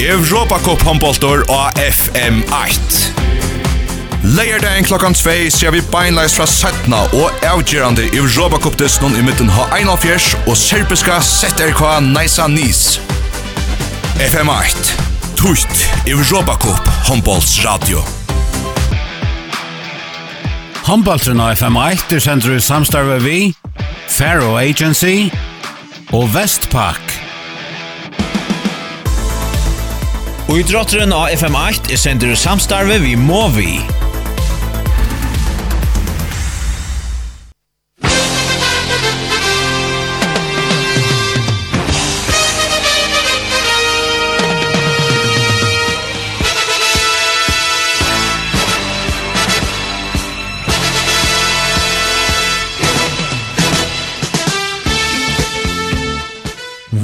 Europa 0.00 0.58
Cup 0.58 0.82
handboltor 0.82 1.42
og 1.48 1.78
FM8. 1.78 3.12
Leierdagen 4.22 4.84
klokkan 4.84 5.14
2 5.14 5.30
ser 5.52 5.70
vi 5.70 5.82
beinleis 5.92 6.32
fra 6.36 6.46
17 6.46 6.94
og 6.94 7.44
avgjerande 7.44 8.06
Europa 8.16 8.56
Cup 8.64 8.78
disnon 8.80 9.16
i 9.16 9.22
midten 9.22 9.52
ha 9.52 9.66
41 9.76 10.38
og 10.46 10.56
serbiska 10.56 11.20
ZRK 11.20 11.82
Naisa 12.14 12.48
Nis. 12.48 13.00
FM8. 14.16 14.96
Tutt 15.36 15.84
Europa 16.08 16.56
Cup 16.64 16.88
handbolls 17.10 17.58
radio. 17.64 18.00
Handballtrun 20.88 21.44
av 21.44 21.58
FM8 21.60 22.16
er 22.16 22.24
sender 22.24 22.56
i 22.56 22.64
samstarve 22.64 23.20
vi, 23.20 23.38
Faro 24.08 24.56
Agency 24.56 25.28
og 26.16 26.32
Vestpak. 26.32 27.09
Og 30.50 30.56
i 30.58 30.64
drotteren 30.66 31.12
av 31.14 31.30
FM8 31.30 31.92
er 31.94 32.00
sender 32.00 32.34
samstarve 32.34 32.96
vi 33.04 33.14
må 33.14 33.44
vi. 33.54 33.76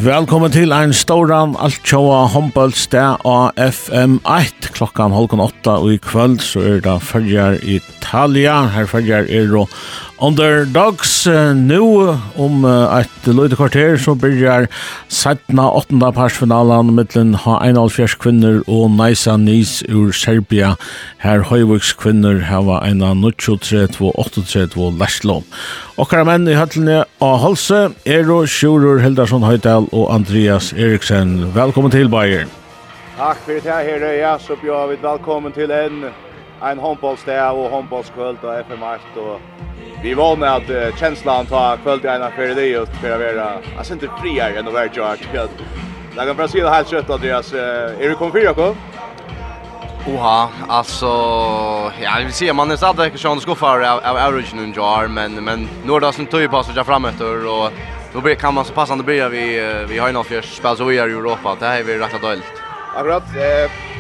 Velkommen 0.06 0.52
til 0.54 0.70
ein 0.70 0.92
stóran 0.94 1.56
altjóa 1.58 2.28
håndballsteg 2.30 3.24
av 3.26 3.56
FM1. 3.58 4.68
Klokkan 4.76 5.10
halvkan 5.10 5.42
åtta 5.42 5.80
og 5.82 5.96
i 5.96 5.98
kvöld 5.98 6.38
så 6.46 6.62
er 6.62 6.78
det 6.84 6.94
fyrjar 7.02 7.58
Italia. 7.66 8.68
Her 8.70 8.86
fyrjar 8.86 9.26
er 9.26 9.50
og 9.58 9.72
Underdogs 10.18 11.26
nu 11.54 11.80
om 12.36 12.64
uh, 12.64 13.00
ett 13.00 13.26
lite 13.26 13.56
kvarter 13.56 13.96
så 13.96 14.14
börjar 14.14 14.68
sättna 15.08 15.70
åttonda 15.70 16.12
parsfinalen 16.12 16.94
mellan 16.94 17.34
ha 17.34 17.64
en 17.64 17.76
av 17.76 17.88
fjärs 17.88 18.14
kvinnor 18.14 18.64
och 18.66 18.90
Naisa 18.90 19.36
Nis 19.36 19.82
ur 19.82 20.12
Serbia. 20.12 20.76
Här 21.18 21.38
Høyviks 21.38 21.92
kvinnor 21.92 22.40
har 22.40 22.84
en 22.84 23.02
av 23.02 23.16
932 23.16 24.08
och 24.08 24.18
832 24.18 24.90
Leslo. 24.90 25.42
Och 25.96 26.12
här 26.12 26.24
män 26.24 26.48
i 26.48 26.54
höllene 26.54 27.04
av 27.18 27.38
Halse, 27.38 27.90
Ero 28.04 28.46
Sjurur 28.46 28.98
Hildarsson 28.98 29.42
Høydal 29.42 29.86
och 29.92 30.14
Andreas 30.14 30.72
Eriksen. 30.72 31.52
Välkommen 31.52 31.90
till 31.90 32.08
Bayern. 32.08 32.48
Tack 33.18 33.38
för 33.44 33.52
det 33.52 33.70
här, 33.70 33.84
Herre. 33.84 34.16
Ja, 34.16 34.38
så 34.38 34.56
bjöd 34.62 34.88
vi 34.88 34.96
välkommen 34.96 35.52
till 35.52 35.70
en 35.70 36.04
en 36.62 36.78
håndbollsdag 36.78 37.52
og 37.52 37.70
håndbollskvöld 37.70 38.44
og 38.44 38.60
FM 38.60 38.78
Mart 38.80 39.16
og 39.16 39.40
vi 40.02 40.14
var 40.14 40.36
med 40.36 40.48
at 40.48 40.70
uh, 40.70 40.96
känslan 40.96 41.46
ta 41.46 41.76
kvöld 41.76 42.04
i 42.04 42.08
ena 42.08 42.30
för 42.30 42.54
det 42.54 42.66
just 42.66 42.92
för 42.92 43.10
att 43.10 43.36
vara 43.36 43.58
alltså 43.78 43.92
inte 43.92 44.08
friare 44.20 44.58
än 44.58 44.68
att 44.68 44.74
vara 44.74 44.88
jag 44.92 45.18
kväll. 45.18 45.48
Jag 46.16 46.26
kan 46.26 46.36
bara 46.36 46.48
säga 46.48 46.70
helt 46.70 46.88
kött 46.88 47.10
Andreas, 47.10 47.52
uh, 47.52 47.60
är 47.60 48.08
du 48.08 48.14
kom 48.14 48.30
konfirmad 48.30 48.56
på? 48.56 48.76
Oha, 50.10 50.48
alltså 50.68 51.06
ja, 52.02 52.10
vi 52.26 52.32
ser 52.32 52.52
man 52.52 52.70
är 52.70 52.76
stadigt 52.76 53.08
kanske 53.08 53.28
han 53.28 53.40
skuffar 53.40 53.80
av, 53.80 54.00
av 54.04 54.16
originen 54.28 54.72
jar 54.72 55.06
men 55.08 55.44
men 55.44 55.68
nu 55.84 55.92
är 55.92 56.00
det 56.00 56.12
som 56.12 56.26
tog 56.26 56.50
på 56.50 56.62
så 56.62 56.72
jag 56.76 56.86
framåt 56.86 57.20
och 57.20 57.72
då 58.12 58.20
blir 58.20 58.34
kan 58.34 58.54
man 58.54 58.64
så 58.64 58.72
passande 58.72 59.04
börja 59.04 59.28
vi 59.28 59.76
vi 59.88 59.98
har 59.98 60.06
ju 60.06 60.12
något 60.12 60.26
för 60.26 60.40
spel 60.42 60.76
så 60.76 60.84
vi 60.84 60.98
är 60.98 61.08
i 61.08 61.12
Europa. 61.12 61.56
Det 61.60 61.66
här 61.66 61.80
är 61.80 61.84
vi 61.84 61.98
rätt 61.98 62.22
dåligt. 62.22 62.62
Akkurat 62.96 63.22
eh 63.36 63.95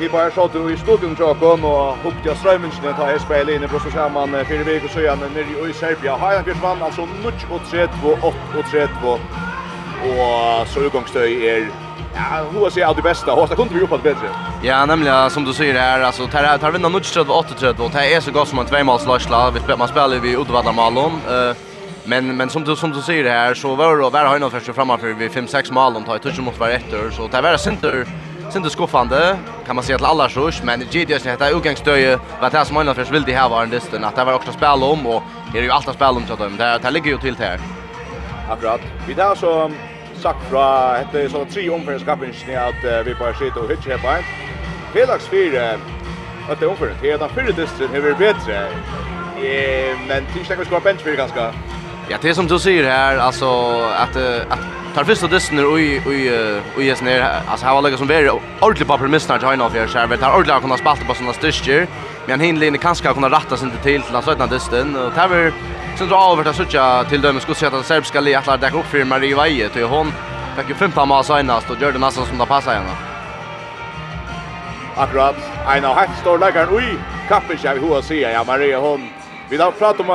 Vi 0.00 0.08
bara 0.08 0.48
du 0.52 0.72
i 0.72 0.76
studion 0.76 1.16
tror 1.16 1.28
jag 1.28 1.64
och 1.64 1.96
hoppade 1.96 2.24
jag 2.24 2.36
strömminsen 2.36 2.94
ta 2.94 3.10
jag 3.10 3.20
spela 3.20 3.52
inne 3.52 3.64
i 3.64 3.68
så 3.68 3.90
kör 3.90 4.10
man 4.10 4.44
fyra 4.48 4.64
veckor 4.64 4.88
så 4.88 5.00
igen 5.00 5.18
nere 5.34 5.70
i 5.70 5.72
Serbia. 5.72 6.16
Hajan 6.16 6.44
Björn 6.44 6.60
vann 6.62 6.82
alltså 6.82 7.00
0-3 7.00 7.88
2-8 8.02 8.32
3-2. 9.02 9.12
Och 9.12 10.68
så 10.68 10.80
utgångsstöj 10.80 11.48
är 11.48 11.68
Ja, 12.14 12.44
hur 12.52 12.70
ser 12.70 12.80
jag 12.80 12.96
det 12.96 13.02
bästa? 13.02 13.34
Hur 13.34 13.46
kunde 13.46 13.74
vi 13.74 13.80
gjort 13.80 14.02
bättre? 14.02 14.28
Ja, 14.62 14.86
nämligen 14.86 15.30
som 15.30 15.44
du 15.44 15.52
säger 15.52 15.74
här, 15.74 16.00
alltså 16.00 16.26
tar 16.26 16.58
tar 16.58 16.70
vinna 16.70 16.88
0 16.88 17.00
3 17.00 17.22
8 17.22 17.54
3 17.58 17.68
och 17.68 17.90
det 17.90 18.14
är 18.14 18.20
så 18.20 18.30
gott 18.30 18.48
som 18.48 18.58
en 18.58 18.66
tvåmålslösla. 18.66 19.50
Vi 19.50 19.60
spelar 19.60 19.76
man 19.76 19.88
spelar 19.88 20.18
vi 20.18 20.36
Uddevalla 20.36 20.72
Malon. 20.72 21.12
Eh 21.28 21.56
Men 22.04 22.36
men 22.36 22.50
som 22.50 22.64
du 22.64 22.76
som 22.76 22.90
du 22.90 23.02
säger 23.02 23.30
här 23.30 23.54
så 23.54 23.74
var 23.74 23.96
det 23.96 24.10
var 24.10 24.24
har 24.24 24.38
han 24.40 24.50
först 24.50 24.74
framför 24.74 25.12
vi 25.12 25.28
5-6 25.28 25.72
mål 25.72 25.96
om 25.96 26.04
tar 26.04 26.18
touch 26.18 26.40
mot 26.40 26.58
var 26.58 26.68
ett 26.68 26.94
så 27.16 27.28
det 27.28 27.40
var 27.40 27.56
center 27.56 28.06
Sinde 28.50 28.70
skuffande, 28.70 29.38
kan 29.66 29.76
man 29.76 29.84
säga 29.84 29.98
till 29.98 30.06
alla 30.06 30.28
rush, 30.28 30.64
men 30.64 30.80
GDS 30.80 31.26
heter 31.26 31.56
utgångsstöje 31.56 32.18
var 32.40 32.50
det 32.50 32.64
som 32.64 32.74
Möllan 32.74 32.94
först 32.94 33.10
här 33.10 33.48
var 33.48 33.62
en 33.62 33.70
listen 33.70 34.04
att 34.04 34.16
det 34.16 34.24
var 34.24 34.32
också 34.32 34.52
spel 34.52 34.82
om 34.82 35.06
och 35.06 35.22
det 35.52 35.58
är 35.58 35.62
ju 35.62 35.70
alltid 35.70 35.94
spel 35.94 36.08
om 36.08 36.26
så 36.26 36.32
att 36.32 36.58
Det 36.58 36.78
det 36.82 36.90
ligger 36.90 37.10
ju 37.10 37.18
till 37.18 37.36
här. 37.36 37.60
Akkurat. 38.50 38.80
Vi 39.06 39.14
där 39.14 39.34
så 39.34 39.70
sagt 40.14 40.50
fra 40.50 40.92
hette 40.96 41.28
så 41.28 41.44
tre 41.44 41.70
omförskapen 41.70 42.32
ni 42.46 42.56
att 42.56 43.06
vi 43.06 43.14
bara 43.14 43.34
sitter 43.34 43.64
och 43.64 43.70
hitje 43.70 43.96
her 43.96 43.98
på 43.98 44.08
en. 44.08 44.24
Felix 44.92 45.26
fyra 45.26 45.78
att 46.50 46.60
det 46.60 46.66
omføring, 46.66 46.96
det 47.02 47.10
er 47.10 47.18
den 47.18 47.30
fyrre 47.30 47.52
distrin, 47.52 47.90
det 47.92 47.98
er. 48.48 49.96
Men 50.08 50.26
tills 50.32 50.50
jag 50.50 50.66
ska 50.66 50.80
bench 50.80 51.00
för 51.00 51.16
ganska. 51.16 51.52
Ja, 52.10 52.16
det 52.20 52.34
som 52.34 52.46
du 52.46 52.58
säger 52.58 52.90
här 52.90 53.16
alltså 53.16 53.46
att 53.96 54.16
att 54.48 54.58
tar 54.94 55.04
första 55.04 55.26
dysten 55.26 55.58
och 55.58 55.80
i 55.80 56.02
och 56.76 56.82
i 56.82 56.86
jes 56.86 57.02
ner 57.02 57.42
alltså 57.48 57.66
har 57.66 57.82
lägga 57.82 57.96
som 57.96 58.10
är 58.10 58.30
ordentligt 58.60 58.88
på 58.88 58.98
premissen 58.98 59.36
att 59.36 59.52
hinna 59.52 59.70
för 59.70 59.86
sig 59.86 60.06
vet 60.06 60.20
har 60.20 60.38
ordentligt 60.38 60.62
kunna 60.62 60.76
spalta 60.76 61.04
på 61.04 61.14
såna 61.14 61.32
styrker 61.32 61.86
men 62.26 62.30
han 62.30 62.40
hinner 62.40 62.66
inte 62.66 62.78
kanske 62.78 63.14
kunna 63.14 63.28
rätta 63.28 63.56
sig 63.56 63.68
inte 63.68 63.82
till 63.82 64.02
till 64.02 64.22
såna 64.22 64.46
dysten 64.46 64.96
och 64.96 65.14
tar 65.14 65.28
vi 65.28 65.52
så 65.98 66.04
drar 66.04 66.32
över 66.32 66.50
att 66.50 66.56
söka 66.56 67.04
till 67.04 67.20
dem 67.20 67.40
skulle 67.40 67.54
sätta 67.54 67.76
att 67.76 67.86
serbiska 67.86 68.20
li 68.20 68.34
att 68.34 68.46
lägga 68.46 68.78
upp 68.78 68.86
för 68.86 69.04
Marie 69.04 69.34
Vaje 69.34 69.68
till 69.68 69.84
hon 69.84 70.12
fick 70.56 70.68
ju 70.68 70.74
15 70.74 71.08
mål 71.08 71.24
senast 71.24 71.70
och 71.70 71.80
gör 71.80 71.92
det 71.92 71.98
nästan 71.98 72.26
som 72.26 72.38
det 72.38 72.46
passar 72.46 72.74
henne. 72.74 72.94
Akkurat, 74.96 75.36
en 75.76 75.84
av 75.84 75.94
hatt 75.96 76.18
står 76.20 76.38
läggaren, 76.38 76.74
ui, 76.74 76.96
kappen 77.28 77.58
ska 77.58 77.74
vi 77.74 77.80
hoa 77.80 78.02
se. 78.02 78.20
ja 78.20 78.44
Maria 78.44 78.78
hon. 78.78 79.08
Vi 79.48 79.56
har 79.56 79.70
pratat 79.70 80.00
om 80.00 80.10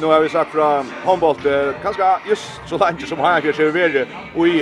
nu 0.00 0.06
har 0.06 0.20
vi 0.20 0.28
sagt 0.28 0.52
fra 0.52 0.84
håndbolt, 1.04 1.42
kanskje 1.82 2.04
just 2.28 2.60
så 2.66 2.78
lenge 2.78 3.06
som 3.06 3.20
han 3.20 3.42
kanskje 3.42 3.66
er 3.66 3.72
veri 3.72 4.02
i 4.52 4.56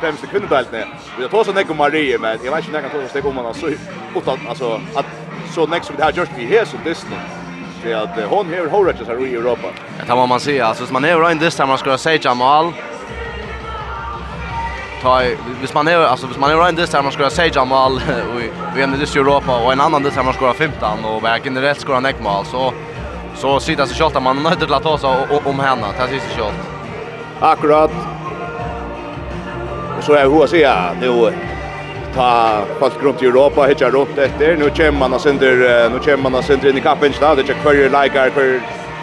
fremste 0.00 0.26
kvinnedeltene. 0.26 0.86
Vi 1.16 1.22
har 1.22 1.32
tåst 1.32 1.54
nekk 1.54 1.70
om 1.70 1.80
Marie, 1.82 2.18
men 2.18 2.38
jeg 2.44 2.52
vet 2.52 2.68
ikke 2.68 2.76
nekk 2.76 2.92
tåst 2.94 3.18
nekk 3.18 3.28
om 3.28 3.40
henne, 3.40 3.54
så 3.54 3.72
utan, 4.16 4.46
altså, 4.48 4.78
at 4.96 5.12
så 5.54 5.66
nekk 5.66 5.84
som 5.84 5.96
det 5.96 6.04
har 6.04 6.16
gjort 6.16 6.36
vi 6.36 6.48
hesen 6.48 6.84
distan, 6.84 7.18
det 7.82 7.94
att 7.94 8.20
hon 8.30 8.54
har 8.54 8.66
horat 8.66 9.06
här 9.06 9.26
i 9.26 9.34
Europa. 9.34 9.68
Det 10.00 10.06
kan 10.06 10.28
man 10.28 10.40
säga, 10.40 10.66
alltså 10.66 10.92
man 10.92 11.04
är 11.04 11.32
ju 11.32 11.38
distan, 11.38 11.68
man 11.68 11.78
ska 11.78 11.98
säga 11.98 12.20
Jamal, 12.22 12.72
ta 15.02 15.22
hvis 15.60 15.74
man 15.74 15.88
är 15.88 15.96
alltså 15.96 16.26
hvis 16.26 16.38
man 16.38 16.50
är 16.50 16.54
runt 16.54 16.92
det 16.92 17.02
man 17.02 17.12
ska 17.12 17.30
säga 17.30 17.52
Jamal 17.54 18.00
vi 18.36 18.50
vi 18.74 18.82
är 18.82 19.16
i 19.16 19.20
Europa 19.20 19.64
och 19.64 19.72
en 19.72 19.80
annan 19.80 20.02
det 20.02 20.22
man 20.24 20.34
ska 20.34 20.52
15 20.52 21.04
och 21.04 21.24
verkligen 21.24 21.62
rätt 21.62 21.80
ska 21.80 21.94
han 21.94 22.12
mål 22.20 22.46
så 22.46 22.72
så 23.40 23.60
sitter 23.60 23.86
så 23.86 23.94
kjalt 23.94 24.22
man 24.22 24.42
nöjd 24.42 24.58
till 24.58 24.74
att 24.74 24.82
ta 24.82 24.98
sig 24.98 25.10
om 25.44 25.60
henne. 25.60 25.86
Det 25.96 26.02
här 26.02 26.08
sista 26.08 26.36
kjalt. 26.36 26.54
Akkurat. 27.40 27.90
Och 29.98 30.04
så 30.04 30.12
är 30.12 30.24
hur 30.24 30.44
att 30.44 30.50
säga 30.50 30.94
nu 31.00 31.32
ta 32.14 32.60
folk 32.78 33.02
runt 33.02 33.22
i 33.22 33.26
Europa 33.26 33.62
hitcha 33.62 33.90
runt 33.90 34.18
efter. 34.18 34.56
Nu 34.56 34.70
kommer 34.70 34.98
man 34.98 35.12
och 35.14 35.20
sänder 35.20 35.90
nu 35.90 35.98
kommer 35.98 36.16
man 36.16 36.34
och 36.34 36.44
sänder 36.44 36.70
in 36.70 36.78
i 36.78 36.80
kappen 36.80 37.12
snart. 37.12 37.36
Det 37.36 37.48
är 37.48 37.54
kvar 37.54 37.74
likar 37.74 38.30
för 38.30 38.60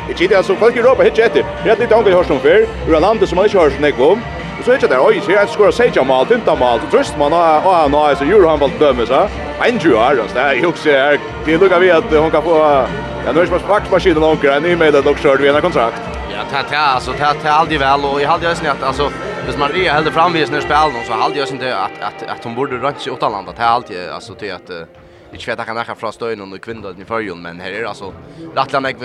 Det 0.08 0.22
är 0.22 0.30
det 0.30 0.44
som 0.44 0.56
folk 0.56 0.76
i 0.76 0.80
Europa 0.80 1.04
hittar 1.04 1.24
efter. 1.24 1.46
Det 1.64 1.70
är 1.70 1.78
lite 1.78 1.96
angående 1.96 2.18
hörs 2.18 2.30
om 2.30 2.40
förr. 2.40 2.68
Ur 2.88 3.00
landet 3.00 3.30
som 3.30 3.36
man 3.36 3.46
inte 3.46 3.58
hörs 3.58 4.00
om. 4.00 4.22
Så 4.64 4.72
är 4.72 4.78
det 4.78 4.88
där, 4.88 5.06
oj, 5.06 5.22
jag 5.28 5.50
ska 5.50 5.72
säga 5.72 6.04
mal, 6.04 6.26
tinta 6.26 6.56
mal, 6.56 6.80
tröst 6.92 7.18
man 7.18 7.34
och 7.34 7.40
han 7.74 7.94
har 7.94 8.16
så 8.16 8.26
gjorde 8.26 8.50
han 8.50 8.60
bara 8.60 8.72
dömes, 8.80 9.10
va? 9.10 9.28
Men 9.60 9.78
ju 9.78 9.96
är 9.96 10.16
det, 10.16 10.56
jag 10.56 10.70
också 10.70 10.90
är, 10.90 11.20
det 11.46 11.58
lukar 11.58 11.80
vi 11.80 11.92
att 11.92 12.14
hon 12.14 12.32
kan 12.32 12.44
få 12.44 12.86
Ja, 13.26 13.32
nu 13.32 13.40
är 13.40 13.46
det 13.46 13.60
faktiskt 13.60 13.92
maskinen 13.92 14.24
och 14.24 14.38
grejen 14.42 14.64
ni 14.64 14.76
med 14.76 14.96
att 14.96 15.08
också 15.08 15.36
vi 15.36 15.50
en 15.50 15.62
kontrakt. 15.62 16.02
Ja, 16.32 16.38
ta 16.52 16.70
ta 16.70 16.78
alltså 16.78 17.12
ta 17.14 17.34
ta 17.34 17.50
aldrig 17.50 17.80
väl 17.80 18.06
och 18.06 18.22
jag 18.22 18.30
hade 18.30 18.50
ju 18.50 18.56
snett 18.56 18.84
alltså 18.84 19.12
Hvis 19.46 19.58
man 19.58 19.76
är 19.76 19.92
hade 19.92 20.12
framvis 20.12 20.52
när 20.52 20.62
spel 20.62 20.92
någon 20.94 21.04
så 21.06 21.14
hade 21.14 21.40
jag 21.40 21.50
inte 21.50 21.78
att 21.78 21.92
att 22.02 22.30
att 22.30 22.44
hon 22.44 22.56
borde 22.56 22.76
rönt 22.78 23.00
sig 23.00 23.12
åt 23.12 23.20
Det 23.20 23.54
till 23.54 23.64
alltid, 23.64 24.10
alltså 24.10 24.34
till 24.34 24.54
att 24.54 24.68
Det 24.68 25.48
vet 25.48 25.58
jag 25.58 25.66
kan 25.66 25.78
är 25.78 25.96
från 25.96 26.14
stöjen 26.14 26.54
och 26.54 26.62
kvinnan 26.62 27.02
i 27.02 27.06
förjun, 27.06 27.42
men 27.42 27.60
här 27.60 27.72
är 27.72 27.84
alltså 27.84 28.14
Rattlan 28.56 28.86
är 28.86 28.96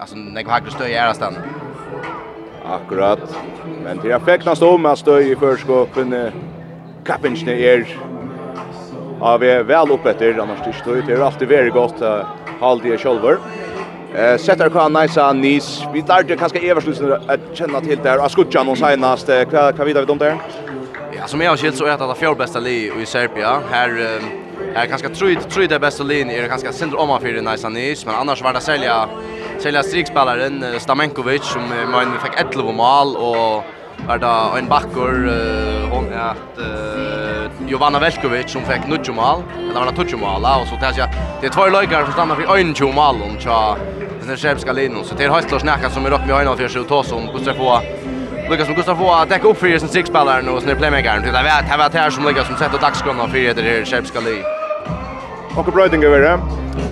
alltså 0.00 0.16
jag 0.16 0.48
har 0.48 0.70
stöj 0.70 0.90
i 0.90 0.94
ärastan 0.94 1.34
Akkurat. 2.64 3.20
Men 3.84 4.00
det 4.02 4.12
er 4.12 4.24
feknast 4.24 4.62
om 4.62 4.86
at 4.86 4.98
støy 4.98 5.30
i 5.32 5.36
førskoppen 5.36 6.14
kappingsne 7.04 7.52
er 7.52 7.84
av 9.24 9.40
vi 9.40 9.50
er 9.52 9.66
vel 9.68 9.92
opp 9.94 10.06
etter, 10.08 10.38
annars 10.40 10.62
det 10.64 10.74
tøy. 10.84 11.02
Det 11.04 11.14
er 11.16 11.24
alltid 11.24 11.48
veldig 11.48 11.72
godt 11.74 12.02
uh, 12.04 12.24
halde 12.60 12.92
i 12.92 12.98
kjolver. 13.00 13.38
Eh, 14.14 14.36
sätter 14.38 14.68
kvar 14.70 14.88
nice 14.88 15.32
nis. 15.32 15.82
Vi 15.92 16.04
lærte 16.08 16.36
kanskje 16.36 16.60
everslusen 16.70 17.12
att 17.12 17.40
kjenne 17.54 17.80
til 17.80 17.98
der. 18.02 18.18
Jag 18.18 18.30
skulle 18.30 18.64
noen 18.64 18.76
senast. 18.76 19.28
Hva, 19.28 19.72
hva 19.72 19.84
vidar 19.84 20.06
vi 20.06 20.12
om 20.12 20.18
der? 20.18 20.38
Ja, 21.16 21.26
som 21.26 21.40
jag 21.40 21.50
har 21.50 21.56
skilt 21.56 21.76
så 21.76 21.86
er 21.86 21.96
det 21.98 22.08
det 22.08 22.16
fjord 22.20 22.38
beste 22.38 22.60
li 22.60 22.90
i 23.02 23.06
Serbia. 23.06 23.58
Her 23.70 23.90
här 24.74 24.84
er 24.84 25.08
tror 25.14 25.34
tror 25.50 25.66
det 25.66 25.80
beste 25.80 26.04
lin 26.04 26.30
är 26.30 26.48
kanskje 26.48 26.72
sindr 26.72 26.96
om 26.96 27.08
man 27.08 27.20
för 27.20 27.42
nice 27.42 27.68
nice, 27.68 28.06
Men 28.06 28.14
annars 28.14 28.42
var 28.42 28.52
det 28.52 28.60
selja 28.60 29.08
Selja 29.58 29.82
strikspelaren 29.82 30.64
Stamenkovic 30.78 31.44
som 31.44 31.62
man 31.92 32.18
fick 32.22 32.40
11 32.40 32.72
mål 32.72 33.16
och 33.16 33.64
var 34.06 34.18
det 34.18 34.58
en 34.58 34.68
backor 34.68 35.12
hon 35.90 36.12
är 36.12 36.18
att 36.18 36.58
Jovanna 37.66 37.98
Velkovic 37.98 38.52
som 38.52 38.62
fick 38.62 38.86
9 38.86 39.12
mål. 39.12 39.42
Eller 39.58 39.80
var 39.80 39.86
det 39.86 39.96
12 39.96 40.18
mål 40.18 40.44
och 40.60 40.68
så 40.68 40.76
tärs 40.76 40.98
jag 40.98 41.08
det 41.40 41.46
är 41.46 41.50
två 41.50 41.66
lojkar 41.66 42.04
som 42.04 42.12
stannar 42.12 42.34
för 42.34 42.74
20 42.74 42.92
mål 42.92 43.22
om 43.22 43.38
tja 43.38 43.76
den 44.20 44.28
här 44.28 44.36
svenska 44.36 44.74
så 45.04 45.14
det 45.14 45.24
är 45.24 45.30
helt 45.30 45.52
att 45.52 45.60
snacka 45.60 45.90
som 45.90 46.06
är 46.06 46.10
rock 46.10 46.20
med 46.26 46.36
41 46.36 46.58
för 46.58 46.68
sig 46.68 46.80
och 46.80 46.88
ta 46.88 47.02
som 47.02 47.26
Gustav 47.34 47.54
på 47.54 47.80
Lucas 48.50 48.66
som 48.66 48.74
Gustav 48.74 48.96
får 48.96 49.26
täcka 49.26 49.48
upp 49.48 49.58
för 49.58 49.78
sin 49.78 49.88
sixspelare 49.88 50.42
nu 50.42 50.60
sin 50.60 50.76
playmaker. 50.76 51.20
Det 51.20 51.28
er 51.28 51.90
det 51.92 51.98
här 51.98 52.10
som 52.10 52.24
Lucas 52.24 52.46
som 52.46 52.56
sätter 52.56 52.78
dagskrona 52.78 53.28
för 53.28 53.54
det 53.54 53.62
här 53.62 53.84
svenska 53.84 54.20
linjen 54.20 54.63
Och 55.56 55.64
bröding 55.64 56.04
över 56.04 56.20
det. 56.20 56.40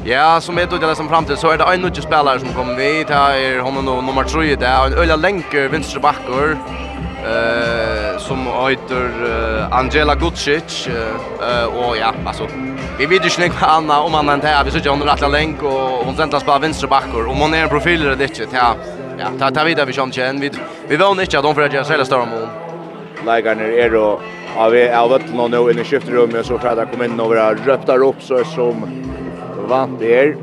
Ja, 0.05 0.41
som 0.41 0.59
är 0.59 0.67
då 0.67 0.76
det 0.76 0.94
som 0.94 1.09
fram 1.09 1.25
till 1.25 1.37
så 1.37 1.50
är 1.50 1.59
det 1.59 1.64
en 1.64 1.81
nutje 1.81 2.03
spelare 2.03 2.41
som 2.41 2.49
kommer 2.49 2.75
vi. 2.76 3.05
Det 3.09 3.14
är 3.14 3.61
hon 3.61 3.85
nummer 3.85 4.25
3 4.25 4.56
där 4.56 4.87
en 4.87 4.94
ölla 4.94 5.17
länker 5.17 5.69
vänsterbackor 5.69 6.59
eh 7.25 8.19
som 8.19 8.47
heter 8.69 9.05
uh, 9.05 9.79
Angela 9.79 10.14
Gucic 10.14 10.88
eh 10.88 11.64
uh, 11.64 11.88
och 11.88 11.97
ja 11.97 12.14
alltså 12.25 12.47
vi 12.99 13.06
vet 13.06 13.38
ju 13.38 13.44
inte 13.44 13.59
vad 13.61 13.70
Anna 13.70 14.00
om 14.00 14.14
Anna 14.14 14.35
inte 14.35 14.47
här 14.47 14.65
vi 14.65 14.70
sitter 14.70 14.91
under 14.91 15.06
rätta 15.06 15.29
länk 15.29 15.62
och 15.62 16.05
hon 16.05 16.17
sentas 16.17 16.47
bara 16.47 16.58
vänsterbackor 16.58 17.26
om 17.26 17.37
hon 17.37 17.55
är 17.55 17.62
en 17.62 17.69
profil 17.69 18.03
eller 18.03 18.17
det 18.17 18.41
inte 18.41 18.56
ja 18.56 18.75
ja 19.19 19.26
ta 19.38 19.50
ta 19.50 19.65
vidare 19.65 19.87
vi 19.87 19.93
känner 19.93 20.41
vi 20.41 20.50
vi 20.88 20.97
vill 20.97 21.20
inte 21.20 21.38
att 21.38 21.44
de 21.44 21.55
får 21.55 21.75
göra 21.75 21.85
sig 21.85 21.94
eller 21.94 22.05
större 22.05 22.26
mål 22.26 22.49
Lägger 23.26 23.55
ner 23.55 23.91
då 23.91 24.20
Ja, 24.57 24.69
vi 24.69 24.83
är 24.83 24.99
av 24.99 25.13
ötlen 25.13 25.41
och 25.41 25.51
nu 25.51 25.71
inne 25.71 25.81
i 25.81 25.85
skiftrummet 25.85 26.47
så 26.47 26.59
tror 26.59 26.71
jag 26.71 26.79
att 26.79 26.91
kom 26.91 27.03
in 27.03 27.21
och 27.21 27.29
våra 27.29 27.55
röptar 27.55 28.03
upp 28.05 28.23
så 28.23 28.45
som 28.45 28.85
vant 29.69 30.01
det 30.01 30.19
är. 30.19 30.37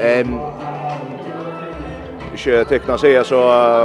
Ehm 0.00 0.40
Ikke 2.32 2.62
tekna 2.64 2.94
seg, 2.96 3.18
så 3.28 3.38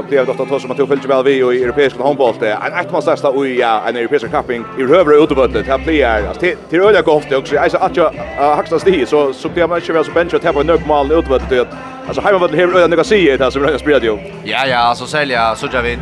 blir 0.07 0.23
det 0.23 0.31
ofte 0.31 0.45
at 0.55 0.61
som 0.61 0.71
man 0.71 0.77
tog 0.77 0.87
fyllt 0.87 1.05
vel 1.09 1.23
vi 1.25 1.33
i 1.35 1.63
europeisk 1.63 1.99
håndbolt. 1.99 2.41
En 2.47 2.77
ettmannslesta 2.79 3.29
og 3.29 3.47
ja, 3.47 3.81
en 3.89 3.97
europeisk 3.99 4.31
kapping 4.31 4.63
i 4.79 4.87
høvre 4.87 5.19
utebøttet. 5.19 5.65
det 5.65 5.79
blir 5.83 6.31
det 6.39 6.55
til 6.69 6.79
øyla 6.79 7.01
godt, 7.01 7.33
og 7.33 7.47
så 7.47 7.55
er 7.57 7.67
det 7.69 7.81
at 7.81 7.97
jeg 7.97 8.55
haksta 8.55 8.79
sti, 8.79 9.05
så 9.05 9.49
blir 9.53 9.67
man 9.67 9.77
ikke 9.77 9.93
vel 9.93 10.05
så 10.05 10.13
bench 10.13 10.35
og 10.35 10.41
tepper 10.41 10.63
nøkmalen 10.63 11.17
utebøttet. 11.17 11.67
Alltså 12.07 12.21
hemma 12.21 12.37
vad 12.37 12.51
det 12.51 12.57
här 12.57 12.67
öar 12.67 12.87
några 12.87 13.03
det 13.37 13.51
som 13.51 13.63
jag 13.63 13.79
spelar 13.79 14.01
ju. 14.01 14.17
Ja 14.43 14.65
ja, 14.65 14.77
alltså 14.77 15.05
sälja 15.05 15.55
så 15.55 15.67
jag 15.73 15.83
vet 15.83 15.99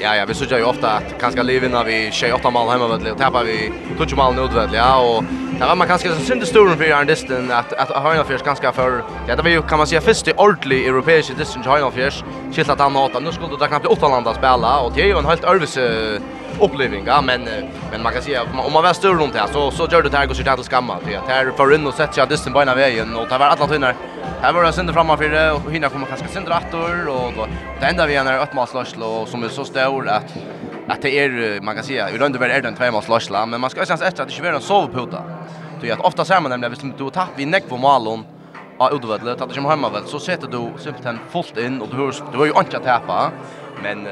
ja 0.00 0.16
ja, 0.16 0.24
vi 0.28 0.34
så 0.34 0.44
jag 0.50 0.58
ju 0.58 0.64
ofta 0.64 0.90
att 0.90 1.14
kanske 1.20 1.42
leva 1.42 1.68
när 1.68 1.84
vi 1.84 2.10
tjej 2.12 2.32
åtta 2.32 2.50
mål 2.50 2.68
hemma 2.68 2.86
vad 2.88 3.04
det 3.04 3.14
tappar 3.14 3.44
vi 3.44 3.72
touch 3.98 4.16
mål 4.16 4.34
nu 4.34 4.46
väl 4.54 4.68
ja 4.74 4.96
och 4.96 5.24
Det 5.58 5.66
var 5.66 5.76
man 5.76 5.86
kanske 5.86 6.08
så 6.08 6.20
synd 6.20 6.46
stor 6.46 6.68
för 6.76 6.84
Iron 6.84 7.06
disten 7.06 7.50
att 7.50 7.72
att 7.72 7.88
ha 7.88 8.14
en 8.14 8.20
affärs 8.20 8.42
ganska 8.42 8.72
för 8.72 9.02
ja 9.28 9.36
det 9.36 9.42
var 9.42 9.50
ju 9.50 9.62
kan 9.62 9.78
man 9.78 9.86
säga 9.86 10.00
först 10.00 10.28
i 10.28 10.32
ordentlig 10.36 10.86
europeisk 10.86 11.38
distance 11.38 11.70
Hörna 11.70 11.90
Fjärs 11.90 12.24
skilt 12.52 12.68
att 12.68 12.78
han 12.78 12.96
åtta 12.96 13.20
nu 13.20 13.32
skulle 13.32 13.48
det 13.60 13.66
knappt 13.66 13.86
åtta 13.86 14.08
landa 14.08 14.34
spela 14.34 14.80
och 14.80 14.92
det 14.94 15.02
är 15.02 15.06
ju 15.06 15.18
en 15.18 15.26
helt 15.26 15.44
örvis 15.44 15.78
upplevelse 16.60 17.22
men 17.22 17.48
men 17.90 18.02
man 18.02 18.12
kan 18.12 18.22
säga 18.22 18.42
om 18.42 18.72
man 18.72 18.82
var 18.82 18.92
stor 18.92 19.14
runt 19.14 19.34
här 19.34 19.46
så 19.46 19.70
så 19.70 19.88
gör 19.92 20.02
det 20.02 20.16
här 20.16 20.26
går 20.26 20.34
sig 20.34 20.44
till 20.44 20.64
skamma 20.64 20.98
för 20.98 21.16
att 21.16 21.28
här 21.28 21.52
för 21.56 21.74
in 21.74 21.86
och 21.86 21.94
sätter 21.94 22.12
sig 22.12 22.26
dissen 22.26 22.52
på 22.52 22.62
ena 22.62 22.74
vägen 22.74 23.16
och 23.16 23.28
tar 23.28 23.38
väl 23.38 23.48
alla 23.48 23.66
tunnar. 23.66 23.94
Här 24.40 24.52
var 24.52 24.64
det 24.64 24.72
synd 24.72 24.90
framför 24.90 25.28
det 25.28 25.52
och 25.52 25.72
hinna 25.72 25.88
komma 25.88 26.06
kanske 26.06 26.28
synd 26.28 26.48
åter 26.48 27.08
och 27.08 27.32
då 27.36 27.46
det 27.80 27.86
enda 27.86 28.06
vi 28.06 28.16
är 28.16 28.42
ett 28.42 28.54
matslagsl 28.54 29.02
och 29.02 29.28
som 29.28 29.42
är 29.42 29.48
så 29.48 29.64
stor 29.64 30.08
att 30.08 30.34
att 30.88 31.02
det 31.02 31.18
är 31.18 31.60
man 31.60 31.74
kan 31.74 31.84
säga 31.84 32.10
i 32.10 32.18
runt 32.18 32.36
över 32.36 32.48
är 32.48 32.62
den 32.62 32.74
två 32.74 32.90
matslagsla 32.92 33.46
men 33.46 33.60
man 33.60 33.70
ska 33.70 33.84
känns 33.84 34.02
efter 34.02 34.22
att 34.22 34.28
det 34.28 34.36
inte 34.36 34.48
är 34.48 34.52
en 34.52 34.60
sovputa 34.60 35.22
Du 35.80 35.86
vet 35.86 36.00
ofta 36.00 36.24
ser 36.24 36.40
man 36.40 36.50
nämligen 36.50 36.70
visst 36.70 36.98
du 36.98 37.10
tar 37.10 37.26
vi 37.36 37.46
neck 37.46 37.68
på 37.68 37.76
malon 37.76 38.24
av 38.78 38.94
utvallet 38.94 39.40
att 39.40 39.48
det 39.48 39.54
kommer 39.54 39.70
hemma 39.70 39.88
väl 39.88 40.06
så 40.06 40.18
sätter 40.20 40.48
du 40.48 40.70
simpelthen 40.78 41.18
fullt 41.30 41.58
in 41.58 41.80
och 41.80 41.88
du 41.88 41.96
hörs 41.96 42.22
du 42.32 42.38
har 42.38 42.46
ju 42.46 42.52
inte 42.58 42.76
att 42.76 42.84
täppa 42.84 43.30
men 43.82 44.06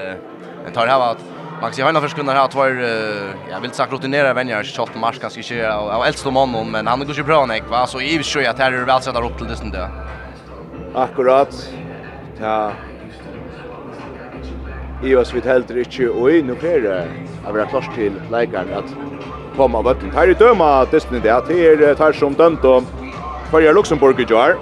Men 0.67 0.75
tar 0.75 0.87
här 0.87 1.11
att 1.11 1.25
man 1.53 1.61
kan 1.61 1.73
se 1.73 1.83
hörna 1.83 2.09
sekunder 2.09 2.35
här 2.35 2.49
två 2.49 2.67
jag 3.51 3.61
vill 3.61 3.71
sagt 3.71 3.93
rutinera 3.93 4.35
vänner 4.35 4.63
shot 4.65 4.95
mars 4.95 5.19
kanske 5.21 5.41
inte 5.41 5.75
av 5.75 6.05
äldste 6.05 6.31
mannen 6.31 6.71
men 6.71 6.87
han 6.87 6.99
går 7.07 7.17
ju 7.17 7.23
bra 7.23 7.47
nek 7.47 7.63
va 7.71 7.87
så 7.87 8.01
i 8.01 8.23
så 8.23 8.41
jag 8.41 8.57
tar 8.57 8.71
det 8.71 8.85
väl 8.85 9.03
sätta 9.03 9.25
upp 9.25 9.39
till 9.39 9.47
det 9.47 9.57
sen 9.57 9.71
där. 9.71 9.89
Akkurat. 10.95 11.71
Ja. 12.41 12.73
I 15.05 15.15
oss 15.17 15.35
vid 15.35 15.45
helt 15.45 15.71
riktigt 15.71 16.11
och 16.11 16.31
i 16.31 16.43
nu 16.43 16.53
är 16.53 16.81
det 16.81 17.09
av 17.47 17.53
våra 17.53 17.67
klart 17.67 17.95
till 17.95 18.13
läkaren 18.31 18.75
att 18.75 18.91
komma 19.57 19.83
vatten. 19.83 20.11
Här 20.11 20.29
är 20.29 20.35
döma 20.35 20.85
Disney 20.85 21.21
det 21.21 21.37
att 21.37 21.49
här 21.49 21.95
tar 21.95 22.13
som 22.13 22.35
dömt 22.35 22.65
och 22.65 22.83
för 23.51 23.75
Luxemburg 23.75 24.21
i. 24.21 24.57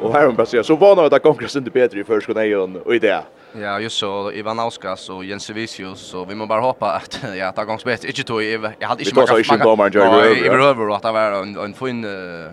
Och 0.00 0.12
här 0.12 0.26
hon 0.26 0.34
bara 0.34 0.62
så 0.62 0.76
var 0.76 0.96
nog 0.96 1.14
att 1.14 1.22
kongressen 1.22 1.60
inte 1.60 1.70
bättre 1.70 2.00
i 2.00 2.04
förskona 2.04 2.40
och 2.84 2.94
i 2.94 2.98
det. 2.98 3.22
Ja, 3.52 3.80
just 3.80 3.98
så. 3.98 4.32
Ivan 4.32 4.60
Auskas 4.60 5.10
och 5.10 5.24
Jens 5.24 5.50
Vicius. 5.50 5.98
Så 6.00 6.24
vi 6.24 6.34
måste 6.34 6.48
bara 6.48 6.60
hoppa 6.60 6.92
att 6.92 7.20
ja, 7.36 7.52
ta 7.52 7.64
gångs 7.64 7.84
bättre. 7.84 8.08
Inte 8.08 8.22
tog 8.22 8.42
jag 8.78 8.88
hade 8.88 9.02
inte 9.02 9.20
mycket. 9.20 9.38
Vi 9.38 9.44
tar 9.44 9.54
inte 9.54 9.64
domaren 9.64 9.92
Jerry 9.92 10.94
att 10.94 11.02
det 11.02 11.12
var 11.12 11.32
en, 11.42 11.56
en 11.56 11.74
fin, 11.74 12.06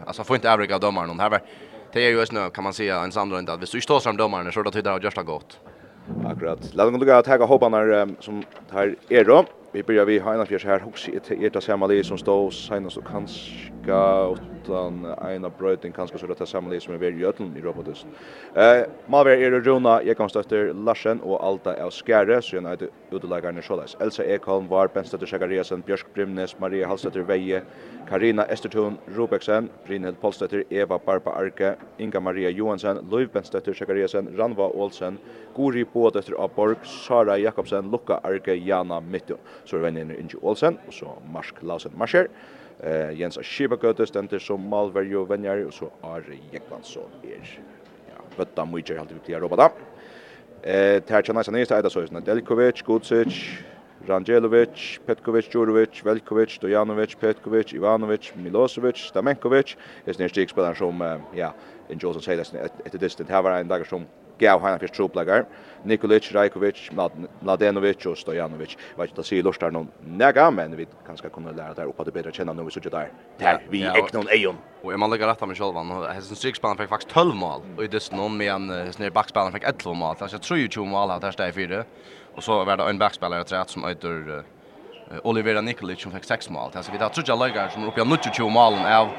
alltså 0.07 0.23
fin 0.23 0.47
average 0.47 0.71
av 0.71 0.79
domaren. 0.79 1.19
Här 1.19 1.29
var, 1.29 1.41
det 1.93 2.05
är 2.05 2.09
ju 2.09 2.17
just 2.17 2.31
nu 2.31 2.49
kan 2.49 2.63
man 2.63 2.73
säga 2.73 2.99
en 2.99 3.11
samlande 3.11 3.53
att 3.53 3.61
vi 3.61 3.81
står 3.81 3.99
inte 3.99 4.03
fram 4.03 4.17
domaren 4.17 4.51
så 4.51 4.63
då 4.63 4.71
tyder 4.71 4.91
det 4.91 4.95
att 4.95 5.03
har 5.17 5.23
gått. 5.23 5.59
Akkurat. 6.25 6.59
Låt 6.73 6.93
mig 6.93 7.05
gå 7.05 7.13
att 7.13 7.25
ta 7.25 7.45
hopparna 7.45 8.07
som 8.19 8.43
här 8.71 8.95
är 9.09 9.23
då 9.23 9.45
vi 9.75 9.83
börjar 9.83 10.05
vi 10.05 10.19
har 10.19 10.35
en 10.35 10.45
fjärs 10.45 10.65
här 10.65 10.79
hooks 10.79 11.09
i 11.09 11.49
det 11.49 11.61
samma 11.61 11.87
liv 11.87 12.03
som 12.03 12.17
står 12.17 12.51
senast 12.51 12.97
och 12.97 13.07
kanske 13.07 13.75
utan 14.63 15.05
ena 15.31 15.49
bröten 15.49 15.91
kanske 15.91 16.17
så 16.17 16.27
det 16.27 16.45
samma 16.45 16.69
liv 16.69 16.79
som 16.79 16.93
är 16.93 16.97
väldigt 16.97 17.21
jötlen 17.21 17.57
i 17.57 17.61
robotus. 17.61 18.05
Eh 18.53 18.83
Malver 19.05 19.37
är 19.37 19.51
det 19.51 19.59
Rona 19.59 20.03
jag 20.03 20.17
kan 20.17 20.29
stötta 20.29 20.55
Larsen 20.55 21.21
och 21.21 21.43
Alta 21.43 21.75
är 21.75 21.89
Skärre 21.89 22.41
så 22.41 22.57
en 22.57 22.65
ute 22.65 22.87
utelagarna 23.11 23.61
Scholas. 23.61 23.97
Elsa 23.99 24.23
Ekholm 24.23 24.67
var 24.67 24.87
Benstötter 24.87 25.25
Chagariasen, 25.25 25.81
Björk 25.81 26.13
Brimnes 26.13 26.59
Maria 26.59 26.87
Hallstötter 26.87 27.19
Veje 27.19 27.61
Karina 28.09 28.45
Estertun 28.45 28.97
Robeksen 29.15 29.69
Brynhild 29.87 30.21
Polstötter 30.21 30.63
Eva 30.69 30.99
Barba 31.05 31.31
Arke 31.31 31.75
Inga 31.97 32.19
Maria 32.19 32.49
Johansen 32.49 32.97
Löv 33.11 33.27
Benstötter 33.33 33.73
Chagariasen, 33.73 34.27
Ranva 34.37 34.67
Olsen 34.67 35.17
Guri 35.55 35.85
Bådötter 35.93 36.43
Aborg 36.45 36.75
Sara 36.83 37.37
Jakobsen 37.37 37.91
Luka 37.91 38.19
Arke 38.23 38.55
Jana 38.55 38.99
Mittun 38.99 39.37
så 39.65 39.77
er 39.77 39.85
vennen 39.87 40.13
Inge 40.15 40.39
Olsen, 40.41 40.79
og 40.87 40.93
så 40.93 41.15
Marsk 41.33 41.61
Lausen 41.61 41.93
Marscher, 41.97 42.27
eh, 42.79 43.19
Jens 43.19 43.37
Aschibagøte 43.37 44.05
stender 44.05 44.39
som 44.39 44.59
Malverjo 44.59 45.25
Venjar, 45.29 45.65
og 45.65 45.73
så 45.73 45.89
Ari 46.03 46.39
Jekvansson 46.53 47.11
er 47.23 47.45
ja, 48.09 48.25
bøtta 48.37 48.65
mye 48.65 48.97
helt 48.97 49.13
vi 49.13 49.21
pleier 49.25 49.45
å. 49.45 49.69
Eh, 50.63 51.01
Tertja 51.05 51.33
Najsa 51.33 51.51
Nista, 51.51 51.77
Eida 51.77 51.89
Søysna 51.89 52.19
Delkovic, 52.25 52.83
Gucic, 52.83 53.63
Rangelovic, 54.07 54.99
Petkovic, 55.05 55.49
Djurovic, 55.49 56.03
Velkovic, 56.05 56.59
Dojanovic, 56.61 57.15
Petkovic, 57.19 57.73
Ivanovic, 57.73 58.31
Milosevic, 58.35 58.97
Stamenkovic. 58.97 59.75
Det 60.05 60.19
är 60.19 60.23
en 60.23 60.29
stig 60.29 60.49
spelare 60.49 60.75
som, 60.75 61.19
ja, 61.33 61.53
en 61.89 61.99
Jolson 61.99 62.21
säger 62.21 62.45
det 62.51 62.69
ett 62.85 62.99
distant. 62.99 63.29
Här 63.29 63.41
var 63.41 63.51
en 63.51 63.67
dagar 63.67 63.85
som 63.85 64.05
gav 64.39 64.61
han 64.61 64.79
fyrir 64.79 64.93
troblagar. 64.95 65.45
Nikolic, 65.85 66.31
Rajkovic, 66.33 66.79
Mladenovic 67.41 68.05
og 68.09 68.17
Stojanovic. 68.17 68.73
Vet 68.97 69.11
ikke, 69.11 69.17
da 69.19 69.25
sier 69.27 69.45
Lorstar 69.45 69.73
noen 69.73 69.91
nega, 70.17 70.47
men 70.53 70.73
vi 70.77 70.87
kan 71.05 71.17
skal 71.19 71.29
kunne 71.33 71.53
lære 71.53 71.77
der 71.77 71.91
oppa 71.91 72.07
det 72.07 72.15
bedre 72.15 72.33
kjenner 72.33 72.57
når 72.57 72.69
vi 72.69 72.75
sitter 72.77 72.95
der. 72.95 73.11
Der, 73.41 73.61
vi 73.69 73.83
er 73.85 73.99
ikke 74.01 74.17
noen 74.17 74.31
eion. 74.33 74.57
Og 74.81 74.89
jeg 74.93 75.01
må 75.01 75.09
legge 75.11 75.29
rett 75.29 75.45
av 75.45 75.51
meg 75.51 75.59
selv, 75.59 75.77
han 75.77 75.93
hans 75.93 76.41
fikk 76.41 76.89
faktisk 76.89 77.13
12 77.13 77.37
mål, 77.37 77.69
og 77.77 77.85
i 77.85 77.91
dess 77.91 78.09
noen 78.13 78.33
med 78.39 78.49
en 78.55 78.91
snir 78.97 79.13
backspilleren 79.13 79.53
fikk 79.53 79.69
11 79.75 80.01
mål, 80.01 80.17
altså 80.25 80.41
20 80.41 80.89
mål 80.89 81.15
her 81.19 81.37
steg 81.37 81.53
i 81.53 81.57
fire, 81.59 81.85
og 82.35 82.43
så 82.43 82.63
var 82.65 82.81
det 82.81 82.89
en 82.89 83.01
backspiller 83.01 83.45
etter 83.45 83.69
som 83.69 83.85
øyder 83.85 84.43
Olivera 85.23 85.61
Nikolic 85.61 86.01
som 86.01 86.13
fikk 86.15 86.25
6 86.25 86.49
mål. 86.49 86.71
Altså, 86.73 86.91
vi 86.91 86.97
tar 86.97 87.13
trudja 87.13 87.35
lögar 87.37 87.69
som 87.69 87.85
uppe 87.85 88.01
i 88.01 88.05
92 88.05 88.49
målen 88.49 88.85
av 88.85 89.09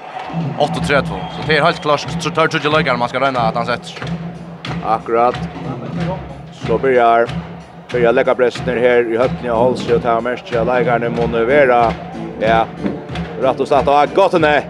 38. 0.59 1.07
Så 1.07 1.47
det 1.47 1.57
är 1.57 1.63
helt 1.63 1.83
klart 1.83 2.23
så 2.23 2.31
tar 2.31 2.49
trudja 2.49 2.71
lögar 2.71 2.97
man 2.97 3.09
ska 3.09 3.21
röna 3.21 3.41
att 3.41 3.55
han 3.55 3.67
sätter. 3.67 4.36
Akkurat. 4.85 5.37
Så 6.53 6.79
börjar 6.79 7.29
börjar 7.93 8.13
lägga 8.13 8.35
pressen 8.35 8.65
här 8.67 9.13
i 9.13 9.17
höften 9.17 9.51
av 9.51 9.59
Holse 9.59 9.95
och 9.95 10.03
tar 10.03 10.21
mest 10.21 10.53
jag 10.53 10.67
lägger 10.67 10.99
nu 10.99 11.09
Monovera. 11.09 11.93
Ja. 12.41 12.67
Rätt 13.43 13.61
och 13.61 13.69
satt 13.69 13.89
och 13.89 14.15
gott 14.15 14.41
nej. 14.41 14.67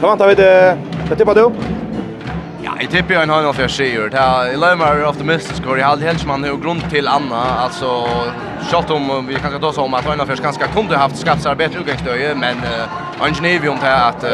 Kan 0.00 0.08
man 0.08 0.18
ta 0.18 0.26
vid 0.26 0.36
det? 0.36 0.78
Vad 1.08 1.18
tippar 1.18 1.34
du? 1.34 1.50
Ja, 2.62 2.72
jag 2.80 2.90
tippar 2.90 3.14
en 3.14 3.30
hörn 3.30 3.46
av 3.46 3.60
jag 3.60 3.70
ser. 3.70 4.10
jag 4.12 4.58
lämnar 4.58 5.08
optimistisk 5.08 5.66
och 5.66 5.78
jag 5.78 5.86
hade 5.86 6.04
helst 6.04 6.26
man 6.26 6.40
nu 6.40 6.56
grund 6.56 6.90
till 6.90 7.08
Anna 7.08 7.44
alltså 7.58 8.08
Kjalt 8.70 8.90
om 8.90 9.26
vi 9.26 9.34
kan 9.34 9.60
ta 9.60 9.66
oss 9.66 9.78
om 9.78 9.94
att 9.94 10.04
Hanna 10.04 10.26
först 10.26 10.42
ganska 10.42 10.66
kunde 10.66 10.96
haft 10.96 11.16
skapsarbete 11.16 11.78
utgångsdöje 11.78 12.34
men 12.34 12.56
uh, 12.56 13.22
Angenivium 13.22 13.78
till 13.78 13.88
att 13.88 14.24
uh, 14.24 14.30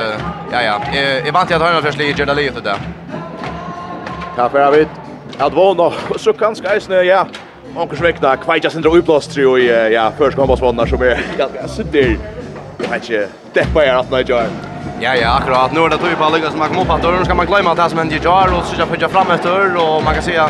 ja 0.53 0.63
ja, 0.63 0.81
jag 1.27 1.33
vant 1.33 1.53
att 1.53 1.63
Hanna 1.63 1.83
först 1.83 1.99
ligger 1.99 2.27
där 2.27 2.35
lite 2.35 2.61
där. 2.61 2.77
Kan 4.37 4.51
för 4.51 4.71
vet 4.71 4.89
att 5.39 5.53
våna 5.53 5.93
så 6.17 6.33
kanske 6.33 6.69
är 6.69 6.81
snö 6.81 7.03
ja. 7.03 7.27
Onkel 7.77 7.89
kanske 7.89 8.05
väckna 8.05 8.37
kvaja 8.37 8.71
sin 8.71 8.83
drog 8.83 9.05
blåst 9.05 9.33
tror 9.33 9.61
jag 9.61 9.93
ja 9.93 10.13
först 10.19 10.37
kommer 10.37 10.57
bara 10.57 10.87
som 10.87 11.03
är 11.03 11.23
ganska 11.39 11.69
sitter. 11.69 12.19
Jag 12.79 12.89
vet 12.89 13.11
inte 13.11 13.29
Det 13.53 13.61
deppa 13.61 13.85
är 13.85 13.95
att 13.95 14.11
när 14.11 14.25
jag 14.29 14.47
Ja 15.01 15.15
ja, 15.15 15.31
akkurat. 15.31 15.73
Nu 15.73 15.81
är 15.81 15.89
det 15.89 15.97
typ 15.97 16.21
alla 16.21 16.51
som 16.51 16.59
man 16.59 16.69
kommer 16.69 16.83
upp 16.83 16.91
att 16.91 17.03
då 17.03 17.25
ska 17.25 17.35
man 17.35 17.47
glömma 17.47 17.71
att 17.71 17.77
det 17.77 17.91
som 17.91 17.99
händer 17.99 18.21
jar 18.25 18.49
och 18.59 18.65
så 18.65 18.87
försöka 18.87 19.09
fram 19.09 19.31
efter 19.31 19.77
och 19.77 20.05
man 20.05 20.15
kan 20.15 20.23
se 20.23 20.41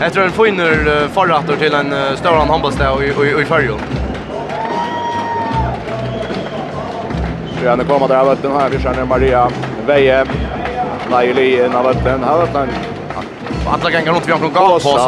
jag 0.00 0.12
tror 0.12 0.24
en 0.24 0.30
finner 0.30 1.08
förrätter 1.08 1.56
till 1.56 1.74
en 1.74 2.16
större 2.16 2.34
handbollsdag 2.34 3.04
i 3.04 3.06
i 3.06 3.42
i 3.42 3.44
förrjul. 3.44 3.78
Så 7.62 7.68
han 7.68 7.84
kommer 7.84 8.08
där 8.08 8.24
här 8.24 8.36
den 8.42 8.52
här. 8.52 8.68
Vi 8.70 8.78
känner 8.78 9.04
Maria 9.04 9.50
Veje. 9.86 10.26
Leili 11.10 11.64
i 11.64 11.68
vatten. 11.68 12.22
har 12.22 12.38
vatten. 12.38 12.93
Alla 13.66 13.90
gånger 13.90 14.12
runt 14.12 14.28
vi 14.28 14.32
har 14.32 14.48
gav 14.48 14.68
på 14.68 14.80
så. 14.80 14.98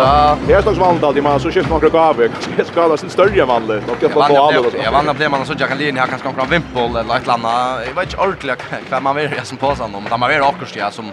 Det 0.47 0.53
är 0.55 0.63
slags 0.63 0.79
vanligt 0.79 1.15
det 1.15 1.23
man 1.23 1.41
så 1.41 1.51
köpt 1.51 1.71
några 1.71 1.89
gaver. 1.89 2.31
Det 2.57 2.65
ska 2.65 2.89
vara 2.89 2.97
sin 2.97 3.11
större 3.11 3.45
vanligt. 3.45 3.91
Och 3.91 3.97
jag 4.01 4.11
får 4.11 4.23
ta 4.23 4.39
av. 4.39 4.55
Jag 4.85 4.93
vann 4.93 5.17
blev 5.17 5.31
man 5.31 5.47
så 5.47 5.55
jag 5.59 5.69
kan 5.69 5.79
linje 5.79 6.01
här 6.01 6.09
kanske 6.09 6.29
någon 6.29 6.51
vimpel 6.51 6.97
eller 6.97 7.17
ett 7.17 7.27
landa. 7.27 7.79
Jag 7.87 7.95
vet 7.95 8.05
inte 8.05 8.23
ordentligt 8.23 8.91
vad 8.91 9.03
man 9.03 9.17
vill 9.17 9.31
som 9.43 9.57
påsan 9.57 9.95
om. 9.95 10.05
Det 10.11 10.17
man 10.17 10.31
vill 10.31 10.41
avkosta 10.41 10.91
som 10.91 11.13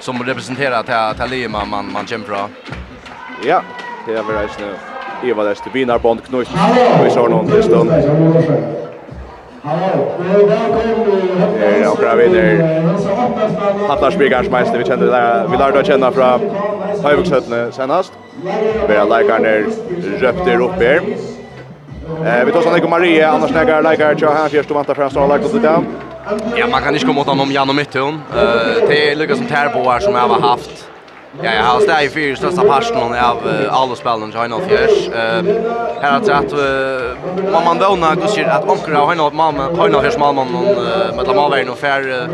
som 0.00 0.22
representerar 0.22 0.82
till 0.82 1.20
till 1.20 1.30
Lima 1.30 1.64
man 1.64 1.92
man 1.92 2.06
kämpar. 2.06 2.48
Ja, 3.44 3.62
det 4.06 4.12
är 4.12 4.22
väl 4.22 4.36
rätt 4.36 4.58
nu. 4.60 4.74
Eva 5.30 5.44
där 5.44 5.54
stubinarbond 5.54 6.24
knut. 6.24 6.48
Vi 7.04 7.10
såg 7.10 7.30
någon 7.30 7.62
stund. 7.62 7.92
Eh, 9.64 10.00
och 11.90 11.96
bra 11.96 12.14
vinner. 12.14 12.82
Hattar 13.88 14.10
Spigarsmeister, 14.10 14.78
vi 14.78 14.84
kände 14.84 15.06
där, 15.06 15.48
vi 15.48 15.56
lärde 15.56 15.80
att 15.80 15.86
känna 15.86 16.12
från 16.12 16.40
Höjvuxhötene 17.04 17.72
senast. 17.72 18.12
Vi 18.88 18.96
har 18.96 19.18
likarna 19.18 19.48
röpter 20.18 20.60
upp 20.60 20.72
här. 20.72 21.00
Eh, 22.26 22.44
vi 22.46 22.52
tar 22.52 22.62
sånn 22.62 22.74
Nico 22.74 22.88
Marie, 22.88 23.28
annars 23.28 23.50
nägar 23.50 23.90
likar 23.90 24.14
tja 24.14 24.30
här 24.30 24.48
först 24.48 24.70
och 24.70 24.76
vantar 24.76 24.94
för 24.94 25.02
en 25.02 25.10
stor 25.10 25.38
like 25.38 25.48
till 25.48 25.62
dem. 25.62 25.86
Ja, 26.56 26.66
man 26.66 26.82
kan 26.82 26.94
inte 26.94 27.06
komma 27.06 27.20
åt 27.20 27.26
honom 27.26 27.52
Jan 27.52 27.68
och 27.68 27.74
Mittun. 27.74 28.20
Det 28.88 29.10
är 29.10 29.16
lyckas 29.16 29.38
som 29.38 29.46
tärboar 29.46 29.98
som 29.98 30.14
jag 30.14 30.28
har 30.28 30.40
haft 30.40 30.88
Ja, 31.40 31.54
jag 31.54 31.62
har 31.62 31.80
stått 31.80 32.02
i 32.02 32.08
fyra 32.08 32.36
största 32.36 32.62
parten 32.62 32.96
av 32.96 33.38
alla 33.70 33.94
spelen 33.96 34.30
i 34.30 34.36
Heinolf 34.36 34.64
Fjärs. 34.68 35.10
Här 36.00 36.12
har 36.12 36.20
trätt 36.20 36.52
man 37.52 37.64
man 37.64 37.78
vågna 37.78 38.14
gusir 38.14 38.44
att 38.44 38.68
omkring 38.68 38.96
av 38.96 39.08
Heinolf 39.08 39.34
Malmö, 39.34 39.62
Heinolf 39.62 40.02
Fjärs 40.02 40.18
Malmö 40.18 40.44
med 41.16 41.24
de 41.24 41.38
avvägen 41.38 41.68
och 41.68 41.78
fär. 41.78 42.28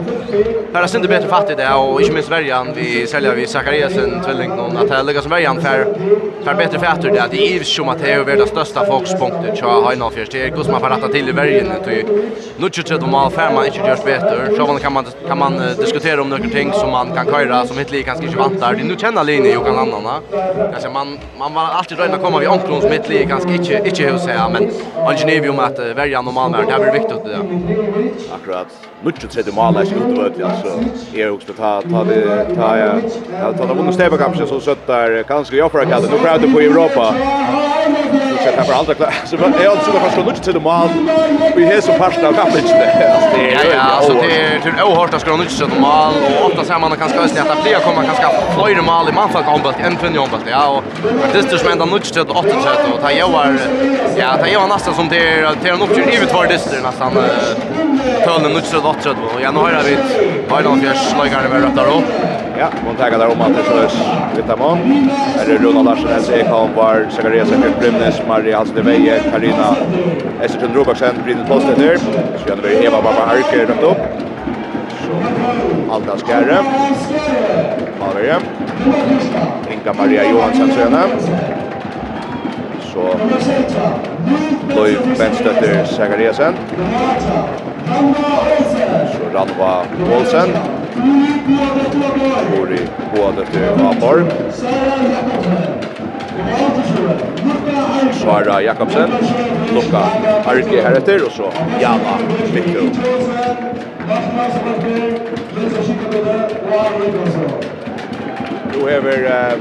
Här 0.73 0.81
har 0.81 0.87
synte 0.87 1.09
bättre 1.09 1.28
fattigt 1.28 1.59
det 1.59 1.75
och 1.75 2.00
inte 2.00 2.14
minst 2.14 2.31
värjan 2.31 2.69
vi 2.75 3.07
säljer 3.07 3.35
vi 3.35 3.47
Zakariasen, 3.47 4.23
Tvilling 4.25 4.52
och 4.52 4.81
att 4.81 4.88
det 4.88 5.02
lyckas 5.02 5.23
som 5.23 5.31
värjan 5.31 5.61
fär 5.61 5.87
fär 6.45 6.55
bättre 6.55 6.78
fattigt 6.78 7.14
det 7.14 7.23
att 7.23 7.67
som 7.67 7.88
att 7.88 7.99
Matteo 7.99 8.28
är 8.28 8.37
det 8.37 8.47
största 8.47 8.87
fokuspunktet 8.87 9.55
till 9.55 9.64
Heinolf 9.64 10.14
Fjärs. 10.14 10.28
Det 10.28 10.43
är 10.45 10.49
kus 10.49 10.69
man 10.69 10.81
får 10.81 10.88
rätta 10.88 11.09
till 11.09 11.28
i 11.28 11.33
värjan. 11.33 11.67
Nu 12.57 12.69
tror 12.69 13.00
jag 13.00 13.09
mal 13.09 13.31
fär 13.31 13.52
man 13.55 13.67
inte 13.67 13.78
görs 13.78 14.05
bättre. 14.05 14.57
Så 14.57 14.78
kan 14.83 14.93
man 14.93 15.07
kan 15.28 15.38
man 15.38 15.61
diskutera 15.78 16.23
om 16.23 16.28
några 16.28 16.49
ting 16.49 16.73
som 16.73 16.90
man 16.90 17.12
kan 17.14 17.26
köra 17.26 17.67
som 17.67 17.78
inte 17.78 18.02
kanske 18.02 18.25
inte 18.25 18.38
vantar 18.38 18.75
nu 18.88 18.97
känner 18.97 19.25
Lini 19.25 19.57
och 19.57 19.64
kan 19.66 19.78
annan. 19.78 20.23
Alltså 20.75 20.90
man 20.90 21.18
man 21.38 21.54
var 21.54 21.62
alltid 21.62 21.99
rädd 21.99 22.11
att 22.14 22.23
komma 22.23 22.38
vid 22.38 22.49
omkrons 22.49 22.85
mitt 22.85 23.11
i 23.11 23.25
ganska 23.25 23.50
inte 23.52 23.80
inte 23.85 24.02
hur 24.02 24.18
säga 24.18 24.49
men 24.49 24.71
Algenium 25.07 25.59
att 25.59 25.78
välja 25.78 26.23
normal 26.23 26.50
mer 26.50 26.64
det 26.66 26.73
är 26.73 26.92
viktigt 26.92 27.25
det. 27.25 27.38
Akkurat. 28.35 28.66
Mycket 29.02 29.30
tredje 29.30 29.52
mål 29.52 29.76
är 29.76 29.85
ju 29.85 29.99
vart 29.99 30.40
alltså 30.42 30.68
är 31.14 31.30
också 31.30 31.52
ta 31.52 31.83
ta 31.83 32.04
det 32.04 32.45
ta 32.54 32.78
jag 32.78 33.02
ta 33.59 33.66
det 33.66 33.75
vunnit 33.75 33.95
stäva 33.95 34.16
kanske 34.16 34.47
så 34.47 34.61
så 34.61 34.76
där 34.87 35.23
kanske 35.23 35.57
jag 35.57 35.73
för 35.73 35.78
att 35.78 35.88
nu 36.11 36.18
pratar 36.18 36.52
på 36.52 36.61
Europa. 36.61 37.14
Så 38.50 38.57
ta 38.57 38.64
för 38.64 38.73
aldrig 38.73 38.97
klart. 38.97 39.14
Så 39.25 39.37
jag 39.37 39.71
har 39.71 39.93
det 39.93 40.00
första 40.00 40.23
något 40.23 40.43
till 40.43 40.52
det 40.52 40.61
mål. 40.61 40.88
Vi 41.57 41.64
har 41.64 41.81
så 41.81 41.93
fast 41.93 42.19
av 42.19 42.33
kappen 42.33 42.64
där. 42.67 43.19
Ja 43.52 43.61
ja, 43.75 43.81
alltså 43.81 44.12
det 44.12 44.40
är 44.40 44.61
till 44.61 44.73
ohårt 44.83 45.14
att 45.14 45.21
ska 45.21 45.37
något 45.37 45.49
till 45.49 45.69
det 45.69 45.81
mål 45.81 46.12
och 46.40 46.47
ofta 46.47 46.64
ser 46.64 46.78
man 46.78 46.97
kanske 46.97 47.19
att 47.19 47.35
det 47.57 47.62
blir 47.62 47.78
kommer 47.78 48.02
kanske 48.02 48.25
flyr 48.55 48.81
mål 48.81 49.09
i 49.09 49.12
man 49.12 49.28
får 49.28 49.43
kombat 49.43 49.75
en 49.81 49.97
för 49.97 50.09
jobb 50.11 50.28
att 50.33 50.50
ja 50.50 50.69
och 50.69 50.83
det 51.33 51.38
är 51.38 51.59
som 51.59 51.69
ända 51.69 51.85
något 51.85 52.05
till 52.05 52.21
8 52.21 52.43
sätt 52.43 52.95
och 52.95 53.00
ta 53.02 53.12
joar 53.12 53.59
ja, 54.17 54.37
ta 54.40 54.47
jag 54.47 54.69
nästan 54.69 54.95
som 54.95 55.09
det 55.09 55.28
är 55.28 55.55
till 55.62 55.71
en 55.71 55.83
upptur 55.83 56.05
givet 56.12 56.35
var 56.35 56.47
det 56.47 56.83
nästan 56.83 57.12
Tölnen 58.25 58.52
nutsrad 58.52 58.83
vatsrad 58.83 59.17
och 59.35 59.43
jag 59.43 59.55
nu 59.55 59.61
har 59.61 59.83
vi 59.85 59.97
har 60.50 60.62
någon 60.62 60.81
Fjärs 60.81 61.14
lagare 61.19 61.49
med 61.49 61.62
röttar 61.62 61.87
upp 61.97 62.05
Ja, 62.59 62.69
man 62.87 62.97
tar 62.97 63.11
där 63.11 63.27
om 63.27 63.41
att 63.41 63.57
det 63.57 63.62
sås 63.62 63.99
lite 64.37 64.57
mån. 64.57 64.79
Här 65.37 65.55
är 65.55 65.59
Ronald 65.59 65.85
Larsson, 65.85 66.09
Elsa 66.11 66.37
Ekholm, 66.37 66.75
var 66.75 67.07
Zacharias, 67.11 67.53
Emil 67.53 67.73
Brimnes, 67.81 68.23
Maria 68.29 68.59
Marie 68.59 68.83
Veje 68.83 69.21
Karina, 69.33 69.77
Estertun 70.43 70.75
Robaksen, 70.75 71.15
Brynne 71.25 71.45
Plåstetter, 71.45 71.99
Sjönberg, 72.47 72.85
Eva 72.85 73.03
Barba 73.03 73.27
Harker, 73.27 73.67
rømt 73.67 73.83
opp. 73.83 73.99
Alda 75.91 76.17
Skärre. 76.19 76.59
Malverje, 78.00 78.37
Inga 79.71 79.93
Maria 79.93 80.31
Johansson 80.31 80.71
Söna. 80.73 81.03
så 82.93 83.19
Løyv 84.77 84.99
Benstøtter 85.19 85.85
Zachariasen, 85.85 86.55
Ranva 89.35 89.85
Olsen. 90.16 90.52
Bor 92.50 92.73
i 92.73 92.80
både 93.14 93.44
til 93.52 93.64
Aborg. 93.90 94.26
Svara 98.20 98.61
Jakobsen, 98.61 99.11
Luka 99.75 100.02
Arke 100.47 100.82
heretter, 100.82 101.25
og 101.25 101.32
så 101.32 101.50
Jana 101.80 102.18
Mikkel. 102.54 102.90
Du 108.75 108.87
hever 108.87 109.25
eh, 109.26 109.52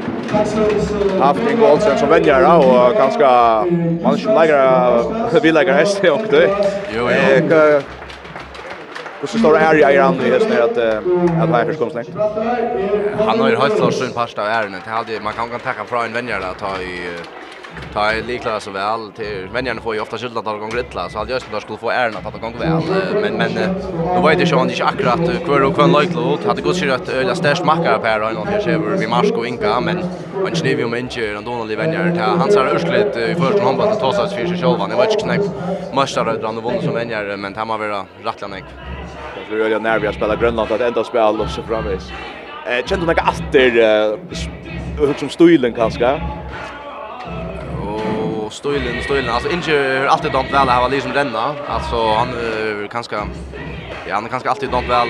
haft 1.19 1.39
en 1.51 1.63
Olsen 1.63 1.97
som 1.97 2.09
venjare, 2.09 2.57
och 2.57 2.95
ganska 2.97 3.29
man 4.03 4.17
som 4.17 4.33
lägga 4.35 4.91
vill 5.41 5.53
lägga 5.53 5.73
häst 5.73 6.03
och 6.03 6.21
det. 6.29 6.49
Jo, 6.95 7.09
jo. 7.49 7.79
Och 9.21 9.29
så 9.29 9.37
står 9.37 9.53
det 9.53 9.59
är 9.59 9.91
i 9.91 9.97
andra 9.97 10.23
hästen 10.23 10.49
när 10.49 10.61
att 10.61 10.77
att 11.43 11.49
här 11.49 11.65
förskom 11.65 11.89
släkt. 11.89 12.09
Han 13.19 13.39
har 13.39 13.49
ju 13.49 13.55
helt 13.55 13.75
klart 13.75 13.93
sin 13.93 14.13
pasta 14.13 14.41
av 14.41 14.47
ärendet. 14.47 14.81
Det 14.85 14.89
hade 14.89 15.19
man 15.19 15.33
kan 15.33 15.49
kan 15.49 15.59
tacka 15.59 15.85
från 15.85 16.05
en 16.05 16.13
vänjer 16.13 16.39
där 16.39 16.53
ta 16.53 16.81
i 16.81 17.09
ta 17.93 18.13
i 18.13 18.21
likla 18.23 18.59
så 18.59 18.71
väl 18.71 19.11
till 19.15 19.47
vänjarna 19.53 19.81
får 19.81 19.95
ju 19.95 20.01
ofta 20.01 20.17
skylda 20.17 20.39
att 20.39 20.45
de 20.45 20.69
går 20.69 20.79
illa 20.79 21.09
så 21.09 21.17
hade 21.17 21.31
jag 21.31 21.41
skulle 21.41 21.61
skulle 21.61 21.77
få 21.77 21.89
ärendet 21.89 22.25
att 22.25 22.33
de 22.33 22.41
gånger 22.41 22.59
väl 22.59 23.21
men 23.21 23.33
men 23.37 23.73
då 24.15 24.21
var 24.21 24.35
det 24.35 24.43
ju 24.43 24.61
inte 24.61 24.85
akkurat 24.85 25.45
kvar 25.45 25.61
och 25.61 25.75
kvar 25.75 26.01
like 26.01 26.13
lot 26.13 26.45
hade 26.45 26.61
gått 26.61 26.75
sig 26.75 26.91
att 26.91 27.09
öla 27.09 27.35
stärs 27.35 27.63
macka 27.63 27.99
på 27.99 28.05
här 28.05 28.21
och 28.21 28.33
något 28.33 28.63
ser 28.63 28.77
vi 28.77 29.07
marsk 29.07 29.33
och 29.33 29.47
inka 29.47 29.79
men 29.79 29.97
man 30.43 30.55
snev 30.55 30.79
ju 30.79 30.87
med 30.87 30.99
inte 30.99 31.37
och 31.37 31.43
då 31.43 31.51
när 31.51 31.75
vänjar 31.75 32.15
ta 32.15 32.21
han 32.21 32.51
sa 32.51 32.69
ursligt 32.75 33.17
i 33.17 33.35
första 33.35 33.63
hand 33.63 33.81
att 33.81 33.99
ta 33.99 34.13
sig 34.13 34.37
för 34.37 34.47
sig 34.47 34.57
själva 34.57 34.87
det 34.87 34.95
var 34.95 35.05
ju 35.05 35.11
knäpp 35.11 35.45
mästare 35.95 36.33
där 36.33 36.61
vann 36.61 36.81
som 36.81 36.93
vänjar 36.93 37.37
men 37.37 37.55
han 37.55 37.67
var 37.67 37.77
väl 37.77 37.91
rätt 38.23 38.43
Vi 39.51 39.73
är 39.73 39.79
när 39.79 39.99
vi 39.99 40.05
har 40.05 40.13
spelat 40.13 40.39
Grönland 40.39 40.71
att 40.71 40.81
ända 40.81 41.03
spel 41.03 41.41
och 41.41 41.49
så 41.49 41.63
framvis. 41.63 42.11
Eh 42.65 42.85
kände 42.85 43.05
några 43.05 43.21
åter 43.21 43.79
eh 43.79 45.15
som 45.17 45.29
stilen 45.29 45.73
kanske. 45.73 46.21
Och 48.45 48.53
stilen, 48.53 49.03
stilen 49.03 49.29
alltså 49.29 49.51
inte 49.51 50.05
alltid 50.09 50.31
dant 50.31 50.53
väl 50.53 50.69
här 50.69 50.89
liksom 50.89 51.11
denna. 51.13 51.55
Alltså 51.67 51.95
han 51.95 52.27
kanske 52.91 53.15
ja 54.07 54.15
han 54.15 54.29
kanske 54.29 54.49
alltid 54.49 54.69
dant 54.69 54.89
väl 54.89 55.07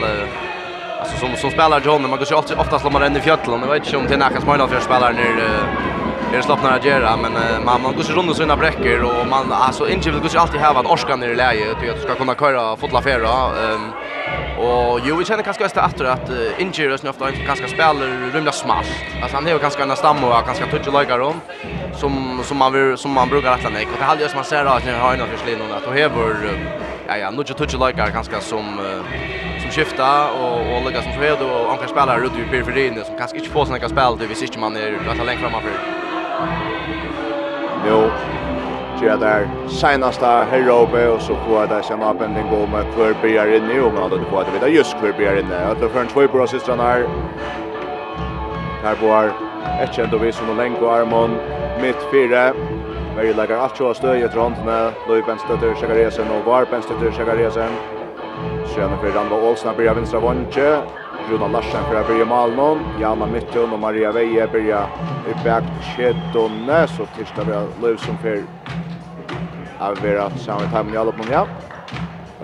alltså 0.99 1.17
som 1.17 1.35
som 1.35 1.51
spelar 1.51 1.81
John 1.81 2.01
man 2.01 2.19
går 2.19 2.27
ju 2.29 2.35
alltid 2.35 2.57
oftast 2.57 2.83
när 2.83 2.91
man 2.91 3.01
ränner 3.01 3.19
i 3.19 3.21
fjällen. 3.21 3.61
Jag 3.61 3.67
vet 3.67 3.85
inte 3.85 3.97
om 3.97 4.05
det 4.07 4.13
är 4.13 4.17
några 4.17 4.41
smala 4.41 4.67
för 4.67 4.79
spelare 4.79 5.13
när 5.13 6.37
Det 6.37 6.43
slappnar 6.43 6.71
att 6.77 6.85
göra 6.85 7.17
men 7.17 7.33
man 7.65 7.81
man 7.81 7.93
går 7.95 8.03
ju 8.03 8.13
runt 8.13 8.37
sina 8.37 8.57
bräcker 8.57 9.03
och 9.03 9.27
man 9.29 9.51
alltså 9.51 9.89
inte 9.89 10.11
vill 10.11 10.21
gå 10.21 10.27
så 10.27 10.39
alltid 10.39 10.61
ha 10.61 10.79
en 10.79 10.87
orskan 10.87 11.23
i 11.23 11.35
läge 11.35 11.71
att 11.71 11.81
du 11.81 12.01
ska 12.01 12.15
kunna 12.15 12.35
köra 12.35 12.75
fotla 12.75 13.01
färra 13.01 13.29
Ehm 13.29 13.91
Och 14.57 14.99
jo, 15.03 15.15
vi 15.15 15.25
känner 15.25 15.43
kanske 15.43 15.65
att 15.65 15.77
efter 15.77 16.05
att 16.05 16.29
uh, 16.29 16.61
Injurius 16.61 17.03
nu 17.03 17.09
ofta 17.09 17.31
ganska 17.31 17.67
spelar 17.67 18.31
rymda 18.33 18.51
smalt. 18.51 18.87
Alltså 19.21 19.37
han 19.37 19.45
har 19.45 19.51
ju 19.51 19.59
ganska 19.59 19.83
en 19.83 19.95
stam 19.95 20.23
och 20.23 20.45
ganska 20.45 20.65
touch 20.65 20.99
lika 20.99 21.17
runt 21.17 21.43
som 21.93 22.41
som 22.43 22.57
man 22.57 22.73
vill 22.73 22.97
som 22.97 23.11
man 23.11 23.29
brukar 23.29 23.57
rätta 23.57 23.69
ner. 23.69 23.81
Och 23.81 23.97
det 23.99 24.03
hade 24.03 24.23
ju 24.23 24.29
som 24.29 24.35
man 24.35 24.45
ser 24.45 24.65
att 24.65 24.85
ni 24.85 24.91
har 24.91 25.17
någon 25.17 25.27
förslin 25.27 25.61
och 25.61 25.77
att 25.77 25.85
då 25.85 25.91
hever 25.91 26.35
ja 27.07 27.17
ja, 27.17 27.31
nu 27.31 27.43
touch 27.43 27.73
lika 27.73 28.09
ganska 28.09 28.39
som 28.41 28.79
som 29.61 29.71
skifta 29.71 30.31
och 30.31 30.59
och 30.75 30.85
lägga 30.85 31.01
som 31.01 31.13
så 31.13 31.19
hever 31.19 31.65
och 31.65 31.71
andra 31.71 31.87
spelare 31.87 32.19
runt 32.19 32.39
i 32.39 32.49
periferin 32.51 33.03
som 33.05 33.17
kanske 33.17 33.37
inte 33.37 33.49
får 33.49 33.65
såna 33.65 33.89
spel 33.89 34.17
det 34.19 34.27
visst 34.27 34.41
inte 34.41 34.59
man 34.59 34.75
är 34.75 35.09
att 35.09 35.25
längre 35.25 35.49
framför. 35.49 35.71
Jo, 37.89 38.09
gjøre 39.01 39.19
der 39.21 39.47
seneste 39.69 40.29
herrobe, 40.51 41.03
og 41.09 41.21
så 41.21 41.35
får 41.45 41.59
jeg 41.59 41.69
der 41.69 41.85
kjenne 41.89 42.07
opp 42.09 42.21
en 42.21 42.35
ting 42.37 42.53
om 42.55 42.77
hver 42.95 43.13
byer 43.21 43.53
inne, 43.57 43.81
og 43.83 43.93
man 43.93 44.07
hadde 44.07 44.29
fått 44.31 44.53
vite 44.53 44.71
just 44.73 44.97
hver 45.01 45.13
byer 45.17 45.41
inne. 45.41 45.59
Og 45.69 45.79
det 45.81 45.89
er 45.89 46.01
en 46.01 46.13
tvøybro 46.13 46.43
av 46.45 46.51
systrene 46.51 46.87
her. 46.87 47.05
Her 48.83 48.99
bor 49.01 49.31
et 49.81 49.93
kjent 49.93 50.13
og 50.13 50.23
vis 50.23 50.39
som 50.39 50.53
Lenko 50.57 50.89
Armon, 50.89 51.37
midt 51.81 52.07
fire. 52.11 52.49
Veri 53.17 53.33
legger 53.33 53.61
alt 53.61 53.77
sjå 53.77 53.93
støy 53.97 54.21
etter 54.21 54.39
håndene, 54.39 54.79
Løy 55.09 55.23
Benstøtter 55.25 55.73
Sjekariasen 55.79 56.29
og 56.33 56.45
Var 56.45 56.69
Benstøtter 56.71 57.13
Sjekariasen. 57.17 57.77
Sjøne 58.73 58.97
for 59.01 59.13
Randa 59.15 59.41
Olsen 59.49 59.73
blir 59.77 59.89
av 59.89 59.97
vinstra 59.97 60.21
vondtje. 60.21 60.69
Runa 61.27 61.47
Larsen 61.51 61.83
fra 61.89 62.03
Birja 62.07 62.25
Malmon, 62.29 62.79
Jana 63.01 63.25
Mittun 63.25 63.73
og 63.73 63.81
Maria 63.83 64.13
Veie 64.15 64.47
Birja 64.53 64.85
i 65.27 65.35
bæk 65.43 65.67
kjettone, 65.95 66.85
så 66.87 67.09
tirsdag 67.17 67.49
vi 67.49 67.57
har 67.57 67.73
løv 67.83 67.97
som 68.05 68.19
fyr 68.23 68.45
Jag 69.79 70.01
vill 70.01 70.17
att 70.17 70.41
samma 70.41 70.61
tajmen 70.61 70.93
i 70.93 70.97
alla 70.97 71.11
på 71.11 71.23
ja. 71.31 71.47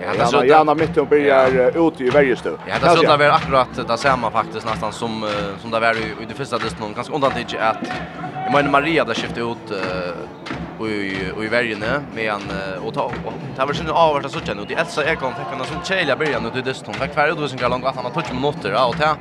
Ja, 0.00 0.12
det 0.18 0.26
såg 0.26 0.46
Janna 0.46 0.74
mitt 0.74 0.96
och 0.96 1.06
börjar 1.06 1.88
ut 1.88 2.00
i 2.00 2.10
Värjestö. 2.10 2.56
Ja, 2.66 2.74
det 2.80 2.88
såg 2.88 3.18
väl 3.18 3.30
akkurat 3.30 3.88
det 3.88 3.98
samma 3.98 4.30
faktiskt 4.30 4.66
nästan 4.66 4.92
som 4.92 5.26
som 5.62 5.70
där 5.70 5.80
var 5.80 5.94
i 5.94 6.24
det 6.28 6.34
första 6.34 6.58
dess 6.58 6.78
någon 6.78 6.92
ganska 6.94 7.14
undan 7.14 7.30
till 7.32 7.58
att 7.58 7.76
jag 8.44 8.52
menar 8.52 8.70
Maria 8.70 9.04
där 9.04 9.14
skiftade 9.14 9.40
ut 9.40 9.72
och 10.78 10.88
i 10.88 11.32
och 11.36 11.44
i 11.44 11.48
Värjene 11.48 12.00
med 12.14 12.24
en 12.24 12.42
och 12.86 12.94
ta 12.94 13.12
ta 13.56 13.66
väl 13.66 13.76
sen 13.76 13.90
avvart 13.90 14.30
så 14.30 14.40
känner 14.40 14.62
ut 14.62 14.70
i 14.70 14.74
Elsa 14.74 15.04
Ekholm 15.04 15.34
fick 15.34 15.60
en 15.60 15.66
sån 15.66 15.84
tjejliga 15.84 16.16
början 16.16 16.46
ut 16.46 16.56
i 16.56 16.62
dess 16.62 16.86
någon. 16.86 16.94
Vad 17.00 17.12
kvar 17.12 17.34
då 17.36 17.48
sen 17.48 17.58
kan 17.58 17.70
långt 17.70 17.84
att 17.84 17.96
han 17.96 18.04
har 18.04 18.12
touch 18.12 18.32
minuter 18.34 18.88
och 18.88 18.96
ta 18.96 19.16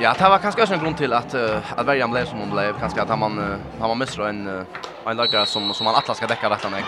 Ja, 0.00 0.14
det 0.18 0.28
var 0.30 0.38
kanskje 0.38 0.62
også 0.62 0.74
en 0.74 0.80
grunn 0.80 0.94
til 0.94 1.12
at 1.12 1.32
uh, 1.34 1.72
at 1.74 1.86
Verjan 1.86 2.12
ble 2.12 2.20
som 2.26 2.38
hun 2.38 2.52
ble, 2.52 2.68
kanskje 2.78 3.02
at 3.02 3.08
han 3.10 3.18
man 3.18 3.38
uh, 3.38 3.56
han 3.80 3.90
man 3.90 3.98
missar 3.98 4.28
en 4.28 4.44
uh, 4.46 4.84
en 5.10 5.16
lagare 5.16 5.46
som 5.46 5.72
som 5.74 5.86
han 5.86 5.96
alla 5.98 6.14
ska 6.14 6.26
täcka 6.26 6.50
rätt 6.50 6.70
mig. 6.70 6.84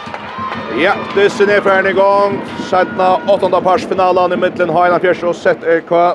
Ja, 0.78 0.94
det 1.14 1.24
er 1.24 1.46
ner 1.46 1.58
i 1.58 1.60
gang. 1.60 1.86
igång. 1.86 2.40
Sjätte 2.70 3.20
åttonde 3.26 3.60
parsfinalen 3.60 4.32
i 4.32 4.36
middelen. 4.36 4.76
Heina 4.76 4.98
Fjärs 4.98 5.24
og 5.24 5.34
sett 5.34 5.60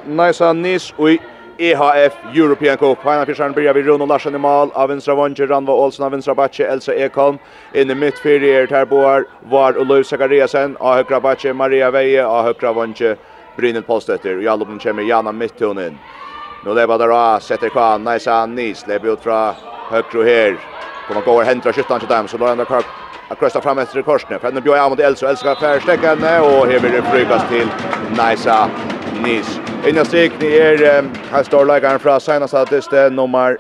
Naisa 0.06 0.54
Nice 0.54 0.54
Nis 0.54 0.94
og 0.98 1.10
i 1.10 1.20
EHF 1.60 2.14
European 2.34 2.78
Cup. 2.78 3.04
Hainan 3.04 3.26
Fjärsen 3.26 3.56
vi 3.56 3.74
vid 3.74 3.90
og 3.90 4.08
Larsen 4.08 4.36
i 4.36 4.38
mal. 4.38 4.72
av 4.76 4.90
vinstra 4.90 5.16
Vange, 5.16 5.46
Ranva 5.46 5.74
Olsen 5.74 6.06
av 6.06 6.12
vinstra 6.12 6.36
Batche, 6.36 6.64
Elsa 6.68 6.94
Ekholm. 6.94 7.40
In 7.74 7.92
i 7.92 7.94
mitt 7.94 8.16
fyrir 8.20 8.62
er 8.62 8.68
Terboar, 8.68 9.24
Var 9.42 9.78
og 9.78 9.86
Løv 9.86 10.04
Zakariasen, 10.04 10.78
av 10.80 10.96
høkra 10.98 11.20
Batche, 11.20 11.54
Maria 11.54 11.92
Veie. 11.92 12.26
av 12.26 12.46
högra 12.46 12.74
Vange, 12.74 13.16
Brynil 13.58 13.84
Postötter. 13.84 14.42
I 14.42 14.48
allopnen 14.48 14.80
kommer 14.80 15.04
Jana 15.04 15.32
Mittun 15.32 15.80
inn. 15.80 16.00
Nu 16.66 16.74
lever 16.74 16.98
där 16.98 17.36
och 17.36 17.42
sätter 17.42 17.70
kvar. 17.70 17.98
Nice 18.00 18.32
han 18.32 18.56
nis. 18.56 18.88
Lever 18.88 19.14
ut 19.14 19.22
från 19.24 19.54
högre 19.90 20.24
här. 20.24 20.58
Kommer 21.08 21.22
gå 21.22 21.32
och 21.32 21.44
hämta 21.44 21.74
skyttan 21.74 22.00
till 22.00 22.10
dem. 22.10 22.28
Så 22.28 22.38
då 22.38 22.46
ändå 22.48 22.66
Kirk 22.66 22.86
att 23.30 23.40
krossa 23.40 23.62
fram 23.62 23.78
efter 23.78 24.02
korsnet. 24.02 24.42
Fredrik 24.42 24.64
Björn 24.64 24.90
mot 24.90 25.00
Elso. 25.00 25.26
älskar 25.26 25.56
ska 25.56 25.62
färstekande 25.62 26.40
och 26.40 26.68
här 26.68 26.80
blir 26.80 26.92
det 26.92 27.02
flygas 27.02 27.44
till 27.50 27.68
Nice 28.10 28.68
Nis. 29.24 29.60
Inna 29.88 30.04
ni 30.40 30.58
är 30.58 31.04
här 31.32 31.44
står 31.44 31.66
lägaren 31.66 32.00
från 32.00 32.22
senaste 32.22 32.58
Statiste 32.58 33.10
nummer 33.10 33.58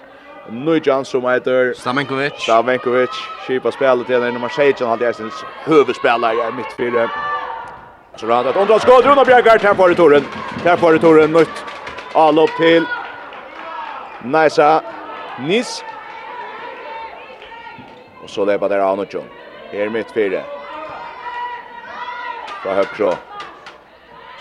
Nujan 0.49 1.05
som 1.05 1.23
heter 1.25 1.73
Stamenkovic. 1.73 2.33
Stamenkovic. 2.33 3.09
Kipa 3.47 3.71
spelet 3.71 4.07
till 4.07 4.19
nummer 4.19 4.49
16 4.49 4.89
hade 4.89 5.05
jag 5.05 5.15
sin 5.15 5.31
huvudspelare 5.65 6.33
i 6.33 6.51
mittfältet. 6.57 7.09
Så 8.15 8.27
radat. 8.27 8.55
undra 8.55 8.79
skåd 8.79 9.05
Runa 9.05 9.25
Bjergart 9.25 9.63
här 9.63 9.73
får 9.73 9.89
du 9.89 9.95
Toren. 9.95 10.25
Här 10.63 10.77
får 10.77 10.91
du 10.91 10.99
Toren. 10.99 11.31
nytt 11.31 11.74
Avlopp 12.15 12.49
till 12.57 12.85
Naisa 14.23 14.81
Nis. 15.39 15.83
Och 18.23 18.29
så 18.29 18.45
lepa 18.45 18.67
där 18.67 18.79
Anotjon. 18.79 19.23
Här 19.71 19.89
mitt 19.89 20.11
fyra 20.11 20.41
Fra 22.63 22.73
høyre. 22.73 23.17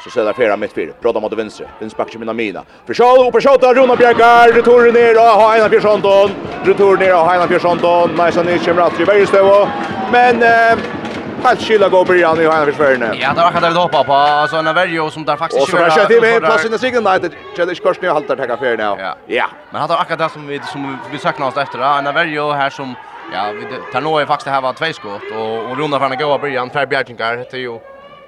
Så 0.04 0.10
ser 0.10 0.24
det 0.24 0.34
fyrra 0.34 0.56
mitt 0.56 0.72
fyra 0.72 0.92
Bråda 1.00 1.20
mot 1.20 1.32
vinstre. 1.32 1.68
Vins 1.78 1.96
bakker 1.96 2.18
mina 2.18 2.32
mina. 2.32 2.64
Fyrsjål 2.86 3.26
och 3.26 3.42
sjåta. 3.42 3.74
Runa 3.74 3.96
Bjergar. 3.96 4.52
Retur 4.52 4.92
ner 4.92 5.16
och 5.16 5.22
ha 5.22 5.52
Einar 5.54 5.68
Fjörsonton. 5.68 6.30
Retur 6.64 6.96
ner 6.96 7.14
och 7.14 7.20
ha 7.20 7.32
Einar 7.32 7.46
Fjörsonton. 7.46 8.10
Naisa 8.16 8.42
Nis 8.42 8.64
kommer 8.64 8.82
att 8.82 9.00
i 9.00 9.04
bergestøvå. 9.04 9.68
Men... 10.12 10.42
Eh, 10.42 11.03
helt 11.48 11.62
skilla 11.62 11.88
gå 11.88 12.04
på 12.04 12.14
Jan 12.14 12.38
i 12.38 12.42
hela 12.42 12.66
försvararna. 12.66 13.14
Ja, 13.14 13.28
det 13.28 13.40
var 13.40 13.50
hade 13.50 13.66
det 13.66 13.72
vi 13.72 13.78
hoppa 13.78 14.04
på 14.04 14.12
alltså 14.12 14.56
en 14.56 14.66
Averio 14.66 15.10
som 15.10 15.24
där 15.24 15.36
faktiskt 15.36 15.70
kör. 15.70 15.86
Och 15.86 15.92
så 15.92 15.98
kör 15.98 16.06
till 16.06 16.20
med 16.20 16.42
plats 16.42 16.64
i 16.64 16.68
den 16.68 16.78
segern 16.78 17.04
där. 17.04 17.30
Challenge 17.56 17.80
Korsny 17.82 18.08
nu 18.08 18.12
haltar 18.12 18.36
tacka 18.36 18.56
för 18.56 18.76
nu. 18.76 19.14
Ja. 19.26 19.46
Men 19.70 19.80
han 19.80 19.90
har 19.90 19.96
akkurat 19.96 20.18
det 20.18 20.28
som 20.28 20.46
vi 20.46 20.60
som 20.60 20.98
vi 21.12 21.18
saknar 21.18 21.46
oss 21.46 21.56
efter. 21.56 21.98
En 21.98 22.06
Averio 22.06 22.52
här 22.52 22.70
som 22.70 22.94
ja, 23.32 23.52
vi 23.52 23.92
tar 23.92 24.00
nog 24.00 24.26
faktiskt 24.26 24.48
här 24.48 24.60
var 24.60 24.72
två 24.72 24.92
skott 24.92 25.22
och 25.38 25.70
och 25.70 25.76
runda 25.78 25.98
fram 25.98 26.12
en 26.12 26.18
goda 26.18 26.38
början. 26.38 26.70
Per 26.70 26.86
Bjerkinkar 26.86 27.36
heter 27.36 27.58
ju 27.58 27.78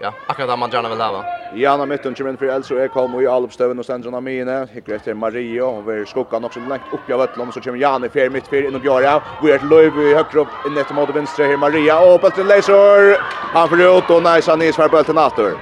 ja, 0.01 0.13
akkurat 0.27 0.49
det 0.49 0.57
man 0.57 0.71
gärna 0.71 0.89
vill 0.89 1.01
ha. 1.01 1.25
Ja, 1.55 1.77
när 1.77 1.87
mitten 1.87 2.15
kommer 2.15 2.31
in 2.31 2.37
för 2.37 2.47
Elso 2.47 2.75
är 2.75 2.85
Ekholm 2.85 3.15
och 3.15 3.23
i 3.23 3.27
Alpstöven 3.27 3.79
och 3.79 3.87
Sandra 3.87 4.21
Mine. 4.21 4.67
Hickar 4.73 4.95
efter 4.95 5.15
Mario 5.15 5.63
och 5.63 5.89
vi 5.89 6.07
skuggan 6.07 6.45
också 6.45 6.61
långt 6.61 6.83
upp 6.93 7.01
jag 7.07 7.19
vet 7.19 7.55
så 7.55 7.61
kommer 7.61 7.79
Jan 7.79 8.05
i 8.05 8.29
mitt 8.29 8.47
för 8.47 8.67
in 8.67 8.75
och 8.75 8.85
Göra. 8.85 9.23
Vi 9.43 9.53
är 9.53 9.61
löv 9.71 9.99
i 9.99 10.15
högre 10.15 10.41
upp 10.41 10.49
in 10.67 10.79
efter 10.79 10.95
mot 10.95 11.17
vänster 11.17 11.45
här 11.45 11.57
Maria 11.57 12.15
och 12.15 12.21
bollen 12.21 12.47
läser. 12.49 13.19
Han 13.55 13.69
får 13.69 13.81
ut 13.81 14.11
och 14.11 14.23
nice 14.23 14.51
han 14.51 14.61
för 14.61 14.89
bollen 14.89 15.19
åter. 15.19 15.53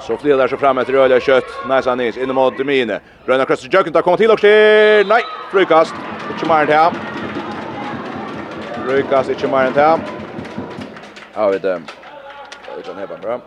Så 0.00 0.16
flyr 0.16 0.36
där 0.36 0.48
så 0.48 0.56
fram 0.56 0.78
efter 0.78 0.92
Röda 0.92 1.20
kött. 1.20 1.44
Nice 1.68 1.90
han 1.90 2.00
in 2.00 2.34
mot 2.34 2.58
Mine. 2.58 3.00
Röna 3.26 3.44
Kröster 3.44 3.68
jöken 3.72 3.92
tar 3.92 4.02
kommit 4.02 4.20
till 4.20 4.30
och 4.30 4.40
till. 4.40 5.08
Nej, 5.08 5.22
frukast. 5.52 5.94
Inte 6.32 6.46
mer 6.48 6.60
än 6.60 6.68
här. 6.68 6.92
Frukast 8.86 9.30
inte 9.30 9.48
mer 9.48 9.64
än 9.64 9.74
här. 9.74 9.98
Ja, 11.34 11.48
vet 11.48 11.62
du. 11.62 11.80
kan 12.84 12.96
här 12.96 13.06
bra. 13.06 13.40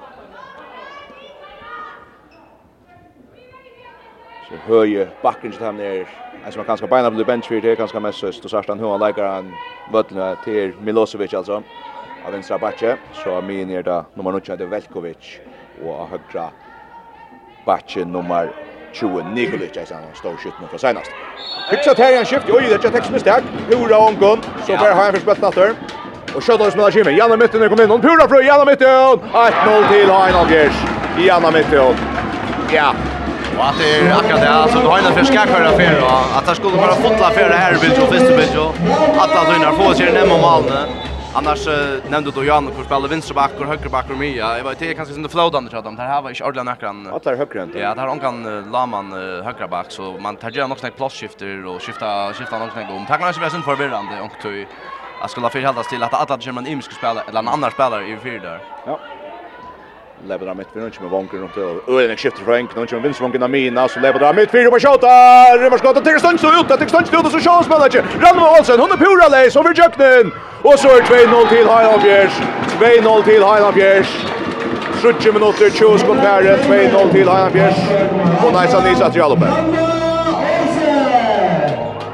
Så 4.50 4.56
höje 4.56 5.08
backen 5.22 5.52
till 5.52 5.66
han 5.66 5.78
där. 5.78 6.08
Alltså 6.46 6.60
man 6.60 6.66
kanske 6.66 6.88
beina 6.88 7.12
på 7.12 7.24
bench 7.24 7.46
för 7.46 7.62
det 7.62 7.76
kanske 7.76 8.00
mest 8.00 8.20
så 8.20 8.32
så 8.32 8.48
startar 8.48 8.70
han 8.70 8.80
hur 8.80 8.90
han 8.90 9.00
lägger 9.00 9.24
han 9.24 9.54
bollen 9.92 10.38
till 10.44 10.74
Milosevic 10.82 11.34
alltså. 11.34 11.64
Av 12.26 12.32
vänstra 12.32 12.58
backe 12.58 12.98
så 13.14 13.38
är 13.38 13.42
min 13.42 13.70
är 13.70 13.84
där 13.84 14.04
nummer 14.14 14.32
9 14.32 14.56
det 14.56 14.66
Velkovic 14.66 15.40
och 15.84 16.00
av 16.00 16.10
högra 16.10 16.50
backe 17.66 18.06
nummer 18.06 18.52
20 18.92 19.24
Nikolic 19.24 19.78
alltså 19.78 19.94
han 19.94 20.04
står 20.16 20.32
nu 20.62 20.68
för 20.68 20.78
senast. 20.78 21.12
Fixat 21.70 21.98
här 21.98 22.20
en 22.20 22.26
skift. 22.26 22.46
Oj, 22.50 22.64
det 22.68 22.74
är 22.74 22.86
ett 22.86 22.94
textmisstag. 22.94 23.42
Hurra 23.70 23.98
om 23.98 24.16
gun. 24.16 24.42
Så 24.66 24.78
får 24.78 24.94
han 24.94 25.14
förspelta 25.14 25.48
åter. 25.48 25.76
Och 26.36 26.44
skjuter 26.44 26.68
oss 26.68 26.76
med 26.76 26.96
Jimmy. 26.96 27.12
Janne 27.12 27.38
mitten 27.38 27.70
kommer 27.70 27.84
in. 27.84 27.90
Hon 27.90 28.02
purar 28.02 28.28
för 28.28 28.44
Janne 28.44 28.66
mitten. 28.66 28.88
1-0 28.88 29.88
till 29.92 30.10
Heinagers. 30.12 30.76
Janne 31.18 31.52
mitten. 31.52 31.96
Ja. 32.74 32.94
Och 33.58 33.66
att 33.66 33.78
det 33.78 33.96
är 33.96 34.14
akkurat 34.20 34.42
det. 34.42 34.50
Alltså, 34.50 34.80
du 34.80 34.88
har 34.88 34.98
en 34.98 35.14
för 35.14 35.24
skakare 35.24 35.70
affär. 35.70 35.98
Att 36.38 36.46
han 36.46 36.56
skulle 36.56 36.78
bara 36.78 36.96
fotla 36.96 37.28
affär 37.28 37.50
här 37.50 37.76
i 37.76 37.80
Biljo, 37.80 38.06
första 38.06 38.38
Biljo. 38.38 38.66
Att 39.18 39.30
han 39.30 39.54
hinner 39.54 39.72
få 39.72 39.94
sig 39.94 40.14
nämma 40.14 40.38
Malmö. 40.38 40.86
Annars 41.36 41.68
nämnde 42.10 42.32
du 42.32 42.46
Jan 42.46 42.70
hur 42.78 42.84
spelar 42.84 43.08
vänsterback 43.08 43.52
och 43.60 43.66
högerback 43.66 44.06
och 44.10 44.18
Mia. 44.18 44.58
Jag 44.58 44.64
vet 44.64 44.82
inte 44.82 44.94
kanske 44.94 45.16
inte 45.16 45.30
flödande 45.30 45.70
tror 45.70 45.84
jag. 45.86 45.96
Det 45.96 46.02
här 46.02 46.22
var 46.22 46.30
inte 46.30 46.44
ordentligt 46.44 46.66
näkran. 46.66 47.08
Att 47.14 47.24
det 47.24 47.36
högre 47.36 47.64
inte. 47.64 47.80
Ja, 47.80 47.94
det 47.96 48.02
här 48.02 48.08
hon 48.08 48.20
kan 48.20 48.72
Laman 48.72 49.12
högerback 49.44 49.86
så 49.90 50.16
man 50.20 50.36
tar 50.36 50.50
gärna 50.50 50.72
också 50.74 50.80
snack 50.80 50.96
plats 50.96 51.24
och 51.24 51.82
skifta 51.82 52.34
skifta 52.34 52.60
något 52.60 52.74
snack 52.74 52.90
om. 52.90 53.06
Tack 53.06 53.20
när 53.20 53.40
det 53.40 53.46
är 53.46 53.50
sen 53.50 53.64
förvirrande 53.64 54.16
och 54.22 54.42
tog 54.42 54.66
Jag 55.24 55.30
skulle 55.30 55.46
ha 55.46 55.52
förhållas 55.52 55.88
till 55.88 56.04
att 56.04 56.14
alla 56.14 56.38
kommer 56.38 56.62
en 56.62 56.68
imsk 56.68 56.92
spelare 56.92 57.24
eller 57.28 57.40
en 57.40 57.48
annan 57.48 57.72
spelare 57.72 58.04
i 58.08 58.18
fyra 58.24 58.42
där. 58.42 58.60
Ja. 58.86 59.00
Lever 60.28 60.46
där 60.46 60.54
mittfyr, 60.54 60.86
inte 60.86 61.02
med 61.02 61.12
vanker 61.12 61.38
runt 61.38 61.56
det. 61.56 61.92
Ölen 61.92 62.18
skiftar 62.18 62.44
från 62.44 62.56
Enken, 62.56 62.82
inte 62.82 62.96
med 62.96 63.04
vinstvanken 63.04 63.44
av 63.44 63.50
Mina. 63.50 63.88
Så 63.88 64.00
lever 64.00 64.20
där 64.20 64.34
mittfyr 64.34 64.70
på 64.70 64.80
tjata. 64.80 65.08
Rövarskottet 65.58 66.04
till 66.04 66.20
stund 66.20 66.40
så 66.40 66.48
ut 66.48 66.80
till 66.80 66.90
Stöns 66.90 67.12
och 67.12 67.32
så 67.32 67.40
Sjans 67.40 67.66
spelar 67.66 67.86
inte. 67.86 68.04
Ranmo 68.22 68.58
Olsen, 68.58 68.80
hon 68.80 68.92
är 68.92 68.98
pura 68.98 69.28
lej, 69.28 69.52
så 69.52 69.64
vid 69.64 69.78
Jöknen. 69.78 70.32
Och 70.62 70.80
så 70.80 70.88
är 70.88 71.02
2-0 71.02 71.50
till 71.50 71.68
Heilandbjärs. 71.68 72.34
2-0 72.80 73.24
till 73.24 73.44
Heilandbjärs. 73.44 74.26
30 75.02 75.32
minuter 75.32 75.70
20 75.70 75.98
sekunder, 75.98 76.58
2-0 76.58 77.12
till 77.12 77.30
Heilandbjärs. 77.30 77.78
Och 78.46 78.54
Najsa 78.54 78.80
Nisa 78.84 79.10
till 79.10 79.20
Jalopper 79.20 79.93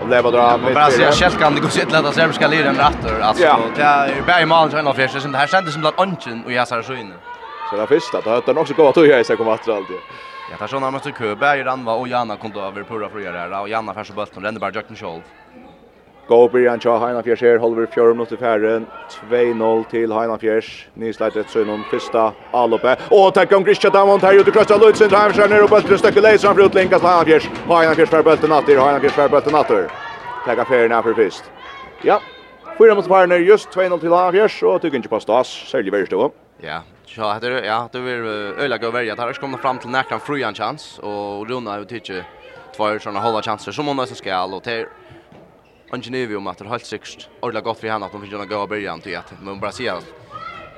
leva 0.09 0.31
dra 0.31 0.57
med. 0.57 0.73
Bara 0.73 0.91
se 0.91 1.11
skälkan 1.11 1.55
det 1.55 1.61
går 1.61 1.69
sitt 1.69 1.91
lätta 1.91 2.11
serbiska 2.11 2.47
liren 2.47 2.75
rätter 2.75 3.19
alltså. 3.19 3.57
Det 3.75 3.81
är 3.81 4.21
bara 4.27 4.41
i 4.41 4.45
malen 4.45 4.71
sen 4.71 4.87
av 4.87 4.93
fjärde 4.93 5.21
sen 5.21 5.31
det 5.31 5.37
här 5.37 5.47
kändes 5.47 5.73
som 5.73 5.85
att 5.85 5.99
onchen 5.99 6.43
och 6.45 6.51
jag 6.51 6.67
sa 6.67 6.83
så 6.83 6.93
inne. 6.93 7.15
Så 7.69 7.75
det 7.77 7.87
första 7.87 8.21
då 8.21 8.29
hade 8.29 8.59
också 8.59 8.73
gått 8.73 8.97
och 8.97 9.07
jag 9.07 9.25
sig 9.25 9.37
kom 9.37 9.47
att 9.47 9.67
allt. 9.67 9.87
Ja, 10.51 10.57
där 10.59 10.67
så 10.67 10.79
när 10.79 10.91
man 10.91 11.01
så 11.01 11.11
kö 11.11 11.35
Ranva 11.63 11.93
och 11.93 12.07
Janna 12.07 12.35
kom 12.35 12.51
då 12.51 12.61
över 12.61 12.83
purra 12.83 13.09
för 13.09 13.19
det 13.19 13.39
här 13.39 13.61
och 13.61 13.69
Janna 13.69 13.93
färs 13.93 14.11
bulten 14.11 14.43
rände 14.43 14.59
bara 14.59 14.71
Jackson 14.71 14.95
Scholl. 14.95 15.21
Gå 16.29 16.47
början 16.47 16.79
tja 16.79 16.97
Heina 16.97 17.23
Fjärs 17.23 17.41
här, 17.41 17.57
håller 17.57 17.81
vi 17.81 17.87
fjärr 17.87 18.13
minuter 18.13 18.37
färre. 18.37 18.81
2-0 19.29 19.83
till 19.89 20.11
Heina 20.11 20.37
Fjärs. 20.37 20.87
Nyslajt 20.93 21.35
ett 21.35 21.49
sönom, 21.49 21.83
första 21.91 22.33
alloppe. 22.51 22.97
Och 23.09 23.33
tack 23.33 23.51
om 23.51 23.63
Christian 23.63 23.93
Damont 23.93 24.21
här 24.21 24.33
ute, 24.33 24.51
Krosta 24.51 24.77
Lutzen, 24.77 25.11
Heimskär 25.11 25.49
ner 25.49 25.63
och 25.63 25.69
bulten, 25.69 25.97
stöcker 25.97 26.21
han 26.21 26.37
framför 26.37 26.65
utlinkas 26.65 27.01
Heina 27.01 27.25
Fjärs. 27.25 27.49
Heina 27.67 27.95
Fjärs 27.95 28.09
för 28.09 28.23
bulten 28.23 28.49
natter, 28.49 28.77
Heina 28.77 28.99
Fjärs 28.99 29.11
för 29.11 29.29
bulten 29.29 29.53
natter. 29.53 29.91
Lägga 30.47 30.65
färgerna 30.65 31.03
för 31.03 31.13
fyrst. 31.13 31.43
Ja, 32.01 32.21
fyra 32.77 32.95
mot 32.95 33.07
färre 33.07 33.37
just 33.37 33.69
2-0 33.69 33.99
till 33.99 34.11
Heina 34.11 34.31
Fjärs 34.31 34.63
och 34.63 34.81
tycker 34.81 34.97
inte 34.97 35.09
på 35.09 35.19
stas, 35.19 35.47
säljer 35.47 35.91
värst 35.91 36.11
då. 36.11 36.31
Ja, 36.61 36.81
så 37.05 37.21
hade 37.21 37.49
det 37.49 37.65
ja, 37.65 37.89
det 37.91 37.99
vill 37.99 38.25
öla 38.57 38.77
gå 38.77 38.91
välja. 38.91 39.15
Där 39.15 39.33
kommer 39.33 39.57
fram 39.57 39.77
till 39.77 39.89
näkan 39.89 40.19
fruan 40.19 40.53
chans 40.53 40.99
och 40.99 41.49
Rona 41.49 41.71
har 41.71 41.83
tycker 41.83 42.23
två 42.77 42.99
såna 42.99 43.19
hålla 43.19 43.41
chanser 43.41 43.71
som 43.71 43.87
hon 43.87 43.97
nästan 43.97 44.15
ska 44.15 44.43
och 44.43 44.63
till 44.63 44.85
Angenevi 45.91 46.36
om 46.36 46.47
att 46.47 46.58
det 46.58 46.65
är 46.65 46.69
helt 46.69 46.86
sikkert 46.86 47.28
ordentligt 47.39 47.63
gott 47.63 47.80
för 47.80 47.88
henne 47.88 48.06
att 48.06 48.12
hon 48.12 48.21
finns 48.21 48.34
en 48.34 48.47
gå 48.47 48.67
början 48.67 49.02
till 49.02 49.17
att 49.17 49.34
men 49.41 49.60
bara 49.60 49.71
säga 49.71 49.99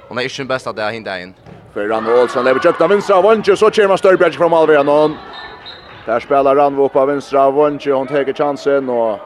hon 0.08 0.17
är 0.17 0.24
inte 0.24 0.38
den 0.38 0.47
bästa 0.47 0.74
där 0.74 0.91
hinner 0.91 1.19
in. 1.19 1.34
För 1.74 1.88
Ranvo 1.88 2.21
Olsson 2.21 2.45
lever 2.45 2.60
köpt 2.60 2.82
av 2.82 2.89
vänstra 2.89 3.15
av 3.15 3.43
så 3.56 3.71
kör 3.71 3.88
man 3.88 3.97
Störbjörg 3.97 4.32
från 4.32 4.52
halvvägen 4.54 4.86
någon. 4.86 5.17
där 6.06 6.19
spelar 6.19 6.56
Ranvo 6.56 6.89
på 6.89 7.06
vänstra 7.06 7.43
av 7.43 7.54
hon 7.54 7.80
tar 7.80 8.34
chansen 8.34 8.89
och 8.89 9.19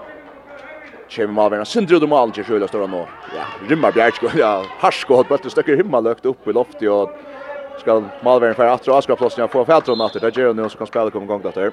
Kjem 1.07 1.33
mal 1.33 1.51
vera 1.51 1.65
sindru 1.65 1.99
de 1.99 2.09
malen 2.09 2.33
til 2.33 2.43
sjøla 2.43 2.67
stóra 2.67 2.87
nå. 2.89 3.03
Ja, 3.35 3.45
rymmar 3.69 3.93
bjerg 3.93 4.15
sko. 4.17 4.31
Ja, 4.33 4.63
harsko 4.81 5.19
bara 5.23 5.37
bult 5.37 5.51
stökkur 5.51 5.77
himma 5.77 6.01
løkt 6.01 6.25
upp 6.25 6.47
i 6.47 6.53
loftet 6.53 6.89
och 6.89 7.11
ska 7.79 8.01
mal 8.23 8.41
vera 8.41 8.57
fer 8.57 8.71
aftur 8.71 8.95
og 8.95 9.03
skapa 9.03 9.21
plassen 9.21 9.49
for 9.49 9.65
fætrun 9.65 10.01
aftur. 10.01 10.19
Det 10.19 10.33
gjer 10.33 10.53
nú 10.53 10.69
som 10.69 10.77
kan 10.77 10.87
spela 10.87 11.11
komma 11.11 11.25
igång 11.25 11.41
där. 11.41 11.71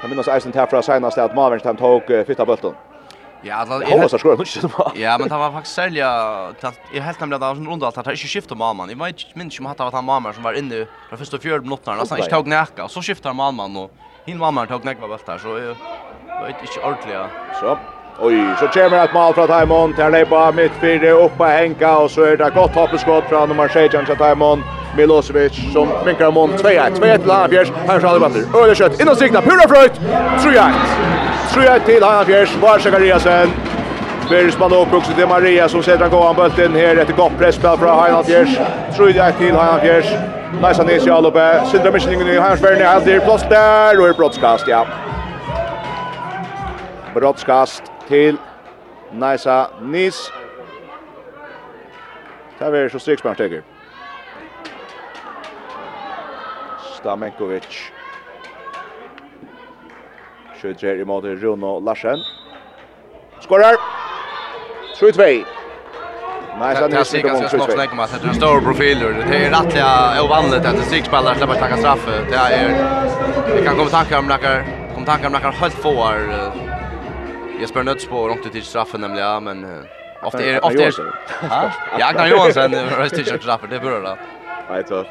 Jag 0.00 0.10
minns 0.10 0.28
Eisen 0.28 0.52
tar 0.52 0.66
från 0.66 0.82
senast 0.82 1.18
att 1.18 1.34
Mavernstam 1.34 1.76
tog 1.76 2.02
fitta 2.26 2.46
bulten. 2.46 2.74
Ja, 3.42 3.54
alltså 3.54 3.74
alla 3.74 4.04
är 4.04 4.08
så 4.08 4.18
skor 4.18 4.32
inte. 4.32 4.68
Ja, 4.94 5.18
men 5.18 5.28
det 5.28 5.36
var 5.36 5.52
faktiskt 5.52 5.74
sälja 5.74 6.06
jag 6.92 7.02
helt 7.02 7.20
nämligen 7.20 7.42
att 7.42 7.56
han 7.56 7.66
runt 7.66 7.82
att 7.82 7.96
han 7.96 8.10
inte 8.10 8.26
skiftar 8.26 8.56
mamman. 8.56 8.88
Jag 8.88 8.96
vet 8.96 9.08
inte 9.08 9.38
minns 9.38 9.60
ju 9.60 9.66
att 9.66 9.92
han 9.92 10.04
mamman 10.04 10.34
som 10.34 10.42
var 10.42 10.52
inne 10.52 10.86
de 11.10 11.16
första 11.16 11.38
fjärde 11.38 11.60
minuterna 11.60 11.96
nästan 11.96 12.18
inte 12.18 12.30
tog 12.30 12.46
näka 12.46 12.84
och 12.84 12.90
så 12.90 13.02
skiftar 13.02 13.32
mamman 13.32 13.76
och 13.76 13.90
hin 14.26 14.38
mamman 14.38 14.66
tog 14.66 14.84
näka 14.84 15.00
bollen 15.00 15.18
så 15.18 15.48
jag 16.28 16.46
vet 16.46 16.60
inte 16.60 16.80
ordentligt. 16.80 17.16
Så 17.60 17.78
Oj, 18.22 18.54
så 18.60 18.66
kommer 18.66 19.04
ett 19.04 19.14
mål 19.14 19.34
från 19.34 19.48
Taimon. 19.48 19.94
Där 19.96 20.12
är 20.12 20.24
bara 20.24 20.52
mitt 20.52 20.72
fyra 20.80 21.10
uppe 21.10 21.44
Henka 21.44 21.98
och 21.98 22.10
så 22.10 22.22
är 22.22 22.36
det 22.36 22.50
gott 22.54 22.74
hoppeskott 22.74 23.24
från 23.28 23.48
nummer 23.48 23.68
16 23.68 24.06
till 24.06 24.16
Taimon. 24.16 24.62
Milosevic 24.96 25.72
som 25.72 25.88
minkar 26.06 26.30
mot 26.30 26.50
2-1. 26.50 26.90
2-1 26.90 27.18
till 27.18 27.30
Hannafjärs. 27.30 27.72
Här 27.86 27.98
skall 27.98 28.14
det 28.14 28.18
vara. 28.20 28.64
Öle 28.64 28.74
kött. 28.74 29.00
In 29.00 29.08
och 29.08 29.16
sikna. 29.16 29.40
Pura 29.40 29.68
fröjt. 29.68 30.00
3-1. 30.38 30.72
3-1 31.48 31.80
till 31.84 32.02
Hannafjärs. 32.02 32.56
Var 32.56 32.78
Zakariasen. 32.78 33.50
Bergs 34.30 34.58
man 34.58 34.72
upp 34.72 34.94
också 34.94 35.12
till 35.12 35.26
Maria 35.26 35.68
som 35.68 35.82
sätter 35.82 36.04
en 36.04 36.10
gåan 36.10 36.36
bulten 36.36 36.74
här. 36.74 36.96
Ett 36.96 37.16
gott 37.16 37.38
pressspel 37.38 37.76
från 37.78 37.88
Hannafjärs. 37.88 38.58
3-1 38.96 39.32
till 39.38 39.54
Hannafjärs. 39.54 40.06
Nice 40.62 40.82
Anis 40.82 41.06
i 41.06 41.10
Alupe. 41.10 41.62
Sindra 41.70 41.90
Mischningen 41.90 42.28
i 42.28 42.38
Hannafjärs. 42.38 42.78
Helt 42.78 43.06
i 43.06 43.20
plåster 43.20 44.00
och 44.00 44.08
i 44.08 44.12
brottskast, 44.12 44.68
ja. 44.68 44.86
Brottskast 47.14 47.82
til 48.10 48.38
Naisa 49.12 49.64
Nis. 49.82 50.18
Det 52.58 52.66
er 52.66 52.88
så 52.92 52.98
strikspann 52.98 53.38
teker. 53.38 53.62
Stamenkovic. 56.96 57.78
Skjøter 60.58 61.00
i 61.00 61.06
måte 61.08 61.36
Runo 61.38 61.78
Larsen. 61.80 62.20
Skårer! 63.40 63.78
3-2. 64.98 65.30
Nice 66.60 66.84
att 66.84 66.90
det 66.90 67.18
är 67.18 67.22
ganska 67.22 67.48
snabbt 67.48 67.76
lägga 67.76 67.94
med 67.94 68.04
att 68.04 68.20
det 68.20 68.26
är 68.26 68.28
en 68.28 68.34
stora 68.34 68.60
profiler. 68.60 69.26
Det 69.30 69.36
är 69.36 69.50
rättliga 69.50 70.22
ovanligt 70.24 70.66
att 70.66 70.74
en 70.74 70.82
strikspelare 70.82 71.34
släpper 71.36 71.54
tacka 71.54 71.76
straff. 71.76 72.06
Det 72.30 72.36
är... 72.36 73.56
Vi 73.56 73.64
kan 73.64 73.76
komma 73.76 73.90
tankar 73.90 74.18
om 74.18 74.26
några... 74.26 74.62
kom 74.94 75.04
tankar 75.04 75.26
om 75.26 75.32
några 75.32 75.50
helt 75.50 75.74
få 75.74 76.12
Jesper 77.60 77.82
Nötsbo 77.82 78.16
har 78.16 78.30
inte 78.30 78.48
till 78.48 78.62
straffen 78.62 79.00
nämligen, 79.00 79.28
ja, 79.28 79.40
men 79.40 79.64
uh, 79.64 79.70
ofta 80.22 80.42
är 80.42 80.64
ofta 80.64 80.82
är 80.82 80.92
Ja, 81.98 82.06
Agnar 82.08 82.26
Johansson 82.26 82.74
röst 82.74 83.14
till 83.14 83.26
straffen, 83.26 83.70
det 83.70 83.80
börjar 83.80 84.00
då. 84.00 84.16
Nej, 84.70 84.84
så. 84.88 85.04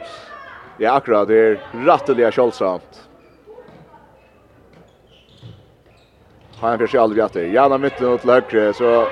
Ja, 0.77 0.91
akkurat, 0.91 1.27
det 1.27 1.35
är 1.35 1.59
rattliga 1.85 2.31
kjolsamt. 2.31 3.09
Han 6.61 6.77
för 6.77 6.87
sig 6.87 6.99
aldrig 6.99 7.23
efter. 7.23 7.41
Jana 7.41 7.77
mitten 7.77 8.07
åt 8.07 8.23
högre 8.23 8.73
så 8.73 9.07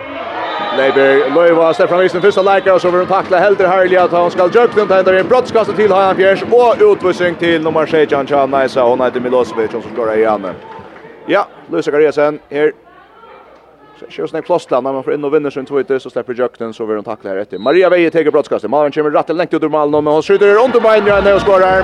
Leiber 0.77 1.29
Loiva 1.35 1.73
Stefan 1.73 2.09
fram 2.09 2.21
första 2.21 2.41
läkare 2.41 2.73
och 2.73 2.81
så 2.81 2.91
vill 2.91 2.99
de 2.99 3.05
tackla 3.05 3.39
Helder 3.39 3.67
Harley 3.67 3.97
att 3.97 4.11
han 4.11 4.31
ska 4.31 4.49
jökna 4.53 4.85
den 4.85 5.05
där 5.05 5.13
en 5.13 5.27
brottskast 5.27 5.75
till 5.75 5.91
Hajan 5.91 6.15
Fjärs 6.15 6.43
och 6.43 6.75
utvisning 6.79 7.35
till 7.35 7.63
nummer 7.63 7.85
6 7.85 8.11
Jan 8.11 8.27
Chan 8.27 8.49
Naisa, 8.49 8.83
och 8.83 8.97
Naito 8.97 9.19
Milosevic 9.19 9.71
som 9.71 9.81
skorar 9.81 10.17
igen. 10.17 10.47
Ja, 11.25 11.47
Luisa 11.69 11.91
Gariasen 11.91 12.39
här 12.49 12.71
Kjøs 14.05 14.33
nek 14.33 14.45
plåstland, 14.45 14.85
man 14.85 15.01
får 15.03 15.15
inn 15.15 15.25
og 15.25 15.31
vinner 15.33 15.53
sin 15.53 15.65
Twitter, 15.65 15.97
så 15.97 16.11
slipper 16.13 16.37
Jöknen, 16.37 16.73
så 16.73 16.85
vil 16.85 16.99
hun 16.99 17.05
takle 17.05 17.31
her 17.31 17.41
etter. 17.41 17.57
Maria 17.57 17.89
Veje 17.89 18.11
teker 18.13 18.31
brottskastet, 18.35 18.69
Malen 18.69 18.93
kommer 18.93 19.11
rett 19.15 19.31
lengt 19.33 19.53
ut 19.53 19.63
ur 19.63 19.73
Malen, 19.73 20.03
men 20.03 20.13
hun 20.13 20.25
skjuter 20.25 20.59
under 20.61 20.83
bein, 20.83 21.07
ja, 21.09 21.17
og 21.33 21.41
skårer. 21.41 21.81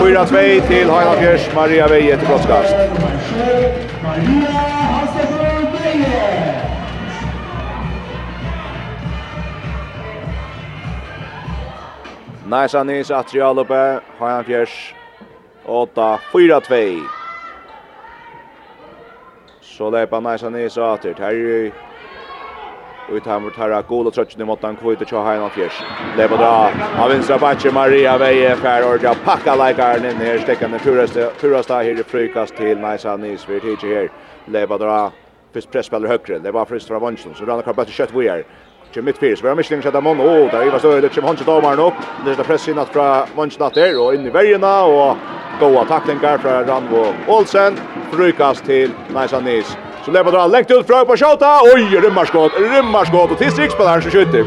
4-2 0.00 0.44
til 0.68 0.90
Heina 0.90 1.14
Fjers, 1.20 1.48
Maria 1.54 1.88
Veje 1.92 2.16
til 2.16 2.26
brottskast. 2.26 2.74
Nice 12.54 12.78
Anis, 12.78 13.10
Atrialope, 13.10 13.82
Heina 14.20 14.40
Fjers, 14.48 14.94
8-4-2. 15.66 17.23
Så 19.74 19.90
leipa 19.90 20.20
på 20.20 20.30
nice 20.30 20.50
ner 20.50 20.68
så 20.68 20.82
att 20.82 21.02
det 21.02 21.18
här 21.18 21.72
Och 23.08 23.24
tar 23.24 23.40
mot 23.40 23.88
gola 23.88 24.10
i 24.38 24.44
måttan 24.44 24.76
kvite 24.76 25.04
och 25.04 25.10
tjaha 25.10 25.36
innan 25.36 25.50
fjärs. 25.50 25.82
Dra 26.16 26.70
av 26.98 27.10
vinstra 27.10 27.38
bache 27.38 27.70
Maria 27.72 28.18
Veje 28.18 28.56
fær 28.56 28.94
och 28.94 29.16
pakka 29.24 29.54
leikaren 29.54 30.04
inn 30.04 30.10
in 30.10 30.16
här. 30.16 30.38
Stäckande 30.38 30.78
turasta 31.40 31.74
her 31.82 32.00
i 32.00 32.02
frukast 32.02 32.56
til 32.56 32.78
Najsa 32.78 33.16
Nys. 33.16 33.48
Vi 33.48 33.56
är 33.56 33.60
tidigt 33.60 33.82
här. 33.82 34.08
Lever 34.46 34.78
dra. 34.78 35.12
Fyrst 35.54 35.70
pressspelare 35.70 36.08
högre. 36.08 36.38
Det 36.38 36.52
var 36.52 36.64
frist 36.64 36.88
fra 36.88 36.98
Vansson. 36.98 37.34
Så 37.34 37.44
rannar 37.44 37.62
kvar 37.62 37.74
bättre 37.74 37.92
kött 37.92 38.14
vi. 38.14 38.44
Jim 38.94 39.04
Mitfyrs, 39.04 39.42
vi 39.42 39.48
har 39.48 39.54
Michelin 39.54 39.82
sett 39.82 39.94
av 39.94 40.02
mån, 40.06 40.20
og 40.22 40.52
der 40.52 40.68
Ivar 40.68 40.78
Støyde 40.78 41.08
kommer 41.10 41.32
hans 41.32 41.40
domaren 41.42 41.80
opp, 41.82 41.96
det 42.22 42.36
er 42.38 42.46
press 42.46 42.68
innat 42.70 42.92
fra 42.94 43.24
Vannsnatter, 43.34 43.96
og 43.98 44.14
inn 44.14 44.28
i 44.28 44.34
vergena, 44.34 44.84
og 44.86 45.16
goa 45.58 45.82
taklingar 45.88 46.38
fra 46.38 46.60
Ranvo 46.68 47.08
Olsen, 47.26 47.74
brukas 48.12 48.62
til 48.62 48.94
Naisa 49.10 49.40
Nis. 49.42 49.72
Så 50.04 50.14
lever 50.14 50.30
drar 50.30 50.52
lengt 50.52 50.70
ut 50.70 50.86
fra 50.86 51.00
på 51.08 51.16
skjota, 51.18 51.56
oi, 51.72 51.88
rymmarskott, 52.04 52.54
rymmarskott, 52.54 53.34
og 53.34 53.42
til 53.42 53.50
strikspilleren 53.56 54.04
som 54.04 54.14
skytter. 54.14 54.46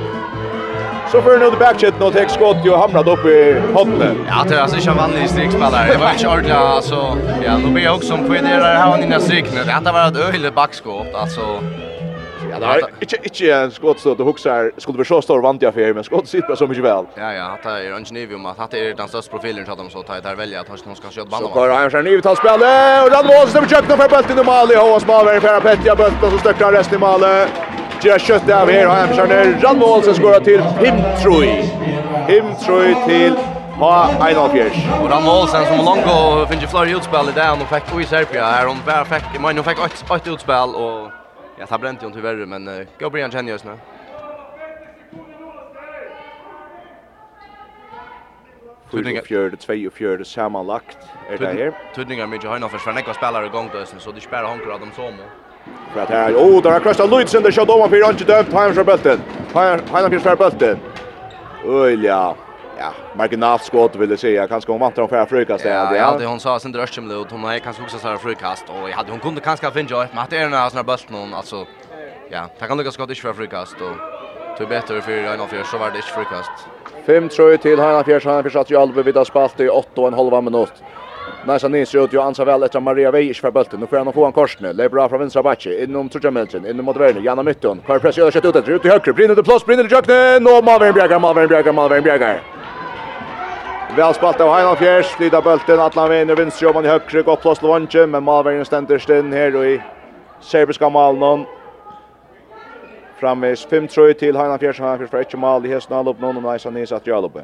Så 1.11 1.21
får 1.21 1.37
nu 1.39 1.49
det 1.49 1.59
backshot 1.59 2.01
och 2.01 2.13
tek 2.13 2.29
skott 2.29 2.65
ju 2.65 2.75
hamnat 2.75 3.07
upp 3.07 3.25
i 3.25 3.59
hotlet. 3.73 4.17
Ja, 4.27 4.43
det 4.49 4.55
är 4.55 4.59
alltså 4.59 4.77
inte 4.77 4.89
en 4.89 4.97
vanlig 4.97 5.29
strikspelare. 5.29 5.91
Det 5.91 5.97
var 5.97 6.11
inte 6.11 6.27
ordentligt 6.27 6.55
alltså. 6.55 7.17
Ja, 7.45 7.57
då 7.63 7.69
blir 7.69 7.83
jag 7.83 7.95
också 7.95 8.17
på 8.17 8.33
det 8.33 8.41
där 8.41 8.75
här 8.75 9.03
innan 9.03 9.21
stricken. 9.21 9.65
Det 9.65 9.71
hade 9.71 9.91
varit 9.91 10.17
öjligt 10.17 10.55
backskott 10.55 11.15
alltså. 11.15 11.41
Ja, 12.61 12.73
det 12.73 12.81
var 12.81 12.89
inte 12.99 13.15
inte 13.23 13.53
en 13.53 13.71
skottstånd 13.71 14.19
och 14.19 14.25
huxar 14.25 14.71
skulle 14.77 14.97
vi 14.97 15.05
så 15.05 15.21
stor 15.21 15.41
vant 15.41 15.61
jag 15.61 15.73
för 15.73 15.93
men 15.93 16.03
skott 16.03 16.27
sitter 16.27 16.55
så 16.55 16.67
mycket 16.67 16.83
väl. 16.83 17.05
Ja 17.15 17.33
ja, 17.33 17.57
det 17.63 17.69
är 17.69 17.93
en 17.93 18.05
kniv 18.05 18.35
om 18.35 18.45
att 18.45 18.71
det 18.71 18.79
är 18.79 18.95
den 18.95 19.07
största 19.07 19.31
profilen 19.31 19.65
så 19.65 19.71
att 19.71 19.77
de 19.77 19.89
så 19.89 20.03
tar 20.03 20.21
det 20.21 20.35
välja 20.35 20.61
att 20.61 20.67
han 20.69 20.95
ska 20.95 21.09
köra 21.09 21.25
banan. 21.25 21.47
Så 21.47 21.53
går 21.53 21.69
han 21.69 21.89
kör 21.89 22.03
ny 22.03 22.21
tal 22.21 22.37
spel 22.37 22.61
och 23.03 23.11
Rand 23.11 23.27
Wolves 23.27 23.51
som 23.51 23.63
försöker 23.63 23.97
för 23.97 24.09
bulten 24.09 24.39
i 24.39 24.43
mål 24.43 24.71
i 24.71 24.75
Hås 24.75 25.07
Malver 25.07 25.39
för 25.39 25.59
Petja 25.59 25.95
bulten 25.95 26.31
så 26.31 26.37
stökar 26.37 26.71
resten 26.71 26.95
i 26.95 26.99
mål. 26.99 27.21
Ger 28.01 28.19
kött 28.19 28.49
av 28.51 28.69
här 28.69 28.87
och 28.87 28.93
han 28.93 29.29
ner. 29.29 29.59
Rand 29.61 29.79
Wolves 29.79 30.15
skorar 30.15 30.39
till 30.39 30.61
Himtroi. 30.61 31.69
Himtroi 32.27 32.95
till 33.07 33.35
Ha 33.79 34.09
en 34.29 34.37
av 34.37 34.49
Och 34.49 35.03
Og 35.03 35.09
Ram 35.11 35.27
Olsen 35.27 35.65
som 35.65 35.85
långt 35.85 36.05
och 36.05 36.49
finns 36.49 36.63
ju 36.63 36.67
flera 36.67 36.89
utspel 36.89 37.29
i 37.29 37.31
det, 37.31 37.51
och 37.51 37.57
fick 37.57 38.01
i 38.01 38.05
Serbia 38.05 38.45
her, 38.45 38.65
Hon 38.65 38.77
fick 38.77 39.13
fikk, 39.13 39.41
hon 39.41 39.63
fick 39.63 39.79
ett 39.85 40.11
ett 40.11 40.27
utspel 40.27 40.69
och 40.75 41.11
Ja, 41.59 41.65
det 41.69 41.77
brände 41.77 42.05
ju 42.05 42.11
tyvärr, 42.11 42.45
men 42.45 42.67
uh, 42.67 42.87
gå 42.99 43.09
Brian 43.09 43.31
känner 43.31 43.51
just 43.51 43.65
nu. 43.65 43.71
Tudningar 48.91 49.21
fjörde, 49.21 49.57
två 49.57 49.73
och 49.87 49.93
fjörde 49.93 50.25
sammanlagt 50.25 50.97
är 51.29 51.37
det 51.37 51.47
här. 51.47 51.73
Tudningar 51.95 52.27
mycket 52.27 52.49
höjna 52.49 52.69
för 52.69 52.77
Svenekva 52.77 53.13
spelare 53.13 53.45
igång 53.45 53.69
då, 53.73 53.99
så 53.99 54.11
de 54.11 54.21
spelar 54.21 54.43
honkar 54.43 54.71
av 54.71 54.79
dem 54.79 54.91
som. 54.95 55.13
För 55.93 56.01
att 56.01 56.09
här, 56.09 56.33
oh, 56.33 56.61
där 56.63 56.71
har 56.71 56.79
Krösta 56.79 57.05
Luidsen, 57.05 57.43
det 57.43 57.51
kör 57.51 57.65
domarfyr, 57.65 58.03
han 58.03 58.11
inte 58.11 58.23
dömt, 58.23 58.53
han 58.53 58.73
kör 58.73 58.83
bulten. 58.83 59.19
Han 59.53 60.19
kör 60.19 60.35
bulten. 60.35 60.77
ja 62.03 62.35
ja, 62.79 62.93
marginalt 63.17 63.63
skott 63.63 63.95
vill 63.95 64.09
jag 64.09 64.19
säga. 64.19 64.47
Kanske 64.47 64.71
hon 64.71 64.79
vantar 64.81 65.01
om 65.01 65.09
för 65.09 65.25
frukast 65.25 65.63
där. 65.63 65.71
Ja, 65.71 65.95
ja, 65.95 66.17
det 66.19 66.25
hon 66.25 66.39
sa 66.39 66.59
sin 66.59 66.71
med 66.71 67.17
och 67.17 67.31
hon 67.31 67.43
har 67.43 67.59
kanske 67.59 67.83
också 67.83 67.99
så 67.99 68.17
frukast 68.17 68.65
och 68.69 68.89
jag 68.89 68.95
hade 68.95 69.11
hon 69.11 69.19
kunde 69.19 69.41
kanske 69.41 69.71
finna 69.71 70.03
ett 70.03 70.09
det 70.29 70.37
är 70.37 70.49
när 70.49 70.69
såna 70.69 70.83
bulten 70.83 71.15
hon 71.15 71.33
alltså 71.33 71.65
ja, 72.29 72.49
ta 72.59 72.67
kan 72.67 72.77
lucka 72.77 72.91
skott 72.91 73.11
i 73.11 73.15
för 73.15 73.33
frukast 73.33 73.75
och 73.81 74.57
tog 74.57 74.69
bättre 74.69 75.01
för 75.01 75.11
en 75.11 75.41
av 75.41 75.47
så 75.63 75.77
var 75.77 75.91
det 75.91 75.95
inte 75.95 76.07
frukast. 76.07 76.51
5 77.05 77.29
tröj 77.29 77.57
till 77.57 77.79
Hanna 77.79 78.03
Fjärsson, 78.03 78.33
han 78.33 78.43
försatts 78.43 78.71
ju 78.71 78.77
Alve 78.77 79.03
vid 79.03 79.17
att 79.17 79.27
spalt 79.27 79.59
i 79.59 79.69
8 79.69 80.01
och 80.01 80.07
en 80.07 80.13
halv 80.13 80.43
minut. 80.43 80.73
Nästa 81.45 81.67
nys 81.67 81.95
ut 81.95 82.13
ju 82.13 82.21
ansa 82.21 82.45
väl 82.45 82.63
efter 82.63 82.79
Maria 82.79 83.11
Weiss 83.11 83.39
för 83.39 83.51
bulten. 83.51 83.79
Nu 83.79 83.87
får 83.87 83.97
han 83.97 84.13
få 84.13 84.25
en 84.25 84.31
korsne. 84.31 84.73
Le 84.73 84.89
bra 84.89 85.09
från 85.09 85.19
vänstra 85.19 85.43
backe. 85.43 85.83
Inom 85.83 86.09
Trudja 86.09 86.31
Melton 86.31 86.65
Inom 86.65 86.85
mot 86.85 86.97
Werner. 86.97 87.21
Janna 87.21 87.43
Mytton. 87.43 87.79
Kvar 87.85 87.99
press 87.99 88.17
gör 88.17 88.31
sig 88.31 88.41
ut 88.47 88.55
efter. 88.55 88.71
Ut 88.71 88.85
i 88.85 88.89
höger. 88.89 89.13
Brinner 89.13 89.35
det 89.35 89.43
plats. 89.43 89.65
Brinner 89.65 89.85
i 89.85 89.87
jöknen. 89.87 90.43
Nå 90.43 90.61
Malvern 90.61 90.93
Bjergar. 90.93 91.19
Malvern 91.19 91.47
Bjergar. 91.47 91.73
Malvern 91.73 92.03
Bjergar. 92.03 92.41
Väl 93.97 94.13
spalt 94.13 94.41
av 94.41 94.53
Heinan 94.53 94.75
Fjärs, 94.75 95.05
flytta 95.05 95.41
bulten, 95.41 95.79
Atlan 95.79 96.35
vinst 96.35 96.61
jobban 96.61 96.85
i 96.85 96.87
högre, 96.87 97.21
gott 97.21 97.41
plås 97.41 97.59
till 97.59 97.67
vantje, 97.67 98.07
men 98.07 98.23
Malvergen 98.23 98.65
ständer 98.65 98.99
stinn 98.99 99.33
här 99.33 99.55
och 99.55 99.65
i 99.65 99.81
serbiska 100.39 100.89
malen. 100.89 101.45
Framvis 103.19 103.67
5-3 103.67 104.13
till 104.13 104.37
Heinan 104.37 104.59
Fjärs, 104.59 104.79
Heinan 104.79 104.97
Fjärs 104.97 105.09
för 105.09 105.21
ett 105.21 105.39
mal 105.39 105.65
i 105.65 105.69
hästen 105.69 105.97
all 105.97 106.07
opp 106.07 106.19
noen, 106.19 106.37
og 106.37 106.43
Neisa 106.43 106.69
Nisa 106.69 106.99
all 107.15 107.25
uppe. 107.25 107.41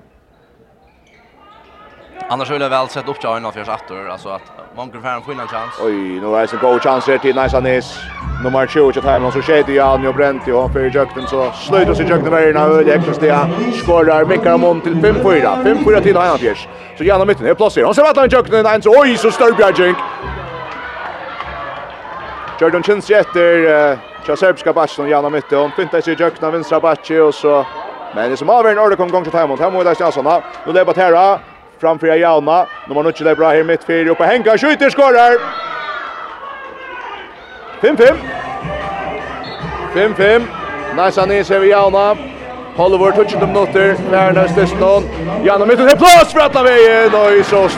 Annars 2.29 2.51
vill 2.51 2.61
jag 2.61 2.69
väl 2.69 2.87
sett 2.87 3.07
upp 3.07 3.19
till 3.19 3.29
Arnold 3.29 3.53
Fjärs 3.53 3.69
attor, 3.69 4.09
alltså 4.09 4.29
att 4.29 4.62
Monker 4.75 4.99
får 4.99 5.07
en 5.07 5.21
fina 5.21 5.47
chans. 5.47 5.73
Oj, 5.81 5.93
nu 5.93 6.35
är 6.35 6.41
det 6.41 6.53
en 6.53 6.59
god 6.59 6.81
chans 6.81 7.07
här 7.07 7.17
till 7.17 7.35
Nice 7.35 7.57
Anis. 7.57 7.99
Nummer 8.43 8.67
20 8.67 8.91
till 8.91 9.01
Timon 9.01 9.31
så 9.31 9.41
skjuter 9.41 9.71
ju 9.71 9.79
Alnio 9.79 10.13
Brent 10.13 10.47
ju 10.47 10.69
för 10.69 10.95
Jökten 10.95 11.27
så 11.27 11.51
slutar 11.51 11.93
sig 11.93 12.09
Jökten 12.09 12.31
där 12.31 12.57
av 12.57 12.71
Öde 12.71 12.93
extra 12.93 13.13
stia. 13.13 13.49
Skorar 13.83 14.25
Mikael 14.25 14.59
Mont 14.59 14.83
till 14.83 14.95
5-4. 14.95 15.63
5-4 15.63 16.01
till 16.01 16.17
Ajan 16.17 16.37
Fjärs. 16.37 16.67
Så 16.97 17.03
gärna 17.03 17.25
mitten 17.25 17.45
är 17.45 17.53
placerat. 17.53 17.85
Han 17.85 17.95
ser 17.95 18.03
att 18.03 18.17
han 18.17 18.29
Jökten 18.29 18.65
en 18.65 18.81
så 18.81 19.01
oj 19.01 19.17
så 19.17 19.31
stör 19.31 19.51
Björjink. 19.51 19.97
Jordan 22.59 22.83
Chins 22.83 23.09
efter 23.09 23.97
Tja 24.25 24.35
serbiska 24.35 24.73
backen 24.73 25.09
gärna 25.09 25.29
mitten. 25.29 25.59
Hon 25.59 25.71
fintar 25.71 26.01
sig 26.01 26.15
Jökten 26.19 26.51
vänstra 26.51 26.79
backen 26.79 27.21
och 27.21 27.33
så 27.33 27.65
Men 28.15 28.29
det 28.31 28.37
som 28.37 28.49
avgör 28.49 28.71
en 28.71 28.77
ordentlig 28.77 28.97
kom 28.97 29.09
gång 29.09 29.23
till 29.23 29.31
Timon. 29.31 29.59
Här 29.59 29.71
måste 29.71 30.05
det 30.05 30.11
stanna. 30.11 30.41
Nu 30.65 30.73
lever 30.73 30.93
det 30.93 31.01
här 31.01 31.52
framför 31.83 32.07
Jauna. 32.07 32.67
Nummer 32.87 33.03
9 33.03 33.31
är 33.31 33.35
bra 33.35 33.49
här 33.49 33.63
mitt 33.63 33.83
fyra 33.83 34.11
uppe. 34.11 34.23
Henka 34.25 34.57
skjuter, 34.57 34.89
skorar! 34.89 35.33
5-5. 37.81 38.15
5-5. 39.93 40.41
Nice 41.05 41.21
Anis 41.21 41.51
över 41.51 41.65
Jauna. 41.65 42.17
Hollywood 42.75 43.15
touch 43.15 43.31
the 43.31 43.47
minutter. 43.47 43.95
Värna 44.11 44.47
Stesson. 44.47 45.03
Janne 45.43 45.65
mitt 45.65 45.79
en 45.79 45.97
plats 45.97 46.33
för 46.33 46.39
alla 46.39 46.63
vägen 46.63 47.13
och 47.13 47.31
i 47.31 47.43
så 47.43 47.69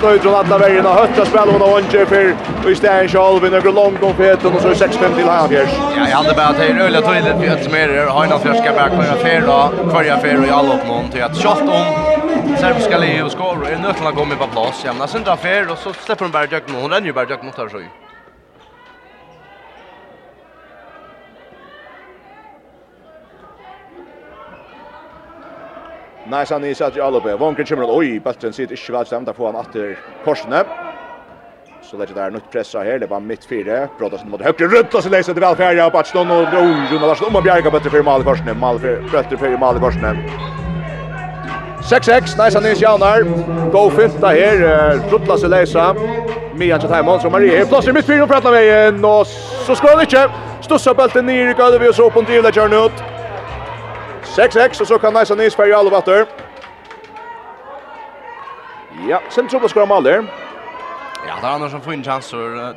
snöjd 0.00 0.22
från 0.22 0.34
alla 0.34 0.58
vägen 0.58 0.86
och 0.86 0.92
hötta 0.92 1.24
spel 1.24 1.48
och 1.48 1.60
någon 1.60 1.82
för 1.82 2.34
vi 2.66 2.74
stäng 2.74 3.08
själv 3.08 3.44
i 3.44 3.50
några 3.50 3.70
långt 3.70 4.02
och 4.02 4.16
fet 4.16 4.44
och 4.44 4.60
så 4.60 4.68
6-5 4.68 5.16
till 5.16 5.28
Havjers. 5.28 5.70
Ja, 5.96 6.08
jag 6.08 6.16
hade 6.16 6.34
bara 6.34 6.46
att 6.46 6.56
höra 6.56 6.84
öle 6.84 7.00
tydligt 7.00 7.50
för 7.50 7.56
att 7.56 7.72
mer 7.72 7.88
det 7.88 8.10
har 8.10 8.24
en 8.24 8.30
ska 8.32 8.72
back 8.72 8.90
för 8.90 9.12
affär 9.12 9.42
då 9.46 9.90
kvarja 9.90 10.14
affär 10.14 10.46
i 10.46 10.50
alla 10.50 10.76
någon 10.88 11.10
till 11.10 11.22
att 11.22 11.36
shot 11.36 11.60
om 11.60 12.14
serbiska 12.56 12.98
Leo 12.98 13.28
skor 13.28 13.68
är 13.68 13.78
nötla 13.78 14.12
kommer 14.12 14.36
på 14.36 14.46
plats. 14.46 14.84
Jämna 14.84 15.06
sin 15.06 15.28
affär 15.28 15.70
och 15.70 15.78
så 15.78 15.92
släpper 15.92 16.24
de 16.24 16.32
bara 16.32 16.46
dök 16.46 16.68
mot 16.68 16.82
hon 16.82 16.92
är 16.92 17.00
ju 17.00 17.12
bara 17.12 17.24
dök 17.24 17.42
mot 17.42 17.58
här 17.58 17.68
så. 17.68 17.78
Nei, 26.24 26.46
sann 26.48 26.64
i 26.64 26.72
sæt 26.74 26.96
i 26.96 27.00
Alubi. 27.04 27.34
Vonker 27.36 27.66
kommer, 27.68 27.90
oi, 27.92 28.18
bøtten 28.24 28.52
sitt 28.56 28.70
ikke 28.72 28.94
vel 28.94 29.06
stemt, 29.06 29.26
der 29.28 29.36
får 29.36 29.50
han 29.50 29.58
atter 29.60 29.90
korsene. 30.24 30.62
Så 31.84 31.98
det 31.98 32.06
legger 32.06 32.16
der 32.16 32.32
nytt 32.32 32.46
pressa 32.52 32.80
her, 32.80 32.98
det 33.02 33.10
var 33.10 33.20
midt 33.20 33.44
fire. 33.44 33.82
Bråta 33.98 34.16
sin 34.18 34.30
mot 34.32 34.40
høyre, 34.40 34.70
rødta 34.72 35.02
sin 35.04 35.12
leise 35.12 35.34
til 35.34 35.44
velferie, 35.44 35.84
og 35.84 35.92
Batston 35.92 36.32
og 36.32 36.48
Rune 36.54 37.02
Larsen 37.02 37.28
om 37.28 37.36
å 37.36 37.44
bjerga 37.44 37.68
bøtter 37.74 37.92
fyrir 37.92 38.08
mal 38.08 38.24
i 38.24 38.28
korsene, 38.30 38.56
mal 38.56 38.80
bøtter 38.80 39.36
fyrir 39.36 39.60
mal 39.60 39.76
i 39.76 39.84
korsene. 39.84 40.14
6-6, 41.84 42.38
nei, 42.40 42.50
sann 42.50 42.64
i 42.64 42.72
Sjaunar. 42.72 43.28
Go 43.74 43.90
fymta 43.92 44.32
här, 44.32 44.64
rødta 45.12 45.36
sin 45.36 45.52
leise. 45.52 45.90
Mian 46.56 46.80
Kjatheimon, 46.80 47.20
som 47.20 47.32
Marie 47.36 47.52
her, 47.52 47.68
plass 47.68 47.88
i 47.90 47.92
mitt 47.92 48.08
fyra 48.08 48.24
og 48.24 48.30
prattna 48.32 48.50
vägen 48.50 49.04
och 49.04 49.26
så 49.66 49.74
skår 49.74 49.88
han 49.88 50.00
inte. 50.00 50.28
Stussa 50.62 50.94
bulten 50.94 51.26
ner 51.26 51.50
i 51.50 51.54
gulvet, 51.54 51.88
och 51.88 51.94
så 51.94 52.10
på 52.10 52.20
en 52.20 52.26
drivleggjørn 52.26 52.72
ut. 52.72 53.13
6-6, 54.34 54.80
og 54.80 54.86
så 54.86 54.98
kan 54.98 55.12
Nice 55.14 55.34
Nils 55.34 55.56
færre 55.56 55.76
alle 55.78 55.90
vatter. 55.90 56.26
Ja, 59.08 59.18
sen 59.30 59.48
tror 59.48 59.60
jeg 59.60 59.70
skår 59.70 59.84
mål 59.84 60.04
där. 60.04 60.22
Ja, 61.26 61.34
det 61.36 61.44
er 61.44 61.54
annars 61.54 61.72
får 61.72 61.78
fin 61.78 62.04
chanser. 62.04 62.74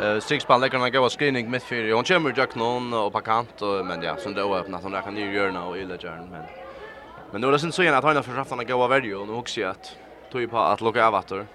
Uh, 0.00 0.20
Strikspann 0.20 0.60
lägger 0.60 0.84
en 0.84 0.92
goda 0.92 1.08
screening 1.08 1.50
mitt 1.50 1.62
för. 1.62 1.92
Hon 1.92 2.04
kommer 2.04 2.30
ju 2.30 2.46
någon 2.54 2.94
och 2.94 3.12
på 3.12 3.20
kant 3.20 3.62
och 3.62 3.86
men 3.86 4.02
ja, 4.02 4.16
sen 4.16 4.34
då 4.34 4.54
öppnar 4.54 4.80
som 4.80 4.92
där 4.92 5.00
kan 5.00 5.16
ju 5.16 5.34
göra 5.34 5.62
och 5.62 5.78
illa 5.78 5.94
gärna 5.96 6.26
men. 6.30 6.42
Men 7.32 7.40
nu 7.40 7.46
är 7.46 7.52
det 7.52 7.58
sen 7.58 7.72
så 7.72 7.82
igen 7.82 7.94
att 7.94 8.04
han 8.04 8.16
har 8.16 8.22
försökt 8.22 8.52
att 8.52 8.68
goda 8.68 8.88
värde 8.88 9.14
och 9.14 9.28
nu 9.28 9.34
också 9.34 9.66
att 9.66 9.96
tog 10.32 10.50
på 10.50 10.58
att 10.58 10.80
locka 10.80 11.06
av 11.06 11.12
vatten. 11.12 11.48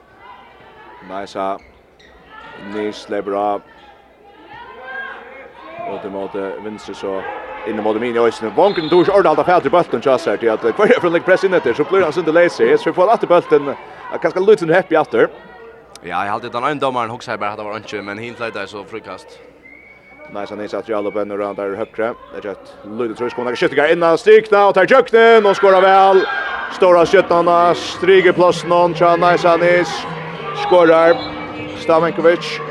Nice. 1.10 1.58
Nils 2.74 3.10
Lebra. 3.10 3.54
Och 5.90 6.00
det 6.04 6.10
måste 6.10 6.40
vänster 6.64 6.94
så 6.94 7.24
inne 7.70 7.84
mot 7.86 8.00
min 8.02 8.16
i 8.16 8.20
øysen. 8.20 8.52
Vonken 8.56 8.90
tog 8.90 9.04
ikke 9.04 9.14
ordentlig 9.14 9.32
alt 9.32 9.44
av 9.44 9.50
fædre 9.50 9.70
bølten 9.74 10.02
til 10.02 10.12
oss 10.12 10.26
her, 10.26 10.38
til 10.38 10.52
at 10.54 10.64
hver 10.64 10.96
er 10.96 11.00
for 11.00 11.10
en 11.10 11.16
legg 11.18 11.26
press 11.28 11.44
inn 11.44 11.54
etter, 11.54 11.74
så 11.78 11.86
blir 11.88 12.04
han 12.04 12.14
sunde 12.14 12.34
leise. 12.34 12.66
Jeg 12.66 12.80
tror 12.80 12.98
for 12.98 13.14
at 13.14 13.28
bølten, 13.30 13.74
kanskje 14.22 14.46
litt 14.46 14.66
under 14.66 14.76
happy 14.76 14.98
etter. 15.00 15.30
Ja, 16.04 16.22
jeg 16.24 16.32
halte 16.32 16.50
den 16.50 16.64
ene 16.64 16.80
dommeren 16.80 17.12
hoksa 17.12 17.38
bare 17.38 17.54
at 17.54 17.60
det 17.60 17.66
var 17.68 17.80
ikke, 17.80 18.02
men 18.04 18.22
hint 18.22 18.40
leide 18.40 18.68
så 18.68 18.84
frukast. 18.88 19.40
Nei, 20.34 20.46
så 20.46 20.56
nysat 20.56 20.88
jo 20.90 20.98
alle 20.98 21.12
bønner 21.12 21.42
rundt 21.42 21.58
der 21.58 21.74
høyre. 21.76 22.14
Det 22.36 22.46
er 22.46 22.52
et 22.52 22.74
lydig 22.86 23.18
trus, 23.18 23.34
kommer 23.34 23.52
ikke 23.52 23.66
skyttinger 23.66 23.96
innan 23.96 24.18
strykna, 24.18 24.68
og 24.70 24.78
tar 24.78 24.86
jøknen, 24.86 25.46
og 25.46 25.58
skårer 25.58 25.82
vel. 25.82 26.24
Stora 26.78 27.02
skyttene, 27.10 27.60
stryker 27.76 28.38
plassen, 28.38 28.72
og 28.72 28.94
tja, 28.98 29.16
nei, 29.18 29.36
så 29.42 29.58
nys. 29.58 30.00
Skårer 30.68 31.18
Stamenkovic. 31.82 32.69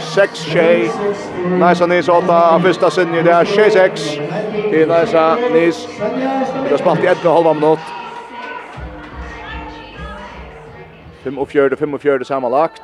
6 0.00 0.38
tjej. 0.38 0.90
Nice 1.46 1.86
Nis 1.86 2.08
åtta. 2.08 2.60
första 2.62 2.90
sin 2.90 3.14
i 3.14 3.22
det 3.22 3.34
här, 3.34 3.44
tjej 3.44 3.70
6. 3.70 4.10
Till 4.70 4.88
Nice 4.88 5.36
Nis. 5.52 5.88
Det 6.64 6.70
har 6.70 6.78
spalt 6.78 7.04
i 7.04 7.06
ett 7.06 7.24
och 7.24 7.32
halva 7.32 7.54
minut. 7.54 7.78
5 11.24 11.38
och 11.38 11.50
4, 11.50 11.76
5 11.76 11.94
och 11.94 12.00
4 12.00 12.24
sammanlagt. 12.24 12.82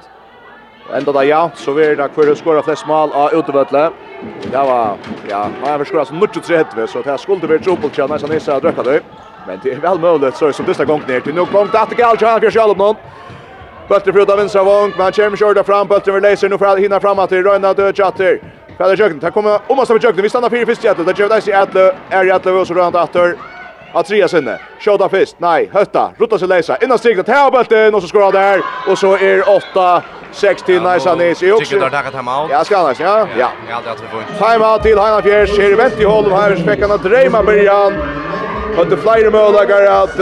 Enda 0.94 1.12
det 1.12 1.24
jant, 1.24 1.56
så 1.56 1.72
vi 1.72 1.84
er 1.84 1.94
det 1.96 2.08
hver 2.14 2.34
skåra 2.34 2.62
flest 2.62 2.86
mål 2.86 3.12
av 3.14 3.32
utevøtle. 3.32 3.90
Det 4.42 4.58
var, 4.58 4.96
ja, 5.28 5.46
man 5.60 5.70
har 5.70 5.84
skåra 5.84 6.04
som 6.04 6.18
0-3 6.22 6.86
så 6.86 7.02
det 7.02 7.20
skulle 7.20 7.48
være 7.48 7.62
trubbelt 7.62 7.94
kjenne, 7.94 8.18
så 8.18 8.26
Nisa 8.26 8.58
drøkket 8.58 8.84
det. 8.84 9.02
Men 9.46 9.60
det 9.62 9.72
er 9.72 9.80
vel 9.80 10.00
mulig, 10.00 10.32
så 10.34 10.52
som 10.52 10.66
disse 10.66 10.84
gong 10.84 11.02
ned 11.08 11.20
til. 11.22 11.34
Nå 11.34 11.44
kom 11.44 11.70
det 11.70 11.80
etter 11.80 11.96
galt, 11.96 12.20
så 12.20 12.26
han 12.26 12.40
fjør 12.40 12.50
selv 12.50 12.74
om 12.74 12.82
noen. 12.82 12.96
Bulten 13.92 14.14
frut 14.14 14.30
av 14.30 14.38
vinstra 14.38 14.62
vång, 14.64 14.90
men 14.90 15.00
han 15.00 15.12
kommer 15.12 15.36
kjørda 15.36 15.62
fram, 15.64 15.88
Bulten 15.88 16.14
vil 16.14 16.22
leise, 16.24 16.48
nu 16.48 16.56
får 16.56 16.66
alle 16.66 16.80
hinna 16.80 17.00
fram 17.00 17.18
at 17.20 17.28
det 17.30 17.42
røyna 17.44 17.74
død 17.76 17.98
tjatter. 17.98 18.38
Fjallar 18.78 18.96
kjøkken, 18.96 19.18
det 19.20 19.32
kommer 19.34 19.68
om 19.68 19.82
oss 19.82 19.92
av 19.92 19.98
kjøkken, 20.00 20.24
vi 20.24 20.30
stannar 20.32 20.48
fyrir 20.48 20.64
fyrst 20.70 20.86
jætlu, 20.86 21.04
det 21.04 21.12
gjør 21.18 21.28
det 21.28 21.42
i 21.50 21.52
ætlu, 21.52 21.82
er 22.08 22.24
i 22.24 22.32
ætlu, 22.32 22.62
så 22.64 22.78
røyna 22.78 23.02
åter 23.02 23.34
av 23.94 24.02
trea 24.08 24.28
sinne. 24.28 24.58
Skjóta 24.80 25.08
fyrst. 25.12 25.38
Nei, 25.40 25.68
Høtta. 25.72 26.10
Rutta 26.18 26.38
seg 26.40 26.48
leisa. 26.48 26.78
Innan 26.82 26.98
strikna 26.98 27.24
til 27.26 27.38
Abelten, 27.38 27.94
og 27.94 28.02
så 28.02 28.10
skorar 28.10 28.34
der. 28.34 28.64
Og 28.88 28.98
så 28.98 29.14
er 29.20 29.44
8 29.48 29.86
6 30.32 30.62
til 30.62 30.82
Nice 30.82 31.10
Anis. 31.10 31.42
Jeg 31.42 31.54
tykker 31.60 31.78
du 31.78 31.84
har 31.84 31.90
takket 31.90 32.12
time 32.12 32.30
out. 32.30 32.50
Ja, 32.50 32.62
skal 32.64 32.88
Nice, 32.88 33.02
ja. 33.02 33.18
Ja, 33.36 33.50
ja 33.68 33.78
det 33.84 33.90
er 33.90 33.94
det 34.00 34.26
Time 34.38 34.66
out 34.66 34.82
til 34.82 34.98
Heina 35.00 35.20
Fjers. 35.20 35.56
Her 35.56 35.74
i 35.74 35.78
vent 35.78 36.00
i 36.00 36.04
hålen 36.04 36.32
her, 36.32 36.56
så 36.56 36.64
fikk 36.70 36.84
han 36.86 36.96
at 36.96 37.04
Reima 37.14 37.42
Berjan. 37.42 37.98
Og 38.78 38.86
det 38.90 38.98
flere 38.98 39.30
målager 39.30 39.84
at 39.92 40.16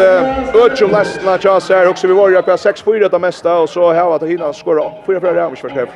Øtjum 0.65 0.91
lestene 0.91 1.39
tjas 1.39 1.69
her. 1.69 1.89
Også 1.89 2.07
vi 2.11 2.17
var 2.19 2.29
jo 2.29 2.43
på 2.43 2.59
6-4 2.67 3.09
det 3.09 3.21
mesta, 3.21 3.51
og 3.63 3.69
så 3.69 3.93
her 3.93 4.11
var 4.11 4.19
det 4.19 4.29
hina 4.29 4.53
skorar 4.53 4.91
4-4 5.07 5.37
ram, 5.39 5.55
ikke 5.55 5.69
forskrev. 5.69 5.89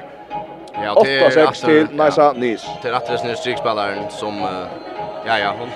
Ja, 0.83 0.95
8-6 0.95 1.67
til 1.67 1.89
Nice 1.93 2.23
Anis. 2.23 2.67
Til 2.83 2.95
rettvis 2.95 3.27
nye 3.27 3.37
strikspilleren 3.37 4.11
som... 4.11 4.43
Uh, 4.43 4.94
ja 5.27 5.39
ja, 5.39 5.55
hon 5.59 5.69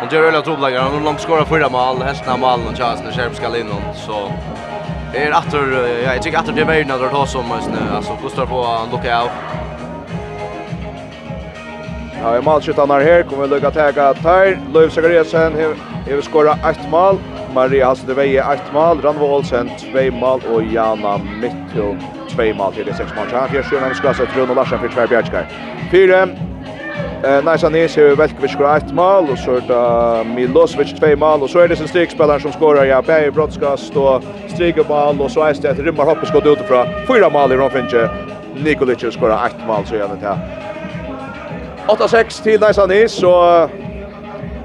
hon 0.00 0.08
gör 0.08 0.22
öliga 0.22 0.42
trubbläggare, 0.42 0.88
hon 0.92 1.04
långt 1.04 1.20
skårar 1.20 1.44
fyra 1.44 1.68
mål, 1.68 2.02
hästna 2.02 2.36
mål 2.36 2.60
och 2.70 2.78
chansen 2.78 3.06
när 3.06 3.12
Sherp 3.12 3.34
ska 3.34 3.58
in 3.58 3.66
hon 3.70 3.94
så 3.94 4.32
Det 5.12 5.18
är 5.18 5.30
åter 5.30 6.02
ja, 6.04 6.14
jag 6.14 6.22
tycker 6.22 6.38
åter 6.38 6.52
det 6.52 6.60
är 6.60 6.64
vägen 6.64 6.90
att 6.90 7.10
ta 7.10 7.26
som 7.26 7.48
måste 7.48 7.72
alltså 7.96 8.16
kostar 8.16 8.46
på 8.46 8.56
en 8.56 8.90
lockout. 8.90 9.30
Ja, 12.22 12.38
i 12.38 12.42
målskyttan 12.42 12.90
här 12.90 13.00
här 13.00 13.22
kommer 13.22 13.46
lucka 13.46 13.70
täga 13.70 14.14
Tyr, 14.14 14.58
Löv 14.74 14.90
Sagaresen 14.90 15.52
här 16.06 16.14
har 16.14 16.20
skorat 16.20 16.58
ett 16.64 16.90
mål. 16.90 17.18
Maria 17.54 17.86
Hasselveje 17.86 18.52
ett 18.52 18.72
mål, 18.72 19.00
Ranvo 19.02 19.26
Olsen 19.26 19.70
två 19.78 20.10
mål 20.12 20.40
och 20.54 20.62
Jana 20.62 21.18
Mittu 21.18 21.96
två 22.30 22.54
mål 22.54 22.72
till 22.72 22.86
det 22.86 22.94
sex 22.94 23.10
matcher. 23.16 23.36
Här 23.36 23.54
gör 23.54 23.62
Sjönan 23.62 23.94
Skasa 23.94 24.24
3-0 24.24 24.54
Larsen 24.54 24.78
för 24.78 24.88
Tvärbjärskar. 24.88 25.46
4 25.90 26.28
Eh 27.24 27.52
nice 27.52 27.66
on 27.66 27.72
the 27.72 27.84
issue 27.84 28.14
Velkovic 28.14 28.52
skor 28.52 28.76
ett 28.76 28.92
mål 28.92 29.30
och 29.30 29.38
så 29.38 29.56
är 29.56 29.60
det 29.60 30.24
Milosevic 30.34 31.00
två 31.00 31.16
mål 31.16 31.42
och 31.42 31.50
så 31.50 31.58
är 31.58 31.68
det 31.68 31.76
sen 31.76 31.88
strikspelaren 31.88 32.40
som 32.40 32.52
skorar 32.52 32.84
ja 32.84 33.02
Berg 33.02 33.30
Brodskast 33.30 33.96
och 33.96 34.22
strikeball 34.48 35.20
och 35.20 35.30
så 35.30 35.42
är 35.42 35.54
det 35.62 35.68
ett 35.68 35.78
rymmar 35.78 36.04
hopp 36.04 36.26
skott 36.26 36.46
utifrån. 36.46 36.86
Fyra 37.06 37.30
mål 37.30 37.52
i 37.52 37.56
Ronfinche. 37.56 38.08
Nikolic 38.64 39.14
skorar 39.14 39.46
ett 39.46 39.66
mål 39.66 39.86
så 39.86 39.94
gör 39.94 40.08
det 40.20 40.26
här. 40.26 40.38
8-6 41.86 42.42
till 42.42 42.60
nice 42.60 42.82
on 42.82 42.88
the 42.88 43.08
så 43.08 43.68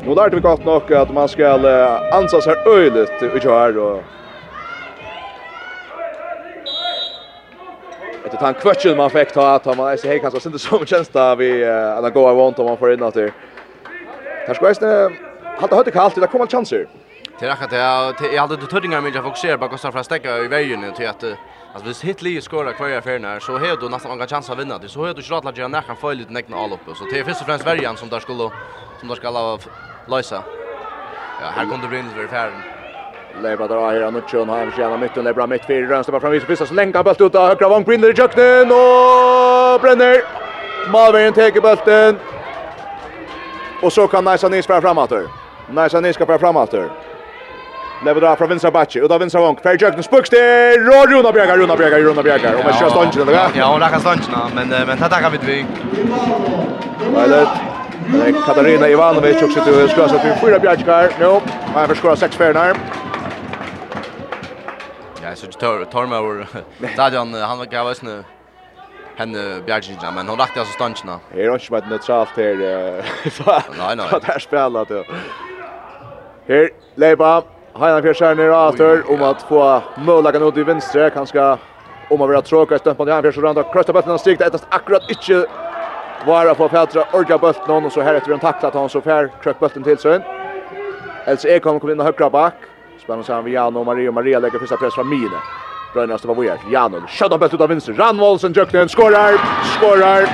Nu 0.06 0.16
lärde 0.16 0.36
vi 0.36 0.42
gott 0.42 0.66
nog 0.66 0.94
att 0.94 1.14
man 1.14 1.28
ska 1.28 1.48
ansa 2.14 2.38
här 2.46 2.68
öjligt 2.68 3.24
i 3.36 3.40
kjær, 3.40 4.02
Och 8.38 8.44
han 8.44 8.54
kvötchen 8.54 8.98
man 8.98 9.10
fick 9.10 9.34
ta 9.34 9.56
att 9.56 9.66
han 9.66 9.80
är 9.80 9.98
så 9.98 10.08
här 10.08 10.18
kanske 10.18 10.50
inte 10.50 10.60
så 10.60 10.74
mycket 10.74 10.90
tjänst 10.90 11.14
där 11.14 11.36
vi 11.36 11.66
att 11.66 12.04
han 12.04 12.14
går 12.14 12.34
runt 12.34 12.60
om 12.60 12.66
man 12.66 12.78
får 12.78 12.94
in 12.94 13.04
att 13.04 13.14
det. 13.14 13.32
Här 14.48 14.54
ska 14.54 14.86
jag 14.86 15.12
halta 15.60 15.76
hade 15.76 15.92
kallt 15.92 16.16
det 16.16 16.28
kommer 16.28 16.48
chanser. 16.48 16.88
Det 17.40 17.48
räcker 17.48 17.68
det 17.70 18.34
jag 18.36 18.42
hade 18.42 18.56
det 18.56 18.66
tuddingar 18.66 19.58
bara 19.58 19.70
kostar 19.70 19.92
för 19.92 20.00
att 20.00 20.06
stäcka 20.06 20.38
i 20.38 20.48
vägen 20.48 20.94
till 20.94 21.08
att 21.08 21.24
alltså 21.24 21.88
hvis 21.88 22.04
hit 22.04 22.22
Lee 22.22 22.42
skora 22.42 22.74
kvar 22.74 22.90
i 22.90 22.96
affären 22.96 23.42
så 23.42 23.52
har 23.58 23.78
du 23.82 23.90
nästan 23.90 24.12
många 24.12 24.28
chanser 24.28 24.54
att 24.54 24.60
vinna 24.60 24.78
det 24.78 24.90
så 24.90 25.00
har 25.00 25.14
du 25.14 25.22
ju 25.22 25.36
rätt 25.36 25.46
att 25.46 25.58
göra 25.58 25.68
när 25.68 25.82
kan 25.82 25.96
få 25.96 26.14
lite 26.14 26.34
näcken 26.34 26.54
all 26.54 26.74
uppe 26.74 26.96
så 26.96 27.04
det 27.04 27.20
är 27.20 27.24
först 27.24 27.42
och 27.42 27.48
främst 27.48 27.68
värjan 27.68 27.98
som 27.98 28.10
där 28.10 28.20
skulle 28.20 28.50
som 29.00 29.08
där 29.10 29.16
ska 29.16 29.58
lösa. 30.08 30.44
Ja, 31.42 31.48
här 31.56 31.66
kommer 31.66 31.84
det 31.84 31.90
bli 31.90 32.00
en 32.00 32.10
för 32.10 32.28
färden. 32.28 32.77
Leipa 33.44 33.68
drar 33.68 33.92
här 33.92 34.12
nu 34.12 34.22
John 34.28 34.50
Hamm 34.50 35.00
mitt 35.00 35.18
och 35.18 35.24
Leipa 35.24 35.48
mitt 35.48 35.66
för 35.66 36.12
bara 36.12 36.22
framvis 36.22 36.44
visst 36.50 36.68
så 36.68 36.74
länka 36.74 37.04
bult 37.04 37.22
ut 37.22 37.36
av 37.36 37.48
högra 37.48 37.70
vång 37.70 37.84
brinner 37.84 38.10
i 38.10 38.14
jöknen 38.14 38.72
och 38.72 39.82
bränner. 39.82 40.22
Malvin 40.92 41.34
tar 41.34 41.62
bulten 41.62 42.20
och 43.82 43.94
så 43.94 44.08
kan 44.08 44.26
Nice 44.26 44.46
Anis 44.46 44.66
spela 44.66 44.82
framåt 44.82 45.12
Nice 45.70 45.98
Anis 45.98 46.16
ska 46.16 46.24
spela 46.24 46.40
framåt 46.40 46.72
där 46.72 46.90
Leipa 48.06 48.20
där 48.20 48.36
från 48.36 48.50
vänstra 48.50 48.72
backe 48.72 49.02
och 49.02 49.10
där 49.10 49.20
vänstra 49.20 49.42
vång 49.42 49.58
för 49.58 49.82
jöknen 49.82 50.04
spucks 50.04 50.30
det 50.30 50.78
Rona 50.78 51.32
Bjerga 51.32 51.58
Rona 51.58 51.76
Bjerga 51.76 52.00
Rona 52.00 52.24
Bjerga 52.24 52.58
och 52.58 52.66
med 52.66 52.76
kör 52.76 52.90
stanchen 52.90 53.26
där 53.26 53.50
Ja 53.56 53.72
hon 53.72 53.80
rakar 53.80 54.00
stanchen 54.00 54.52
men 54.56 54.68
men 54.70 54.98
det 54.98 55.10
tackar 55.10 55.30
vi 55.30 55.38
dig 55.38 55.66
Valet 57.14 57.48
Katarina 58.46 58.90
Ivanovic 58.90 59.44
också 59.44 59.64
till 59.64 59.90
skåsa 59.90 60.20
till 60.20 60.34
fyra 60.42 60.60
bjärkar. 60.60 61.10
Nu 61.20 61.26
har 61.26 61.42
han 61.74 61.88
förskorat 61.88 62.20
sex 62.20 62.36
färnar. 62.36 62.78
Ja, 65.30 65.36
så 65.36 65.48
tar 65.48 65.86
tar 65.86 66.06
mig 66.06 66.18
över. 66.18 66.48
Stadion 66.94 67.34
han 67.34 67.58
var 67.58 67.66
gavas 67.66 68.02
nu. 68.02 68.24
Han 69.18 69.32
Bjargina 69.66 70.12
men 70.16 70.28
hon 70.28 70.38
lagt 70.38 70.58
alltså 70.58 70.74
stanchna. 70.74 71.20
Det 71.34 71.44
är 71.44 71.54
inte 71.54 71.72
med 71.72 71.90
neutralt 71.90 72.30
här. 72.30 72.56
Nej 73.78 73.96
nej. 73.96 74.08
Det 74.12 74.24
här 74.24 74.40
spelar 74.40 74.86
då. 74.86 75.04
Här 76.48 76.70
Leiba 76.96 77.44
Heinar 77.74 78.02
Fjärsjär 78.02 78.36
ner 78.36 78.52
åter 78.52 79.12
om 79.14 79.22
att 79.24 79.42
få 79.42 79.82
möjligheten 79.98 80.44
ut 80.44 80.58
i 80.58 80.64
vänstra 80.64 81.10
kanske 81.10 81.58
om 82.10 82.22
att 82.22 82.30
vara 82.30 82.42
tråka 82.42 82.76
ett 82.76 82.82
stönt 82.82 82.98
på 82.98 83.06
Heinar 83.06 83.22
Fjärsjär 83.22 83.58
och 83.58 83.74
krossa 83.74 83.94
bollen 83.94 84.12
och 84.12 84.20
stiga 84.20 84.46
ettast 84.46 84.68
akkurat 84.70 85.10
inte 85.10 85.46
vara 86.26 86.56
på 86.56 86.70
Petra 86.70 87.04
orga 87.14 87.38
bollen 87.38 87.86
och 87.86 87.92
så 87.92 88.02
här 88.02 88.14
efter 88.14 88.32
en 88.32 88.40
tacklat 88.40 88.74
han 88.74 88.90
så 88.90 89.02
fär 89.02 89.32
krök 89.44 89.60
bollen 89.60 89.84
till 89.84 89.98
sig. 89.98 90.20
Alltså 91.28 91.48
är 91.48 91.60
kommer 91.60 91.80
kom 91.80 91.90
in 91.92 92.00
och 92.00 92.06
högra 92.06 92.30
back. 92.30 92.56
Spelar 93.08 93.42
vi 93.42 93.52
Jan 93.52 93.76
och 93.76 93.86
Maria. 93.86 94.12
Maria 94.12 94.40
lägger 94.40 94.60
första 94.60 94.78
press 94.78 94.94
från 94.94 95.10
Mine. 95.10 95.38
Brönnast 95.94 96.26
var 96.26 96.36
Vojer. 96.36 96.60
Jano. 96.72 97.02
Shot 97.08 97.32
up 97.32 97.54
ut 97.54 97.62
av 97.62 97.70
vänster. 97.70 97.94
Ranvolsen 97.94 98.54
Jöknen 98.54 98.90
skorar. 98.90 99.34
Skorar. 99.78 100.28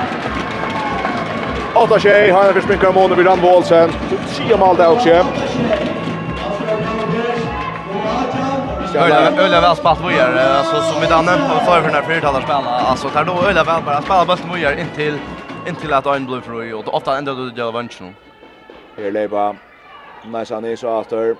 Åtta 1.74 1.98
tjej. 1.98 2.30
Har 2.30 2.44
en 2.44 2.54
förspinkar 2.54 2.92
mål 2.92 3.14
vid 3.16 3.26
Ranvolsen. 3.26 3.90
Tio 4.36 4.56
mål 4.56 4.76
där 4.76 4.90
också. 4.90 5.08
Öle 8.94 9.42
öla 9.42 9.60
väl 9.60 9.76
spalt 9.76 10.00
Vojer. 10.02 10.56
Alltså 10.58 10.82
som 10.82 11.00
vi 11.00 11.06
den 11.06 11.26
på 11.26 11.64
förra 11.64 11.92
när 11.92 12.02
fyrtalar 12.02 12.40
spela. 12.40 12.58
Alltså 12.58 13.08
tar 13.08 13.24
då 13.24 13.32
Öle 13.32 13.64
väl 13.64 13.82
bara 13.86 14.02
spela 14.02 14.24
bollen 14.24 14.48
Vojer 14.48 14.80
in 14.80 14.88
till 14.96 15.18
in 15.68 15.74
till 15.74 15.92
att 15.92 16.06
Ein 16.06 16.26
blue 16.26 16.40
free 16.40 16.72
och 16.72 16.94
åtta 16.94 17.18
ändå 17.18 17.34
då 17.34 17.44
det 17.44 17.60
gör 17.60 17.72
vänster. 17.72 18.14
Här 18.96 19.10
leva. 19.10 19.56
Nice 20.24 20.54
han 20.54 20.64
är 20.64 20.76
så 20.76 20.88
åter. 21.00 21.36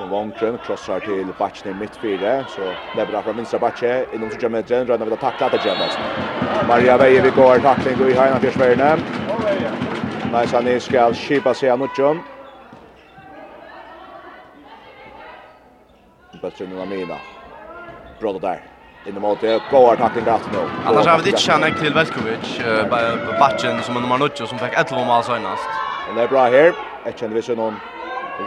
Från 0.00 0.10
Wongren 0.10 0.58
krossar 0.58 1.00
til 1.00 1.32
Batchen 1.38 1.70
i 1.70 1.74
mittfyre. 1.78 2.44
Så 2.48 2.62
leverar 2.96 3.22
fra 3.22 3.32
vänstra 3.32 3.58
Batche. 3.58 4.04
Inom 4.14 4.30
20 4.30 4.48
meter. 4.48 4.84
vil 4.84 5.08
ha 5.10 5.16
takla 5.16 5.48
til 5.48 5.60
Jemmes. 5.64 5.98
Maria 6.68 6.96
Veje 6.96 7.22
vi 7.22 7.30
går 7.30 7.58
takling 7.58 8.00
i 8.08 8.12
Heina 8.12 8.38
Fjörsvärne. 8.40 8.96
Nice 10.32 10.56
han 10.56 10.68
är 10.68 10.78
skall 10.78 11.14
skipa 11.14 11.50
av 11.50 11.72
Anutjon. 11.72 12.20
Bättre 16.42 16.66
nu 16.66 16.80
Amina. 16.80 17.18
Bra 18.20 18.32
där. 18.32 18.60
In 19.06 19.14
the 19.14 19.20
mode 19.20 19.60
går 19.70 19.96
tackling 19.96 20.24
rätt 20.24 20.52
nu. 20.52 20.58
Annars 20.86 21.06
har 21.06 21.18
vi 21.18 21.28
inte 21.28 21.40
känner 21.40 21.70
till 21.70 21.94
Velkovic. 21.94 22.60
Batchen 23.38 23.82
som 23.82 23.94
nummer 23.94 24.18
9 24.18 24.46
som 24.46 24.58
fick 24.58 24.72
11 24.78 25.04
mål 25.04 25.22
senast. 25.24 25.68
Det 26.14 26.22
er 26.22 26.28
bra 26.28 26.46
her, 26.46 26.72
jeg 27.06 27.14
kjenner 27.16 27.34
vi 27.34 27.42
så 27.42 27.54
noen 27.54 27.76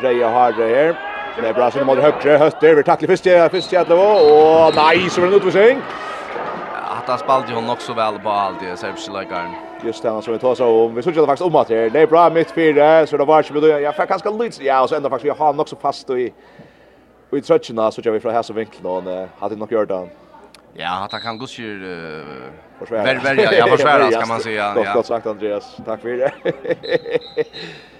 Reia 0.04 0.30
Harre 0.30 0.68
her. 0.68 1.12
Det 1.36 1.50
er 1.50 1.54
bra 1.54 1.72
sin 1.72 1.86
mot 1.86 1.98
högre 1.98 2.38
hötter 2.38 2.76
vi 2.76 2.84
tacklar 2.84 3.08
först 3.08 3.26
jag 3.26 3.52
först 3.52 3.72
jag 3.72 3.91
och 3.91 4.76
nej 4.76 5.10
så 5.10 5.22
var 5.22 5.28
det 5.28 5.36
utvisning. 5.36 5.82
Att 6.74 7.08
han 7.08 7.19
spelade 7.19 7.54
hon 7.54 7.69
också 7.69 7.93
väl 7.93 8.19
på 8.19 8.30
allt 8.30 8.60
det 8.60 8.78
så 8.78 8.86
här. 8.86 9.50
Just 9.86 10.04
det 10.04 10.22
som 10.22 10.34
vi 10.34 10.39
tar 10.39 10.56
så 10.56 10.86
om 10.86 10.96
vi 10.96 11.02
såg 11.02 11.13
det 11.13 11.26
faktiskt 11.26 11.41
om 11.41 11.56
att 11.56 11.67
det 11.67 11.96
är 11.96 12.08
bra 12.08 12.30
mitt 12.30 12.52
fyra 12.52 13.08
så 13.08 13.17
det 13.17 13.26
var 13.26 13.43
ju 13.43 13.60
då 13.60 13.67
jag 13.67 13.96
fick 13.96 14.10
ganska 14.10 14.30
lite 14.30 14.63
ja 14.63 14.82
och 14.82 14.89
så 14.89 14.96
ända 14.96 15.10
faktiskt 15.10 15.26
vi 15.26 15.38
har 15.39 15.46
han 15.46 15.60
också 15.60 15.76
fast 15.76 16.10
i 16.10 16.34
i 17.32 17.41
trötchen 17.41 17.91
så 17.91 18.02
jag 18.04 18.12
vi 18.12 18.19
från 18.19 18.34
här 18.34 18.41
så 18.41 18.54
vinkeln 18.54 18.86
och 18.86 19.28
hade 19.39 19.56
nog 19.56 19.72
gjort 19.72 19.88
det. 19.88 20.08
Ja, 20.74 21.04
att 21.04 21.12
han 21.12 21.22
kan 21.22 21.38
gå 21.38 21.48
syr 21.48 21.84
uh, 21.84 22.24
Väl 22.89 23.19
väl 23.19 23.38
ja, 23.38 23.54
jag 23.54 23.69
försvär 23.69 24.12
ska 24.12 24.26
man 24.34 24.39
säga. 24.39 24.93
Gott 24.93 25.06
sagt 25.06 25.28
Andreas. 25.28 25.78
Tack 25.86 26.02
för 26.02 26.10
det. 26.10 26.32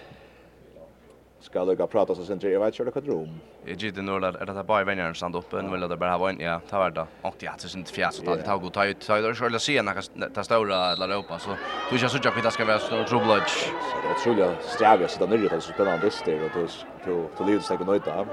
ska 1.54 1.64
lugga 1.64 1.88
prata 1.88 2.16
så 2.16 2.26
sen 2.26 2.40
tror 2.40 2.54
jag 2.54 2.60
vet 2.60 2.68
inte 2.80 2.84
vad 2.84 3.04
det 3.04 3.12
rum. 3.12 3.40
Jag 3.66 3.82
gick 3.82 3.96
det 3.96 4.02
några 4.02 4.28
är 4.28 4.46
det 4.46 4.64
bara 4.64 4.84
vänner 4.84 5.14
stand 5.14 5.36
upp 5.36 5.54
och 5.54 5.74
vill 5.74 5.82
det 5.90 5.98
bara 5.98 6.18
ha 6.18 6.30
en 6.30 6.40
ja 6.40 6.62
ta 6.70 6.80
vart 6.80 6.96
då. 6.96 7.08
och 7.22 7.36
det 7.40 7.46
är 7.46 7.78
inte 7.78 7.92
fjärs 7.94 8.20
och 8.20 8.38
det 8.38 8.44
tar 8.44 8.58
god 8.58 8.74
ta 8.74 8.86
ut 8.86 9.04
så 9.04 9.14
där 9.22 9.34
skulle 9.34 9.60
se 9.60 9.82
när 9.82 10.30
ta 10.36 10.44
stora 10.44 10.96
la 10.96 11.06
Europa 11.06 11.40
så 11.40 11.50
du 11.92 11.98
ska 11.98 12.10
så 12.10 12.18
jag 12.24 12.46
att 12.48 12.54
ska 12.54 12.66
vara 12.66 12.80
stor 12.80 13.04
trubbel. 13.04 13.28
Det 13.30 14.24
tror 14.24 14.40
jag 14.40 14.52
stävja 14.62 15.08
så 15.08 15.26
där 15.26 15.38
nere 15.38 15.62
så 15.62 15.74
spännande 15.74 16.10
det 16.26 16.44
och 16.44 16.50
då 16.56 16.62
då 17.06 17.30
då 17.38 17.44
lyds 17.46 17.68
det 17.68 17.86
nöjt 17.86 18.08
av. 18.08 18.28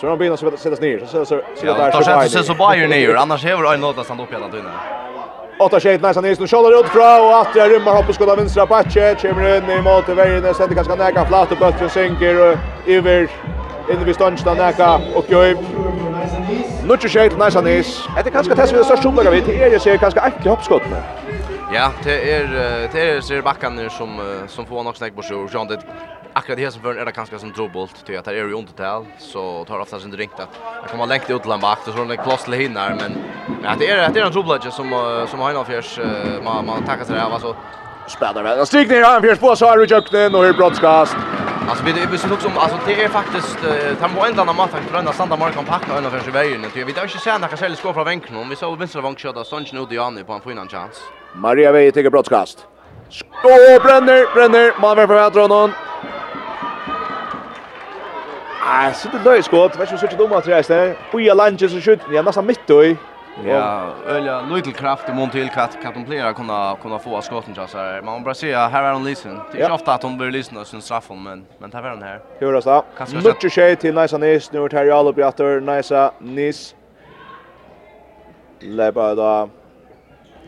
Så 0.00 0.06
de 0.06 0.18
bilarna 0.18 0.36
så 0.36 0.56
sättas 0.56 0.80
ner 0.80 0.98
så 0.98 1.06
så 1.06 1.24
så 1.24 1.34
där 1.34 1.42
så. 1.56 1.66
Ja, 1.66 1.90
tar 1.90 2.28
sig 2.28 2.44
så 2.44 2.54
Bayern 2.54 2.90
ner 2.90 3.14
annars 3.14 3.44
häver 3.44 3.74
en 3.74 3.80
låta 3.80 4.04
stand 4.04 4.20
upp 4.20 4.32
hela 4.32 4.48
tiden. 4.48 5.05
Åtta 5.58 5.80
tjejt 5.80 6.02
nästan 6.02 6.24
Nilsson 6.24 6.46
kjollar 6.46 6.80
ut 6.80 6.86
fra 6.86 7.20
och 7.22 7.40
att 7.40 7.54
det 7.54 7.68
rymmar 7.68 7.92
hoppas 7.92 8.08
och 8.08 8.14
skudda 8.14 8.36
vinstra 8.36 8.66
patche. 8.66 9.14
Kommer 9.14 9.56
in 9.56 9.70
i 9.70 9.82
mål 9.82 10.02
till 10.02 10.14
vägen. 10.14 10.54
sätter 10.54 10.74
ganska 10.74 10.94
näka 10.94 11.24
flat 11.24 11.52
och 11.52 11.58
bötter 11.58 11.88
synker. 11.88 12.58
Iver 12.86 13.30
inne 13.90 14.04
vid 14.04 14.14
ståndsta 14.14 14.54
näka 14.54 15.00
och 15.14 15.24
Gjöjb. 15.30 15.58
Nutsche 16.88 17.08
tjejt 17.08 17.38
nästan 17.38 17.64
Nils. 17.64 18.08
Det 18.14 18.28
är 18.28 18.32
kanske 18.32 18.56
test 18.56 18.72
vi 18.72 18.76
det 18.78 18.84
största 18.84 19.08
omlaga 19.08 19.30
vid. 19.30 19.44
Det 19.46 19.86
är 19.86 19.92
ju 19.92 19.98
kanske 19.98 20.20
äcklig 20.20 20.50
hoppskott 20.50 20.82
nu. 20.90 20.96
Ja, 21.72 21.92
det 22.04 22.12
är 22.12 22.44
er, 22.44 22.46
det 22.92 23.00
är 23.00 23.16
er, 23.16 23.20
ser 23.20 23.42
backarna 23.42 23.88
som 23.90 24.20
som 24.48 24.66
får 24.66 24.84
något 24.84 24.96
snack 24.96 25.16
på 25.16 25.22
så 25.22 25.48
Jean 25.52 25.66
det 25.66 25.80
akkurat 26.34 26.58
det 26.58 26.70
som 26.70 26.82
för 26.82 26.94
är 26.94 27.04
det 27.04 27.12
kanske 27.12 27.38
som 27.38 27.52
dubbelt 27.52 28.06
till 28.06 28.18
att 28.18 28.24
det 28.24 28.30
är 28.30 28.48
ju 28.48 28.56
inte 28.56 29.02
så 29.18 29.64
tar 29.64 29.80
oftast 29.80 30.04
inte 30.04 30.16
ringt 30.16 30.40
att 30.40 30.48
jag 30.82 30.90
kommer 30.90 31.06
längt 31.06 31.30
ut 31.30 31.42
till 31.42 31.58
bak 31.60 31.78
så 31.84 31.90
hon 31.90 32.10
är 32.10 32.36
till 32.44 32.54
hinner 32.54 32.94
men 33.00 33.12
men 33.62 33.78
det 33.78 33.90
är 33.90 34.12
det 34.12 34.20
är 34.20 34.26
en 34.26 34.32
dubbelt 34.32 34.62
som 34.72 34.88
som 35.30 35.40
har 35.40 35.50
en 35.50 35.64
fjärs 35.64 35.98
man 36.44 36.66
man 36.66 36.82
tackar 36.84 37.04
sig 37.04 37.14
det 37.14 37.20
här 37.20 37.30
alltså 37.30 37.56
spelar 38.08 38.42
väl. 38.42 38.56
Han 38.56 38.66
stiger 38.66 38.94
ner 38.94 39.04
han 39.04 39.22
fjärs 39.22 39.38
på 39.38 39.56
så 39.56 39.66
här 39.66 39.78
och 39.78 39.86
jökte 39.86 40.26
och 40.26 40.44
hur 40.44 40.52
broadcast. 40.52 41.16
Alltså 41.68 41.84
vi 41.84 41.92
vi 42.10 42.18
ser 42.18 42.32
också 42.32 42.48
alltså 42.56 42.78
det 42.86 43.04
är 43.04 43.08
faktiskt 43.08 43.58
han 44.00 44.14
var 44.14 44.26
ända 44.26 44.44
när 44.44 44.52
matchen 44.54 44.80
gröna 44.90 45.12
sanda 45.12 45.36
mark 45.36 45.66
packa 45.66 45.96
under 45.96 46.10
för 46.10 46.20
så 46.20 46.30
vägen. 46.30 46.66
Vi 46.74 46.84
vet 46.84 47.02
inte 47.02 47.18
se 47.18 47.38
när 47.38 47.48
kanske 47.48 47.76
skor 47.76 47.92
från 47.92 48.04
vänken 48.04 48.36
om 48.36 48.48
vi 48.48 48.56
så 48.56 48.74
vänster 48.74 49.00
vank 49.00 49.20
skjuta 49.20 49.44
Sonchen 49.44 49.78
ut 49.78 49.92
i 49.92 50.24
på 50.24 50.32
en 50.32 50.40
fin 50.40 50.68
chans. 50.68 51.02
Maria 51.36 51.72
Veje 51.72 51.92
tar 51.92 52.10
brottskast. 52.10 52.66
Skå 53.08 53.48
bränner, 53.82 54.34
bränner. 54.34 54.80
Man 54.80 54.96
vill 54.96 55.06
förvädra 55.06 55.42
honom. 55.42 55.70
Ah, 58.68 58.92
så 58.92 59.08
det 59.08 59.30
löj 59.30 59.42
skott. 59.42 59.80
Vet 59.80 59.90
du 59.90 59.98
så 59.98 60.06
dumt 60.06 60.34
att 60.34 60.44
det 60.44 60.70
är. 60.70 60.96
Buja 61.12 61.34
Lange 61.34 61.68
så 61.68 61.80
skjuter 61.80 62.08
ni 62.10 62.22
nästan 62.22 62.46
mitt 62.46 62.70
i. 62.70 62.96
Ja, 63.44 63.92
öliga 64.06 64.40
lite 64.40 64.72
kraft 64.72 65.08
i 65.08 65.12
mån 65.12 65.30
till 65.30 65.48
katt 65.48 65.78
kan 65.82 65.92
de 65.94 66.04
plera 66.04 66.32
kunna 66.32 66.76
kunna 66.82 66.98
få 66.98 67.22
skotten 67.22 67.54
så 67.68 67.78
här. 67.78 68.02
Man 68.02 68.22
bara 68.22 68.34
se 68.34 68.56
här 68.56 68.82
är 68.82 68.92
hon 68.92 69.04
listen. 69.04 69.40
Det 69.52 69.58
är 69.58 69.62
inte 69.62 69.72
ofta 69.74 69.94
att 69.94 70.02
hon 70.02 70.18
blir 70.18 70.30
lyssna 70.30 70.64
sin 70.64 70.82
straffen, 70.82 71.22
men 71.22 71.46
men 71.58 71.70
tar 71.70 71.82
den 71.82 72.02
här. 72.02 72.20
Hur 72.38 72.52
då 72.52 72.60
så? 72.62 72.84
Mycket 73.24 73.52
tjej 73.52 73.76
till 73.76 73.94
Nisa 73.94 74.18
Nis, 74.18 74.52
nu 74.52 74.68
tar 74.68 74.84
det 74.84 75.10
upp 75.10 75.18
i 75.18 75.24
åter 75.24 75.60
Nisa 75.60 76.12
Nis. 76.18 76.74
Lägger 78.60 79.16
då 79.16 79.48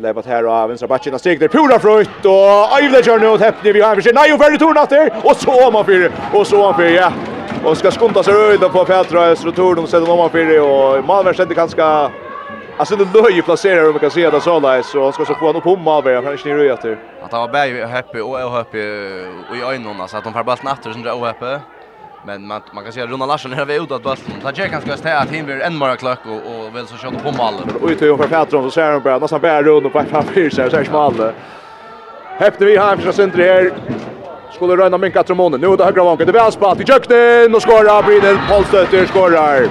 Lebat 0.01 0.27
här 0.27 0.45
av 0.45 0.69
vänstra 0.69 0.89
backen 0.89 1.15
och 1.15 1.21
steg 1.21 1.41
där 1.41 1.49
pura 1.49 1.79
frukt 1.79 2.25
och 2.25 2.81
Ivle 2.83 3.01
gör 3.01 3.19
nu 3.19 3.39
häppning 3.39 3.73
vi 3.73 3.81
har 3.81 3.95
för 3.95 4.03
sig. 4.03 4.13
Nej, 4.13 4.33
och 4.33 4.41
väldigt 4.41 4.61
tornat 4.61 4.91
där 4.91 5.13
och 5.25 5.37
så 5.37 5.67
om 5.67 5.73
man 5.73 5.85
för 5.85 6.13
och 6.33 6.47
så 6.47 6.67
om 6.67 6.75
för 6.75 6.83
ja. 6.83 7.13
Och 7.65 7.77
ska 7.77 7.91
skunta 7.91 8.23
sig 8.23 8.35
öda 8.35 8.69
på 8.69 8.85
Petra 8.85 9.31
och 9.31 9.55
tror 9.55 9.75
de 9.75 9.87
sätter 9.87 10.11
om 10.11 10.19
man 10.19 10.31
för 10.31 10.61
och 10.61 11.05
Malmö 11.05 11.35
sätter 11.35 11.55
ganska 11.55 12.11
Alltså 12.77 12.97
det 12.97 13.23
löj 13.23 13.33
ju 13.33 13.43
placerar 13.43 13.91
om 13.91 13.99
kan 13.99 14.11
se 14.11 14.31
det 14.31 14.41
så 14.41 14.61
där 14.61 14.83
så 14.83 15.13
ska 15.13 15.25
så 15.25 15.35
få 15.35 15.53
någon 15.53 15.63
på 15.63 15.77
Malmö 15.77 16.23
kan 16.23 16.33
inte 16.33 16.49
röja 16.49 16.75
efter. 16.75 16.99
Att 17.23 17.33
han 17.33 17.41
var 17.41 17.49
bäj 17.49 17.85
happy 17.85 18.21
och 18.21 18.39
happy 18.39 18.81
och 19.51 19.57
i 19.57 19.63
ögonen 19.63 20.09
så 20.09 20.17
att 20.17 20.25
de 20.25 20.33
får 20.33 20.45
bara 20.45 20.57
natter 20.63 20.93
så 20.93 20.99
där 20.99 21.27
happy. 21.27 21.78
Men 22.29 22.47
man, 22.47 22.61
man 22.72 22.85
kan 22.85 22.93
säga 22.93 23.07
Runa 23.07 23.26
Larsson 23.26 23.53
här 23.53 23.70
är 23.70 23.83
ute 23.83 23.95
att 23.95 24.03
bulten. 24.03 24.35
Han 24.43 24.55
ger 24.55 24.68
kanske 24.68 24.93
att 24.93 25.07
att 25.07 25.37
han 25.37 25.45
blir 25.45 25.61
en 25.61 25.79
mer 25.79 25.97
klack 25.97 26.18
och, 26.26 26.33
och 26.33 26.76
väl 26.76 26.87
så 26.87 26.97
kör 26.97 27.11
på 27.11 27.33
mallen. 27.33 27.70
Och 27.83 27.89
ut 27.89 27.99
för 27.99 28.29
Petron 28.29 28.64
så 28.64 28.70
ser 28.70 28.93
han 28.93 29.03
bara 29.03 29.18
nästan 29.18 29.41
bara 29.41 29.62
runt 29.62 29.93
på 29.93 30.03
framför 30.11 30.51
sig 30.51 30.70
så 30.70 30.76
här 30.76 30.85
smalle. 30.85 31.33
Häpte 32.39 32.64
vi 32.64 32.76
här 32.79 32.97
från 32.97 33.12
center 33.12 33.39
här. 33.39 33.72
Skulle 34.53 34.76
röna 34.76 34.99
minka 34.99 35.22
Tromone. 35.22 35.57
Nu 35.57 35.76
det 35.76 35.85
högra 35.85 36.05
vanken. 36.05 36.26
Det 36.26 36.33
väl 36.33 36.53
spalt 36.53 36.81
i 36.81 36.85
köknen 36.85 37.55
och 37.55 37.62
skora 37.62 38.03
Brynel 38.03 38.39
Polstöter 38.51 39.07
skorar. 39.07 39.68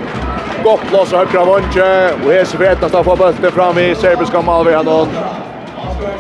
Gott 0.64 0.91
loss 0.91 1.12
högra 1.12 1.45
vanken. 1.45 2.26
Och 2.26 2.32
här 2.32 2.45
ser 2.45 2.58
vi 2.58 2.68
att 2.68 2.93
han 2.93 3.03
får 3.03 3.18
bulten 3.18 3.51
fram 3.51 3.78
i 3.78 3.95
serbiska 3.95 4.41
målvakten. 4.41 5.08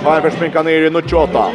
Han 0.03 0.21
försminkar 0.21 0.63
ner 0.63 0.81
i 0.81 0.89
28. 1.09 1.45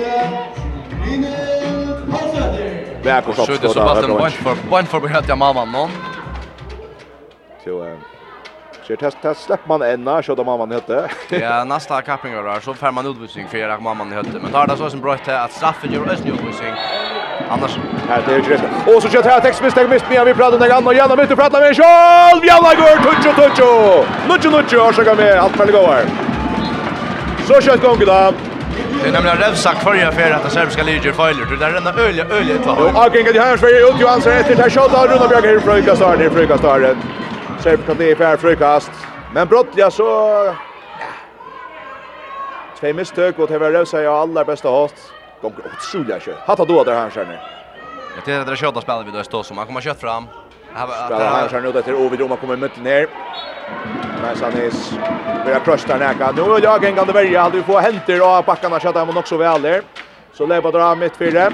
Vackert 3.05 3.37
Så 3.37 3.47
Skjuter 3.47 3.69
så 3.69 3.81
passen 3.81 4.11
bort 4.11 4.31
för 4.31 4.55
point 4.71 4.89
för 4.89 5.17
att 5.19 5.29
jag 5.29 5.39
mamma 5.39 5.65
någon. 5.65 5.91
Så 7.65 7.85
eh 7.85 7.97
Så 8.89 8.97
test 8.97 9.17
test 9.23 9.45
släpp 9.45 9.67
man 9.69 9.83
ända 9.83 10.23
så 10.23 10.35
då 10.35 10.45
mamman 10.45 10.71
hette. 10.73 11.09
ja, 11.29 11.65
nästa 11.65 12.03
kapping 12.03 12.33
där 12.33 12.61
så 12.61 12.75
får 12.75 12.91
man 12.93 13.07
utvisning 13.07 13.49
för 13.49 13.69
att 13.69 13.83
mamman 13.83 14.13
hette. 14.13 14.39
Men 14.43 14.53
tar 14.53 14.67
det 14.67 14.77
så 14.77 14.91
som 14.91 15.01
bröt 15.01 15.29
att 15.29 15.53
straffen 15.53 15.93
gör 15.93 16.13
ösn 16.13 16.29
utvisning. 16.29 16.73
Annars 17.51 17.79
här 18.09 18.23
det 18.27 18.33
är 18.35 18.37
ju 18.39 18.43
rätt. 18.43 18.63
Och 18.97 19.03
så 19.03 19.09
kör 19.09 19.23
här 19.23 19.41
text 19.41 19.63
mistake 19.63 19.89
mist 19.89 20.05
med 20.11 20.25
vi 20.27 20.35
pratar 20.35 20.59
några 20.59 20.75
andra 20.75 20.93
genom 20.93 21.19
mitt 21.19 21.31
och 21.31 21.39
pratar 21.39 21.61
med 21.61 21.77
Charles. 21.77 22.43
Bjalla 22.43 22.75
går 22.75 22.97
touch 23.05 23.37
touch. 23.37 23.61
Nutch 24.29 24.45
nutch 24.45 24.75
och 24.89 24.95
så 24.95 25.05
går 25.05 25.17
med 25.17 25.39
allt 25.39 25.57
för 25.57 25.67
det 25.67 25.73
går. 25.73 26.01
Så 27.47 27.61
kör 27.61 27.77
gången 27.77 28.07
då. 28.07 28.52
Det 29.03 29.09
är 29.09 29.13
nämligen 29.13 29.37
rövsakt 29.37 29.83
förra 29.83 30.13
för 30.13 30.31
att 30.31 30.43
det 30.43 30.51
serbiska 30.51 30.83
liger 30.83 31.13
fejler. 31.13 31.57
Det 31.59 31.65
är 31.67 31.73
denna 31.73 31.93
öliga, 31.93 32.25
öliga 32.25 32.57
ett 32.57 32.67
lag. 32.67 32.97
Avkringat 32.97 33.35
i 33.35 33.39
här, 33.39 33.57
Sverige 33.57 33.89
ut 33.89 34.01
Johansson 34.01 34.33
efter. 34.33 34.57
Här 34.57 34.71
tjatar 34.71 35.09
Runa 35.09 35.29
Björk 35.29 35.45
här 35.45 35.57
i 35.57 35.61
frukastar. 35.61 36.23
i 36.23 36.25
är 36.25 36.31
frukastar. 36.31 36.97
Serbien 37.61 37.87
kan 37.87 37.97
det 37.97 38.11
i 38.11 38.17
färre 38.17 38.37
frukast. 38.37 38.91
Men 39.35 39.49
brottliga 39.49 39.91
så... 39.91 40.55
Två 42.81 42.93
misstök 42.93 43.39
och 43.39 43.49
Tevare 43.49 43.73
Rövsa 43.73 44.01
är 44.01 44.23
allra 44.23 44.45
bästa 44.45 44.69
hat. 44.69 44.95
Gång 45.43 45.53
otroliga 45.53 46.21
kött. 46.21 46.43
Hatta 46.47 46.65
då 46.65 46.85
där 46.85 46.95
här 46.95 47.11
känner. 47.11 47.41
Jag 48.15 48.25
tittar 48.25 48.41
att 48.41 48.47
det 48.47 48.57
tjatar 48.57 48.81
spelar 48.81 49.05
vi 49.05 49.11
då 49.11 49.21
i 49.21 49.45
som. 49.45 49.57
Kommer 49.57 49.81
kött 49.81 50.01
fram. 50.01 50.27
Spelar 51.07 51.31
här 51.31 51.49
känner 51.49 51.63
nu 51.63 51.73
där 51.73 51.83
till 51.83 51.95
Ovid 51.95 52.21
Roma 52.21 52.37
kommer 52.37 52.55
i 52.55 52.81
ner. 52.81 53.07
Men 54.23 54.37
Sanis 54.37 54.95
börjar 55.45 55.61
krösta 55.61 55.97
näka. 55.97 56.33
Nu 56.37 56.43
är 56.43 56.63
jag 56.63 56.85
en 56.85 56.97
gång 56.97 57.07
värja. 57.07 57.43
Han 57.43 57.53
du 57.53 57.63
får 57.63 57.81
händer 57.81 58.39
och 58.39 58.45
backarna 58.45 58.81
skjuter 58.81 59.07
mot 59.07 59.17
också 59.17 59.37
väl 59.37 59.63
där. 59.63 59.83
Så 60.33 60.47
lägger 60.47 60.73
dra 60.73 60.95
mitt 60.95 61.17
fyra. 61.17 61.51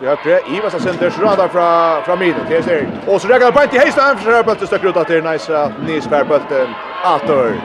Det 0.00 0.06
högre 0.06 0.40
i 0.56 0.60
västra 0.60 0.80
centers 0.80 1.18
rada 1.18 1.48
från 1.48 2.02
från 2.04 2.18
miden 2.18 2.40
Det 2.48 2.62
ser. 2.62 2.88
Och 3.06 3.20
så 3.20 3.28
räcker 3.28 3.52
på 3.52 3.62
inte 3.62 3.78
hejsta 3.78 4.02
han 4.02 4.16
försöker 4.16 4.44
bulta 4.44 4.66
stack 4.66 4.84
ut 4.84 4.96
att 4.96 5.08
det 5.08 5.16
är 5.16 5.32
nice 5.32 5.72
nis 5.86 6.06
per 6.06 6.24
bulten. 6.24 6.68
Ator. 7.04 7.60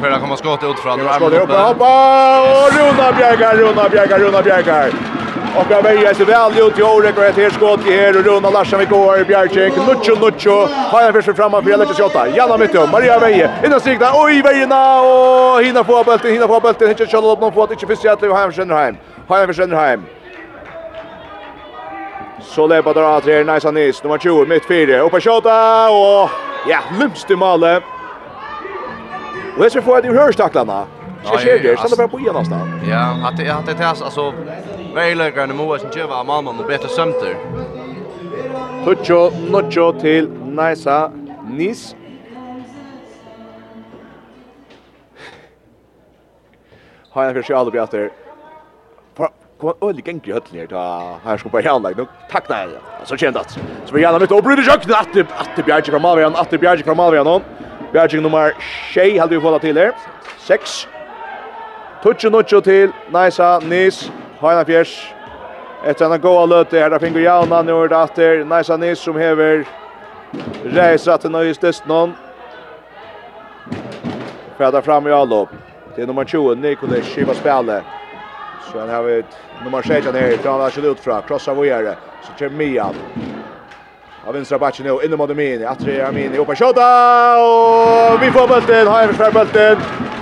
För 0.00 0.10
att 0.10 0.20
komma 0.20 0.36
skott 0.36 0.64
ut 0.64 0.78
från 0.78 1.00
armen. 1.00 1.14
Skott 1.14 1.32
upp. 1.32 1.50
Hoppa! 1.50 1.94
Och 2.50 2.72
Runa 2.76 3.12
Bjärgar, 3.18 3.56
Runa 3.56 3.88
Bjärgar, 3.88 4.18
Runa 4.18 4.42
Bjärgar. 4.42 4.90
Och 5.56 5.66
jag 5.70 5.82
väljer 5.82 6.14
sig 6.14 6.26
väl 6.26 6.58
ut 6.58 6.78
i 6.78 6.82
Orek 6.82 7.18
och 7.18 7.24
ett 7.24 7.36
helt 7.36 7.54
skott 7.54 7.86
i 7.86 7.96
här 7.96 8.18
och 8.18 8.24
Runa 8.24 8.50
Larsson 8.50 8.78
vi 8.78 8.84
går 8.84 9.24
Bjarczyk. 9.24 9.72
Nuccio 9.88 10.14
Nuccio 10.20 10.68
har 10.90 11.02
jag 11.02 11.14
först 11.14 11.36
framme 11.36 11.62
för 11.62 11.72
Alex 11.72 11.98
Jota. 11.98 12.28
Janna 12.28 12.56
mitt 12.56 12.74
om 12.74 12.90
Maria 12.90 13.18
Veje. 13.18 13.50
Innan 13.64 13.80
signa 13.80 14.06
oj 14.14 14.42
Vejerna 14.42 15.00
och 15.00 15.62
hinna 15.62 15.84
få 15.84 16.04
bulten, 16.04 16.32
hinna 16.32 16.48
få 16.48 16.60
bulten. 16.60 16.88
Inte 16.88 17.06
köra 17.06 17.26
upp 17.26 17.40
någon 17.40 17.52
fot, 17.52 17.70
inte 17.70 17.86
finns 17.86 18.04
jätte 18.04 18.28
och 18.28 18.36
hem 18.36 18.52
Schönheim. 18.52 18.96
Hem 19.28 19.52
Schönheim. 19.52 20.02
Så 22.40 22.66
lepa 22.66 22.92
där 22.92 23.16
att 23.16 23.24
det 23.24 23.34
är 23.34 23.44
nice 23.44 23.68
anis. 23.68 24.02
Nummer 24.02 24.18
20 24.18 24.46
mitt 24.46 24.64
fyra. 24.64 25.00
Uppa 25.00 25.10
på 25.10 25.18
Jota 25.18 25.90
och 25.90 26.30
ja, 26.68 26.78
lumst 27.00 27.30
i 27.30 27.36
målet. 27.36 27.82
Och 29.58 29.72
så 29.72 29.82
får 29.82 30.02
det 30.02 30.08
hörs 30.08 30.36
tacklarna. 30.36 30.84
Så 31.24 31.38
sker 31.38 31.58
det. 31.58 31.78
Stanna 31.78 31.96
bara 31.96 32.08
på 32.08 32.20
igen 32.20 32.32
någonstans? 32.32 32.68
Ja, 32.90 33.28
att 33.28 33.36
det 33.36 33.50
att 33.50 33.78
det 33.78 33.86
alltså 33.86 34.32
Veilegaren 34.94 35.50
og 35.50 35.58
Moa 35.58 35.76
som 35.82 35.90
kjøver 35.90 36.14
av 36.14 36.26
Malmann 36.28 36.60
og 36.62 36.68
Beta 36.68 36.86
Sømter. 36.86 37.34
Tutsjo, 38.84 39.32
Nutsjo 39.50 39.88
til 39.98 40.28
Naisa 40.54 41.08
Nis. 41.50 41.96
Har 47.14 47.26
jeg 47.26 47.40
fyrir 47.40 47.58
aldri 47.58 47.74
bjatter. 47.74 48.08
Kom 49.18 49.70
han 49.70 49.82
øyelig 49.88 50.06
gengri 50.06 50.34
høtlen 50.34 50.62
her, 50.62 50.70
da 50.70 50.80
her 51.24 51.38
skal 51.38 51.50
bare 51.50 51.66
jævnlegg, 51.66 51.98
nå 51.98 52.06
takna 52.30 52.56
jeg, 52.64 52.80
så 53.06 53.18
kjent 53.18 53.38
at. 53.38 53.54
Så 53.86 53.94
vi 53.94 54.02
gjerne 54.02 54.18
mitt, 54.22 54.34
og 54.34 54.42
bryr 54.42 54.62
sjøkken, 54.66 54.94
atter, 54.98 55.28
atter 55.38 55.66
bjerg 55.66 55.90
fra 55.90 56.00
Malvian, 56.02 56.34
atter 56.38 56.58
bjerg 56.58 56.82
fra 56.86 56.96
Malvian, 56.98 57.30
bjerg 57.94 58.18
nummer 58.22 58.50
6, 58.92 59.14
halde 59.18 59.38
vi 59.38 59.40
få 59.42 59.58
til 59.62 59.78
her, 59.78 59.94
6, 60.46 60.74
Tutsjo, 62.02 62.30
nutsjo 62.34 62.60
til, 62.60 62.92
Naisa, 63.14 63.58
Nis, 63.64 64.10
Hajna 64.40 64.64
Fjers. 64.64 65.14
Etter 65.84 66.14
en 66.14 66.20
god 66.20 66.48
løte 66.48 66.78
her, 66.80 66.90
da 66.90 66.98
finner 66.98 67.20
Jauna 67.20 67.60
nå 67.62 67.76
er 67.84 67.90
det 67.92 67.98
etter. 68.00 68.44
Naisa 68.48 68.76
Nis 68.80 69.02
som 69.04 69.18
hever 69.20 69.66
reiser 70.72 71.20
til 71.20 71.32
nøye 71.34 71.54
stedsnån. 71.54 72.14
Fæder 74.58 74.80
fram 74.80 75.06
i 75.06 75.12
avlopp. 75.12 75.52
Det 75.96 76.02
er 76.02 76.06
nummer 76.06 76.24
20, 76.24 76.56
Nikolaj 76.56 77.04
Kiva 77.12 77.34
Spjale. 77.34 77.82
Så 78.70 78.80
han 78.80 78.88
har 78.88 79.02
vi 79.02 79.22
nummer 79.64 79.82
16 79.82 80.14
her, 80.14 80.36
fra 80.42 80.56
han 80.56 80.70
ikke 80.70 80.90
ut 80.90 81.00
fra, 81.00 81.20
krossa 81.22 81.54
vågjere. 81.54 81.96
Så 82.22 82.32
kommer 82.38 82.56
Mian 82.56 82.96
av 84.26 84.34
vinstra 84.34 84.58
backen 84.58 84.86
nu 84.86 85.04
inne 85.04 85.16
mot 85.16 85.30
Amini. 85.30 85.64
Atre 85.64 86.06
Amini 86.06 86.38
uppe 86.38 86.56
skjuta 86.56 86.88
och 87.38 88.22
vi 88.22 88.30
får 88.30 88.48
bulten, 88.48 88.86
har 88.86 89.06
försvar 89.06 89.30
bulten. 89.30 89.78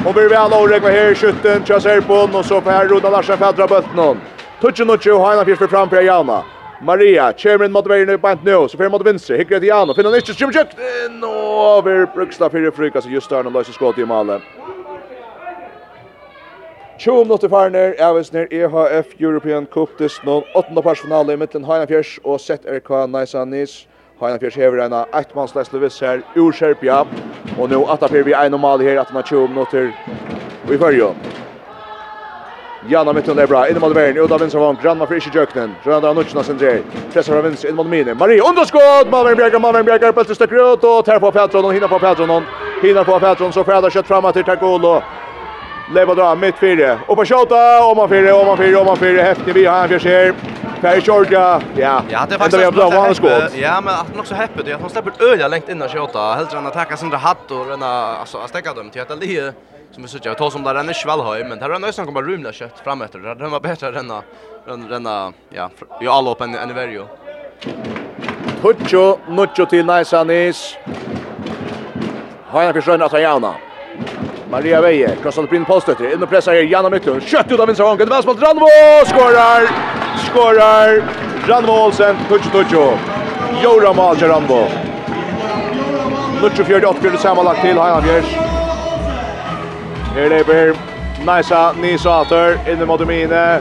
Och 0.06 0.14
blir 0.14 0.28
väl 0.28 0.52
Orek 0.52 0.82
med 0.82 0.92
här 0.92 1.14
skytten, 1.14 1.64
chasser 1.64 2.00
på 2.00 2.38
och 2.38 2.44
så 2.44 2.60
Per 2.60 2.88
Roda 2.88 3.10
Larsen 3.10 3.38
fädrar 3.38 3.68
bulten 3.68 3.98
hon. 3.98 4.20
Touchen 4.60 4.90
och 4.90 5.06
Joe 5.06 5.18
Hainan 5.18 5.56
för 5.56 5.66
fram 5.66 5.88
Per 5.88 6.02
Jana 6.02 6.44
Maria, 6.82 7.32
Chairman 7.36 7.72
mot 7.72 7.86
Vejner 7.86 8.16
på 8.16 8.38
nu, 8.42 8.68
så 8.68 8.76
får 8.76 8.88
mot 8.88 9.06
vänster, 9.06 9.38
hickar 9.38 9.58
till 9.58 9.68
Jana 9.68 9.94
finner 9.94 10.16
inte 10.16 10.32
Jim 10.32 10.50
Jökt, 10.50 10.76
nå 11.10 11.78
över 11.78 12.06
Bruksta 12.14 12.50
för 12.50 12.70
Fryka 12.70 13.00
så 13.00 13.08
just 13.08 13.30
där 13.30 13.42
när 13.42 13.50
löser 13.50 13.72
skott 13.72 13.98
i 13.98 14.04
mål. 14.04 14.40
Tjum 16.98 17.28
nått 17.28 17.44
i 17.44 17.48
farner, 17.48 17.94
Avesner, 18.02 18.48
EHF 18.50 19.06
European 19.20 19.66
Cup, 19.66 19.96
det 19.98 20.04
er 20.04 20.18
noen 20.26 20.44
åttende 20.54 20.82
parsfinale 20.86 21.34
i 21.34 21.38
midten 21.40 21.64
Heinafjers 21.66 22.12
og 22.22 22.38
ZRK 22.38 22.90
Naisanis. 23.10 23.72
Heinefjers 24.22 24.54
hever 24.54 24.84
en 24.84 24.94
eittmannslæsle 25.02 25.80
viss 25.82 26.00
her 26.00 26.22
ur 26.36 26.52
Serbia. 26.52 27.02
Og 27.58 27.68
nå 27.70 27.84
attapir 27.90 28.24
vi 28.24 28.32
en 28.32 28.54
her, 28.54 29.00
at 29.00 29.06
han 29.06 29.16
har 29.16 29.22
20 29.22 29.48
minutter 29.48 29.92
i 30.70 30.78
fyrjo. 30.78 31.14
Janna 32.90 33.12
mittun 33.12 33.38
er 33.38 33.46
bra, 33.46 33.60
inn 33.70 33.78
mot 33.78 33.92
Vern, 33.94 34.16
ut 34.18 34.32
av 34.34 34.40
Vinservang, 34.42 34.78
Granna 34.82 35.06
for 35.06 35.14
jøknen. 35.14 35.74
Rønda 35.86 36.08
av 36.08 36.24
sin 36.26 36.42
sindrer, 36.42 36.80
presser 37.12 37.32
fra 37.32 37.42
Vins, 37.44 37.64
inn 37.64 37.76
mot 37.76 37.86
Mine, 37.86 38.14
Marie, 38.14 38.42
underskott, 38.42 39.10
Malvern 39.10 39.36
Bjerger, 39.36 39.60
Malvern 39.62 39.86
Bjerger, 39.86 40.12
Peltestøkker 40.12 40.58
ut, 40.58 40.84
og 40.84 41.04
ter 41.04 41.20
på 41.22 41.30
Petron, 41.30 41.64
og 41.64 41.72
hinner 41.72 41.88
på 41.88 41.98
Petron, 42.02 42.44
hinner 42.82 43.04
på 43.04 43.18
Petron, 43.22 43.52
så 43.52 43.62
fræder 43.62 43.90
kjøtt 43.90 44.10
fram 44.10 44.26
til 44.32 44.44
Tergolo, 44.44 44.96
Leva 45.94 46.14
drar 46.14 46.36
mitt 46.36 46.58
fyra. 46.58 46.98
Och 47.06 47.16
på 47.16 47.24
skjuta 47.24 47.84
om 47.84 47.96
man 47.96 48.08
fyra, 48.08 48.36
om 48.36 48.46
man 48.46 48.56
fyra, 48.56 48.80
om 48.80 48.86
man 48.86 48.96
fyra 48.96 49.22
häftig 49.22 49.54
vi 49.54 49.66
har 49.66 49.82
en 49.82 49.88
fjärser. 49.88 50.34
Per 50.80 51.00
Georgia. 51.00 51.62
Ja. 51.76 52.02
Ja, 52.10 52.26
det 52.28 52.36
var 52.36 52.48
faktiskt 52.48 52.74
bra 52.74 52.90
vanligt 52.90 53.16
skott. 53.16 53.56
Ja, 53.56 53.80
men 53.80 53.94
att 53.94 54.18
också 54.18 54.34
häppet 54.34 54.66
det 54.66 54.72
att 54.72 54.80
han 54.80 54.90
släpper 54.90 55.12
öliga 55.24 55.48
längt 55.48 55.68
innan 55.68 55.88
skjuta. 55.88 56.34
Helt 56.34 56.54
än 56.54 56.66
att 56.66 56.72
tacka 56.72 56.96
Sandra 56.96 57.18
Hatt 57.18 57.50
och 57.50 57.68
rena 57.68 57.86
alltså 57.86 58.38
att 58.38 58.48
stäcka 58.48 58.74
dem 58.74 58.90
till 58.90 59.02
att 59.02 59.20
det 59.20 59.36
är 59.36 59.52
som 59.90 60.02
vi 60.02 60.08
sitter 60.08 60.28
jag 60.28 60.38
tar 60.38 60.50
som 60.50 60.62
där 60.62 60.74
renner 60.74 60.92
sväl 60.92 61.44
men 61.48 61.58
där 61.58 61.70
har 61.70 61.78
nästan 61.78 62.06
kommer 62.06 62.22
rymla 62.22 62.52
kött 62.52 62.80
fram 62.84 63.02
efter. 63.02 63.18
Det 63.18 63.48
var 63.48 63.60
bättre 63.60 63.92
renna 63.92 64.22
renna 64.66 65.32
ja, 65.50 65.70
ju 66.00 66.08
all 66.08 66.28
open 66.28 66.54
en 66.54 66.74
verio. 66.74 67.06
Tucho, 68.62 69.18
nucho 69.28 69.66
till 69.66 69.86
Nice 69.86 70.18
Anis. 70.18 70.76
Hajna 72.46 72.72
försöker 72.72 73.04
att 73.04 73.10
ta 73.10 73.20
jävna. 73.20 73.54
Maria 74.52 74.80
Veje, 74.80 75.16
krossar 75.22 75.42
upp 75.42 75.52
in 75.52 75.64
postötter. 75.64 76.14
Inne 76.14 76.26
pressar 76.26 76.52
här 76.52 76.62
Janna 76.62 76.90
Mycklund. 76.90 77.22
Kött 77.22 77.52
ut 77.52 77.60
av 77.60 77.66
vänstra 77.66 77.86
hången. 77.86 78.08
Vans 78.08 78.26
mot 78.26 78.42
Ranvo. 78.42 78.66
Skorar! 79.06 79.70
Skorar! 80.18 81.02
Ranvo 81.48 81.72
Olsen. 81.72 82.16
Tucho 82.28 82.50
Tucho. 82.50 82.98
Jora 83.62 83.92
mål 83.92 84.16
till 84.16 84.28
Ranvo. 84.28 84.64
Lucho 86.42 86.64
fjärde 86.64 86.86
åtgärder 86.86 87.18
sammanlagt 87.18 87.60
till 87.60 87.78
Hajan 87.78 88.02
Fjärs. 88.02 88.24
Här 90.14 90.28
lever 90.28 90.74
Naisa, 91.26 91.72
Nisater 91.72 92.72
inne 92.72 92.86
mot 92.86 93.06
Mine. 93.06 93.60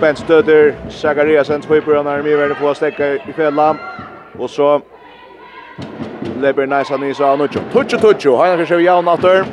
Benstöder 0.00 0.74
Zachariasen. 0.88 1.60
Tvipurarna 1.60 2.12
är 2.12 2.22
med 2.22 2.38
värde 2.38 2.54
på 2.54 2.68
att 2.68 2.76
stäcka 2.76 3.14
i 3.14 3.32
fällan. 3.36 3.78
Och 4.38 4.50
så 4.50 4.80
Leber 6.40 6.66
Naisa, 6.66 6.96
Nisa 6.96 7.36
Nucho. 7.36 7.60
Tucho 7.72 7.98
Tucho. 7.98 8.36
Hajan 8.36 8.56
Fjärs 8.56 8.70
är 8.70 8.78
javn 8.78 9.08
åter. 9.08 9.44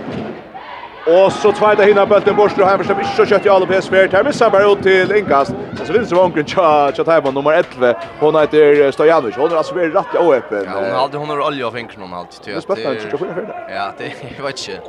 Och 1.07 1.31
så 1.31 1.51
tvåta 1.51 1.83
hinna 1.83 2.05
bulten 2.05 2.35
bort 2.35 2.59
och 2.59 2.67
Hammarström 2.67 2.99
inte 2.99 3.15
så 3.15 3.25
kött 3.25 3.45
i 3.45 3.49
alla 3.49 3.65
PS 3.65 3.91
mer. 3.91 4.09
Här 4.11 4.23
missar 4.23 4.49
bara 4.49 4.71
ut 4.71 4.83
till 4.83 5.11
inkast. 5.11 5.53
Men 5.77 5.85
så 5.87 5.93
vinner 5.93 6.15
Vonken 6.15 6.45
tja 6.45 6.91
tja 6.95 7.03
tajman 7.03 7.33
nummer 7.33 7.51
11. 7.51 7.93
Hon 8.19 8.35
heter 8.35 8.91
Stojanovic. 8.91 9.35
Hon 9.35 9.51
är 9.51 9.55
alltså 9.55 9.75
väldigt 9.75 9.95
rätt 9.95 10.15
i 10.15 10.17
öppen. 10.17 10.63
Ja, 10.65 10.71
hon 10.75 10.91
har 10.91 10.99
alltid 10.99 11.19
hon 11.19 11.29
har 11.29 11.39
olja 11.39 11.67
av 11.67 11.71
fingrarna 11.71 12.05
hon 12.05 12.13
alltid. 12.13 12.53
Det 12.53 12.57
är 12.57 12.61
spännande 12.61 12.91
att 12.91 13.11
skjuta 13.11 13.17
för 13.17 13.41
det. 13.41 13.73
Ja, 13.75 13.93
det 13.97 14.13
jag 14.37 14.43
vet 14.43 14.67
inte. 14.67 14.81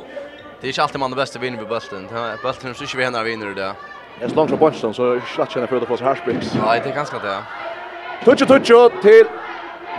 Det 0.61 0.67
är 0.67 0.69
inte 0.69 0.83
alltid 0.83 0.99
man 0.99 1.09
det 1.09 1.15
bästa 1.15 1.39
vinner 1.39 1.57
på 1.57 1.65
bulten. 1.65 2.07
Bulten 2.43 2.69
är 2.69 2.73
så 2.73 2.85
inte 2.85 2.97
vinner 2.97 3.23
vinner 3.23 3.47
det. 3.55 3.71
Jag 4.19 4.31
slår 4.31 4.47
så 4.47 4.55
Bonson 4.55 4.93
så 4.93 5.19
slatt 5.35 5.51
känner 5.51 5.67
för 5.67 5.77
att 5.77 5.87
få 5.87 5.97
så 5.97 6.03
här 6.03 6.15
spricks. 6.15 6.53
Nej, 6.65 6.81
det 6.83 6.89
är 6.89 6.95
ganska 6.95 7.17
det. 7.19 7.37
Tutsch 8.25 8.47
tutsch 8.47 9.01
till 9.01 9.25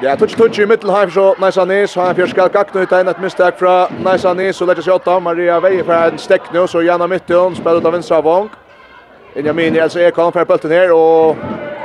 Det 0.01 0.17
touch 0.19 0.37
touch 0.37 0.59
i 0.59 0.67
mittelheim 0.67 1.11
så 1.11 1.35
Nice 1.39 1.61
Anis 1.63 1.95
har 1.95 2.09
en 2.09 2.15
fjärskal 2.15 2.49
kaknu 2.49 2.83
ut 2.83 2.93
en 2.93 3.09
ett 3.09 3.21
misstag 3.21 3.59
fra 3.59 3.89
Nice 4.05 4.29
Anis 4.29 4.61
och 4.61 4.67
lägger 4.67 4.83
sig 4.83 4.93
åtta 4.93 5.21
Maria 5.21 5.61
Veje 5.61 5.85
för 5.85 5.93
en 5.93 6.19
stäck 6.19 6.43
nu 6.53 6.67
så 6.67 6.83
Janna 6.83 7.07
Mytton 7.07 7.57
spelar 7.57 7.79
ut 7.79 7.85
av 7.85 7.93
vänstra 7.93 8.21
vång. 8.21 8.49
Benjamin 9.35 9.83
alltså 9.83 10.01
är 10.01 10.11
kan 10.11 10.33
för 10.33 10.45
bulten 10.45 10.71
här 10.71 10.93
och 10.93 11.37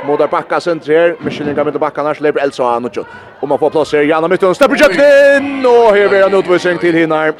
Modar 0.06 0.28
backa 0.28 0.60
center 0.60 0.92
här. 0.92 1.16
Michelin 1.20 1.54
kan 1.54 1.64
med 1.64 1.80
backa 1.80 2.00
annars 2.00 2.20
lever 2.20 2.40
Elsa 2.40 2.64
han 2.64 2.84
och 2.84 2.98
Om 3.40 3.48
man 3.48 3.58
får 3.58 3.70
plats 3.70 3.92
här 3.92 4.02
Janna 4.02 4.28
Mytton 4.28 4.54
släpper 4.54 4.74
in 4.74 5.66
och 5.66 5.96
här 5.96 6.08
blir 6.08 6.26
en 6.26 6.34
utvisning 6.34 6.78
till 6.78 6.94
Hinar. 6.94 7.32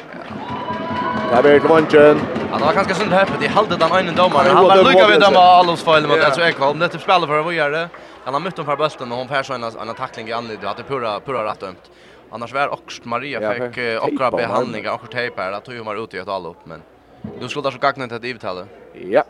Där 1.31 1.41
blir 1.41 1.51
det 1.51 1.59
vunchen. 1.59 2.21
Han 2.51 2.61
var 2.61 2.73
ganska 2.73 2.93
sunt 2.93 3.11
häppet 3.11 3.43
i 3.43 3.47
halvdet 3.47 3.83
han 3.83 4.07
en 4.07 4.15
domare. 4.15 4.47
Han 4.49 4.63
var 4.63 4.75
lugg 4.75 4.95
vid 4.95 5.03
att 5.03 5.21
döma 5.21 5.39
Alons 5.39 5.83
fel 5.83 6.07
mot 6.07 6.17
Elsa 6.17 6.49
Ekholm. 6.49 6.79
Det 6.79 6.85
är 6.85 6.89
typ 6.89 7.01
spelar 7.01 7.27
för 7.27 7.41
vad 7.41 7.53
gör 7.53 7.71
det? 7.71 7.89
Han 8.23 8.33
har 8.33 8.41
mött 8.41 8.55
dem 8.55 8.65
för 8.65 8.77
bulten 8.77 9.11
och 9.11 9.17
hon 9.17 9.27
färs 9.27 9.49
en 9.49 9.63
en 9.63 9.95
tackling 9.95 10.27
i 10.27 10.33
anledning 10.33 10.69
att 10.69 10.77
det 10.77 10.83
pura 10.83 11.19
pura 11.19 11.45
rätt 11.45 11.59
dömt. 11.59 11.91
Annars 12.29 12.53
var 12.53 12.67
också 12.67 13.01
Maria 13.05 13.53
fick 13.53 13.77
också 14.01 14.31
behandlingar 14.31 14.93
och 14.93 15.11
tejp 15.11 15.41
här 15.41 15.51
att 15.51 15.67
hon 15.67 15.85
var 15.85 16.03
ute 16.03 16.17
i 16.17 16.19
ett 16.19 16.27
all 16.27 16.45
upp 16.45 16.65
men 16.65 16.81
nu 17.39 17.49
skulle 17.49 17.67
det 17.67 17.71
så 17.71 17.79
gagna 17.79 18.07
till 18.07 18.21
divtalet. 18.21 18.67
Ja. 18.93 19.23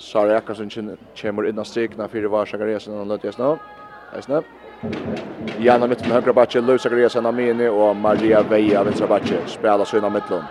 Sara 0.00 0.32
Jakobsen 0.32 0.96
kommer 1.20 1.48
in 1.48 1.58
och 1.58 1.66
strikna 1.66 2.08
för 2.08 2.20
det 2.20 2.28
var 2.28 2.46
Sagaresen 2.46 3.00
och 3.00 3.06
Lutjes 3.06 3.38
nu. 3.38 3.58
Esna. 4.18 4.42
Janna 5.58 5.86
mitt 5.86 6.00
med 6.00 6.10
högra 6.10 6.32
backen, 6.32 6.66
Lusa 6.66 6.88
Sagaresen 6.88 7.26
Amini 7.26 7.68
och 7.68 7.96
Maria 7.96 8.42
Veja 8.42 8.84
vänstra 8.84 9.06
backen 9.06 9.38
spelar 9.46 9.84
sina 9.84 10.10
mittlån 10.10 10.44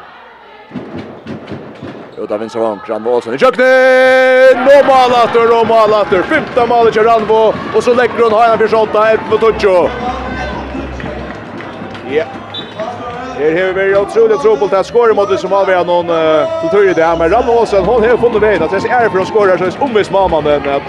ut 2.18 2.32
av 2.32 2.40
vinstra 2.40 2.62
vank, 2.62 2.90
Ranvo 2.90 3.12
Olsen 3.14 3.36
i 3.36 3.38
kjøkkenen! 3.38 4.64
Nå 4.66 4.78
malater, 4.88 5.44
nå 5.52 5.60
malater, 5.70 6.24
femte 6.32 6.66
malet 6.66 6.96
til 6.98 7.06
Ranvo, 7.06 7.54
och 7.76 7.84
så 7.84 7.94
lägger 7.94 8.24
hon 8.24 8.34
Hajan 8.34 8.58
för 8.58 8.68
Fjersholta, 8.68 9.12
11 9.12 9.24
på 9.30 9.38
Tuccio. 9.38 9.90
Ja. 12.10 12.26
Her 13.38 13.52
har 13.54 13.74
vi 13.74 13.92
vært 13.92 14.08
utrolig 14.08 14.40
tro 14.42 14.56
på 14.58 14.66
at 14.66 15.16
mot 15.16 15.30
det 15.30 15.38
som 15.38 15.52
har 15.52 15.66
vært 15.68 15.86
noen 15.86 16.10
uh, 16.10 16.72
tur 16.72 16.90
i 16.90 16.94
det 16.94 17.04
här 17.06 17.18
men 17.18 17.30
Ranvo 17.30 17.60
Olsen, 17.60 17.86
Hon 17.86 18.04
har 18.04 18.18
funnit 18.18 18.42
vägen 18.42 18.64
att 18.64 18.72
det 18.72 18.90
är 18.90 19.10
för 19.10 19.20
att 19.20 19.28
skåra 19.28 19.58
så 19.58 19.64
är 19.64 19.70
det 19.70 19.80
omvis 19.80 20.12
mamma 20.12 20.42
men 20.42 20.70
att 20.70 20.82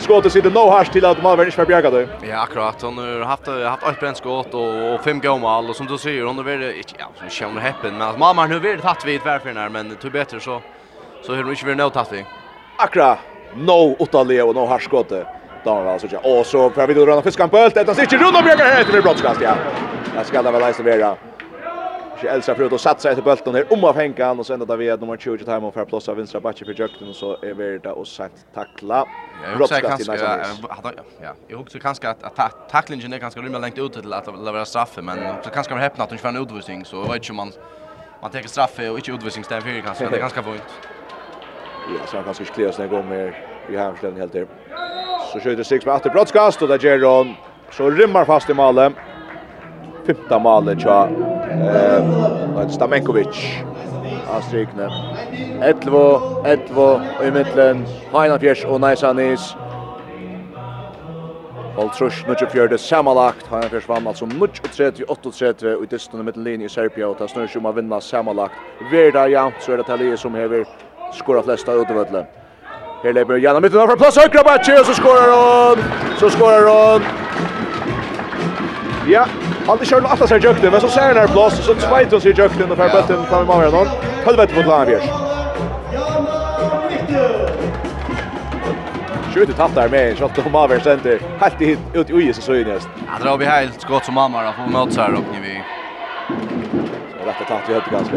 skottet 0.00 0.32
sitter 0.32 0.50
nå 0.50 0.70
här 0.70 0.84
till 0.84 1.04
att 1.04 1.22
Malvern 1.22 1.46
inte 1.46 1.66
bjärga 1.66 1.90
det. 1.90 2.08
Ja, 2.28 2.40
akkurat. 2.40 2.82
Hon 2.82 2.98
har 2.98 3.20
haft 3.20 3.46
haft 3.46 3.86
ett 3.86 4.00
bränt 4.00 4.16
skott 4.16 4.54
och, 4.54 4.94
och 4.94 5.04
fem 5.04 5.20
gåmål 5.20 5.68
och 5.68 5.76
som 5.76 5.86
du 5.86 5.98
säger 5.98 6.24
hon 6.24 6.36
har 6.36 6.44
varit 6.44 6.94
ja, 6.98 7.06
som 7.18 7.30
känner 7.30 7.52
hon 7.52 7.62
häppen 7.62 7.98
men 7.98 8.08
att 8.08 8.18
mamma 8.18 8.46
nu 8.46 8.58
vill 8.58 8.80
tatt 8.80 9.06
vid 9.06 9.20
varför 9.24 9.52
när 9.52 9.68
men 9.68 9.88
det 9.88 10.04
är 10.04 10.10
bättre 10.10 10.40
så 10.40 10.62
så 11.22 11.34
hur 11.34 11.50
inte 11.50 11.66
vill 11.66 11.76
nå 11.76 11.90
tatt 11.90 12.12
vid. 12.12 12.24
Akra. 12.76 13.18
No 13.54 13.96
åtta 13.98 14.22
Leo 14.22 14.52
no 14.52 14.66
har 14.66 14.78
skottet. 14.78 15.26
Där 15.64 15.86
alltså 15.86 16.08
ja. 16.10 16.38
Och 16.38 16.46
så 16.46 16.70
för 16.70 16.86
vi 16.86 16.94
då 16.94 17.06
runda 17.06 17.22
fiskan 17.22 17.48
på 17.48 17.58
ölt. 17.58 17.74
Det 17.74 17.80
är 17.80 18.00
inte 18.00 18.16
Ronald 18.16 18.44
Bjärga 18.44 18.64
här 18.64 18.84
till 18.84 19.02
brottskast 19.02 19.40
ja. 19.40 19.54
Jag 20.16 20.26
ska 20.26 20.42
väl 20.42 20.60
läsa 20.60 20.82
vidare. 20.82 21.16
Så 22.20 22.28
Elsa 22.28 22.52
prøvde 22.54 22.76
å 22.76 22.80
satsa 22.80 23.10
etter 23.14 23.24
bulten 23.24 23.54
her, 23.56 23.64
om 23.72 23.84
av 23.88 23.96
Henkan 23.96 24.38
och 24.38 24.46
sen 24.46 24.60
då 24.60 24.76
vi 24.76 24.88
nummer 24.96 25.16
20 25.16 25.44
time 25.44 25.66
och 25.66 25.74
för 25.74 25.84
plus 25.84 26.08
av 26.08 26.16
vänstra 26.16 26.40
backen 26.40 26.66
för 26.66 26.74
jøkten, 26.74 27.08
og 27.08 27.14
så 27.14 27.36
är 27.42 27.54
vi 27.54 27.78
da 27.78 27.92
och 27.92 28.06
sagt 28.08 28.46
tackla. 28.54 29.06
Jag 29.42 29.60
också 29.60 29.74
kanske 29.80 30.16
ja, 31.22 31.34
jag 31.48 31.60
också 31.60 31.78
kanske 31.78 32.08
att 32.08 32.68
tacklingen 32.70 33.12
är 33.12 33.18
ganska 33.18 33.40
rymmer 33.40 33.58
långt 33.58 33.78
ut 33.78 33.92
till 33.92 34.12
att 34.12 34.26
leverera 34.26 34.64
straff 34.64 34.98
men 35.02 35.18
så 35.44 35.50
kanske 35.50 35.72
man 35.72 35.82
häpnar 35.82 36.04
att 36.04 36.10
de 36.10 36.18
får 36.18 36.28
en 36.28 36.36
utvisning 36.36 36.84
så 36.84 37.02
vet 37.02 37.30
ju 37.30 37.32
man 37.34 37.52
man 38.22 38.30
tar 38.30 38.40
straff 38.40 38.78
och 38.78 38.98
inte 38.98 39.10
utvisning 39.10 39.44
där 39.48 39.60
för 39.60 39.80
kanske 39.80 40.08
det 40.08 40.16
är 40.16 40.20
ganska 40.20 40.42
fult. 40.42 40.62
Ja, 41.98 42.06
så 42.06 42.16
han 42.16 42.24
kanske 42.24 42.44
skulle 42.44 42.72
snäga 42.72 42.96
om 42.98 43.08
mer 43.08 43.44
i 43.68 43.76
hemställen 43.76 44.20
helt 44.20 44.32
där. 44.32 44.46
Så 45.32 45.40
skjøter 45.40 45.62
Six 45.62 45.86
med 45.86 45.94
Atter 45.94 46.10
brottskast 46.10 46.62
och 46.62 46.68
där 46.68 46.78
Geron 46.78 47.34
så 47.70 47.90
rymmar 47.90 48.24
fast 48.24 48.50
i 48.50 48.54
målet. 48.54 48.92
Fymta 50.06 50.38
målet 50.38 50.80
tja 50.80 51.08
eh 51.50 52.68
Stamenkovic 52.70 53.62
av 54.28 54.40
strikne. 54.40 54.88
11 55.62 56.20
11 56.44 57.00
i 57.22 57.30
mitten. 57.30 57.86
Heina 58.12 58.38
Fjers 58.38 58.64
og 58.64 58.80
Neisanis. 58.80 59.56
Holtrush 61.76 62.28
nu 62.28 62.34
fjørde 62.52 62.78
samanlagt. 62.78 63.46
Heina 63.50 63.68
Fjers 63.68 63.88
vann 63.88 64.06
altså 64.06 64.26
38 64.26 65.04
38 65.08 65.76
og 65.76 65.82
i 65.82 65.86
distan 65.86 66.20
i 66.20 66.22
mitten 66.22 66.44
linje 66.44 66.66
i 66.66 66.68
Serbia 66.68 67.06
og 67.06 67.18
ta 67.18 67.26
snur 67.26 67.46
som 67.46 67.66
å 67.66 67.72
vinna 67.72 68.00
samanlagt. 68.00 68.54
Verda 68.90 69.26
jevnt 69.26 69.62
så 69.62 69.72
er 69.72 69.76
det 69.76 69.86
Talie 69.86 70.16
som 70.16 70.34
hever 70.34 70.64
skora 71.12 71.42
flesta 71.42 71.74
utovølle. 71.74 72.26
Her 73.02 73.12
leper 73.12 73.40
Janna 73.40 73.60
mitten 73.60 73.86
fra 73.86 73.96
plass 73.96 74.16
høyre 74.16 74.80
og 74.80 74.86
så 74.86 74.94
skorar 74.94 75.30
han. 75.32 75.78
Så 76.18 76.28
skorar 76.28 76.68
hon. 76.68 77.02
Ja, 79.08 79.24
Han 79.70 79.84
kör 79.84 79.96
alla 79.96 80.08
atlas 80.08 80.30
här 80.30 80.70
men 80.70 80.80
så 80.80 80.88
ser 80.88 81.00
han 81.00 81.16
här 81.16 81.28
blås 81.28 81.64
så 81.66 81.74
tvajt 81.74 82.12
oss 82.12 82.26
i 82.26 82.28
jökte 82.28 82.64
och 82.64 82.76
för 82.76 82.88
bulten 82.88 83.26
fram 83.26 83.42
i 83.42 83.46
magen 83.46 83.70
då. 83.72 83.86
Helvete 84.24 84.54
mot 84.56 84.66
Lambiers. 84.66 85.04
Skjuter 89.34 89.52
tatt 89.52 89.74
där 89.74 89.88
med 89.88 90.18
shot 90.18 90.38
och 90.38 90.50
Maver 90.50 90.78
center. 90.80 91.20
Helt 91.40 91.60
hit 91.60 91.78
ut 91.94 92.10
i 92.10 92.12
uje 92.12 92.34
så 92.34 92.42
så 92.42 92.52
näst. 92.52 92.88
Ja, 93.06 93.24
drar 93.24 93.38
vi 93.38 93.44
helt 93.44 93.80
skott 93.80 94.04
som 94.04 94.14
mamma 94.14 94.42
då 94.42 94.52
får 94.52 94.72
möts 94.78 94.96
här 94.96 95.12
uppe 95.12 95.40
vi. 95.42 95.62
Så 97.10 97.28
rätt 97.28 97.48
tatt 97.48 97.62
vi 97.68 97.74
hade 97.74 97.90
ganska. 97.90 98.16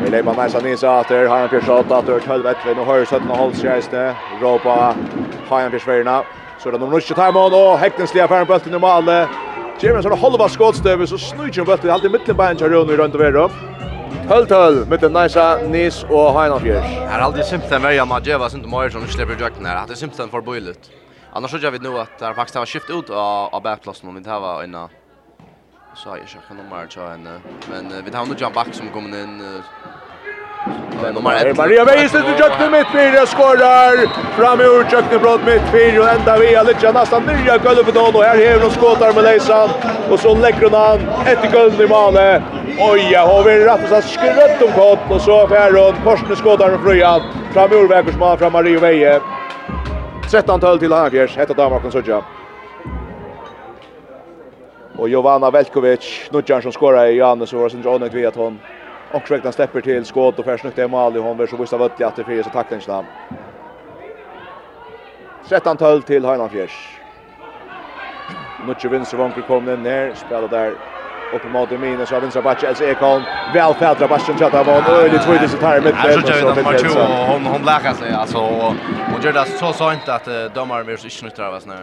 Vi 0.00 0.10
lägger 0.10 0.24
man 0.24 0.36
nästan 0.36 0.66
in 0.66 0.78
så 0.78 0.86
att 0.86 1.08
det 1.08 1.28
har 1.28 1.38
en 1.38 1.48
pjärsat 1.48 1.92
att 1.92 2.06
det 2.06 2.26
helvete 2.26 2.60
vi 2.66 2.74
nu 2.74 2.84
hörs 2.84 3.12
att 3.12 3.28
nå 3.28 3.34
hålls 3.34 3.64
rejste. 3.64 4.14
Ropa 4.40 4.94
har 5.48 5.60
en 5.60 5.70
pjärsverna. 5.70 6.22
Så 6.58 6.70
det 6.70 6.78
nummer 6.78 7.00
20 7.00 7.14
timeout 7.14 7.52
och 7.52 7.78
Häckensliga 7.78 8.28
för 8.28 8.44
bulten 8.44 8.74
i 8.74 8.78
målet. 8.78 9.28
Jimmy 9.80 10.02
så 10.02 10.14
halva 10.14 10.48
skotstöver 10.48 11.06
så 11.06 11.18
snurrar 11.18 11.56
han 11.56 11.66
bollen 11.66 11.90
alltid 11.90 12.10
mitten 12.10 12.36
på 12.36 12.42
en 12.42 12.58
kör 12.58 12.68
runt 12.68 12.90
runt 12.90 13.14
över. 13.14 13.50
Höll 14.28 14.46
höll 14.48 14.86
med 14.86 15.00
den 15.00 15.12
nice 15.12 15.68
nis 15.68 16.04
och 16.08 16.32
Hainan 16.32 16.60
Fjärs. 16.60 16.84
Här 16.84 17.20
alltid 17.20 17.44
symptom 17.44 17.82
värja 17.82 18.04
Majeva 18.04 18.50
synd 18.50 18.68
mer 18.68 18.88
som 18.90 19.06
släpper 19.06 19.36
jakten 19.40 19.66
här. 19.66 19.76
Att 19.76 19.88
det 19.88 19.96
simpelt 19.96 20.30
för 20.30 20.40
bullet. 20.40 20.90
Annars 21.32 21.50
så 21.50 21.58
jag 21.62 21.70
vet 21.70 21.82
nu 21.82 21.98
att 21.98 22.18
det 22.18 22.34
faktiskt 22.34 22.56
har 22.58 22.66
skift 22.66 22.90
ut 22.90 23.10
av 23.10 23.54
av 23.54 23.62
backplatsen 23.62 24.08
om 24.08 24.14
vi 24.14 24.24
tar 24.24 24.40
var 24.40 24.64
inna. 24.64 24.88
så 25.94 26.08
jag 26.08 26.42
kan 26.48 26.56
nog 26.56 26.66
mer 26.66 26.86
ta 26.86 27.12
en 27.12 27.28
men 27.70 28.04
vi 28.04 28.16
har 28.16 28.26
nog 28.26 28.40
jump 28.40 28.54
back 28.54 28.68
som 28.72 28.88
kommer 28.88 29.22
in 29.22 29.42
Nummer 31.14 31.46
1. 31.46 31.56
Maria 31.56 31.84
Vejes 31.84 32.12
till 32.12 32.20
Jökne 32.38 32.70
mitt 32.70 32.86
fyra 32.92 33.26
skorar. 33.26 34.06
Fram 34.38 34.60
ur 34.60 34.86
Jökne 34.92 35.18
brott 35.18 35.40
mitt 35.46 35.62
fyra 35.72 36.02
och 36.02 36.08
ända 36.08 36.38
via 36.38 36.62
Lidja 36.62 36.92
nästan 36.92 37.22
nya 37.22 37.56
Gölvedon 37.64 38.14
och 38.14 38.22
här 38.22 38.36
häver 38.36 38.62
hon 38.62 38.70
skåtar 38.70 39.12
med 39.12 39.24
Lejsan. 39.24 39.68
Och 40.10 40.20
så 40.20 40.34
lägger 40.34 40.62
hon 40.62 40.74
an 40.74 41.00
ett 41.26 41.44
i 41.44 41.48
guld 41.48 41.80
i 41.80 41.86
malet. 41.86 42.42
Oj, 42.78 43.08
ja, 43.12 43.26
har 43.26 43.44
vi 43.44 43.64
rätt 43.64 43.82
och 43.82 43.88
så 43.88 44.08
skrött 44.08 44.62
om 44.62 44.72
kott 44.72 45.10
och 45.10 45.20
så 45.20 45.48
fär 45.48 45.72
hon 45.72 45.94
Korsne 46.04 46.36
skåtar 46.36 46.70
med 46.70 46.80
Fröjan. 46.80 47.20
Fram 47.52 47.72
ur 47.72 47.88
Vägersman 47.88 48.38
fram 48.38 48.52
Maria 48.52 48.80
Veje. 48.80 49.20
13 50.30 50.60
tal 50.60 50.78
till 50.78 50.92
Hanfjärs. 50.92 51.36
Hetta 51.36 51.54
Danmark 51.54 51.84
och 51.84 51.92
Sudja. 51.92 52.22
Och 54.96 55.08
Jovanna 55.08 55.50
Velkovic, 55.50 56.30
Nudjan 56.30 56.62
som 56.62 56.72
skorar 56.72 57.06
i 57.06 57.16
Janne 57.16 57.46
så 57.46 57.58
var 57.58 57.68
sin 57.68 57.82
Jonek 57.82 58.14
via 58.14 58.30
ton. 58.30 58.58
Och 59.14 59.28
Sjöktan 59.28 59.52
stepper 59.52 59.80
till 59.80 60.04
skott 60.04 60.38
och 60.38 60.44
Persson 60.44 60.72
till 60.72 60.88
mål. 60.88 61.16
Hon 61.16 61.38
vill 61.38 61.48
så 61.48 61.56
vissa 61.56 61.78
vöttliga 61.78 62.08
att 62.08 62.16
det 62.16 62.24
fyra 62.24 62.44
så 62.44 62.50
tacklingsna. 62.50 63.04
13-12 65.48 66.00
till 66.02 66.24
Heinland 66.24 66.50
Fjärs. 66.50 67.00
Nutje 68.56 68.90
vinster 68.90 69.16
vanker 69.16 69.42
kommer 69.42 69.76
ner. 69.76 70.14
Spelar 70.14 70.48
där 70.48 70.76
uppe 71.30 71.48
mot 71.48 71.70
Minus 71.70 72.12
av 72.12 72.22
vinstra 72.22 72.42
batch, 72.42 72.64
Elsa 72.64 72.84
Ekholm. 72.84 73.24
Väl 73.52 73.74
fältra 73.74 74.08
backen 74.08 74.38
chatta 74.38 74.62
var 74.62 74.90
öjligt 74.90 75.22
tvidigt 75.22 75.50
så 75.50 75.56
här 75.56 75.80
mitt. 75.80 75.94
Jag 76.04 76.26
tror 76.26 76.50
att 76.50 76.56
nummer 76.56 76.78
2 76.78 77.32
hon 77.32 77.46
hon 77.46 77.62
läkar 77.62 77.94
sig 77.94 78.12
alltså 78.12 78.38
och 78.38 79.24
gör 79.24 79.32
det 79.32 79.44
så 79.44 79.72
sånt 79.72 80.08
att 80.08 80.54
dömaren 80.54 80.86
vill 80.86 80.98
inte 81.04 81.24
nyttra 81.24 81.48
av 81.48 81.54
oss 81.54 81.66
nu. 81.66 81.74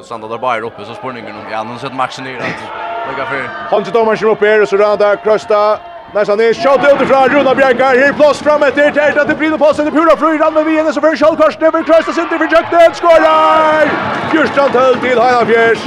Nu 0.00 0.04
stannar 0.04 0.28
där 0.28 0.38
bara 0.38 0.60
uppe 0.60 0.84
så 0.84 0.94
spårningen 0.94 1.34
om 1.36 1.44
ja, 1.52 1.62
nu 1.62 1.78
sett 1.78 1.94
matchen 1.94 2.24
ner 2.24 2.36
att 2.36 3.08
lägga 3.08 3.24
för. 3.30 3.42
Han 3.70 3.84
till 3.84 3.92
domaren 3.92 4.28
upp 4.28 4.40
här 4.40 4.62
och 4.62 4.68
så 4.68 4.76
där 4.76 5.16
Krösta. 5.24 5.78
Nästan 6.14 6.38
ner 6.38 6.54
shot 6.54 6.82
ut 6.92 7.00
ifrån 7.02 7.28
Runa 7.28 7.54
Bjerkar. 7.54 7.96
Här 8.02 8.12
plats 8.12 8.38
fram 8.42 8.62
ett 8.62 8.74
där 8.74 9.12
där 9.14 9.24
det 9.24 9.34
blir 9.34 9.58
passen 9.58 9.84
till 9.84 9.94
Pura 9.94 10.16
Fröjd 10.16 10.52
med 10.54 10.64
Wien 10.64 10.92
så 10.92 11.00
för 11.00 11.16
Charles 11.16 11.38
Karsten 11.40 11.66
över 11.66 11.82
Krösta 11.82 12.12
sin 12.12 12.28
till 12.28 12.38
försökte 12.38 12.90
skorar. 12.94 13.84
Kjørstrand 14.32 14.74
höll 14.74 14.96
till 14.96 15.18
Hanna 15.18 15.46
Fjärs. 15.46 15.78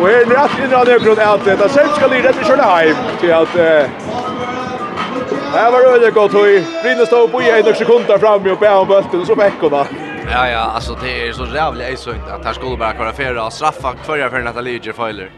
Och 0.00 0.08
här 0.08 0.20
är 0.20 0.26
rätt 0.26 0.64
innan 0.64 0.84
det 0.86 1.00
från 1.00 1.18
Eltet. 1.18 1.64
Och 1.64 1.70
sen 1.70 1.88
ska 1.88 2.06
Lidl 2.06 2.44
köra 2.44 2.62
hem 2.62 2.96
till 3.20 3.32
att 3.32 3.52
Det 5.54 5.70
var 5.72 5.96
öde 5.96 6.10
gott 6.10 6.32
höj. 6.32 6.66
Brinner 6.82 7.06
stod 7.06 7.32
på 7.32 7.42
i 7.42 7.50
en 7.50 7.74
sekund 7.74 8.04
där 8.06 8.18
framme 8.18 8.50
och 8.50 8.58
bär 8.58 8.76
om 8.76 8.88
bulten 8.88 9.20
och 9.20 9.26
så 9.26 9.36
fick 9.36 9.62
Ja, 10.32 10.48
ja, 10.48 10.58
alltså 10.58 10.96
det 11.02 11.28
är 11.28 11.32
så 11.32 11.46
jävla 11.54 11.84
ejsökt 11.84 12.30
att 12.30 12.44
här 12.44 12.52
skulle 12.52 12.76
bara 12.76 12.92
köra 12.92 13.12
färra 13.12 13.46
och 13.46 13.52
straffa 13.52 13.94
förra 14.02 14.30
för 14.30 14.44
att 14.44 14.64
Liger 14.64 14.92
fejler. 14.92 15.30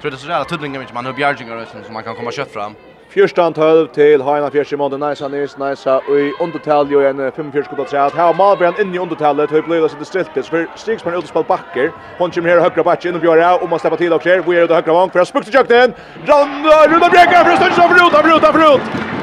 Tror 0.00 0.10
det 0.10 0.16
så 0.16 0.28
jävla 0.28 0.44
tuddlingar 0.44 0.80
mycket 0.80 0.94
man 0.94 1.06
har 1.06 1.12
bjärgingar 1.12 1.66
som 1.84 1.94
man 1.94 2.02
kan 2.02 2.16
komma 2.16 2.30
kött 2.30 2.52
fram. 2.52 2.74
Fyrstan 3.08 3.52
tölv 3.52 3.86
till 3.86 4.22
Haina 4.22 4.50
Fjärs 4.50 4.72
i 4.72 4.76
måndag, 4.76 5.08
nice 5.08 5.28
Nils, 5.28 5.58
Najsa 5.58 6.00
i 6.08 6.32
undertal 6.40 6.86
jo 6.90 7.00
en 7.00 7.16
45 7.16 7.64
skott 7.64 7.94
av. 7.94 8.16
Här 8.16 8.26
har 8.26 8.34
Malbjörn 8.34 8.74
inne 8.80 8.96
i 8.96 8.98
undertalet, 8.98 9.52
hur 9.52 9.62
blir 9.62 9.80
det 9.80 9.88
sitt 9.88 10.06
stiltet, 10.06 10.46
för 10.46 10.66
Stigsman 10.76 11.14
utespall 11.14 11.44
backer. 11.44 11.92
Hon 12.18 12.30
kommer 12.30 12.48
här 12.48 12.60
högra 12.60 12.82
backen, 12.82 13.14
och 13.14 13.20
Björra, 13.20 13.56
om 13.56 13.70
man 13.70 13.78
släpper 13.78 13.96
till 13.96 14.12
och 14.12 14.22
klär, 14.22 14.42
vi 14.46 14.56
är 14.56 14.64
ute 14.64 14.74
högra 14.74 14.92
vang, 14.92 15.10
för 15.10 15.20
att 15.20 15.28
spukte 15.28 15.52
tjökten. 15.52 15.92
Runda, 16.14 16.86
Runda 16.88 17.08
Brekar, 17.08 17.44
för 17.44 17.52
att 17.52 17.58
stödja 17.58 17.74
sig 17.74 17.88
för 17.88 18.36
ut, 18.36 18.42
för 18.42 18.74
ut! 18.74 19.15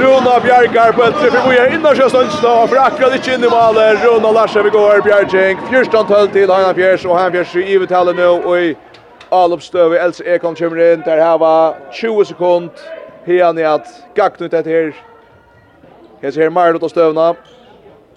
Runa 0.00 0.40
Bjergar 0.40 0.92
på 0.92 1.02
etter, 1.04 1.30
for 1.30 1.50
vi 1.50 1.56
er 1.60 1.74
innan 1.74 1.96
sjøstønnsna, 1.96 2.52
for 2.70 2.80
akkurat 2.80 3.16
ikke 3.18 3.34
inn 3.36 3.42
i 3.44 3.50
malet, 3.52 3.98
Runa 4.00 4.30
Larsen 4.32 4.64
vi 4.64 4.72
går, 4.72 5.02
Bjergjeng, 5.04 5.60
14-12 5.68 6.30
til 6.32 6.52
Heina 6.54 6.70
Fjers, 6.78 7.04
og 7.04 7.18
Heina 7.18 7.34
Fjers 7.34 7.52
i 7.60 7.76
uttale 7.76 8.14
nå, 8.16 8.30
og 8.40 8.64
i 8.64 8.70
Alopstøv, 9.36 9.92
Else 10.00 10.24
Ekon 10.24 10.56
kommer 10.56 10.80
inn, 10.86 11.04
der 11.04 11.20
her 11.20 11.36
var 11.42 11.76
20 11.92 12.24
sekund, 12.32 12.84
Heina 13.26 13.52
i 13.60 13.68
at 13.74 13.92
gagnet 14.16 14.56
etter 14.56 14.72
her, 14.72 14.92
Hes 16.22 16.40
her 16.40 16.48
Marlot 16.50 16.88
og 16.88 16.94
støvna, 16.94 17.34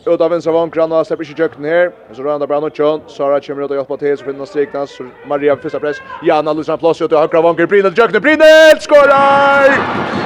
ut 0.08 0.22
av 0.22 0.32
vinstra 0.32 0.52
vankran 0.54 0.92
och 0.92 1.08
släpper 1.08 1.24
ikke 1.24 1.36
kjøkken 1.38 1.66
her, 1.66 1.92
Så 2.14 2.24
rör 2.24 2.32
han 2.32 2.48
bara 2.48 2.60
Nutsson. 2.60 3.02
Sara 3.08 3.40
kommer 3.40 3.64
ut 3.64 3.72
og 3.72 3.78
hjelper 3.78 3.98
til, 3.98 4.18
så 4.18 4.26
finner 4.26 4.46
strikna. 4.46 4.88
Så 4.88 5.04
Maria 5.28 5.56
första 5.56 5.80
press. 5.80 5.98
Janna 6.24 6.54
Lusan 6.54 6.78
Ploss 6.78 7.02
ut 7.02 7.12
och 7.12 7.20
högra 7.20 7.42
vanker. 7.42 7.66
Brynel 7.66 7.96
kjøkken, 7.96 8.22
Brynel 8.22 8.80
skorar! 8.80 9.70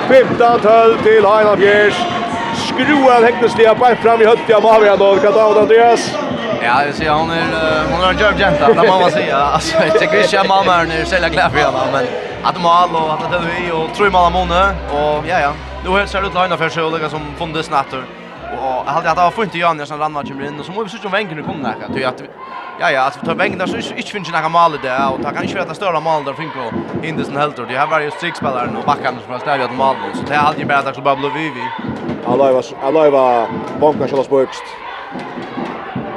15-12 0.09 1.03
till 1.03 1.25
Heinald 1.25 1.59
Fjärs. 1.59 1.95
Skruar 2.67 3.23
häktesliga 3.23 3.75
på 3.75 3.85
fram 4.01 4.21
i 4.21 4.25
hötti 4.25 4.53
av 4.53 4.63
Mavian 4.63 4.97
Kan 4.97 5.33
ta 5.33 5.61
Andreas? 5.61 6.17
Ja, 6.61 6.85
jag 6.85 6.95
ser 6.95 7.09
hon 7.09 7.31
är 7.31 7.43
hon 7.91 8.03
är 8.03 8.09
en 8.09 8.17
djärv 8.17 8.39
jenta, 8.39 8.67
det 8.67 8.87
må 8.87 8.99
man 8.99 9.11
säga. 9.11 9.37
Alltså, 9.37 9.77
jag 9.83 9.99
tycker 9.99 10.23
inte 10.23 10.41
att 10.41 10.47
mamma 10.47 10.75
är 10.75 10.85
nu 10.85 11.05
sälja 11.05 11.29
kläder 11.29 11.57
igen, 11.57 11.73
men 11.93 12.05
att 12.43 12.55
de 12.55 12.65
har 12.65 13.03
och 13.03 13.13
att 13.13 13.31
det 13.31 13.37
är 13.37 13.41
vi 13.41 13.71
och 13.71 13.95
tror 13.95 14.09
man 14.09 14.33
har 14.33 14.69
och 14.91 15.23
ja 15.27 15.39
ja. 15.39 15.53
Nu 15.85 16.07
ser 16.07 16.21
det 16.21 16.27
ut 16.27 16.33
lina 16.33 16.57
för 16.57 16.69
sig 16.69 16.83
och 16.83 17.11
som 17.11 17.21
fundes 17.37 17.69
natter. 17.69 18.03
Och 18.51 18.83
jag 18.85 18.93
hade 18.93 19.11
att 19.11 19.17
ha 19.17 19.31
funnit 19.31 19.55
Jan 19.55 19.77
när 19.77 19.89
han 19.89 19.99
rann 19.99 20.45
in 20.45 20.59
och 20.59 20.65
så 20.65 20.71
måste 20.71 20.95
vi 20.95 21.01
se 21.01 21.05
om 21.05 21.11
vänken 21.11 21.43
kommer 21.43 21.63
näka. 21.63 21.93
Ty 21.93 22.03
att 22.03 22.23
ja 22.79 22.91
ja, 22.91 23.01
att 23.07 23.25
ta 23.25 23.33
vänken 23.33 23.59
där 23.59 23.67
så 23.67 23.93
inte 23.93 24.11
finns 24.11 24.31
några 24.31 24.49
mål 24.49 24.71
där 24.83 25.13
och 25.13 25.21
ta 25.23 25.31
kan 25.31 25.43
inte 25.43 25.55
vara 25.55 25.73
större 25.73 25.99
mål 25.99 26.23
där 26.23 26.33
finko 26.33 26.59
in 27.03 27.37
helt 27.37 27.59
och 27.59 27.67
det 27.67 27.75
har 27.75 27.87
varit 27.87 28.05
ju 28.05 28.11
sex 28.11 28.37
spelare 28.37 28.77
och 28.77 28.85
backarna 28.85 29.17
som 29.23 29.31
har 29.31 29.39
stävjat 29.39 29.73
mål 29.73 29.95
så 30.13 30.21
det 30.27 30.35
hade 30.35 30.59
ju 30.59 30.65
bättre 30.65 30.89
att 30.89 30.95
så 30.95 31.01
bara 31.01 31.15
blev 31.15 31.31
vi. 31.33 31.51
var 32.25 32.63
Alliva 32.83 33.47
bonkar 33.79 34.07
så 34.07 34.23
spökst. 34.23 34.63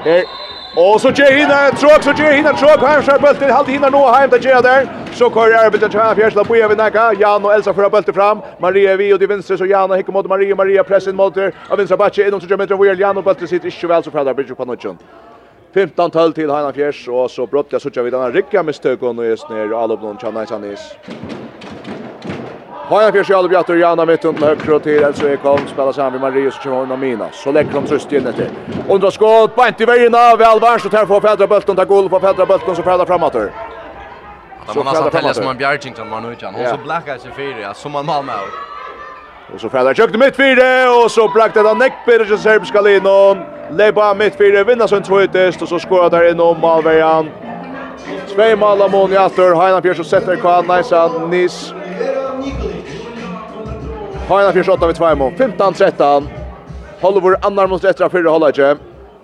Här 0.05 0.25
Og 0.77 1.01
så 1.01 1.11
ger 1.11 1.33
hinna 1.33 1.69
en 1.69 1.77
tråk, 1.77 2.03
så 2.03 2.13
ger 2.19 2.33
hinna 2.33 2.51
en 2.51 2.57
tråk. 2.57 2.81
Här 2.81 3.03
skär 3.03 3.19
bulten, 3.19 3.51
halvt 3.51 3.69
hinna 3.69 3.89
nå 3.91 4.07
heim 4.13 4.31
til 4.31 4.43
ger 4.43 4.63
der. 4.63 4.87
Så 5.13 5.31
kör 5.31 5.71
til 5.71 5.81
till 5.81 5.91
fjersla, 5.91 6.45
på 6.45 6.55
Evin 6.55 6.77
Nacka. 6.77 7.13
Jan 7.21 7.45
og 7.45 7.55
Elsa 7.55 7.73
för 7.73 7.91
bulten 7.91 8.15
fram. 8.15 8.43
Maria 8.61 8.93
er 8.93 8.97
vi 8.97 9.13
og 9.13 9.21
de 9.21 9.27
vinstre, 9.27 9.59
så 9.59 9.65
Jan 9.65 9.91
hikker 9.91 10.13
mot 10.13 10.29
Maria. 10.29 10.55
Maria 10.55 10.83
pressen 10.83 11.17
mot 11.17 11.35
der, 11.35 11.51
Av 11.71 11.79
vinstre 11.79 11.97
backe 11.97 12.27
innom 12.27 12.41
så 12.41 12.47
gör 12.47 12.57
meter 12.57 12.77
Will 12.77 13.01
Jan 13.01 13.17
och 13.17 13.25
bulten 13.25 13.49
sitter 13.49 13.69
ikke 13.69 13.89
vel 13.89 14.05
så 14.05 14.11
fredag, 14.11 14.35
Bridge 14.35 14.55
på 14.55 14.65
notchen. 14.65 14.99
15 15.75 16.11
12 16.11 16.33
til 16.33 16.51
Heina 16.51 16.73
Fjers, 16.73 17.09
og 17.09 17.31
så 17.31 17.47
brottar 17.47 17.79
så 17.79 17.91
jag 17.95 18.03
vid 18.05 18.13
denne 18.13 18.33
här 18.33 18.63
mistøk, 18.63 19.03
og 19.03 19.15
nå 19.15 19.23
er 19.23 19.29
just 19.29 19.51
og 19.51 19.83
alle 19.83 19.95
upp 19.95 20.03
någon 20.03 20.19
Chanais 20.19 20.51
Haja 22.91 23.13
för 23.13 23.25
sig 23.25 23.37
Albi 23.37 23.57
Ator 23.57 23.79
Jana 23.79 24.05
mitt 24.05 24.25
runt 24.25 24.41
höger 24.41 24.79
till 24.79 25.03
Elso 25.03 25.29
Ekholm 25.29 25.67
spelar 25.67 25.93
sig 25.93 26.05
han 26.05 26.13
vid 26.13 26.21
Marius 26.21 26.63
Chimon 26.63 26.93
och 26.93 26.99
Mina. 26.99 27.29
Så 27.33 27.53
lägger 27.53 27.73
de 27.73 27.87
sist 27.87 28.13
in 28.13 28.27
efter. 28.27 28.49
Undra 28.89 29.11
skott, 29.11 29.57
bant 29.57 29.81
i 29.81 29.85
vägen 29.85 30.15
av 30.15 30.39
Valvars 30.39 30.85
och 30.85 30.93
här 30.93 31.07
på 31.07 31.21
Fedra 31.21 31.47
Bulton 31.47 31.77
tar 31.77 31.85
gol 31.85 32.09
på 32.09 32.21
Fedra 32.21 32.47
Bulton 32.47 32.77
så 32.77 32.83
Fedra 32.83 33.07
framåt. 33.07 33.35
Att 33.35 34.77
man 34.77 34.85
nästan 34.85 35.11
täljer 35.11 35.33
som 35.33 35.49
en 35.49 35.57
Bjarting 35.57 35.95
som 35.95 36.09
man 36.09 36.23
nu 36.23 36.35
kan. 36.35 36.55
Och 36.55 36.69
så 36.69 36.77
blackar 36.85 37.19
sig 37.19 37.31
fyra 37.37 37.75
som 37.75 37.93
man 37.93 38.07
mal 38.07 38.25
med. 38.25 38.35
Och 39.55 39.61
så 39.61 39.69
Fedra 39.69 39.93
i 40.15 40.19
mitt 40.19 40.37
fyra 40.37 40.95
och 41.05 41.11
så 41.11 41.29
blackade 41.29 41.69
han 41.69 41.79
Neckberg 41.79 42.33
och 42.33 42.41
serbiska 42.41 42.81
linon. 42.81 43.39
Leba 43.71 44.15
mitt 44.15 44.37
fyra 44.37 44.65
vinner 44.65 44.87
sin 44.87 45.03
tvåtest 45.03 45.63
och 45.63 45.69
så 45.69 45.79
skorar 45.79 46.11
där 46.11 46.31
inom 46.31 46.61
Malvejan. 46.61 47.31
Tvei 48.35 48.57
mål 48.57 48.83
av 48.83 48.91
Moni 48.91 49.17
Ator, 49.17 49.55
Heinan 49.55 49.83
Pjörs 49.83 49.99
og 49.99 50.07
Setter 50.07 50.37
Kvann, 50.37 51.31
Nice. 51.31 51.75
Hajna 54.31 54.53
48 54.53 54.87
vid 54.87 54.97
2 54.97 55.15
mål. 55.15 55.33
15-13. 55.33 56.29
Hollywood 57.01 57.45
annar 57.45 57.67
mot 57.67 57.85
efter 57.85 58.09
förra 58.09 58.31
hållet. 58.31 58.55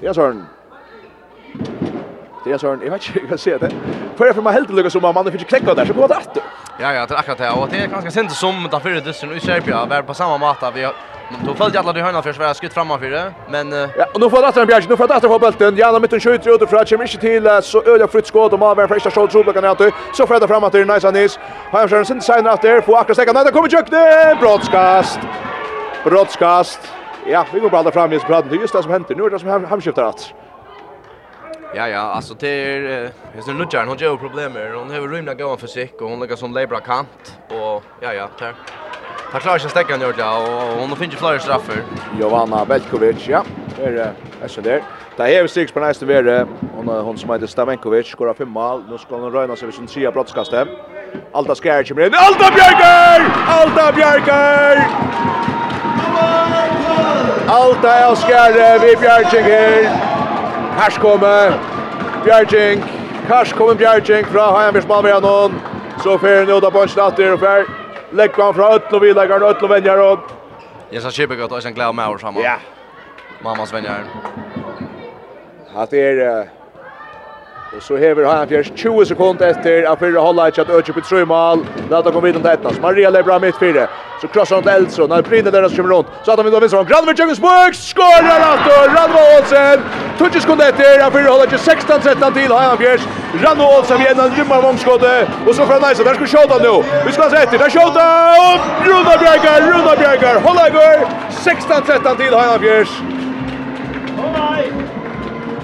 Det 0.01 0.09
er 0.11 0.17
sånn. 0.17 0.41
Det 2.43 2.55
er 2.57 2.59
sånn. 2.59 2.83
Jeg 2.83 2.91
vet 2.91 3.07
ikke, 3.07 3.21
hur 3.21 3.35
jag 3.37 3.41
ser 3.41 3.61
det. 3.63 3.71
För 4.17 4.33
för 4.33 4.43
man 4.43 4.55
helt 4.55 4.71
lyckas 4.71 4.93
som 4.93 5.03
man 5.03 5.33
fick 5.33 5.47
knäcka 5.49 5.75
där 5.75 5.87
så 5.87 5.93
går 5.93 6.09
det 6.09 6.17
att. 6.17 6.39
Ja 6.81 6.93
ja, 6.93 7.07
det 7.07 7.15
är 7.15 7.19
akkurat 7.19 7.39
det. 7.39 7.51
Och 7.51 7.69
det 7.69 7.79
är 7.79 7.87
ganska 7.87 8.11
sent 8.11 8.33
som 8.33 8.69
där 8.71 8.81
förra 8.81 9.01
dussen 9.01 9.33
i 9.37 9.41
Serbia 9.41 9.87
var 9.87 10.03
på 10.03 10.15
samma 10.15 10.39
mat 10.39 10.73
vi 10.75 10.89
Då 11.47 11.55
följde 11.55 11.79
alla 11.79 11.93
de 11.93 12.01
hörna 12.01 12.23
för 12.23 12.33
svära 12.33 12.55
skutt 12.55 12.73
för 12.73 13.11
det, 13.11 13.33
men 13.49 13.73
Ja, 13.73 14.07
och 14.15 14.21
nu 14.21 14.31
får 14.31 14.41
Lasse 14.41 14.67
Bjärg, 14.67 14.87
nu 14.89 14.97
får 14.97 15.09
Lasse 15.09 15.29
få 15.29 15.39
bulten. 15.39 15.77
Janne 15.77 16.01
mitten 16.01 16.21
skjuter 16.21 16.55
ut 16.55 16.71
från 16.71 16.85
kommer 16.87 17.03
inte 17.03 17.19
till 17.19 17.63
så 17.63 17.83
öliga 17.83 18.09
fritt 18.09 18.27
skott 18.27 18.53
och 18.53 18.59
Malmö 18.59 18.89
första 18.89 19.11
skott 19.11 19.33
så 19.33 19.43
kan 19.43 19.65
jag 19.65 19.93
Så 20.13 20.27
får 20.27 20.41
det 20.41 20.49
framåt 20.49 20.73
till 20.73 20.87
Nice 20.87 21.09
Anis. 21.09 21.39
Har 21.71 21.81
jag 21.81 22.07
sen 22.07 22.21
sen 22.21 22.47
out 22.47 22.63
där 22.63 22.81
på 22.81 22.97
akkurat 22.97 23.17
stäcka. 23.17 23.33
Nej, 23.33 23.45
det 23.45 23.51
kommer 23.51 23.69
jukt. 23.69 23.91
Broadcast. 24.41 25.21
Broadcast. 26.05 26.81
Ja, 27.27 27.47
vi 27.53 27.61
går 27.61 27.71
bara 27.71 27.91
fram 27.91 28.13
i 28.13 28.19
praten. 28.19 28.51
Det 28.51 28.57
är 28.57 28.61
just 28.61 28.73
det 28.73 28.83
som 28.83 28.93
händer. 28.93 29.15
Nu 29.15 29.25
är 29.25 29.31
det 29.31 29.39
som 29.39 29.65
hamskiftar 29.65 30.03
att. 30.03 30.33
Ja, 31.75 31.89
ja, 31.89 32.01
alltså 32.01 32.35
det 32.35 32.49
är 32.49 33.11
just 33.37 33.49
nu 33.49 33.55
Nudjar, 33.55 33.87
hon 33.87 33.99
har 34.01 34.17
problem 34.17 34.53
med. 34.53 34.75
Hon 34.75 34.91
har 34.91 35.09
rymna 35.09 35.35
gåan 35.35 35.59
för 35.59 35.67
sig 35.67 35.93
och 36.01 36.09
hon 36.11 36.21
lägger 36.21 36.37
som 36.37 36.53
labra 36.55 36.81
kant 36.81 37.39
och 37.49 37.83
ja, 38.01 38.13
ja, 38.13 38.29
tack. 38.39 38.55
Tar 39.37 39.41
klarar 39.41 39.59
sig 39.59 39.71
stäcka 39.71 39.97
nu 39.97 40.13
ja 40.19 40.39
och 40.39 40.81
hon 40.81 40.97
finner 40.97 41.17
flera 41.17 41.39
straffer. 41.39 41.83
Jovanna 42.21 42.65
Belkovic, 42.65 43.29
ja. 43.29 43.45
Det 43.77 43.85
är 43.85 43.91
det 44.57 44.61
där. 44.63 44.83
Det 45.17 45.37
är 45.37 45.47
sex 45.47 45.73
på 45.73 45.81
nästa 45.81 46.07
värde. 46.07 46.47
Hon 46.77 46.89
hon 46.89 47.19
som 47.19 47.31
heter 47.31 47.47
Stamenkovic 47.47 48.07
skora 48.07 48.35
fem 48.35 48.49
mål. 48.49 48.83
Nu 48.91 48.99
ska 48.99 49.17
hon 49.17 49.33
röna 49.33 49.57
sig 49.57 49.67
vid 49.67 49.75
sin 49.75 49.87
trea 49.87 50.13
brottskaste. 50.13 50.67
Alta 51.33 51.55
skär 51.55 51.83
kommer 51.83 52.07
in. 52.07 52.15
Alta 52.15 52.51
Björker! 52.55 53.19
Alta 53.47 53.93
Björker! 53.93 54.87
Alta 57.49 57.93
är 57.93 58.15
skär 58.15 58.79
vi 58.79 58.97
Björker. 58.97 59.85
Här 60.79 60.91
kommer 60.91 61.53
Björker. 62.25 62.83
Kars 63.29 63.53
kommer 63.53 63.75
Björking 63.75 64.25
fra 64.25 64.43
Hajan 64.43 64.73
Bjørsmann 64.73 65.05
ved. 65.05 65.53
Så 66.03 66.19
fer 66.19 66.39
han 66.39 66.57
ut 66.57 66.65
av 66.65 66.73
bunchen 66.73 67.01
atter 67.01 67.33
og 67.33 67.41
fer 67.41 67.86
legger 68.17 68.43
han 68.45 68.57
fra 68.57 68.73
øtlen 68.77 68.99
og 68.99 69.05
vi 69.05 69.13
legger 69.13 69.39
han 69.39 69.49
øtlen 69.51 69.71
og 69.71 69.75
venner 69.77 70.03
og... 70.05 70.35
Jeg 70.93 71.03
sa 71.03 71.11
kjøper 71.11 71.41
godt, 71.41 71.53
og 71.53 71.65
jeg 71.65 71.75
gleder 71.75 71.97
meg 71.99 72.13
over 72.13 72.23
sammen. 72.23 72.45
Ja. 72.45 72.59
Mammas 73.43 73.73
venner. 73.75 74.07
At 75.77 75.91
det 75.91 76.05
er... 76.05 76.56
Og 77.77 77.83
så 77.83 77.97
hever 77.97 78.25
han 78.25 78.49
Fjers 78.49 78.71
20 78.77 79.05
sekunder 79.11 79.51
etter 79.53 79.85
av 79.91 79.99
fyrre 80.01 80.23
hålla 80.23 80.47
ikke 80.49 80.63
at 80.65 80.71
öka 80.73 80.93
på 80.97 81.03
tre 81.05 81.25
mål. 81.29 81.65
Där 81.91 82.03
tar 82.03 82.13
kom 82.13 82.25
vidare 82.25 82.43
till 82.43 82.51
ettan. 82.51 82.83
Maria 82.83 83.11
leber 83.11 83.33
av 83.35 83.41
midt 83.41 83.59
fire. 83.59 83.87
Så 84.21 84.29
krossar 84.29 84.57
han 84.57 84.63
till 84.63 84.73
Elson. 84.73 85.09
När 85.09 85.23
Brynne 85.23 85.51
deres 85.51 85.77
kommer 85.77 85.95
rundt. 85.95 86.09
Så 86.25 86.33
at 86.33 86.39
han 86.39 86.45
vill 86.47 86.55
vinna 86.55 86.69
från 86.69 86.87
Granberg 86.87 87.17
Jönsburg. 87.19 87.75
Skorar 87.75 88.39
Rastor. 88.45 88.85
Ranmo 88.97 89.21
Olsen. 89.37 89.79
Tutsch 90.19 90.41
sekunder 90.43 90.69
etter 90.69 91.07
att 91.07 91.13
fyrre 91.13 91.29
hålla 91.29 91.45
ikke 91.45 91.57
16-13 91.57 92.35
til 92.35 92.53
han 92.53 92.79
Fjers. 92.79 93.03
Ranmo 93.45 93.65
Olsen 93.77 94.01
igen 94.01 94.21
en 94.21 94.31
rymmar 94.39 94.69
om 94.71 94.79
skottet. 94.79 95.29
Och 95.47 95.55
så 95.55 95.67
från 95.67 95.83
Nice. 95.89 96.05
Där 96.05 96.15
ska 96.15 96.27
skjuta 96.27 96.57
nu. 96.67 96.75
Vi 97.07 97.13
skal 97.13 97.31
se 97.31 97.37
efter. 97.37 97.59
Där 97.59 97.71
skjuta. 97.77 98.05
Runa 98.89 99.15
Bjergar. 99.23 99.61
Runa 99.71 99.95
Bjergar. 100.01 100.37
Hålla 100.47 100.69
går. 100.79 100.97
16-13 101.31 102.17
til 102.17 102.35
han 102.35 102.61
fjärs. 102.61 102.91
Oh 104.19 104.33
my. 104.33 104.86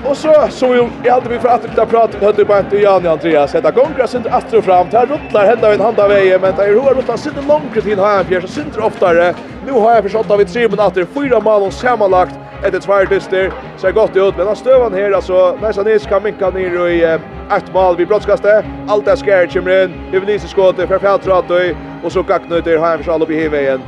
Och 0.04 0.16
så 0.16 0.34
så 0.50 0.72
vi 0.72 0.88
jag 1.04 1.14
hade 1.14 1.28
vi 1.28 1.38
för 1.38 1.48
att 1.48 1.76
ta 1.76 1.86
prata 1.86 2.18
med 2.18 2.26
hade 2.26 2.44
bara 2.44 2.64
Jan 2.82 3.06
Andreas. 3.06 3.54
Heter 3.54 3.72
Gongra 3.72 4.06
sent 4.06 4.26
att 4.26 4.64
fram. 4.64 4.86
Där 4.90 5.06
rullar 5.06 5.46
hända 5.46 5.74
en 5.74 5.80
handa 5.80 6.08
vägen 6.08 6.40
men 6.40 6.56
där 6.56 6.66
hur 6.66 6.80
rullar 6.80 7.16
sitter 7.16 7.42
långt 7.42 7.72
till 7.72 7.98
här 7.98 8.24
fjärde 8.24 8.48
sitter 8.48 8.84
oftare 8.84 9.34
nu 9.66 9.72
har 9.72 9.94
jag 9.94 10.02
försökt 10.02 10.30
av 10.30 10.38
vi 10.38 10.44
tre 10.44 10.68
minuter 10.68 11.04
fyra 11.04 11.40
mål 11.40 11.62
och 11.62 11.72
sammanlagt 11.72 12.34
ett 12.64 12.74
ett 12.74 12.82
tvär 12.82 13.06
dyster. 13.06 13.52
Så 13.76 13.86
jag 13.86 13.94
gott 13.94 14.16
ut 14.16 14.36
men 14.36 14.46
han 14.46 14.56
stövan 14.56 14.94
här 14.94 15.12
alltså 15.12 15.58
nästan 15.62 15.84
ni 15.84 15.98
ska 15.98 16.20
minka 16.20 16.50
ner 16.50 16.88
i 16.88 17.02
ett 17.02 17.74
mål 17.74 17.96
vi 17.96 18.06
brottskaste. 18.06 18.64
Allt 18.88 19.08
är 19.08 19.16
skär 19.16 19.46
chimren 19.46 19.92
det 20.12 20.18
vill 20.18 20.28
ni 20.28 20.38
skottet 20.38 20.88
för 20.88 20.98
fjärde 20.98 21.74
och 22.04 22.12
så 22.12 22.22
gacknöter 22.22 22.78
har 22.78 22.88
jag 22.88 22.98
förstått 22.98 23.22
upp 23.22 23.30
i 23.30 23.42
hemvägen 23.42 23.80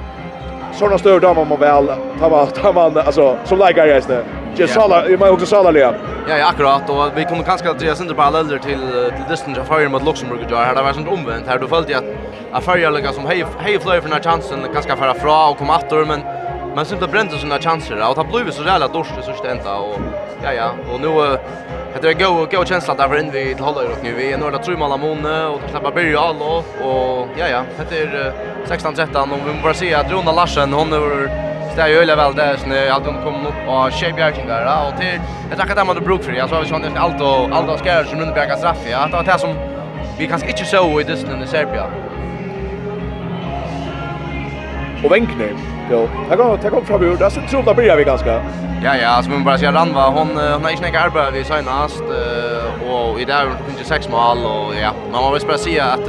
såna 0.78 0.98
större 0.98 1.20
damer 1.20 1.44
man 1.44 1.60
väl 1.60 1.86
ta 2.20 2.28
man, 2.28 2.46
ta 2.46 2.72
man 2.72 2.98
alltså, 2.98 3.36
som 3.44 3.58
likar 3.58 3.86
guys 3.86 4.06
det. 4.06 4.24
Just. 4.56 4.74
Sala, 4.74 5.08
jag 5.08 5.20
mig 5.20 5.30
också 5.30 5.46
Sala 5.46 5.70
Lea. 5.70 5.94
Ja, 6.28 6.38
ja, 6.38 6.46
akkurat. 6.46 6.90
Och 6.90 7.18
vi 7.18 7.24
kommer 7.24 7.42
kanske 7.42 7.70
att 7.70 7.78
dra 7.78 7.94
sindra 7.94 8.14
paralleller 8.14 8.58
till, 8.58 8.80
till 9.16 9.24
distance 9.28 9.60
av 9.60 9.64
fire 9.64 9.88
mot 9.88 10.04
Luxemburg 10.04 10.40
och 10.44 10.50
Jar. 10.50 10.64
Här 10.64 10.74
det 10.74 10.82
var 10.82 10.92
sånt 10.92 11.08
omvänt. 11.08 11.46
Här 11.46 11.58
du 11.58 11.68
följde 11.68 11.98
att, 11.98 12.04
att 12.52 12.64
Färger 12.64 12.90
liksom, 12.90 13.14
som 13.14 13.26
hej, 13.26 13.44
hej 13.58 13.80
flöj 13.80 14.00
för 14.00 14.08
den 14.08 14.22
chansen, 14.22 14.58
ganska 14.74 14.96
färra 14.96 15.14
fra 15.14 15.48
och 15.48 15.58
komma 15.58 15.78
åter 15.78 16.04
men 16.04 16.20
men 16.74 16.84
simpelthen 16.84 17.12
brände 17.12 17.38
såna 17.38 17.58
chanser. 17.58 17.94
Och 17.94 18.14
det 18.14 18.20
har 18.20 18.32
blivit 18.32 18.54
så 18.54 18.62
jävla 18.62 18.88
dårst 18.88 19.12
i 19.20 19.22
sista. 19.22 19.76
Och, 19.76 19.98
ja, 20.42 20.52
ja. 20.52 20.70
Och 20.92 21.00
nu, 21.00 21.38
Det 22.02 22.08
är 22.08 22.14
go 22.14 22.46
go 22.50 22.64
känsla 22.64 22.94
där 22.94 23.08
för 23.08 23.18
in 23.18 23.30
vi 23.30 23.54
till 23.54 23.64
håller 23.64 23.84
upp 23.84 24.02
nu. 24.02 24.14
Vi 24.14 24.32
är 24.32 24.38
några 24.38 24.58
tror 24.58 24.76
man 24.76 25.00
måne 25.00 25.44
och 25.44 25.60
släppa 25.70 25.90
börja 25.90 26.20
alla 26.20 26.44
och 26.44 27.28
ja 27.36 27.48
ja, 27.48 27.62
det 27.90 27.98
är 27.98 28.32
16 28.66 28.94
13 28.94 29.32
om 29.32 29.38
vi 29.46 29.62
bara 29.62 29.74
se 29.74 29.94
att 29.94 30.12
Rona 30.12 30.32
Larsen 30.32 30.72
hon 30.72 30.92
är 30.92 31.30
stäj 31.72 31.92
ju 31.92 31.98
hela 31.98 32.16
väl 32.16 32.34
där 32.34 32.56
så 32.56 32.66
när 32.66 32.90
allt 32.90 33.06
hon 33.06 33.14
kommer 33.14 33.48
upp 33.48 33.68
och 33.68 33.92
shape 33.92 34.12
bjärking 34.12 34.46
där 34.46 34.88
och 34.88 35.00
till 35.00 35.20
jag 35.50 35.58
tackar 35.58 35.76
dem 35.76 35.86
med 35.86 36.02
bruk 36.02 36.22
för 36.22 36.32
jag 36.32 36.48
så 36.48 36.60
vi 36.60 36.66
känner 36.66 36.98
allt 36.98 37.20
och 37.20 37.56
allt 37.56 37.70
och 37.70 37.78
ska 37.78 38.04
som 38.04 38.20
runt 38.20 38.34
bjärka 38.34 38.56
straff 38.56 38.86
ja. 38.90 39.06
Det 39.06 39.16
var 39.16 39.24
det 39.24 39.38
som 39.38 39.54
vi 40.18 40.26
kanske 40.26 40.48
inte 40.48 40.64
såg 40.64 41.00
i 41.00 41.04
det 41.04 41.12
i 41.12 41.46
Serbia 41.46 41.86
och 45.04 45.12
vänkne. 45.12 45.48
Ja, 45.90 46.08
jag 46.28 46.38
går 46.38 46.56
ta 46.56 46.70
kom 46.70 46.84
fram 46.84 47.00
bord. 47.00 47.18
Det 47.18 47.24
är 47.24 47.48
så 47.48 47.70
att 47.70 47.76
börja 47.76 47.96
vi 47.96 48.04
ganska. 48.04 48.32
Ja, 48.84 48.96
ja, 48.96 49.08
alltså 49.08 49.30
man 49.30 49.44
bara 49.44 49.58
säga 49.58 49.72
Ranva, 49.72 50.08
hon 50.08 50.28
hon 50.28 50.64
har 50.64 50.70
inte 50.70 50.86
några 50.86 51.00
arbete 51.00 51.30
vi 51.32 51.44
senast 51.44 52.02
och 52.90 53.20
i 53.20 53.24
där 53.24 53.46
finns 53.66 53.88
sex 53.88 54.08
mål 54.08 54.38
och 54.38 54.74
ja, 54.82 54.90
man 55.12 55.22
måste 55.22 55.46
bara 55.46 55.58
säga 55.58 55.84
att 55.84 56.08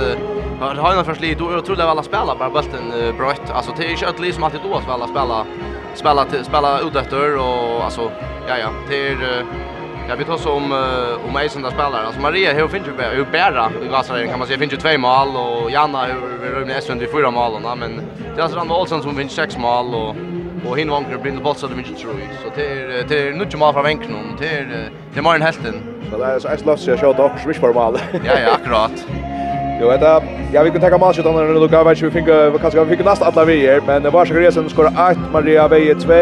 Har 0.60 0.76
har 0.76 0.96
någon 0.96 1.06
förslag 1.06 1.36
då 1.38 1.62
tror 1.62 1.80
jag 1.80 1.90
alla 1.90 2.04
spelar 2.04 2.36
bara 2.36 2.50
bulten 2.50 2.94
brött. 3.18 3.52
Alltså 3.54 3.72
det 3.78 3.84
är 3.84 3.90
ju 3.90 4.08
inte 4.08 4.22
liv 4.22 4.32
som 4.32 4.44
alltid 4.44 4.60
då 4.64 4.76
att 4.76 4.90
alla 4.90 5.08
spela 5.08 5.46
spela 5.94 6.26
spela 6.44 6.80
utåt 6.80 7.14
och 7.14 7.84
alltså 7.84 8.12
ja 8.48 8.58
ja, 8.58 8.70
det 8.90 9.08
är 9.08 9.46
Ja, 10.10 10.16
vi 10.16 10.26
tar 10.26 10.38
så 10.38 10.52
om 10.52 10.72
uh, 10.72 11.28
om 11.30 11.38
Eisen 11.38 11.62
där 11.62 11.70
spelar. 11.70 12.04
Alltså 12.04 12.22
Maria 12.22 12.54
hur 12.54 12.68
finns 12.68 12.88
ju 12.88 12.92
hur 12.92 13.26
bära 13.26 13.72
i 13.86 13.88
gasaren 13.88 14.30
kan 14.30 14.40
man 14.40 14.48
säga 14.48 14.60
finns 14.60 14.74
ju 14.74 14.78
två 14.78 14.98
mål 14.98 15.36
och 15.38 15.72
Janna 15.72 16.06
hur 16.06 16.56
rymde 16.56 16.74
Essen 16.74 17.02
i 17.02 17.08
fyra 17.08 17.32
mål 17.32 17.62
men 17.78 18.02
det 18.36 18.42
är 18.42 18.48
Randall 18.48 18.82
Olsson 18.82 19.02
som 19.02 19.16
vinner 19.16 19.30
sex 19.30 19.58
mål 19.58 19.96
och 19.96 20.16
och 20.70 20.78
hin 20.78 20.90
vankar 20.90 21.18
blir 21.18 21.32
bort 21.32 21.58
så 21.58 21.68
det 21.68 21.76
mycket 21.76 21.98
tror 21.98 22.14
ju. 22.14 22.28
Så 22.44 22.50
det 22.56 22.72
är 22.72 23.06
det 23.08 23.28
är 23.28 23.34
nog 23.34 23.58
mål 23.58 23.74
från 23.74 23.84
vänken 23.84 24.16
och 24.16 24.40
det 24.42 24.50
är 24.50 24.92
det 25.14 25.20
är 25.20 25.24
mer 25.24 25.36
än 25.36 25.42
hälften. 25.42 25.74
Så 26.12 26.18
det 26.18 26.26
är 26.26 26.40
så 26.40 26.48
Eisen 26.48 26.68
låter 26.68 26.84
sig 26.84 26.94
jag 26.94 27.00
skjuta 27.00 27.24
också, 27.24 27.54
för 27.54 27.74
mål. 27.74 27.98
Ja, 28.12 28.40
ja, 28.40 28.52
akkurat. 28.52 29.06
Jo, 29.82 29.90
det 29.90 30.22
ja, 30.54 30.64
vi 30.64 30.72
kan 30.72 30.82
tacka 30.82 30.98
matchen 30.98 31.20
utan 31.20 31.36
när 31.36 31.60
Luka 31.60 31.84
vet 31.84 32.02
vi 32.02 32.12
fick 32.12 32.28
vi 32.28 32.58
kanske 32.62 32.84
vi 32.84 32.96
fick 32.96 33.06
nästa 33.06 33.26
alla 33.26 33.46
vi 33.46 33.68
är, 33.68 33.82
men 33.88 34.12
var 34.12 34.26
ska 34.26 34.40
resa 34.40 34.70
skora 34.70 34.88
8, 34.88 35.16
Maria 35.34 35.68
Veje 35.68 35.96
2, 35.96 36.14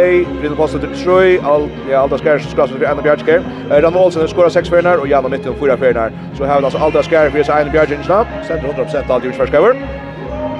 Rino 0.41 0.55
Posta 0.55 0.79
till 0.79 1.03
Troy, 1.03 1.39
all 1.43 1.69
ja, 1.91 1.99
alla 1.99 2.17
skär 2.17 2.39
skras 2.39 2.71
vi 2.79 2.85
Anna 2.85 3.01
Bjarke. 3.01 3.41
Ran 3.69 3.95
Olsen 3.95 4.27
skora 4.27 4.49
6 4.49 4.69
förnar 4.69 4.97
och 4.97 5.07
Janne 5.07 5.29
mitt 5.29 5.45
i 5.45 5.53
fyra 5.59 5.77
förnar. 5.77 6.11
Så 6.33 6.43
vi 6.43 6.49
alltså 6.49 6.77
alla 6.77 7.03
skär 7.03 7.29
för 7.29 7.51
Anna 7.51 7.71
Bjarke 7.71 8.03
snabb, 8.03 8.27
sen 8.47 8.59
100% 8.59 9.11
allt 9.11 9.25
gjort 9.25 9.35
förskriver. 9.35 9.75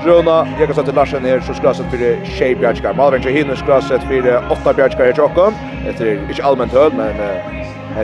Rona, 0.06 0.48
jag 0.60 0.68
kan 0.68 0.76
sätta 0.76 0.91
Larsen 0.91 1.26
här 1.26 1.39
så 1.39 1.54
skras 1.54 1.78
för 1.78 2.26
Shay 2.26 2.56
Bjarke. 2.56 2.94
Malvin 2.94 3.36
Hinner 3.36 3.56
skras 3.56 3.88
för 3.88 4.41
8 4.52 4.74
Bjarke 4.74 5.06
i 5.06 5.14
Jokon. 5.18 5.54
Det 5.98 6.06
är 6.06 6.30
inte 6.30 6.44
allmänt 6.44 6.74
höll 6.74 6.94
men 6.94 7.18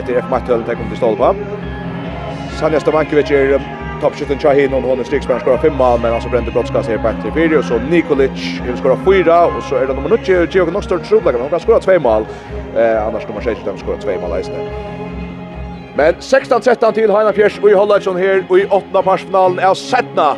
det 0.06 0.12
är 0.12 0.18
F-matchen 0.18 0.64
det 0.66 0.74
kommer 0.74 0.88
till 0.88 0.96
stolpa. 0.96 1.34
Sanja 2.60 2.80
Stavankovic 2.80 3.30
är 3.30 3.60
toppskytten 4.00 4.38
Chahin 4.38 4.74
och 4.74 4.82
Hånen 4.82 5.04
Striksberg 5.04 5.40
skorar 5.40 5.58
fem 5.58 5.74
mål 5.74 6.00
men 6.02 6.12
alltså 6.14 6.28
brände 6.28 6.50
brottskast 6.50 6.88
här 6.88 6.98
på 6.98 7.08
3-4 7.08 7.58
och 7.58 7.64
så 7.64 7.78
Nikolic 7.78 8.60
vill 8.66 8.76
skora 8.76 8.96
fyra 9.06 9.46
och 9.46 9.62
så 9.62 9.74
är 9.74 9.86
det 9.86 9.94
nummer 9.94 10.18
9 10.28 10.46
Georg 10.50 10.72
Nostor 10.72 11.20
men 11.24 11.40
hon 11.40 11.50
kan 11.50 11.60
skora 11.60 11.80
två 11.80 12.00
mål 12.00 12.26
eh 12.76 13.06
annars 13.06 13.28
nummer 13.28 13.40
6 13.40 13.60
de 13.64 13.78
skorar 13.78 13.98
två 13.98 14.28
mål 14.28 14.40
istället. 14.40 14.72
Men 15.94 16.14
16-13 16.14 16.92
till 16.92 17.10
Heina 17.10 17.32
Fjärs 17.32 17.58
och 17.62 17.70
i 17.70 17.74
Holladsson 17.74 18.16
här 18.16 18.44
och 18.48 18.58
i 18.58 18.66
åttna 18.66 19.02
parsfinalen 19.02 19.58
är 19.58 19.74
Setna 19.74 20.36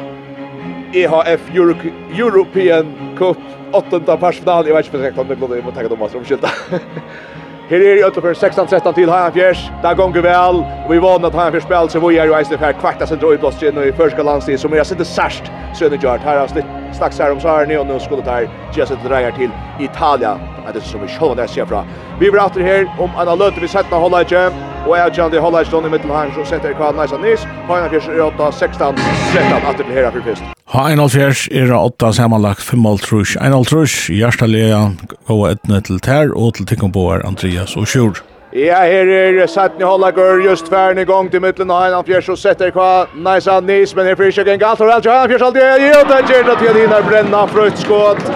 EHF 0.93 1.51
Euro 1.55 1.75
European 2.19 3.17
Cup 3.19 3.37
åttenda 3.73 4.17
parsfinal. 4.17 4.69
Jag 4.69 4.75
vet 4.75 4.95
inte 4.95 5.21
om 5.21 5.29
det 5.29 5.37
blir 5.37 5.49
det, 5.49 5.63
men 5.65 5.73
tack 5.73 5.85
att 5.85 5.91
de. 5.91 6.49
Her 7.73 7.81
er 7.81 7.97
i 7.97 8.03
Øtterfjør 8.05 8.35
16-13 8.37 8.93
til 8.99 9.09
Hajanfjers. 9.09 9.62
Det 9.81 9.93
gonger 9.97 10.20
vel. 10.27 10.59
Vi 10.91 10.99
vann 11.01 11.25
at 11.25 11.39
Hajanfjers 11.39 11.64
spiller 11.64 11.89
så 11.89 12.03
vi 12.05 12.18
er 12.20 12.29
jo 12.29 12.37
eisne 12.37 12.59
for 12.61 12.77
kvarta 12.83 13.09
sin 13.09 13.23
drøyblåst 13.23 13.64
inn 13.64 13.81
i 13.81 13.89
første 13.97 14.29
landstid, 14.29 14.61
som 14.61 14.77
er 14.77 14.85
sitte 14.85 15.09
særst 15.09 15.49
sønnegjørt. 15.81 16.20
Her 16.20 16.45
har 16.45 16.53
snakks 16.93 17.25
her 17.25 17.33
om 17.33 17.41
Sarni, 17.41 17.81
og 17.81 17.89
nå 17.89 17.97
skulle 18.05 18.29
det 18.29 18.41
her 18.43 18.73
gjøre 18.77 18.93
sitt 18.93 19.09
dreier 19.09 19.33
til 19.41 19.57
Italia 19.81 20.37
Det 20.67 20.83
er 20.83 20.87
som 20.87 21.03
vi 21.03 21.09
sjål 21.09 21.37
det 21.37 21.51
ser 21.51 21.67
fra. 21.67 21.85
Vi 22.21 22.31
blir 22.31 22.41
alltid 22.43 22.63
her 22.63 22.87
om 23.03 23.11
en 23.21 23.39
løte 23.39 23.61
vi 23.61 23.69
setter 23.69 23.97
holde 23.97 24.23
ikke. 24.25 24.45
Og 24.87 24.97
jeg 24.99 25.13
kjenner 25.15 25.31
det 25.31 25.43
holde 25.43 25.61
ikke 25.63 25.71
stående 25.71 25.89
i 25.89 25.93
midten 25.93 26.11
så 26.35 26.45
setter 26.45 26.73
jeg 26.73 26.77
kvar 26.77 26.97
Neisa 26.97 27.19
Nis. 27.19 27.47
Haina 27.69 27.89
Fjers 27.89 28.09
er 28.09 28.23
8, 28.25 28.53
16, 28.59 28.97
13, 29.35 29.69
at 29.69 29.79
det 29.79 29.87
blir 29.87 29.97
her 30.01 30.11
for 30.11 30.27
fyrst. 30.27 30.43
Haina 30.75 31.07
Fjers 31.07 31.47
er 31.53 31.75
8, 31.77 32.13
sammanlagt 32.19 32.63
5 32.63 32.87
altrush. 32.87 33.37
En 33.37 33.55
altrush, 33.55 34.11
hjertelige, 34.11 34.83
gode 35.29 35.55
etne 35.57 35.81
til 35.81 36.01
Ter 36.01 36.35
og 36.35 36.55
til 36.55 36.67
Tikkomboer, 36.67 37.27
Andreas 37.27 37.77
og 37.77 37.87
Sjur. 37.87 38.23
Ja, 38.53 38.83
her 38.85 39.09
er 39.09 39.47
Satni 39.47 39.85
Hollager 39.85 40.43
just 40.45 40.69
færen 40.69 40.99
i 40.99 41.05
gang 41.09 41.31
til 41.31 41.41
mitten 41.41 41.71
av 41.71 41.83
Heinan 41.83 42.05
og 42.05 42.29
och 42.29 42.39
sätter 42.39 42.71
kvar 42.71 43.09
Najsa 43.15 43.61
Nis 43.61 43.97
men 43.97 44.07
här 44.07 44.15
fyrsök 44.15 44.47
en 44.47 44.59
galt 44.59 44.81
och 44.81 44.87
Heinan 44.87 45.29
Fjärs 45.29 45.43
alltid 45.43 45.63
är 45.63 45.79
ju 45.79 45.93
den 45.93 46.29
gärna 46.29 46.55
till 46.55 46.81
Hinar 46.81 47.03
bränna 47.03 47.47
fruktskott 47.47 48.33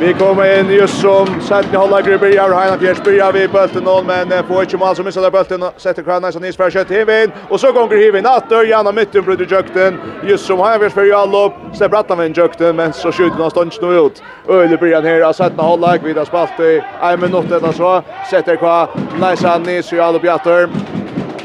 Vi 0.00 0.14
kommer 0.14 0.60
in 0.60 0.70
just 0.70 1.00
som 1.00 1.26
sent 1.40 1.72
i 1.72 1.76
halvlek 1.76 2.06
i 2.06 2.18
början. 2.18 2.52
Heina 2.52 2.78
Fjärs 2.78 3.34
vi 3.34 3.48
bulten 3.48 3.82
någon 3.82 4.06
men 4.06 4.44
får 4.44 4.62
inte 4.62 4.76
mål 4.76 4.96
som 4.96 5.04
missar 5.04 5.22
där 5.22 5.30
bulten. 5.30 5.64
Sätter 5.76 6.02
Kranaj 6.02 6.32
som 6.32 6.42
Nils 6.42 6.56
för 6.56 6.70
till 6.70 6.96
Hivin. 6.96 7.32
Och 7.48 7.60
så 7.60 7.72
gånger 7.72 7.96
Hivin 7.96 8.26
att 8.26 8.52
Örjan 8.52 8.86
och 8.86 8.94
mitten 8.94 9.24
bryter 9.24 9.46
jökten. 9.50 9.98
Just 10.24 10.46
som 10.46 10.58
Heina 10.58 10.90
Fjärs 10.90 11.14
all 11.14 11.34
upp, 11.34 11.52
Sen 11.72 11.90
brattar 11.90 12.16
vi 12.16 12.26
en 12.26 12.32
jökten 12.32 12.76
men 12.76 12.92
så 12.92 13.12
skjuter 13.12 13.36
han 13.36 13.50
stånd 13.50 13.72
nu 13.82 13.98
ut. 13.98 14.22
Öle 14.48 14.76
början 14.76 15.04
här 15.04 15.20
av 15.20 15.32
sett 15.32 15.52
i 15.52 15.60
halvlek. 15.60 16.00
Vi 16.04 16.12
har 16.12 16.24
spalt 16.24 16.60
i 16.60 16.82
en 17.02 17.20
minut 17.20 17.52
eller 17.52 17.72
så. 17.72 18.02
Sätter 18.30 18.56
kvar 18.56 18.88
nice, 19.30 19.58
Nils 19.58 19.92
all 19.92 20.16
upp 20.16 20.24
jatter. 20.24 20.68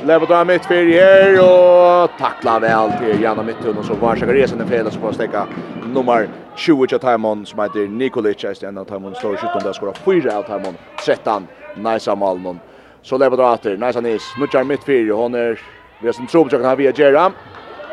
Levodra 0.05 0.43
mitt 0.43 0.65
för 0.65 0.75
här 0.75 1.39
och 1.39 2.09
tackla 2.19 2.59
väl 2.59 2.91
till 2.99 3.21
Janna 3.21 3.43
Mittun 3.43 3.77
och 3.77 3.85
så 3.85 3.93
varsågod 3.93 4.35
resen 4.35 4.61
i 4.61 4.65
fredags 4.65 4.97
på 4.97 5.07
att 5.07 5.15
stäcka 5.15 5.45
nummer 5.93 6.29
20 6.55 6.95
av 6.95 6.99
Taimon 6.99 7.45
som 7.45 7.59
heter 7.59 7.87
Nikolic, 7.87 8.43
er 8.43 8.65
en 8.67 8.77
av 8.77 8.85
Taimon 8.85 9.15
står 9.15 9.33
i 9.33 9.37
17, 9.37 9.63
der 9.63 9.73
skora 9.73 9.93
4 9.93 10.37
av 10.37 10.43
Taimon, 10.43 10.77
13, 11.05 11.47
nice 11.75 11.81
Naisa 11.83 12.15
Malmon. 12.15 12.59
Så 13.01 13.17
lever 13.17 13.37
då 13.37 13.43
åter, 13.43 13.77
Naisa 13.77 14.01
Nis, 14.01 14.33
nu 14.37 14.41
nutjar 14.45 14.63
mitt 14.63 14.83
4, 14.83 15.13
hon 15.13 15.35
är, 15.35 15.59
vi 16.01 16.07
har 16.07 16.13
sin 16.13 16.27
tro 16.27 16.43
på 16.43 16.49
trobetjöken 16.49 16.69
här 16.69 16.75
via 16.75 16.91
Gera, 16.91 17.31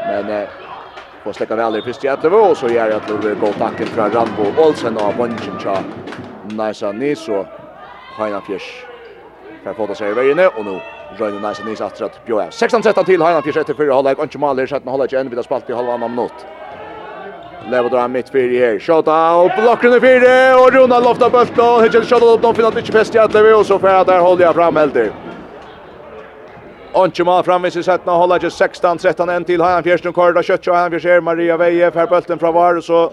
men 0.06 0.30
eh, 0.30 0.48
får 1.24 1.32
släcka 1.32 1.56
väl 1.56 1.76
i 1.76 1.82
första 1.82 2.06
jättelevå, 2.06 2.36
och 2.36 2.56
så 2.56 2.68
gör 2.68 2.90
att 2.90 3.22
det 3.22 3.34
går 3.34 3.52
tacken 3.52 3.86
från 3.86 4.10
Rambo 4.10 4.62
Olsen 4.62 4.96
och 4.96 5.14
Bunchen 5.14 5.58
tja 5.60 5.82
Naisa 6.50 6.92
Nis 6.92 7.28
och 7.28 7.46
Heina 8.18 8.40
Fjärs. 8.40 8.84
För 9.62 9.70
att 9.70 9.76
få 9.76 9.86
ta 9.86 9.94
sig 9.94 10.10
i 10.10 10.14
vägen, 10.14 10.38
och 10.56 10.64
nu 10.64 10.80
Røyne 11.16 11.40
Naisa 11.40 11.64
Nis 11.64 11.80
at 11.80 12.20
Bjøa. 12.26 12.50
16-13 12.50 13.04
til 13.04 13.22
Heina 13.22 13.40
Fjers 13.42 13.56
etter 13.56 13.74
4 13.74 13.94
halvleg, 13.94 14.20
Ikke 14.24 14.38
Maler, 14.38 14.66
17 14.66 14.88
halvleg, 14.88 15.30
Vi 15.30 15.36
har 15.36 15.42
spalt 15.42 15.70
i 15.70 15.72
halvannan 15.72 16.10
minutt. 16.10 16.46
Levo 17.68 17.88
drar 17.88 18.08
mitt 18.08 18.30
fyrir 18.32 18.60
her. 18.60 18.78
Shota 18.80 19.14
og 19.36 19.50
Blocken 19.56 19.92
i 19.92 20.00
fyrir. 20.00 20.54
Og 20.56 20.72
Runa 20.72 20.98
lofta 21.04 21.28
bølt. 21.28 21.58
Og 21.58 21.82
hitjer 21.84 22.04
shota 22.08 22.24
out. 22.24 22.42
De 22.42 22.52
finner 22.56 22.78
ikke 22.80 22.92
fest 22.92 23.14
i 23.14 23.20
Atlevi. 23.20 23.52
Og 23.52 23.66
så 23.68 23.78
færa 23.78 24.04
der 24.08 24.20
holder 24.24 24.46
jeg 24.46 24.54
fram 24.54 24.76
heldig. 24.76 25.08
Ontsje 26.96 27.24
mal 27.24 27.44
framvis 27.44 27.76
i 27.76 27.82
setna 27.84 28.12
Holder 28.16 28.40
ikke 28.40 28.54
16-13 28.54 29.34
en 29.36 29.44
til. 29.44 29.62
Hajan 29.62 29.84
Fjersten 29.84 30.12
Korda. 30.12 30.40
kjøtt 30.40 30.68
og 30.68 30.76
Hajan 30.76 30.96
Fjersten. 30.96 31.24
Maria 31.24 31.56
Veje. 31.56 31.90
fer 31.92 32.06
bølten 32.06 32.38
fra 32.38 32.50
var. 32.50 32.76
Og 32.76 32.82
så 32.82 33.08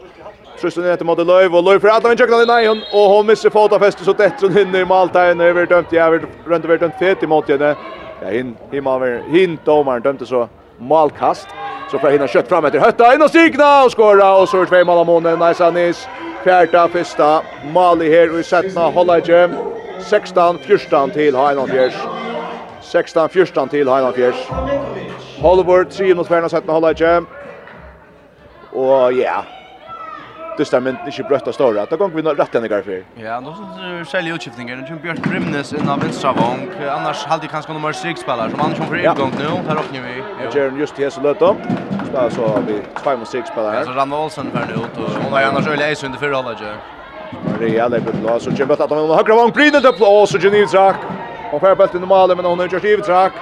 Truslen 0.55 0.85
ner 0.85 0.95
till 0.95 1.05
Model 1.05 1.27
Löv 1.27 1.55
och 1.55 1.63
Löv 1.63 1.79
för 1.79 1.87
alla 1.87 2.09
vinkeln 2.09 2.41
i 2.41 2.45
nej 2.45 2.69
och 2.69 3.09
hon 3.09 3.25
missar 3.25 3.49
fota 3.49 3.79
fäste 3.79 4.03
så 4.03 4.13
tätt 4.13 4.39
så 4.39 4.49
hinner 4.49 4.79
i 4.79 4.85
Malta 4.85 5.31
in 5.31 5.41
över 5.41 5.65
dömt 5.65 5.91
jag 5.91 6.11
vet 6.11 6.21
runt 6.45 6.65
över 6.65 6.77
dömt 6.77 6.93
fet 6.99 7.23
i 7.23 7.27
mot 7.27 7.49
henne. 7.49 7.75
Ja 8.21 8.29
hin 8.29 8.57
himma 8.71 9.21
hin 9.31 9.59
domaren 9.65 10.01
dömte 10.01 10.25
så 10.25 10.47
malkast. 10.79 11.47
Så 11.95 11.99
får 11.99 12.09
hinna 12.09 12.27
kött 12.27 12.47
fram 12.47 12.65
efter 12.65 12.79
Hötta 12.79 13.13
in 13.13 13.21
och 13.21 13.31
signa 13.31 13.83
och 13.83 13.91
skora 13.91 14.37
och 14.37 14.49
så 14.49 14.61
är 14.61 14.65
två 14.65 14.85
mål 14.85 14.97
av 14.97 15.05
månen. 15.05 15.39
Nice 15.39 15.65
Anis. 15.65 16.07
Fjärda, 16.43 16.87
första 16.87 17.41
mål 17.63 18.01
i 18.01 18.09
här 18.09 18.39
och 18.39 18.45
sätta 18.45 18.67
sättna 18.67 18.81
Hollage. 18.81 19.49
16-14 19.99 21.11
till 21.13 21.35
Hainan 21.35 21.67
Fjärs. 21.67 21.93
16-14 22.81 23.67
till 23.67 23.87
Hainan 23.87 24.13
Fjärs. 24.13 24.35
Hollywood, 25.41 25.89
3 25.89 26.15
mot 26.15 26.27
Färna 26.27 26.47
hålla 26.47 26.73
Hollage. 26.73 27.23
Och 28.71 28.83
ja, 28.83 29.11
yeah 29.11 29.43
dysta 30.57 30.79
men 30.79 30.97
inte 31.05 31.23
brötta 31.23 31.53
stora. 31.53 31.85
Då 31.85 31.97
går 31.97 32.07
vi 32.07 32.21
nog 32.21 32.39
rätt 32.39 32.55
ända 32.55 32.83
för. 32.83 33.03
Ja, 33.15 33.41
då 33.41 33.53
så 33.53 34.11
säljer 34.11 34.35
utskiftningen. 34.35 34.79
Nu 34.89 34.95
Björn 34.95 35.17
Brimnes 35.21 35.73
in 35.73 35.89
av 35.89 35.99
vänstra 35.99 36.31
vång. 36.33 36.69
Annars 36.89 37.25
hade 37.25 37.47
kanske 37.47 37.73
nummer 37.73 37.91
6 37.91 38.21
spelare 38.21 38.51
som 38.51 38.61
annars 38.61 38.77
för 38.77 38.95
igång 38.95 39.31
nu. 39.37 39.45
Här 39.67 39.75
öppnar 39.75 40.01
vi. 40.01 40.23
Ja, 40.43 40.59
gör 40.59 40.71
just 40.71 40.95
det 40.95 41.11
så 41.11 41.21
löt 41.21 41.39
då. 41.39 41.55
Spelar 42.07 42.29
så 42.29 42.47
har 42.47 42.61
vi 42.61 42.81
5 43.03 43.21
och 43.21 43.27
6 43.27 43.49
spelare. 43.49 43.75
Ja, 43.75 43.85
så 43.85 43.91
Ranna 43.91 44.19
Olsen 44.23 44.51
för 44.51 44.65
nu 44.65 44.73
ut 44.73 44.97
och 44.97 45.23
hon 45.23 45.33
har 45.33 45.41
annars 45.41 45.67
öle 45.67 45.91
is 45.91 46.03
under 46.03 46.19
förra 46.19 46.35
halvlek. 46.35 46.57
Real 47.59 47.91
på 47.91 48.17
bra 48.27 48.39
så 48.39 48.51
kämpat 48.51 48.79
att 48.79 48.89
hon 48.89 49.09
har 49.09 49.15
högra 49.15 49.35
vång 49.35 49.51
brinner 49.51 49.81
det 49.81 49.91
på 49.91 50.05
och 50.05 50.29
så 50.29 50.39
Genivtrak. 50.39 50.95
Och 51.51 51.61
får 51.61 51.75
bollen 51.75 52.03
i 52.03 52.05
mål 52.05 52.35
men 52.35 52.45
hon 52.45 52.59
har 52.59 52.67
gjort 52.67 52.83
i 52.83 52.97
track. 52.97 53.33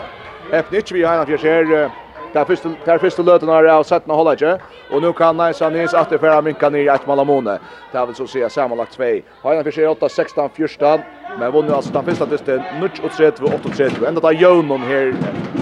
Efter 0.52 0.76
inte 0.76 0.94
vi 0.94 1.04
har 1.04 1.16
en 1.16 1.38
fjärde 1.38 1.90
där 2.34 2.46
första 2.46 2.70
där 2.86 2.98
första 2.98 3.22
löten 3.22 3.50
har 3.50 3.64
jag 3.64 3.86
sett 3.86 4.08
när 4.08 4.16
hålla 4.16 4.34
inte. 4.34 4.60
och 4.90 5.02
nu 5.02 5.14
kan 5.14 5.38
Nice 5.38 5.66
Anis 5.66 5.94
att 5.94 6.10
för 6.10 6.42
minka 6.42 6.70
ner 6.70 6.94
ett 6.94 7.08
malamone. 7.08 7.60
Det 7.92 7.98
har 7.98 8.06
väl 8.06 8.16
så 8.16 8.28
se 8.28 8.50
sammanlagt 8.50 8.92
2. 8.92 9.04
Har 9.42 9.56
han 9.56 9.64
för 9.64 9.72
sig 9.72 9.88
8 9.88 10.10
16 10.10 10.50
första 10.50 11.00
men 11.36 11.52
vann 11.52 11.70
alltså 11.70 11.94
den 11.94 12.04
första 12.04 12.26
testen 12.26 12.66
0 12.72 12.90
och 13.04 13.12
38 13.12 13.70
ända 14.08 14.22
där 14.22 14.32
Jon 14.32 14.56
Jonon 14.56 14.84
här 14.84 15.16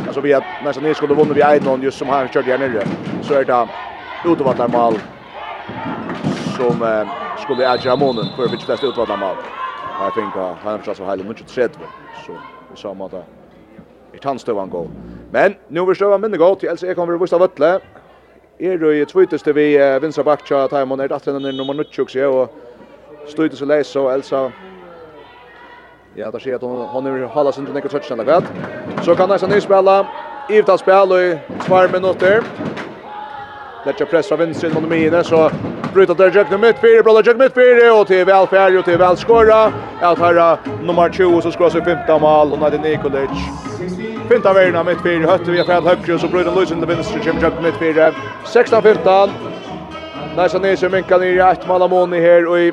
alltså 0.07 0.21
vi 0.21 0.33
att 0.33 0.61
Nice 0.61 0.79
Anis 0.79 0.97
skulle 0.97 1.13
vunnit 1.13 1.37
vi 1.37 1.41
en 1.41 1.63
någon 1.63 1.81
just 1.81 1.97
som 1.97 2.09
han 2.09 2.27
körde 2.27 2.51
här 2.51 2.57
nere. 2.57 2.83
Så 3.23 3.33
är 3.33 3.45
det 3.45 3.67
utvattnar 4.23 4.31
utvallarmål 4.31 4.93
som 6.57 6.81
eh, 6.81 7.37
skulle 7.37 7.73
äga 7.73 7.95
månen 7.95 8.25
för 8.35 8.47
vilket 8.49 8.65
flest 8.65 8.83
utvattnar 8.83 9.15
utvallarmål. 9.15 9.37
Jag 9.99 10.13
tänker 10.13 10.39
han 10.39 10.81
har 10.85 10.93
så 10.93 11.09
hela 11.09 11.23
0 11.23 11.35
så 12.13 12.41
så 12.69 12.75
samma 12.75 13.07
där 13.07 13.40
tannstøvan 14.21 14.69
gå. 14.69 14.87
Men 15.31 15.55
nu 15.69 15.85
vil 15.85 15.95
støvan 15.95 16.21
minne 16.21 16.37
gå 16.37 16.55
til 16.55 16.69
Else 16.69 16.87
Ekon 16.87 17.09
vil 17.09 17.21
vise 17.21 17.35
av 17.35 17.41
Vøtle. 17.41 17.79
Er 18.59 18.77
du 18.77 18.89
i 18.89 19.05
tvøyteste 19.05 19.53
vi 19.55 19.77
vinstra 20.01 20.23
bakkja, 20.23 20.67
Taimon 20.67 20.99
er 20.99 21.07
datteren 21.07 21.45
er 21.45 21.55
nummer 21.57 21.73
90, 21.73 22.17
og 22.27 22.49
støyte 23.27 23.57
seg 23.57 23.67
leis, 23.67 23.95
og 23.95 24.13
Elsa 24.13 24.49
Ja, 26.15 26.31
där 26.31 26.39
ser 26.39 26.55
at 26.55 26.61
hon 26.61 26.87
hon 26.87 27.05
är 27.05 27.25
hålla 27.25 27.51
sin 27.51 27.65
til 27.65 27.73
något 27.73 27.91
touch 27.91 28.11
eller 28.11 28.23
vad. 28.23 28.43
Så 29.03 29.15
kan 29.15 29.29
nästan 29.29 29.49
ni 29.49 29.61
spela. 29.61 30.05
Ivtal 30.49 30.77
spela 30.77 31.21
i 31.21 31.39
2 31.67 31.87
minutter. 31.87 32.43
Letja 33.85 34.05
press 34.05 34.27
från 34.27 34.39
vänster 34.39 34.69
mot 34.69 34.89
mine, 34.89 35.23
så 35.23 35.49
bryter 35.93 36.13
der 36.13 36.31
Jack 36.35 36.51
mitt 36.51 36.77
fire, 36.79 37.03
bröder 37.03 37.23
Jack 37.25 37.37
mitt 37.37 37.53
fire, 37.53 37.91
og 37.91 38.07
til 38.07 38.25
vel 38.25 38.47
färg 38.47 38.77
og 38.77 38.85
til 38.85 38.99
vel 38.99 39.17
skora. 39.17 39.73
Att 40.01 40.19
här 40.19 40.57
nummer 40.83 41.09
20 41.09 41.41
så 41.41 41.51
skorar 41.51 41.69
seg 41.69 41.85
15 41.85 42.21
mål 42.21 42.53
og 42.53 42.59
Nadine 42.59 42.89
Nikolic. 42.89 44.10
Pinta 44.31 44.53
verna 44.55 44.79
mitt 44.87 45.01
fyrir, 45.03 45.25
høtti 45.27 45.51
vi 45.51 45.59
er 45.59 45.65
fjall 45.67 45.83
høgri, 45.83 46.13
og 46.15 46.21
så 46.23 46.27
brøyden 46.31 46.55
Lusen 46.55 46.79
til 46.79 46.87
vinstri, 46.87 47.19
kjem 47.19 47.41
kjøpt 47.41 47.57
mitt 47.65 47.75
fyrir. 47.81 48.15
16-15. 48.47 49.33
Næsa 50.37 50.61
Nese 50.63 50.87
minka 50.93 51.17
nir 51.19 51.35
i 51.35 51.41
ett 51.43 51.67
malamoni 51.67 52.21
her, 52.23 52.47
og 52.47 52.61
i 52.61 52.71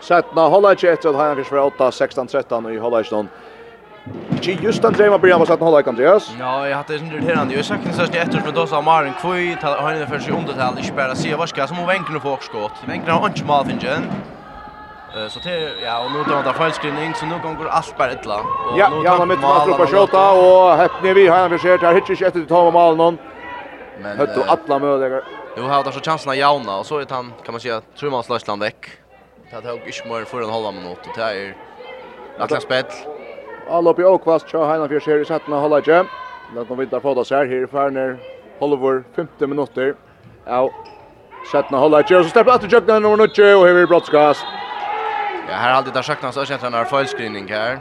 Sætna 0.00 0.46
hålla 0.54 0.76
ikke 0.78 0.92
etter 0.92 1.10
at 1.10 1.18
Heinan 1.18 1.42
Fisk 1.42 1.52
var 1.52 1.74
8-16-13 1.90 2.70
i 2.70 2.78
hålla 2.78 3.02
ikke 3.02 3.16
noen. 3.16 3.34
Ikke 4.38 4.58
just 4.62 4.82
den 4.82 4.94
drema 4.94 5.18
början 5.18 5.42
var 5.42 5.50
Sætna 5.50 5.66
hålla 5.66 5.82
ikke, 5.82 5.90
Andreas? 5.90 6.32
Ja, 6.38 6.56
jeg 6.70 6.76
hatt 6.76 6.88
det 6.88 7.00
sin 7.00 7.10
irriterande. 7.10 7.54
Jeg 7.58 7.66
sakna 7.66 7.92
sørst 7.92 8.14
i 8.14 8.22
etter 8.22 8.46
som 8.46 8.54
då 8.54 8.66
sa 8.66 8.80
Marin 8.80 9.18
han 9.22 9.86
Heinan 9.86 10.08
Fisk 10.08 10.28
i 10.28 10.32
undertal, 10.32 10.78
ikke 10.78 10.96
bare 10.96 11.16
sier 11.16 11.36
varska, 11.36 11.66
som 11.66 11.82
hun 11.82 11.88
venkene 11.88 12.20
får 12.20 12.38
skott. 12.46 12.86
Venkene 12.86 13.18
har 13.18 13.28
ikke 13.28 13.46
malfingen. 13.46 14.12
Så 15.28 15.40
det 15.44 15.72
ja 15.82 16.04
och 16.04 16.12
nu 16.12 16.18
då 16.28 16.42
där 16.42 16.52
felskrivning 16.52 17.14
så 17.14 17.26
nu 17.26 17.40
går 17.42 17.68
allt 17.68 17.98
bara 17.98 18.12
illa. 18.12 18.40
Ja, 18.76 18.92
ja 19.04 19.18
man 19.18 19.28
mitt 19.28 19.40
måste 19.40 19.70
på 19.70 19.86
skjuta 19.86 20.30
och 20.30 20.76
häppne 20.76 21.14
vi 21.14 21.28
har 21.28 21.38
han 21.38 21.50
vi 21.50 21.58
ser 21.58 21.78
där 21.78 21.94
hittar 21.94 22.10
inte 22.10 22.26
efter 22.26 22.44
ta 22.44 22.70
mål 22.70 22.96
någon. 22.96 23.18
Men 24.02 24.18
hött 24.18 24.36
och 24.36 24.44
alla 24.48 24.78
möjliga. 24.78 25.20
Jo 25.56 25.62
har 25.64 25.84
där 25.84 25.90
så 25.90 26.00
chansen 26.00 26.30
att 26.30 26.36
jauna 26.36 26.78
och 26.78 26.86
så 26.86 26.98
är 26.98 27.06
han 27.10 27.32
kan 27.44 27.52
man 27.52 27.60
säga 27.60 27.80
tror 27.98 28.10
man 28.10 28.22
Slösland 28.22 28.62
veck. 28.62 28.90
Det 29.50 29.66
har 29.66 29.72
inte 29.72 30.08
mer 30.08 30.24
för 30.24 30.42
en 30.42 30.50
halva 30.50 30.70
minut 30.70 30.98
och 31.06 31.12
det 31.16 31.22
är 31.22 31.56
Atlas 32.38 32.62
spel. 32.62 32.84
Alla 33.70 33.94
i 33.98 34.04
Åkvast 34.04 34.48
Tja 34.48 34.66
här 34.66 34.88
för 34.88 35.00
ser 35.00 35.18
i 35.18 35.24
sätten 35.24 35.54
att 35.54 35.60
hålla 35.60 35.80
jam. 35.86 36.06
Låt 36.54 36.68
dem 36.68 36.78
vita 36.78 37.00
få 37.00 37.10
oss 37.10 37.28
så 37.28 37.34
här 37.34 37.46
här 37.46 37.66
för 37.66 37.90
när 37.90 38.18
Hollover 38.58 39.04
15 39.16 39.50
minuter. 39.50 39.94
Ja. 40.46 40.70
Sätten 41.52 41.74
att 41.74 41.80
hålla 41.80 42.02
jam 42.08 42.24
så 42.24 42.30
släpper 42.30 42.52
att 42.52 42.72
jukna 42.72 42.98
nummer 42.98 43.16
90 43.16 43.54
och 43.54 43.66
här 43.66 43.74
är 43.74 43.86
brottskast. 43.86 44.44
Ja, 45.50 45.56
här 45.56 45.70
har 45.70 45.76
alltid 45.76 45.94
där 45.94 46.02
saknas 46.02 46.34
så 46.34 46.44
känns 46.44 46.62
han 46.62 46.74
har 46.74 46.84
felscreening 46.84 47.48
här. 47.48 47.78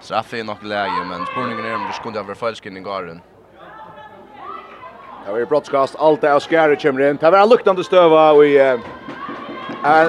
Straff 0.00 0.34
är 0.34 0.44
nog 0.44 0.62
läge, 0.62 1.04
men 1.10 1.26
spurningen 1.26 1.64
är 1.64 1.74
om 1.74 1.86
det 1.88 1.92
skulle 1.92 2.22
vara 2.22 2.34
felscreening 2.34 2.82
garen. 2.82 3.20
Ja, 5.26 5.32
vi 5.32 5.46
broadcast 5.46 5.96
allt 5.96 6.24
är 6.24 6.40
skära 6.40 6.76
kommer 6.76 7.10
in. 7.10 7.16
Det 7.16 7.30
var 7.30 7.46
luktande 7.46 7.84
stöva 7.84 8.32
och 8.32 8.46
i 8.46 8.58
eh 8.58 8.78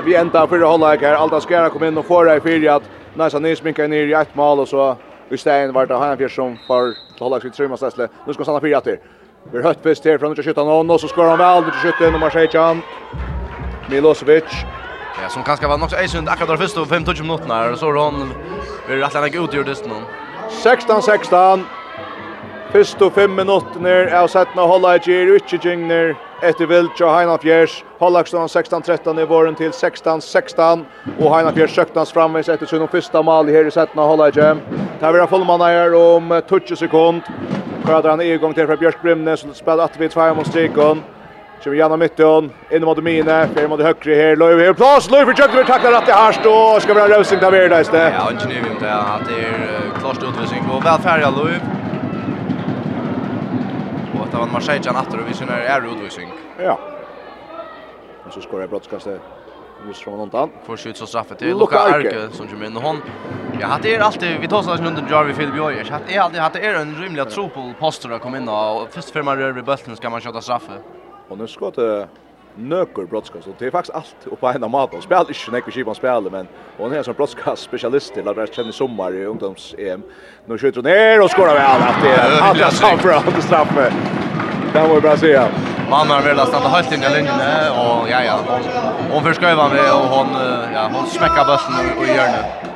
vi 0.05 0.15
ända 0.15 0.47
för 0.47 0.59
hålla 0.59 0.95
här. 0.95 1.13
Allt 1.13 1.33
är 1.33 1.39
skära 1.39 1.69
kom 1.69 1.83
in 1.83 1.97
och 1.97 2.05
får 2.05 2.25
det 2.25 2.35
i 2.35 2.41
fyra 2.41 2.75
att 2.75 2.89
nästan 3.13 3.41
nysminkar 3.41 3.87
ner 3.87 4.05
i 4.07 4.13
ett 4.13 4.35
mål 4.35 4.59
och 4.59 4.67
så 4.67 4.97
i 5.29 5.37
stein 5.37 5.73
var 5.73 5.85
det 5.85 5.95
han 5.95 6.17
fjärd 6.17 6.35
som 6.35 6.57
för 6.67 6.93
hålla 7.19 7.39
sig 7.39 7.51
trymma 7.51 7.77
stäsle. 7.77 8.07
Nu 8.27 8.33
ska 8.33 8.43
stanna 8.43 8.61
fyra 8.61 8.81
till. 8.81 8.97
Vi 9.51 9.57
har 9.57 9.63
hött 9.63 9.83
fest 9.83 10.05
här 10.05 10.17
från 10.17 10.31
1917 10.31 10.89
och 10.89 11.01
så 11.01 11.07
skår 11.07 11.23
han 11.23 11.37
väl 11.37 11.63
1917 11.63 12.11
nummer 12.11 12.29
16. 12.29 12.81
Milosevic 13.89 14.65
Ja, 15.22 15.30
som 15.30 15.43
kanske 15.43 15.68
var 15.68 15.78
något 15.78 15.93
ejsund 15.93 16.30
akkurat 16.30 16.49
där 16.49 16.57
första 16.57 16.80
5-20 16.80 17.22
minuterna 17.22 17.72
och 17.72 17.78
så 17.78 17.86
har 17.86 17.93
hon 17.93 18.34
blir 18.88 18.97
rätt 18.97 19.14
länge 19.14 19.43
utgjort 19.43 19.68
just 19.68 19.86
nu. 19.86 19.93
16-16. 20.64 21.64
Första 22.72 23.09
5 23.09 23.36
minuterna 23.36 24.20
av 24.20 24.28
settna 24.28 24.61
hålla 24.61 24.95
i 24.95 24.99
ger 25.03 25.26
utgängner 25.26 26.16
efter 26.41 26.66
vilt 26.66 27.01
och 27.01 27.11
Heina 27.11 27.38
Fjärs. 27.38 27.84
Hallaksson 27.99 28.47
16-13 28.47 29.22
i 29.22 29.26
våren 29.26 29.55
till 29.55 29.72
16-16 29.72 30.86
och 31.20 31.36
Heina 31.36 31.51
Fjärs 31.51 31.76
söktas 31.76 32.11
framvis 32.11 32.49
efter 32.49 32.66
sin 32.66 32.88
första 32.88 33.22
mål 33.22 33.49
här 33.49 33.68
i 33.68 33.72
settna 33.72 34.01
hålla 34.01 34.30
i 34.30 34.32
gem. 34.32 34.59
Där 34.99 35.11
vi 35.11 35.20
fullmanna 35.20 35.28
fullmannar 35.28 35.95
om 35.95 36.41
20 36.49 36.76
sekund. 36.76 37.22
Kvar 37.86 38.01
i 38.22 38.38
han 38.38 38.53
till 38.53 38.68
för 38.68 38.78
Björk 38.78 39.01
Brimnes 39.01 39.39
som 39.39 39.53
spelar 39.53 39.86
att 39.86 39.97
vi 39.97 40.09
två 40.09 40.34
mot 40.34 40.47
Strikon. 40.47 41.01
Kjører 41.64 41.78
gjennom 41.78 42.01
midten, 42.01 42.47
inn 42.76 42.84
mot 42.84 42.99
mine, 42.99 43.36
fer 43.55 43.70
mot 43.72 43.80
høyre 43.80 44.16
her, 44.20 44.34
Løyv 44.36 44.59
her, 44.59 44.74
plass, 44.76 45.05
Løyv 45.07 45.30
for 45.30 45.38
kjøkken, 45.39 45.61
takler 45.64 45.93
rett 45.95 46.09
i 46.11 46.16
harst, 46.18 46.47
og 46.49 46.82
skal 46.84 46.97
være 46.97 47.20
røsing 47.22 47.39
til 47.39 47.53
Verda 47.55 47.78
i 47.80 47.86
sted. 47.88 48.07
Ja, 48.11 48.26
ikke 48.34 48.49
nøyvind 48.49 48.82
til 48.82 48.89
at 48.91 49.24
det 49.30 49.38
er 49.47 49.93
klart 50.01 50.26
utvisning 50.28 50.66
på 50.68 50.82
väl 50.84 51.24
av 51.24 51.38
Løyv. 51.38 51.70
Og 54.11 54.26
at 54.26 54.36
han 54.41 54.51
var 54.57 54.66
sjeitjan 54.68 54.99
atter, 54.99 55.22
og 55.24 55.30
vi 55.30 55.38
synes 55.39 55.55
er 55.55 55.88
utvisning. 55.88 56.34
Ja. 56.59 56.76
Og 58.26 58.36
så 58.36 58.43
skår 58.43 58.66
jeg 58.66 58.70
brottskastet. 58.70 59.22
Just 59.88 60.03
från 60.03 60.20
undan. 60.20 60.49
Får 60.66 60.78
skjut 60.78 60.97
så 60.97 61.05
straffet 61.07 61.39
till 61.39 61.57
Luka 61.57 61.80
Arke 61.80 62.28
som 62.32 62.47
kommer 62.47 62.66
in 62.66 62.78
och 62.78 62.84
hon. 62.84 63.01
Ja, 63.59 63.68
hade 63.68 63.95
är 63.95 63.99
alltid 63.99 64.39
vi 64.39 64.47
tar 64.47 64.57
oss 64.57 64.68
runt 64.68 65.11
Jarvi 65.11 65.32
vi 65.32 65.38
Philip 65.38 65.55
Joyers. 65.57 65.89
Hade 65.89 66.14
är 66.14 66.20
alltid 66.20 66.41
hade 66.41 66.59
är 66.59 66.74
en 66.74 66.95
rimlig 66.95 67.30
tropol 67.30 67.74
att 67.80 68.22
komma 68.22 68.38
in 68.38 68.49
och 68.49 68.88
först 68.91 69.09
för 69.09 69.22
man 69.24 69.38
rör 69.38 69.51
vid 69.51 69.64
bulten 69.64 69.95
ska 69.95 70.09
man 70.09 70.22
skjuta 70.22 70.41
straffet. 70.41 71.02
Och 71.30 71.38
nu 71.38 71.47
ska 71.47 71.71
det 71.71 72.07
nöker 72.55 73.01
brottskast, 73.01 73.47
och 73.47 73.53
det 73.59 73.65
är 73.65 73.71
faktiskt 73.71 73.95
allt 73.95 74.15
oppe 74.26 74.36
på 74.36 74.49
ena 74.49 74.67
mat 74.67 74.93
maten. 74.93 75.01
Han 75.09 75.26
inte 75.28 75.39
när 75.47 75.51
nekker 75.51 75.71
kjipa 75.71 75.93
men 76.32 76.47
hon 76.78 76.93
är 76.93 76.97
en 76.97 77.03
sånn 77.03 77.15
brottskast-spesialist 77.15 78.13
til 78.13 78.28
at 78.30 78.38
jeg 78.38 78.53
kjenner 78.53 79.13
i 79.13 79.26
ungdoms-EM. 79.26 80.03
Nu 80.45 80.57
skjuter 80.57 80.82
hon 80.82 80.91
ner 80.91 81.21
och 81.21 81.32
skorar 81.32 81.53
väl 81.53 81.82
att 81.82 82.01
det 82.03 82.09
er 82.09 82.41
andre 82.41 82.71
straffer 82.71 83.09
og 83.09 83.28
att 83.28 83.43
straffer. 83.43 83.91
Det 84.74 84.80
var 84.88 84.95
ju 84.95 85.01
bra 85.01 85.11
att 85.11 85.19
säga. 85.19 85.47
Man 85.89 86.07
har 86.07 86.21
vel 86.21 86.39
stått 86.47 86.63
helt 86.63 86.91
in 86.91 87.03
i 87.03 87.09
linjen 87.09 87.39
och 87.71 88.09
ja, 88.09 88.24
ja. 88.24 88.39
Hon 89.11 89.24
forskøver 89.24 89.69
med, 89.69 89.93
och 89.93 90.07
hon, 90.15 90.28
ja, 90.74 90.89
hon 90.93 91.07
smekker 91.07 91.45
bøtten 91.45 91.74
i 92.03 92.13
hjørnet. 92.13 92.72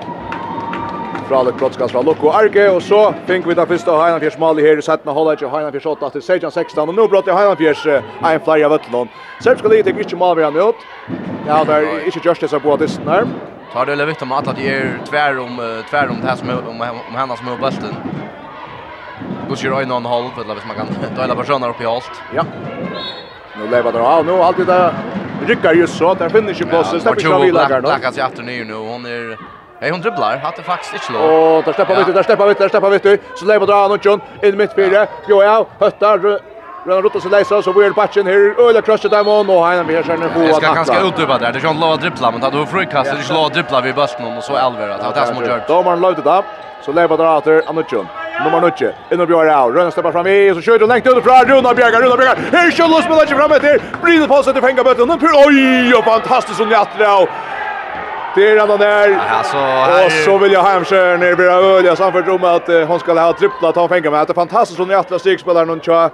Fralik 1.28 1.57
Krotskas 1.59 1.91
fra 1.91 2.01
Lukko 2.01 2.30
Arge, 2.32 2.69
og 2.71 2.80
så 2.82 3.01
fikk 3.28 3.49
vi 3.49 3.55
da 3.57 3.65
første 3.67 3.91
av 3.91 3.99
Heinanfjers 3.99 4.38
Mali 4.39 4.63
her 4.63 4.80
i 4.80 4.86
setten 4.86 5.09
av 5.11 5.17
Heinan 5.17 5.73
Fjers 5.73 5.88
8 5.91 6.11
til 6.13 6.23
16-16, 6.23 6.80
og 6.86 6.95
nå 6.95 7.07
brått 7.11 7.28
i 7.28 7.36
Heinan 7.36 7.57
Fjers 7.59 7.82
en 7.89 8.43
flere 8.45 8.69
av 8.69 8.71
Vøtlån. 8.78 9.11
Serbska 9.43 9.71
Lige 9.73 9.91
gikk 9.91 10.05
ikke 10.05 10.19
Mali 10.21 10.45
han 10.45 10.55
ut, 10.55 10.86
ja, 11.49 11.59
det 11.67 11.75
er 11.75 11.89
ikke 12.07 12.21
just 12.21 12.30
Gjørstes 12.30 12.55
av 12.55 12.63
på 12.63 12.78
Dysten 12.80 13.11
her. 13.11 13.28
Tar 13.73 13.89
det 13.89 13.97
litt 13.99 14.23
om 14.23 14.32
at 14.38 14.47
det 14.55 14.69
er 14.71 14.95
tvær 15.09 15.41
om, 15.43 15.59
tvær 15.91 16.15
om 16.15 16.23
det 16.23 16.32
her 16.32 16.39
som 16.39 16.53
er, 16.53 16.71
om, 16.71 16.80
om 16.80 17.19
henne 17.19 17.39
som 17.41 17.51
er 17.51 17.59
på 17.59 17.65
bølten. 17.65 18.23
Gusher 19.51 19.75
øyne 19.75 19.93
og 19.93 19.99
en 19.99 20.09
halv, 20.13 20.32
eller 20.45 20.59
hvis 20.59 20.71
man 20.71 20.80
kan 20.80 20.95
døyla 21.19 21.36
personer 21.36 21.75
upp 21.75 21.84
i 21.84 21.91
allt. 21.91 22.23
Ja. 22.36 22.47
Nu 23.57 23.67
lever 23.67 23.91
det 23.91 23.99
av, 23.99 24.23
nu 24.25 24.39
alltid 24.39 24.71
det 24.71 24.82
rykker 25.51 25.75
just 25.84 25.99
så, 25.99 26.13
der 26.15 26.32
finner 26.32 26.55
ikke 26.55 26.71
plass, 26.71 26.91
det 26.91 27.01
slipper 27.01 27.19
ikke 27.19 27.36
av 27.36 27.47
vilager 27.49 27.84
nå. 27.84 27.91
Lekka 27.91 28.15
seg 28.15 28.30
efter 28.30 28.47
nu 28.47 28.57
nu, 28.63 28.75
hon 28.88 29.07
er... 29.11 29.57
Hej 29.80 29.91
hon 29.91 30.01
dribblar, 30.01 30.38
hade 30.38 30.63
faktiskt 30.63 30.93
inte 30.93 31.13
lov. 31.13 31.21
Åh, 31.32 31.65
där 31.65 31.73
steppar 31.73 31.95
vi, 31.95 32.13
där 32.13 32.23
steppar 32.23 32.47
vi, 32.47 32.53
där 32.53 32.69
steppar 32.69 32.89
vi. 32.89 33.17
Så 33.36 33.45
lägger 33.45 33.73
av 33.73 33.97
John. 34.01 34.21
In 34.41 34.57
mitt 34.57 34.73
fyra. 34.73 35.07
Jo 35.28 35.43
ja, 35.43 35.65
höttar 35.80 36.39
Rønna 36.88 37.01
Rottas 37.01 37.25
og 37.28 37.32
Leisa, 37.32 37.57
så 37.61 37.73
blir 37.75 37.91
patchen 37.91 38.28
her, 38.30 38.53
Öla 38.63 38.82
krøsset 38.82 39.11
dem, 39.11 39.28
og 39.28 39.41
nå 39.45 39.57
har 39.59 39.82
han 39.82 39.88
mer 39.89 40.05
skjønne 40.07 40.30
på 40.32 40.39
at 40.39 40.45
Jeg 40.47 40.55
skal 40.55 40.75
ganske 40.78 40.99
utøve 41.03 41.36
der, 41.41 41.51
det 41.51 41.59
er 41.59 41.65
ikke 41.65 41.73
lov 41.82 41.95
å 41.97 41.97
drippla, 41.99 42.30
men 42.32 42.43
da 42.45 42.51
du 42.53 42.61
frukast, 42.63 43.09
det 43.09 43.17
er 43.17 43.23
ikke 43.25 43.36
lov 43.36 43.49
å 43.49 43.51
drippla 43.57 43.82
vid 43.84 43.97
bøsten, 43.97 44.30
og 44.30 44.45
så 44.45 44.55
elver, 44.55 44.93
det. 44.93 45.09
Er 45.09 45.17
det 45.17 45.25
som 45.28 45.41
har 45.41 45.49
gjort. 45.49 45.65
Domaren 45.67 46.05
løyde 46.05 46.23
da, 46.23 46.38
så 46.86 46.95
lever 46.95 47.19
der 47.19 47.32
etter 47.34 47.59
Anutjun, 47.73 48.07
nummer 48.45 48.63
9, 48.69 48.93
inn 49.11 49.25
og 49.25 49.28
Bjørn 49.34 49.51
av, 49.51 49.75
Rønna 49.75 49.91
stepper 49.91 50.15
fram 50.15 50.32
i, 50.32 50.38
så 50.55 50.63
kjører 50.63 50.88
hun 50.88 50.93
lengt 50.93 51.11
utifra, 51.11 51.41
Runa 51.49 51.75
Bjergar, 51.75 52.07
Runa 52.07 52.19
Bjergar, 52.21 52.39
her 52.55 52.71
kjøller 52.80 53.03
spiller 53.03 53.28
ikke 53.28 53.41
fram 53.41 53.57
etter, 53.59 53.84
Brynel 53.99 54.32
Paulsen 54.32 54.55
til 54.55 54.63
fengabøtten, 54.69 55.11
og 55.11 55.28
oi, 55.43 55.91
og 55.91 56.07
fantastisk 56.07 56.55
som 56.61 56.71
Jatrau, 56.71 57.28
Det 58.38 58.52
är 58.52 58.68
han 58.68 58.80
där. 58.80 59.20
Alltså, 59.30 59.58
och 60.06 60.12
så 60.12 60.38
vill 60.38 60.52
jag 60.52 60.64
hemskär 60.64 61.18
ner 61.18 61.36
blir 61.36 61.46
öliga 61.46 61.96
samfört 61.96 62.28
om 62.28 62.44
att 62.44 62.70
uh, 62.70 62.84
hon 62.84 63.00
ska 63.00 63.20
ha 63.20 63.34
tripplat 63.34 63.76
ta 63.76 63.88
fänga 63.88 64.12
med. 64.12 64.28
Det 64.28 64.32
är 64.32 64.34
fantastiskt 64.34 64.80
hon 64.80 64.92
är 64.92 64.96
att 64.96 65.22
strikspelare 65.22 65.66
någon 65.66 65.80
tja. 65.80 66.10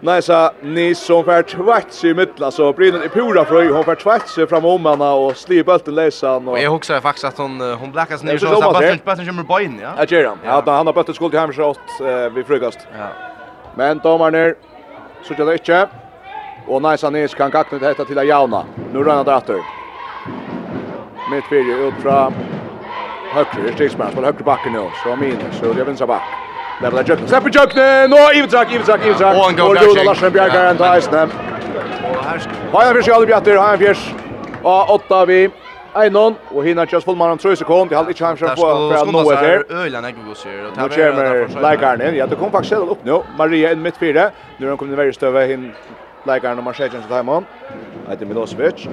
Nice 0.00 0.50
Nis 0.62 0.98
som 0.98 1.24
för 1.24 1.42
tvätts 1.42 2.04
i 2.04 2.14
mittla 2.14 2.50
så 2.50 2.72
Brynen 2.72 3.02
i 3.02 3.08
pura 3.08 3.44
fröj 3.44 3.68
hon 3.68 3.84
för 3.84 3.94
tvätts 3.94 4.34
fram 4.34 4.64
om 4.64 4.86
henne 4.86 5.10
och 5.10 5.36
slir 5.36 5.64
bulten 5.64 5.94
läsan 5.94 6.48
och 6.48 6.58
jag 6.58 6.70
huxar 6.70 7.00
faktiskt 7.00 7.24
att 7.24 7.38
hon 7.38 7.60
hon 7.60 7.92
bläckas 7.92 8.22
ner 8.22 8.38
så 8.38 8.46
att 8.46 8.78
bulten 8.78 9.00
bulten 9.04 9.26
kommer 9.26 9.42
på 9.42 9.60
in 9.60 9.80
ja. 9.82 9.92
Ja, 9.98 10.04
ger 10.04 10.26
han. 10.26 10.38
Ja, 10.44 10.62
han 10.66 10.86
har 10.86 10.92
bulten 10.92 11.14
skuld 11.14 11.32
till 11.32 11.40
hemskott 11.40 11.78
vid 12.34 12.46
frukost. 12.46 12.78
Ja. 12.98 13.08
Men 13.74 13.98
domar 13.98 14.30
ner 14.30 14.54
så 15.22 15.34
jag 15.38 15.46
det 15.46 15.54
inte. 15.54 15.88
Och 16.66 16.82
nice 16.82 17.10
Nis 17.10 17.34
kan 17.34 17.50
kakta 17.50 17.78
detta 17.78 18.04
till 18.04 18.16
Jauna. 18.16 18.64
Nu 18.92 19.02
rör 19.02 19.14
han 19.14 19.24
där 19.24 19.36
åter 19.36 19.62
mitt 21.30 21.44
fyrir 21.44 21.88
ut 21.88 21.94
fra 22.02 22.32
högre, 23.32 23.72
stigsmann, 23.74 24.12
spelar 24.12 24.32
högre 24.32 24.44
backen 24.44 24.72
nu, 24.72 24.84
så 25.02 25.16
minus, 25.16 25.58
så 25.60 25.72
det 25.72 25.80
är 25.80 25.84
vänstra 25.84 26.06
back. 26.06 26.22
Där 26.80 26.90
blir 26.90 27.08
Jökne, 27.08 27.28
släpper 27.28 27.50
Jökne, 27.50 28.06
nå 28.08 28.16
Ivitsak, 28.34 28.72
Ivitsak, 28.72 29.00
Ivitsak, 29.06 29.36
och 29.36 29.50
en 29.50 29.56
gång 29.56 29.74
Rune 29.74 30.04
Larsen 30.04 30.32
bjergar 30.32 30.70
en 30.70 30.76
til 30.76 30.86
Eisne. 30.86 31.28
Hajan 32.72 32.94
Fjärs, 32.94 33.08
i 33.08 33.12
alle 33.12 33.26
bjatter, 33.26 33.56
Hajan 33.56 33.78
Fjärs, 33.78 34.14
och 34.62 34.94
åtta 34.94 35.24
vi, 35.24 35.50
Einon, 35.96 36.36
og 36.52 36.64
hinna 36.64 36.84
kjøs 36.84 37.04
fullmann 37.04 37.30
om 37.32 37.38
3 37.38 37.56
sekund, 37.56 37.90
jeg 37.90 37.96
halde 37.98 38.10
ikke 38.10 38.24
heim 38.26 38.36
for 38.36 38.46
att 38.46 38.58
nå 39.08 39.30
etter. 39.32 39.64
Nå 40.76 40.88
kommer 40.88 41.62
leikaren 41.62 42.00
inn, 42.00 42.14
ja, 42.14 42.26
det 42.26 42.36
kom 42.36 42.50
faktiskt 42.52 42.74
selv 42.74 42.90
opp 42.90 43.04
nå, 43.04 43.22
Maria 43.38 43.70
in 43.72 43.82
mitt 43.82 43.96
fyra, 43.96 44.30
nu 44.58 44.66
har 44.66 44.74
han 44.74 44.78
kommit 44.78 44.92
i 44.92 44.96
verre 44.96 45.12
støve, 45.12 45.46
hinn 45.46 45.72
leikaren 46.26 46.58
og 46.58 46.64
Marseille 46.64 46.92
Jens 46.94 47.06
Taimon, 47.08 47.46
Eitin 48.10 48.28
Milosevic, 48.28 48.88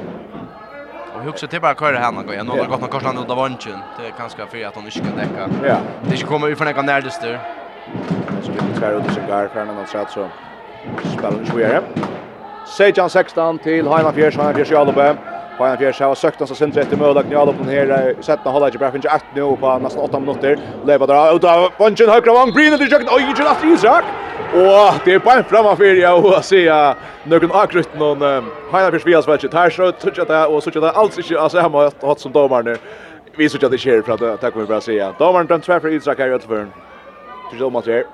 huxar 1.23 1.47
till 1.47 1.61
bara 1.61 1.75
köra 1.75 1.97
henne 1.97 2.17
någon 2.17 2.25
gång. 2.25 2.35
Nu 2.45 2.61
har 2.61 2.67
gått 2.67 2.81
någon 2.81 2.89
korsland 2.89 3.19
ut 3.19 3.29
av 3.29 3.37
vanchen. 3.37 3.79
Det 3.97 4.07
är 4.07 4.11
kanske 4.17 4.45
för 4.45 4.65
att 4.65 4.75
hon 4.75 4.85
inte 4.85 4.99
kan 4.99 5.15
täcka. 5.17 5.49
Ja. 5.67 5.77
Det 6.09 6.17
ska 6.17 6.27
komma 6.27 6.47
ut 6.47 6.57
från 6.57 6.67
en 6.67 6.85
närdes 6.85 7.19
där. 7.19 7.39
Så 8.41 8.51
vi 8.51 8.75
ska 8.77 8.89
ut 8.89 9.13
sig 9.13 9.23
gar 9.27 9.47
för 9.47 9.65
någon 9.65 9.87
sätt 9.87 10.09
så 10.09 10.27
spelar 11.17 11.31
vi 11.31 11.57
vidare. 11.57 11.81
Sejan 12.77 13.09
16 13.09 13.59
till 13.59 13.87
Heimafjärs, 13.87 14.37
Heimafjärs 14.37 14.71
i 14.71 14.75
Albe. 14.75 15.15
Bayern 15.57 15.77
Fjärs 15.77 15.99
har 15.99 16.15
sökt 16.15 16.41
oss 16.41 16.57
sin 16.57 16.71
rätt 16.71 16.99
möjlighet 16.99 17.29
nu 17.29 17.35
alla 17.35 17.53
på 17.53 17.63
här 17.63 18.15
sätta 18.21 18.49
hålla 18.49 18.69
ju 18.69 18.77
bara 18.77 18.91
finns 18.91 19.05
ett 19.05 19.21
nu 19.35 19.41
på 19.41 19.77
nästan 19.77 20.03
8 20.03 20.19
minuter. 20.19 20.59
Leva 20.85 21.05
där 21.05 21.35
ut 21.35 21.43
av 21.43 21.71
bunchen 21.77 22.09
högra 22.09 22.33
vång 22.33 22.51
Brina 22.51 22.77
till 22.77 22.91
jökt 22.91 23.11
oj 23.11 23.33
ju 23.37 23.43
last 23.43 23.63
Isak. 23.63 24.03
Och 24.53 24.93
det 25.05 25.13
är 25.13 25.19
på 25.19 25.25
bara 25.25 25.43
framför 25.43 25.85
jag 25.85 26.25
och 26.25 26.45
se 26.45 26.93
någon 27.23 27.51
akrutt 27.51 27.99
någon 27.99 28.19
Bayern 28.19 28.91
Fjärs 28.91 29.01
spelas 29.01 29.27
väl 29.27 29.53
här 29.53 29.69
så 29.69 29.91
toucha 29.91 30.25
det 30.25 30.45
och 30.45 30.63
så 30.63 30.69
där 30.69 30.91
alls 30.91 31.17
inte 31.17 31.41
alltså 31.41 31.59
hemma 31.59 31.77
har 31.77 32.07
haft 32.07 32.21
som 32.21 32.31
domaren. 32.31 32.77
Vi 33.37 33.49
så 33.49 33.65
att 33.65 33.71
det 33.71 33.77
sker 33.77 34.01
för 34.01 34.31
att 34.33 34.41
tack 34.41 34.55
bara 34.55 34.65
Brasilien. 34.65 35.13
Domaren 35.19 35.47
drar 35.47 35.59
tvär 35.59 35.79
för 35.79 35.89
Isak 35.89 36.17
här 36.19 36.33
åt 36.33 36.43
förn. 36.43 36.73
Till 37.49 37.59
Thomas 37.59 37.85
här. 37.87 38.05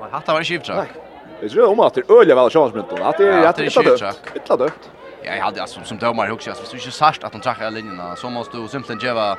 Och 0.00 0.06
hatta 0.10 0.32
var 0.32 0.42
skiftrak. 0.42 0.88
Det 1.40 1.46
är 1.46 1.50
ju 1.50 1.62
om 1.62 1.80
att 1.80 1.94
det 1.94 2.10
är 2.10 2.20
öliga 2.20 2.34
väl 2.34 2.50
chansmynt. 2.50 2.86
Att 3.00 3.18
det 3.18 3.28
är 3.28 3.42
jättedött. 3.42 4.20
Jättedött 4.34 4.90
jag 5.26 5.42
hade 5.44 5.60
alltså 5.62 5.80
som 5.84 5.98
domare 5.98 6.32
också 6.32 6.50
alltså 6.50 6.64
så 6.64 6.76
är 6.76 6.80
ju 6.80 6.90
särskilt 6.90 7.24
att 7.24 7.32
de 7.32 7.40
trackar 7.40 7.70
linjerna 7.70 8.16
så 8.16 8.30
måste 8.30 8.56
du 8.56 8.68
simpelthen 8.68 9.08
geva 9.08 9.36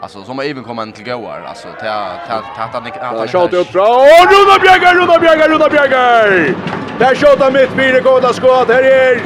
Alltså 0.00 0.24
som 0.24 0.38
även 0.40 0.64
kommer 0.64 0.92
till 0.92 1.04
goar 1.04 1.44
alltså 1.46 1.68
ta 1.80 2.12
ta 2.28 2.42
ta 2.56 2.68
ta 2.72 2.80
nick 2.80 2.94
ta 2.94 3.26
shot 3.26 3.52
upp 3.52 3.72
bra 3.72 4.04
Runa 4.30 4.58
Bjärgar 4.62 4.94
Runa 4.94 5.18
Bjärgar 5.18 5.48
Runa 5.48 5.68
Bjärgar 5.68 6.54
Där 6.98 7.14
skjuter 7.14 7.50
mitt 7.50 7.70
fyra 7.70 8.00
goda 8.00 8.32
skott 8.32 8.68
här 8.68 8.82
är 8.82 9.20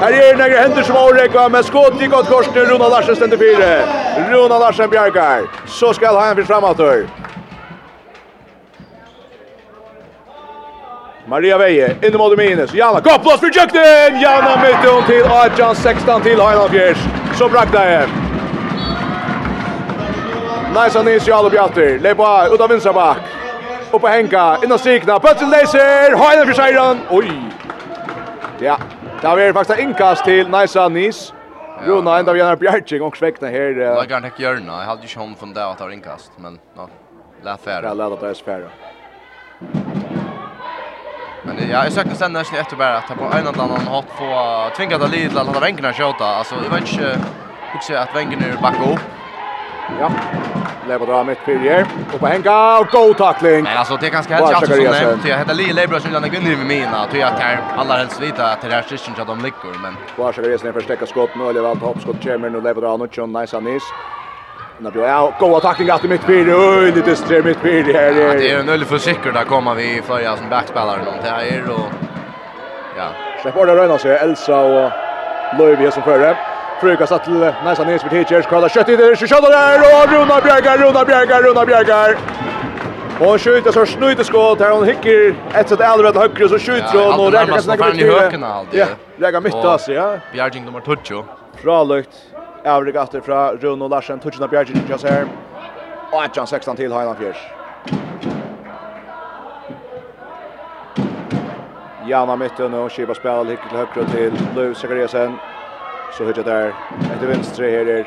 här 0.00 0.12
är 0.12 0.36
några 0.36 0.60
händer 0.60 0.82
som 0.82 0.96
avräcker 0.96 1.48
med 1.48 1.64
skott 1.64 2.02
i 2.02 2.06
gott 2.06 2.28
kors 2.28 2.46
till 2.46 2.62
Runa 2.62 2.88
Larsen 2.88 3.16
ständer 3.16 3.36
fyra 3.36 3.82
Runa 4.30 4.58
Larsen 4.58 4.90
Bjärgar 4.90 5.42
så 5.66 5.94
ska 5.94 6.20
han 6.20 6.36
för 6.36 6.42
framåt 6.42 6.80
Maria 11.30 11.58
Veje, 11.58 11.96
in 12.02 12.16
mot 12.16 12.36
minus. 12.36 12.74
Jana, 12.74 13.00
gå 13.00 13.10
blås 13.22 13.40
för 13.40 13.50
Jöknen! 13.56 14.20
Jana 14.20 14.62
mitt 14.62 14.90
hon 14.90 15.06
till 15.06 15.24
Adjan, 15.24 15.74
16 15.74 16.22
till 16.22 16.40
Heiland 16.40 16.96
Så 17.34 17.48
brak 17.48 17.72
det 17.72 18.08
Nice 20.74 20.98
Anis 20.98 21.28
i 21.28 21.32
alla 21.32 21.50
bjatter. 21.50 21.98
Leipa 21.98 22.46
ut 22.46 22.60
av 22.60 22.68
vinstra 22.68 22.92
bak. 22.92 23.16
Upp 23.92 24.02
och 24.02 24.08
hänka. 24.08 24.58
Innan 24.64 24.78
sikna. 24.78 25.20
Pötsen 25.20 25.50
läser. 25.50 26.16
Heiland 26.16 26.54
för 26.54 26.96
Oj. 27.10 27.42
Ja. 28.58 28.78
Där 29.22 29.28
var 29.28 29.52
faktiskt 29.52 29.78
inkast 29.80 30.24
till 30.24 30.48
Nice 30.48 30.80
Anis. 30.80 31.32
Runa 31.84 32.18
ända 32.18 32.32
vi 32.32 32.40
har 32.40 32.56
Bjertsing 32.56 33.02
och 33.02 33.16
sväckna 33.16 33.48
här. 33.48 33.70
Jag 33.70 34.08
kan 34.08 34.24
inte 34.24 34.42
göra 34.42 34.54
Jag 34.80 34.86
hade 34.86 35.02
ju 35.02 35.08
schon 35.08 35.34
från 35.34 35.52
där 35.54 35.70
att 35.70 35.80
ha 35.80 35.92
inkast. 35.92 36.32
Men 36.36 36.58
ja. 36.76 36.88
lät 37.42 37.60
färre. 37.60 37.86
Ja, 37.86 37.94
lät 37.94 38.12
att 38.12 38.20
det 38.20 38.34
färre. 38.34 38.68
Men 41.42 41.70
ja, 41.70 41.84
jag 41.84 41.92
sökte 41.92 42.14
sen 42.14 42.32
när 42.32 42.46
jag 42.52 42.60
efter 42.60 42.76
bara 42.76 42.96
att 42.96 43.06
på 43.06 43.24
en 43.24 43.46
annan 43.46 43.60
annan 43.60 43.86
hopp 43.86 44.04
få 44.18 44.70
tvinga 44.76 44.98
det 44.98 45.08
lite 45.08 45.40
att 45.40 45.48
alla 45.48 45.60
vänkarna 45.60 45.92
skjuta. 45.92 46.24
Alltså 46.24 46.54
det 46.62 46.68
var 46.68 46.78
inte 46.78 47.18
också 47.74 47.94
att 47.94 48.16
vänkarna 48.16 48.46
är 48.46 48.62
backa 48.62 48.92
upp. 48.92 49.00
Ja. 50.00 50.10
Lever 50.88 51.06
drar 51.06 51.24
mitt 51.24 51.38
fyrjer. 51.38 51.86
Och 52.14 52.20
på 52.20 52.26
Henka 52.26 52.78
och 52.78 52.86
go 52.86 53.14
tackling. 53.14 53.62
Men 53.62 53.76
alltså 53.78 53.96
det 53.96 54.10
kanske 54.10 54.34
helt 54.34 54.54
chans 54.54 54.68
som 54.68 54.84
nämnt. 54.84 55.28
Jag 55.28 55.38
heter 55.38 55.54
Lee 55.54 55.72
Leber 55.72 55.98
som 55.98 56.12
den 56.12 56.22
vinner 56.22 56.56
med 56.56 56.66
mina. 56.66 57.06
Tror 57.06 57.20
jag 57.20 57.36
tar 57.36 57.58
alla 57.76 57.96
helst 57.96 58.22
vita 58.22 58.52
att 58.52 58.60
det 58.60 58.68
här 58.68 58.82
syns 58.82 59.18
att 59.18 59.26
de 59.26 59.42
lyckor 59.42 59.76
men. 59.82 59.96
Varsågod 60.16 60.50
resen 60.50 60.72
för 60.72 60.80
stäcka 60.80 61.06
skott 61.06 61.30
nu 61.36 61.48
eller 61.48 61.60
valt 61.60 61.82
hoppskott 61.82 62.22
kommer 62.22 62.50
nu 62.50 62.60
Leber 62.60 62.80
drar 62.80 62.98
något 62.98 63.40
nice 63.40 63.56
anis. 63.56 63.82
Det 64.82 64.90
blir 64.90 65.02
ja, 65.02 65.32
goda 65.38 65.60
tacklingar 65.60 65.98
till 65.98 66.08
mitt 66.10 66.24
fyra. 66.24 66.54
Oj, 66.56 66.92
lite 66.92 67.16
strö 67.16 67.42
mitt 67.42 67.58
fyra 67.58 67.98
här. 67.98 68.12
Ja, 68.12 68.32
det 68.32 68.50
är 68.50 68.56
ju 68.56 68.62
nöjd 68.62 68.86
för 68.86 68.98
säkert 68.98 69.34
där 69.34 69.44
kommer 69.44 69.74
vi 69.74 70.02
flöja 70.06 70.36
som 70.36 70.48
backspelare 70.48 71.04
någon 71.04 71.24
där 71.24 71.70
och 71.70 71.86
ja. 72.96 73.08
Släpp 73.42 73.54
bort 73.54 73.66
Röna 73.66 73.98
så 73.98 74.08
Elsa 74.08 74.60
och 74.60 74.90
Lövi 75.58 75.90
som 75.90 76.02
förre. 76.02 76.36
Fruga 76.80 77.06
satt 77.06 77.24
till 77.24 77.52
Nisa 77.64 77.84
Nils 77.84 78.04
vid 78.04 78.12
Hitchers. 78.12 78.46
Kolla 78.46 78.68
kött 78.68 78.88
i 78.88 78.96
det. 78.96 79.16
Kött 79.16 79.42
där 79.42 79.78
och 79.78 80.12
Runa 80.12 80.40
Bjergar, 80.40 80.78
Runa 80.78 81.04
Bjergar, 81.04 81.42
Runa 81.42 81.66
Bjergar. 81.66 82.16
Och 83.20 83.40
skjuter 83.40 83.72
så 83.72 83.86
snöjt 83.86 84.26
skott 84.26 84.60
här 84.60 84.70
hon 84.70 84.84
hickar 84.84 85.34
ett 85.54 85.68
sätt 85.68 85.80
alldeles 85.80 86.16
högre 86.16 86.48
så 86.48 86.58
skjuter 86.58 87.04
hon 87.04 87.26
och 87.26 87.32
räcker 87.32 87.76
kanske 87.76 88.38
något. 88.38 88.66
Ja, 88.70 88.86
lägga 89.16 89.40
mitt 89.40 89.54
alltså, 89.54 89.92
ja. 89.92 90.16
Bjärging 90.32 90.64
nummer 90.64 90.80
2. 90.80 91.24
Bra 91.62 91.84
lukt. 91.84 92.29
Avrig 92.64 92.96
atter 92.96 93.20
fra 93.20 93.52
Runo 93.52 93.88
Larsen, 93.88 94.20
Tutsjena 94.20 94.46
Bjergin, 94.48 94.86
just 94.88 95.04
her. 95.04 95.26
Og 96.12 96.24
Atjan 96.24 96.46
16 96.46 96.76
til 96.76 96.92
Heiland 96.92 97.16
Fjers. 97.16 97.38
Jana 102.08 102.36
mitten 102.36 102.74
og 102.74 102.90
Kiba 102.90 103.14
spela 103.14 103.44
hikker 103.44 103.68
till 103.68 103.78
høyre 103.78 104.06
till 104.10 104.46
Lou 104.56 104.74
Sekariasen. 104.74 105.38
Så 106.18 106.26
hittet 106.26 106.44
där. 106.44 106.74
etter 107.16 107.26
vänster 107.26 107.62
här 107.62 107.88
är 107.88 108.06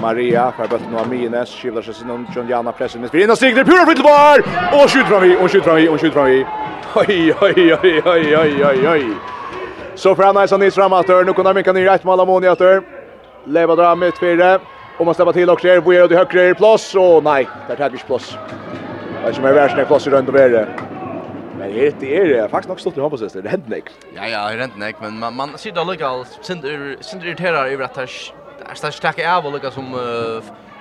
Maria, 0.00 0.52
för 0.56 0.68
bøtten 0.68 0.90
nu 0.90 0.98
Amines, 0.98 1.48
skivlar 1.50 1.82
sig 1.82 1.94
sin 1.94 2.26
John 2.36 2.48
Jana 2.48 2.72
pressen 2.72 3.00
mitt, 3.00 3.30
och 3.30 3.36
stig, 3.36 3.54
det 3.54 3.60
er 3.60 3.86
fritt 3.86 4.04
var 4.04 4.38
och 4.82 4.90
skjut 4.90 5.06
fram 5.06 5.22
vi, 5.22 5.36
och 5.36 5.50
skjut 5.50 5.64
fram 5.64 5.76
vi, 5.76 5.88
och 5.88 6.00
skjut 6.00 6.12
fram 6.12 6.24
vi. 6.24 6.46
oj 6.94 7.34
oj 7.40 7.74
oj 7.82 8.02
oj 8.04 8.36
oj 8.36 8.64
oj 8.64 8.88
oj 8.88 9.16
Så 9.94 10.14
fram 10.14 10.34
nice 10.34 10.54
on 10.54 10.62
is 10.62 10.74
fram 10.74 10.92
att 10.92 11.08
nu 11.08 11.32
kan 11.32 11.44
de 11.44 11.54
mycket 11.54 11.74
ner 11.74 11.84
rätt 11.84 12.04
mål 12.04 12.20
av 12.20 12.26
Moni 12.26 12.46
Leva 13.46 13.76
drar 13.76 13.96
mitt 13.96 14.14
tvire. 14.14 14.60
Om 14.98 15.06
man 15.06 15.14
släpper 15.14 15.32
till 15.32 15.50
också 15.50 15.68
är 15.68 15.80
Bojer 15.80 16.08
det 16.08 16.16
högre 16.16 16.42
är 16.42 16.54
plats 16.54 16.94
och 16.94 17.24
nej, 17.24 17.48
där 17.68 17.76
tar 17.76 17.90
vi 17.90 17.98
plats. 17.98 18.38
Det 19.22 19.28
är 19.28 19.32
som 19.32 19.44
är 19.44 19.52
värst 19.52 19.76
när 19.76 19.84
plats 19.84 20.06
runt 20.06 20.28
över. 20.28 20.76
Men 21.58 21.72
det 21.72 21.86
är 21.86 21.92
det 22.00 22.38
är 22.38 22.48
faktiskt 22.48 22.68
nog 22.68 22.80
stort 22.80 22.96
i 22.96 23.00
hoppas 23.00 23.20
det 23.20 23.48
händer 23.48 23.76
inte. 23.76 23.90
Ja 24.16 24.26
ja, 24.26 24.50
det 24.50 24.60
händer 24.60 24.86
inte. 24.88 25.00
men 25.00 25.18
man 25.18 25.36
man 25.36 25.58
ser 25.58 25.72
då 25.72 25.84
lika 25.84 26.24
synd 26.40 26.64
synd 27.00 27.22
irriterar 27.24 27.66
över 27.66 27.84
att 27.84 27.94
där 27.94 28.10
står 28.74 28.90
starka 28.90 29.36
av 29.36 29.52
lika 29.52 29.70
som 29.70 29.84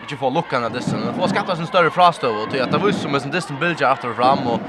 inte 0.02 0.16
får 0.16 0.32
luckan 0.32 0.64
av 0.64 0.72
det 0.72 0.80
Det 0.80 1.14
får 1.20 1.28
skappas 1.28 1.60
en 1.60 1.68
större 1.68 1.90
frastöv 1.90 2.32
och 2.32 2.62
att 2.62 2.72
det 2.72 2.78
var 2.78 2.92
som 2.92 3.16
en 3.16 3.32
dissen 3.32 3.60
bilja 3.60 3.92
efter 3.94 4.14
fram 4.14 4.48
och 4.48 4.60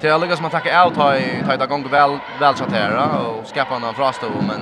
till 0.00 0.10
alla 0.10 0.36
som 0.36 0.42
man 0.42 0.50
tacka 0.50 0.84
out 0.84 0.94
ta 0.94 1.56
ta 1.58 1.66
gång 1.66 1.88
väl 1.90 2.18
väl 2.40 2.54
så 2.54 2.64
här 2.64 2.90
och 3.26 3.46
skapa 3.46 3.74
en 3.74 3.94
frastöv 3.94 4.30
men 4.48 4.60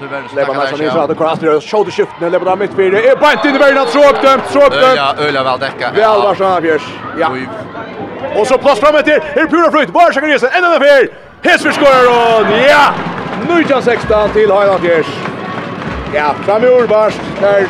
Men 0.00 0.08
tyvärr 0.08 0.28
så 0.28 0.36
tackar 0.36 0.54
Larsson 0.54 0.82
in 0.82 0.90
så 0.90 1.00
hade 1.00 1.14
Crosby 1.14 1.60
shoulder 1.60 1.92
shift 1.92 2.10
när 2.20 2.30
Lebron 2.30 2.58
mitt 2.58 2.74
fyra. 2.74 2.98
Är 2.98 3.16
bara 3.16 3.48
in 3.48 3.54
i 3.54 3.58
vägen 3.58 3.78
att 3.78 3.92
tråk 3.92 4.22
dömt, 4.22 4.42
tråk 4.52 4.70
dömt. 4.70 4.96
Ja, 4.96 5.14
Öla 5.18 5.42
väl 5.44 5.58
täcka. 5.58 5.90
Väl 5.90 6.20
här 6.40 6.60
fjärs. 6.60 6.82
Ja. 7.18 7.28
Och 8.36 8.46
så 8.46 8.58
plats 8.58 8.80
framåt 8.80 9.04
till. 9.04 9.20
Är 9.34 9.46
pura 9.46 9.70
flytt. 9.70 9.92
Bara 9.92 10.12
Sjögren 10.12 10.30
Jensen. 10.30 10.50
En 10.52 10.64
annan 10.64 10.80
fel. 10.80 11.08
Hesper 11.42 11.70
skorar 11.70 12.04
och 12.16 12.46
ja. 12.70 12.84
Nujjan 13.48 13.82
16 13.82 14.30
till 14.30 14.40
Highland 14.40 14.80
fjärs. 14.80 15.06
Ja, 16.14 16.34
fram 16.44 16.64
i 16.64 16.86
Barst. 16.86 17.20
Där. 17.40 17.66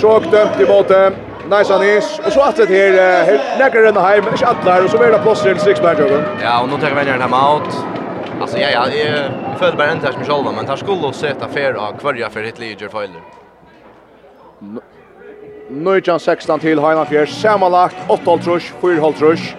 Tråk 0.00 0.30
dömt 0.30 0.60
i 0.60 0.64
båten. 0.64 1.14
Nice 1.50 1.74
Anis. 1.74 2.20
Och 2.26 2.32
så 2.32 2.40
att 2.40 2.56
det 2.56 2.66
här, 2.66 3.24
här 3.26 3.58
näkar 3.58 3.80
den 3.80 3.96
hem, 3.96 4.24
men 4.24 4.32
inte 4.32 4.46
allar. 4.46 4.84
Och 4.84 4.90
så 4.90 4.98
blir 4.98 5.08
det 5.08 5.18
plåster 5.18 5.54
till 5.54 5.62
6 5.62 5.80
Ja, 6.42 6.60
och 6.60 6.68
nu 6.68 6.76
tar 6.76 6.90
vi 6.90 7.10
den 7.10 7.20
här 7.20 7.54
out. 7.54 7.84
Alltså 8.42 8.58
ja, 8.58 8.70
ja, 8.70 8.88
jag 8.88 9.58
föll 9.58 9.76
bara 9.76 9.92
inte 9.92 10.06
här 10.06 10.12
som 10.12 10.24
själva, 10.24 10.52
men 10.52 10.66
tar 10.66 10.76
skulle 10.76 11.06
och 11.06 11.14
sätta 11.14 11.48
färd 11.48 11.76
av 11.76 11.92
kvarja 11.98 12.30
för 12.30 12.42
hit 12.42 12.58
liger 12.58 12.88
fejler. 12.88 13.20
Nöjtjan 15.70 16.20
16 16.20 16.60
till 16.60 16.78
Highland 16.78 17.08
Fjärs, 17.08 17.30
sammanlagt 17.30 17.96
8 18.08 18.38
trusch, 18.38 18.72
4 18.80 19.12
trusch. 19.12 19.56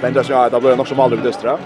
Men 0.00 0.12
det 0.12 0.28
ja, 0.28 0.48
det 0.48 0.60
blir 0.60 0.76
nog 0.76 0.88
som 0.88 1.00
aldrig 1.00 1.22
dystra. 1.22 1.58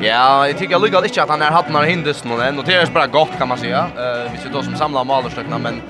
Ja, 0.00 0.46
jag 0.46 0.58
tycker 0.58 0.78
lyckas 0.78 1.04
inte 1.04 1.22
att 1.22 1.28
han 1.28 1.42
är 1.42 1.50
hatt 1.50 1.72
har 1.72 1.84
hindest 1.84 2.24
någon 2.24 2.40
än. 2.40 2.58
Och 2.58 2.64
det 2.64 2.74
är 2.74 2.86
bara 2.94 3.06
gott 3.06 3.38
kan 3.38 3.48
man 3.48 3.58
säga. 3.58 3.78
Uh, 3.78 4.32
vi 4.32 4.38
sitter 4.38 4.54
då 4.54 4.62
som 4.62 4.74
samlar 4.74 5.04
malerstyckna 5.04 5.58
men 5.58 5.82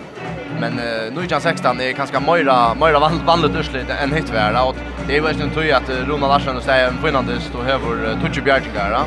Men 0.60 0.72
uh, 0.72 1.12
nu 1.14 1.20
är 1.20 1.40
16 1.40 1.80
är 1.80 1.92
ganska 1.92 2.20
mera 2.20 2.74
mera 2.74 2.98
vanligt 3.26 3.52
urslit 3.56 3.90
än 4.02 4.12
hit 4.12 4.30
värda 4.30 4.62
och 4.62 4.76
det 5.06 5.16
är 5.16 5.20
väl 5.20 5.42
inte 5.42 5.54
tror 5.54 5.72
att 5.72 6.08
Ronald 6.08 6.32
Larsson 6.32 6.56
och 6.56 6.62
säger 6.62 6.88
en 6.88 7.02
vinnande 7.04 7.40
stå 7.40 7.58
över 7.58 8.20
Tucci 8.20 8.40
då 8.40 9.04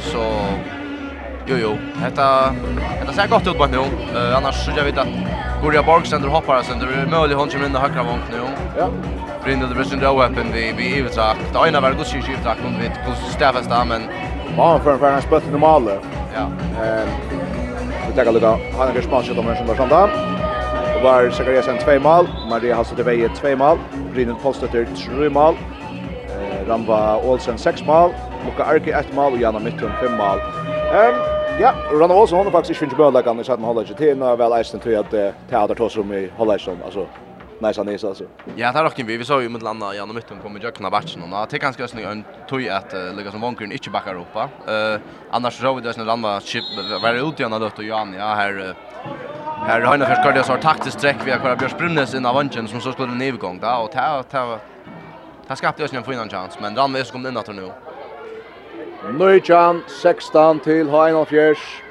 Så 0.00 0.22
jo 1.46 1.56
jo, 1.62 1.78
detta 2.04 2.54
detta 3.00 3.12
ser 3.12 3.28
gott 3.28 3.46
ut 3.46 3.58
på 3.58 3.66
nu. 3.66 3.78
Eh 3.78 4.36
annars 4.36 4.64
så 4.64 4.70
jag 4.76 4.84
vet 4.84 4.98
att 4.98 5.08
Gorja 5.62 5.82
Borgsen 5.82 6.22
där 6.22 6.28
hoppar 6.28 6.62
sen 6.62 6.78
det 6.78 6.84
är 6.84 7.06
möjligt 7.06 7.38
hon 7.38 7.48
kommer 7.48 7.66
in 7.66 7.74
och 7.74 7.80
hackar 7.80 8.04
vångt 8.04 8.30
nu. 8.30 8.38
Ja. 8.78 8.88
Brinner 9.44 9.68
the 9.68 9.74
visst 9.74 9.92
ändå 9.92 10.14
weapon 10.18 10.52
vi 10.52 10.74
vi 10.76 10.98
i 10.98 11.02
vart. 11.02 11.36
Det 11.52 11.68
ena 11.68 11.80
var 11.80 11.88
väldigt 11.90 12.12
god 12.12 12.24
shit 12.24 12.42
tack 12.44 12.58
hon 12.62 12.78
vet 12.78 12.92
hur 13.06 13.30
stävas 13.30 13.66
där 13.66 13.84
men 13.84 14.02
Man 14.56 14.80
för 14.80 14.98
för 14.98 15.12
en 15.12 15.22
spött 15.22 15.50
normalt. 15.52 15.90
Ja. 16.34 16.46
Ehm 16.84 17.08
vi 18.10 18.24
tar 18.24 18.32
lucka. 18.32 18.48
Han 18.48 18.86
har 18.86 18.92
kanske 18.92 19.10
matchat 19.10 19.38
om 19.38 19.48
en 19.48 19.56
sån 19.56 19.88
där 19.88 20.49
var 21.02 21.30
Zakariasen 21.30 21.78
2 21.78 21.98
mål, 21.98 22.28
Maria 22.50 22.74
Hasselteveje 22.76 23.28
2 23.34 23.56
mål, 23.56 23.78
Brynund 24.14 24.38
Polstetter 24.42 24.86
tre 24.96 25.28
mål, 25.28 25.56
eh, 26.28 26.68
Ramba 26.68 27.16
Olsen 27.16 27.58
6 27.58 27.84
mål, 27.86 28.14
Luka 28.44 28.62
Arki 28.62 28.90
ett 28.90 29.14
mål 29.14 29.32
og 29.32 29.40
Janna 29.40 29.58
Mittun 29.58 29.92
fem 30.00 30.12
mål. 30.12 30.40
Um, 30.92 31.16
ja, 31.60 31.72
Rana 31.92 32.14
Olsen 32.14 32.38
har 32.38 32.50
faktisk 32.50 32.70
ikke 32.70 32.80
finnet 32.80 32.96
bødleggene 32.96 33.40
i 33.40 33.44
17 33.44 33.64
halvdagen 33.64 33.96
til, 33.96 34.16
nå 34.16 34.26
er 34.32 34.36
vel 34.36 34.58
eisen 34.58 34.80
til 34.80 34.98
at 35.00 35.10
det 35.10 35.32
er 35.50 35.66
der 35.66 35.88
som 35.88 36.12
i 36.12 36.26
halvdagen, 36.38 36.82
altså 36.84 37.06
Nej, 37.60 37.74
så 37.74 37.84
nästa 37.84 38.08
alltså. 38.08 38.24
Ja, 38.56 38.72
där 38.72 38.84
rocken 38.84 39.06
vi. 39.06 39.16
Vi 39.16 39.24
såg 39.24 39.42
ju 39.42 39.48
med 39.48 39.62
landa 39.62 39.94
Janne 39.94 40.12
mitten 40.12 40.38
kommer 40.42 40.60
med 40.60 40.74
kunna 40.74 40.90
Batchen 40.90 41.22
och 41.22 41.48
det 41.50 41.56
är 41.56 41.58
ganska 41.58 41.88
snyggt 41.88 42.08
en 42.08 42.24
tog 42.48 42.68
att 42.68 42.94
uh, 42.94 43.16
lägga 43.16 43.30
som 43.30 43.40
vankern 43.40 43.72
inte 43.72 43.90
backar 43.90 44.14
upp. 44.14 44.36
Eh 44.36 44.74
uh, 44.74 45.00
annars 45.30 45.60
så 45.60 45.74
vi 45.74 45.80
det 45.80 45.92
snö 45.92 46.04
landa 46.04 46.40
chip 46.40 46.64
var 47.02 47.28
ute 47.28 47.42
i 47.42 47.44
andra 47.44 47.66
och 47.66 47.84
Jan 47.84 48.14
ja 48.18 48.34
här 48.34 48.58
uh, 48.58 48.74
Här 49.66 49.80
har 49.80 49.90
Heinefjärs 49.90 50.24
Kardias 50.24 50.48
har 50.48 50.58
taktiskt 50.58 51.00
dräck 51.00 51.16
via 51.26 51.38
Kara 51.38 51.56
Björns 51.56 51.78
Brunnes 51.78 52.14
av 52.14 52.34
vanchen 52.34 52.68
som 52.68 52.80
så 52.80 52.92
skulle 52.92 53.14
nedgång 53.14 53.60
där 53.60 53.82
och 53.82 53.92
ta 53.92 54.22
ta 54.22 54.58
ta 55.48 55.56
skapte 55.56 55.84
oss 55.84 55.92
en 55.92 56.02
fin 56.02 56.28
chans 56.28 56.60
men 56.60 56.76
Ranves 56.76 57.10
kom 57.10 57.26
in 57.26 57.36
att 57.36 57.48
nu. 57.48 57.72
Nöjjan 59.18 59.82
16 59.86 60.60
till 60.60 60.90
Heinefjärs. 60.90 61.82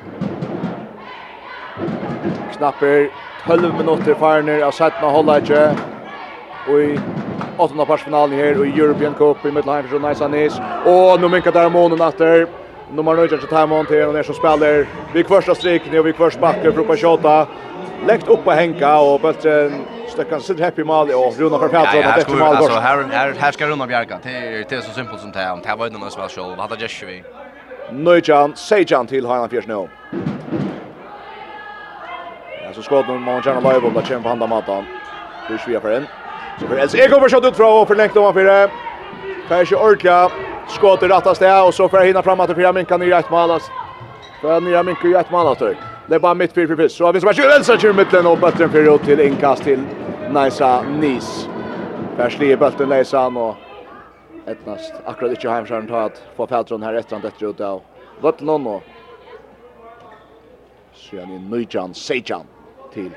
Knapper 2.57 3.09
12 3.45 3.73
minutter 3.73 4.13
farner 4.13 4.61
av 4.61 4.71
Sætna 4.71 5.07
Hollage 5.07 5.75
og 6.67 6.81
i 6.81 6.99
åttende 7.57 7.85
parsfinalen 7.85 8.37
her 8.37 8.59
og 8.59 8.67
i 8.67 8.79
European 8.79 9.15
Cup 9.15 9.45
i 9.45 9.51
Midtland 9.51 9.87
for 9.89 9.99
Nice 9.99 10.25
Anis 10.25 10.59
og 10.85 11.19
nå 11.21 11.27
minket 11.27 11.53
der 11.53 11.69
månen 11.69 12.01
etter 12.01 12.45
nummer 12.93 13.15
9 13.15 13.27
till 13.27 13.47
Taimon 13.47 13.85
till 13.85 14.03
och 14.07 14.13
ner 14.13 14.23
som 14.23 14.35
spelar 14.35 14.87
vi 15.13 15.23
första 15.23 15.55
striken 15.55 15.99
och 15.99 16.07
vi 16.07 16.13
första 16.13 16.39
backen 16.41 16.73
för 16.73 16.83
på 16.83 16.95
skjuta. 16.95 17.47
Läkt 18.07 18.27
upp 18.27 18.43
på 18.43 18.51
Henka 18.51 18.99
och 18.99 19.21
bulten 19.21 19.85
stöckan 20.07 20.41
sitt 20.41 20.59
happy 20.59 20.83
mål 20.83 21.11
och 21.11 21.37
Runa 21.37 21.59
för 21.59 21.69
Ja, 21.73 22.09
att 22.09 22.17
efter 22.17 22.33
mål. 22.33 22.41
Alltså 22.41 22.79
här 22.79 23.03
här 23.03 23.33
här 23.39 23.51
ska 23.51 23.67
Runa 23.67 23.87
bjärka. 23.87 24.19
Det 24.23 24.29
är 24.29 24.65
det 24.69 24.75
är 24.75 24.81
så 24.81 24.91
simpelt 24.91 25.21
som 25.21 25.31
det 25.31 25.39
är. 25.39 25.55
Det 25.55 25.75
var 25.75 25.85
ju 25.85 25.91
någon 25.91 26.11
som 26.11 26.21
var 26.21 26.29
själv. 26.29 26.59
Hade 26.59 26.75
jag 26.79 26.89
ju. 26.89 27.23
Nöjan, 27.91 28.55
Sejan 28.55 29.07
till 29.07 29.25
Hanna 29.25 29.49
Fjärs 29.49 29.67
nu. 29.67 29.73
Ja, 32.63 32.73
så 32.73 32.81
skott 32.81 33.07
man 33.07 33.21
man 33.21 33.43
tjänar 33.43 33.61
live 33.73 33.87
om 33.87 33.93
det 33.93 34.05
kämpar 34.05 34.29
handa 34.29 34.47
matan. 34.47 34.85
Det 35.47 35.73
är 35.75 35.79
för 35.79 35.91
en. 35.91 36.07
Så 36.59 36.67
för 36.67 36.77
Els 36.77 36.95
Ego 36.95 37.19
var 37.19 37.29
skott 37.29 37.45
ut 37.45 37.55
från 37.55 37.81
och 37.81 37.87
förlängt 37.87 38.17
ovanför. 38.17 38.69
Kanske 39.49 39.75
orkar 39.75 40.31
skott 40.71 41.03
i 41.03 41.07
rätta 41.07 41.35
stället 41.35 41.67
och 41.67 41.73
så 41.73 41.89
får 41.89 41.99
hinna 41.99 42.23
fram 42.23 42.39
att 42.39 42.55
Fia 42.55 42.73
Minka 42.73 42.97
ner 42.97 43.11
ett 43.13 43.29
mål. 43.29 43.59
För 44.41 44.61
nya 44.61 44.83
Minka 44.83 45.07
i 45.07 45.13
ett 45.13 45.31
mål 45.31 45.47
alltså. 45.47 45.73
Det 46.07 46.15
är 46.15 46.19
bara 46.19 46.33
mitt 46.33 46.53
för 46.53 46.67
för 46.67 46.87
Så 46.87 47.11
vi 47.11 47.21
ska 47.21 47.33
köra 47.33 47.63
så 47.63 47.77
kör 47.77 47.93
mitten 47.93 48.27
och 48.27 48.37
bättre 48.37 48.69
för 48.69 48.95
ut 48.95 49.03
till 49.03 49.19
inkast 49.19 49.63
till 49.63 49.79
Nisa 50.27 50.83
Nis. 50.83 51.49
Där 52.17 52.29
slir 52.29 52.57
bulten 52.57 52.89
Nisan 52.89 53.37
och 53.37 53.55
etnast 54.45 54.93
akkurat 55.05 55.31
inte 55.31 55.49
hemskärn 55.49 55.87
ta 55.87 56.01
att 56.01 56.21
få 56.35 56.47
Fältron 56.47 56.83
här 56.83 56.93
efter 56.93 57.19
det 57.19 57.41
ut 57.41 57.61
av 57.61 57.81
Vattnon 58.21 58.67
och 58.67 58.83
i 61.11 61.39
Nujjan 61.39 61.93
Sejan 61.93 62.47
till 62.93 63.11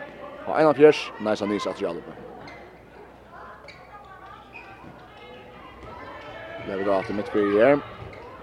en 0.46 0.66
av 0.66 0.74
Fjers, 0.74 1.12
Neisan 1.18 1.48
Nys 1.48 1.66
at 1.66 1.80
Jallupen. 1.80 2.21
Det 6.66 6.74
er 6.78 6.90
av 6.94 7.02
til 7.06 7.16
midtfyrje. 7.18 7.70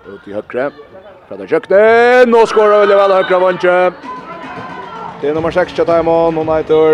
Ut 0.09 0.27
i 0.27 0.33
høyre. 0.35 0.65
Fredda 1.29 1.45
Kjøknen. 1.47 2.31
Nå 2.33 2.41
skårer 2.49 2.81
veldig 2.83 2.97
vel 2.99 3.13
høyre 3.15 3.39
vantje. 3.43 3.77
Det 5.21 5.29
er 5.29 5.37
nummer 5.37 5.53
6 5.55 5.75
Kjøtheimon. 5.77 6.35
Hun 6.39 6.51
heter... 6.51 6.85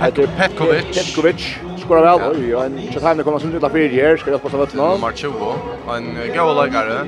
Heter 0.00 0.32
Petkovic. 0.38 0.88
Petkovic. 0.92 1.46
Skårer 1.82 2.06
vel. 2.06 2.24
Oi, 2.32 2.48
og 2.54 2.62
en 2.64 2.80
Kjøtheimon 2.92 3.24
kommer 3.28 3.42
som 3.42 3.52
utla 3.56 3.70
fyrje 3.72 4.00
her. 4.00 4.16
Skal 4.20 4.36
hjelpe 4.36 4.48
oss 4.48 4.56
av 4.56 4.64
vettene. 4.64 4.88
Nummer 4.96 5.12
20. 5.20 5.52
En 5.96 6.10
gode 6.36 6.56
leikere. 6.62 6.98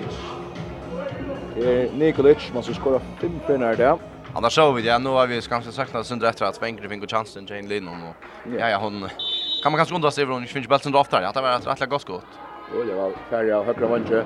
Nikolic. 1.99 2.51
Man 2.55 2.64
skal 2.66 2.76
skåre 2.79 3.03
fem 3.22 3.41
fyrner 3.49 3.79
der. 3.79 4.05
Annars 4.37 4.55
så 4.59 4.68
vi 4.76 4.85
det. 4.85 4.97
Nå 5.01 5.16
har 5.16 5.26
vi 5.31 5.41
kanskje 5.41 5.72
sagt 5.72 5.97
at 5.97 6.07
Sundre 6.07 6.29
etter 6.29 6.47
at 6.49 6.61
Svengre 6.61 6.89
finner 6.93 7.09
chansen 7.09 7.49
til 7.49 7.57
en 7.57 7.72
linje. 7.72 8.14
Ja, 8.53 8.74
ja, 8.74 8.79
hun... 8.83 9.09
Kan 9.63 9.73
man 9.73 9.79
kanske 9.79 9.95
undra 9.95 10.11
sig 10.11 10.23
över 10.23 10.35
om 10.35 10.41
det 10.41 10.47
finns 10.47 10.69
bälsen 10.69 10.93
draftare. 10.93 11.29
Att 11.29 11.35
det 11.35 11.41
var 11.41 11.57
ett 11.57 11.67
rätt 11.67 11.89
gott 11.89 12.03
skott. 12.03 12.27
Och 12.79 12.87
det 12.87 12.95
var 12.95 13.13
färja 13.31 13.59
och 13.59 13.65
högra 13.65 13.87
vänster. 13.87 14.25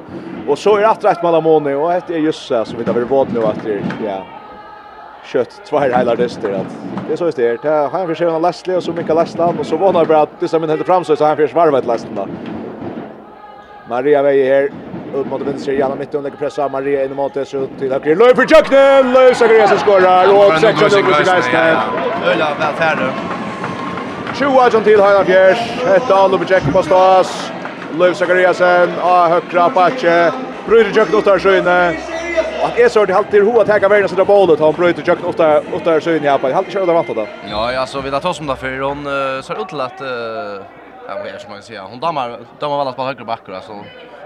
Och 0.48 0.58
så 0.58 0.76
är 0.76 0.80
det 0.80 0.88
att 0.88 1.04
rätt 1.04 1.22
Malamoni 1.22 1.74
och 1.74 1.92
ett 1.92 2.10
är 2.10 2.18
just 2.18 2.46
så 2.46 2.64
som 2.64 2.78
vi 2.78 2.84
har 2.84 3.00
varit 3.00 3.32
nu 3.32 3.44
att 3.44 3.64
det 3.64 3.82
ja. 4.04 4.26
Kött 5.24 5.60
två 5.66 5.78
hela 5.78 6.14
dyster 6.14 6.52
att 6.52 6.76
det 7.08 7.16
så 7.16 7.26
är 7.26 7.32
det. 7.32 7.68
Här 7.68 7.88
han 7.88 8.06
försöker 8.06 8.32
han 8.32 8.42
Leslie 8.42 8.76
och 8.76 8.82
så 8.82 8.92
mycket 8.92 9.14
Lestland 9.14 9.60
och 9.60 9.66
så 9.66 9.76
vonar 9.76 10.04
bara 10.04 10.20
att 10.20 10.40
det 10.40 10.48
som 10.48 10.62
händer 10.62 10.84
fram 10.84 11.04
så 11.04 11.16
så 11.16 11.24
han 11.24 11.36
försöker 11.36 11.46
försvarar 11.46 11.70
varvet 11.70 11.86
Lestland 11.86 12.16
då. 12.16 12.28
Maria 13.88 14.22
Veje 14.22 14.54
här 14.54 14.70
ut 15.20 15.26
mot 15.26 15.42
vänster 15.42 15.72
Janna 15.72 15.94
mitt 15.94 16.14
under 16.14 16.30
pressa 16.30 16.68
Maria 16.68 17.04
in 17.04 17.14
mot 17.14 17.34
det 17.34 17.44
så 17.44 17.66
till 17.78 17.92
höger 17.92 18.16
Löf 18.16 18.36
för 18.36 18.46
Jöknen 18.54 19.12
Löf 19.12 19.36
så 19.36 19.76
skorar 19.78 20.28
och 20.36 20.60
sex 20.60 20.78
sätter 20.78 20.84
upp 20.84 21.44
sig 21.44 21.76
Öla 22.24 22.48
välfärd. 22.60 23.41
20 24.34 24.84
til 24.84 25.00
Heinar 25.02 25.24
Fjers. 25.28 25.60
Hetta 25.84 26.16
Alu 26.16 26.38
Bjekk 26.40 26.64
på 26.72 26.82
stas. 26.86 27.32
Leif 28.00 28.16
Zakariasen 28.16 28.94
av 29.04 29.28
högra 29.28 29.68
patche. 29.68 30.32
Bryter 30.66 30.92
Jökn 30.96 31.14
åtta 31.14 31.38
sjöne. 31.38 31.96
Att 32.64 32.78
är 32.78 32.88
så 32.88 33.04
det 33.04 33.12
halt 33.12 33.30
till 33.30 33.44
hoa 33.44 33.64
täcka 33.64 33.88
värna 33.88 34.08
så 34.08 34.14
där 34.14 34.24
bollen 34.24 34.56
tar 34.56 34.72
bryter 34.72 35.02
Jökn 35.06 35.24
åtta 35.24 35.60
åtta 35.72 36.00
sjön 36.00 36.24
ja 36.24 36.38
på. 36.38 36.52
Halt 36.52 36.72
kör 36.72 36.86
där 36.86 36.94
vant 36.94 37.08
då. 37.08 37.26
Ja, 37.50 37.80
alltså 37.80 38.00
vi 38.00 38.10
där 38.10 38.20
tar 38.20 38.32
som 38.32 38.46
där 38.46 38.54
för 38.54 38.80
hon 38.80 39.04
så 39.42 39.52
ut 39.52 39.68
till 39.68 39.80
att 39.80 40.00
ja, 41.08 41.14
vad 41.14 41.26
är 41.26 41.38
som 41.38 41.50
man 41.50 41.62
säger. 41.62 41.82
Hon 41.82 42.00
dammar 42.00 42.38
dammar 42.60 42.78
väl 42.78 42.88
att 42.88 42.96
på 42.96 43.02
högra 43.04 43.24
backar 43.24 43.52
alltså. 43.52 43.72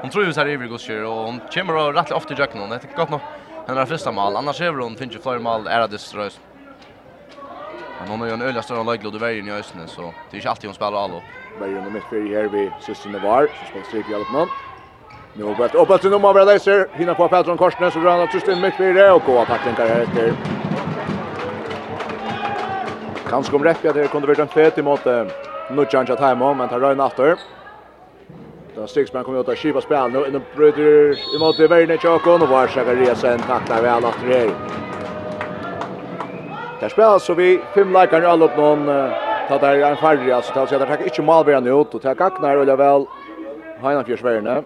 Hon 0.00 0.10
tror 0.10 0.24
ju 0.24 0.32
så 0.32 0.40
här 0.40 0.48
i 0.48 0.56
går 0.56 1.04
och 1.04 1.24
hon 1.24 1.40
kommer 1.54 1.92
rätt 1.92 2.12
ofta 2.12 2.34
Jökn. 2.34 2.58
Det 2.58 2.74
är 2.74 2.96
gott 2.96 3.10
nog. 3.10 3.20
Hennes 3.68 3.88
första 3.88 4.12
mål. 4.12 4.36
Annars 4.36 4.60
är 4.60 4.70
hon 4.70 4.96
finns 4.96 5.14
ju 5.14 5.18
fler 5.18 5.38
mål 5.38 5.66
är 5.66 5.88
det 5.88 5.98
ströst. 5.98 6.40
Men 7.98 8.08
hon 8.08 8.20
har 8.20 8.26
ju 8.26 8.32
en 8.32 8.42
öliga 8.42 8.62
större 8.62 8.84
lägglod 8.84 9.14
i 9.14 9.18
vägen 9.18 9.48
i 9.48 9.52
Östene, 9.52 9.86
så 9.86 10.02
det 10.02 10.36
är 10.36 10.38
inte 10.38 10.50
alltid 10.50 10.68
hon 10.68 10.74
spelar 10.74 11.04
allo. 11.04 11.22
Världen 11.58 11.86
är 11.86 11.90
mitt 11.90 12.04
fyrir 12.04 12.36
här 12.36 12.44
vid 12.44 12.72
systrarna 12.80 13.18
var, 13.18 13.48
så 13.60 13.66
spelar 13.66 13.84
stryk 13.84 14.08
i 14.08 14.14
alla 14.14 14.24
fall. 14.24 14.48
Nu 15.34 15.44
har 15.44 15.54
Bett 15.54 15.74
upp 15.74 16.00
till 16.00 16.10
nummer 16.10 16.28
av 16.28 16.36
Reiser. 16.36 16.88
hinner 16.98 17.14
på 17.14 17.28
Petron 17.28 17.56
Korsnes 17.56 17.94
så 17.94 18.00
drar 18.00 18.18
han 18.18 18.28
systrarna 18.28 18.60
mitt 18.60 18.74
fyrir 18.74 19.12
och 19.12 19.22
går 19.22 19.44
tacklingar 19.44 19.86
här 19.86 20.00
efter. 20.00 20.34
Kanske 23.30 23.56
om 23.56 23.64
räcker 23.64 23.88
att 23.88 23.94
det 23.94 24.08
kunde 24.08 24.26
varit 24.26 24.38
en 24.38 24.48
fet 24.48 24.78
emot 24.78 25.00
Nudjan 25.70 26.06
Jataimo, 26.06 26.54
men 26.54 26.68
tar 26.68 26.80
röjna 26.80 27.06
efter. 27.06 27.36
Da 28.74 28.86
Stigsman 28.86 29.24
kommer 29.24 29.40
ut 29.40 29.48
av 29.48 29.54
kiva 29.54 29.80
spel 29.80 30.10
nu, 30.10 30.30
Nu 30.32 30.40
bryter 30.56 31.36
imot 31.36 31.60
i 31.60 31.66
världen 31.66 31.96
i 31.96 31.98
Tjokon 31.98 32.42
och 32.42 32.48
var 32.48 32.66
Sakariasen 32.66 33.38
tacklar 33.38 33.82
väl 33.82 34.04
efter 34.04 34.26
här. 34.26 34.50
Der 36.80 36.88
spelar 36.88 37.18
så 37.18 37.34
vi 37.34 37.60
fem 37.74 37.92
likar 37.92 38.22
i 38.22 38.26
allop 38.26 38.56
någon 38.56 38.86
ta 39.48 39.58
där 39.58 39.90
en 39.90 39.96
färdig 39.96 40.30
alltså 40.30 40.52
ta 40.52 40.66
så 40.66 40.78
där 40.78 40.86
tack 40.86 41.00
inte 41.00 41.22
malbärande 41.22 41.70
ut 41.70 41.94
och 41.94 42.02
ta 42.02 42.14
gagnar 42.14 42.56
eller 42.56 42.76
väl 42.76 43.06
Heina 43.82 44.04
Fjörsvärne. 44.04 44.62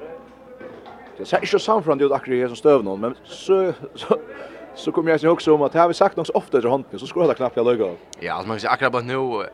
Det 1.19 1.25
ser 1.25 1.41
inte 1.43 1.59
samfront 1.59 2.03
ut 2.03 2.13
akkurat 2.13 2.49
som 2.51 2.57
stöv 2.57 2.85
någon 2.85 3.01
men 3.01 3.15
så 3.25 3.73
så 3.95 4.17
så 4.75 4.93
kommer 4.93 5.11
jag 5.11 5.23
ihåg 5.23 5.33
också 5.33 5.55
om 5.55 5.63
att 5.63 5.75
jag 5.75 5.81
har 5.81 5.89
vi 5.89 5.95
sagt 5.95 6.17
något 6.17 6.27
så 6.27 6.33
ofta 6.33 6.59
i 6.59 6.69
handen 6.69 6.99
så 6.99 7.07
skulle 7.07 7.27
det 7.27 7.35
knappt 7.35 7.57
jag 7.57 7.67
lägga. 7.67 7.95
Ja, 8.21 8.33
alltså 8.33 8.49
man 8.49 8.57
kan 8.57 8.61
säga 8.61 8.71
akkurat 8.71 8.93
bara 8.93 9.03
nu 9.03 9.47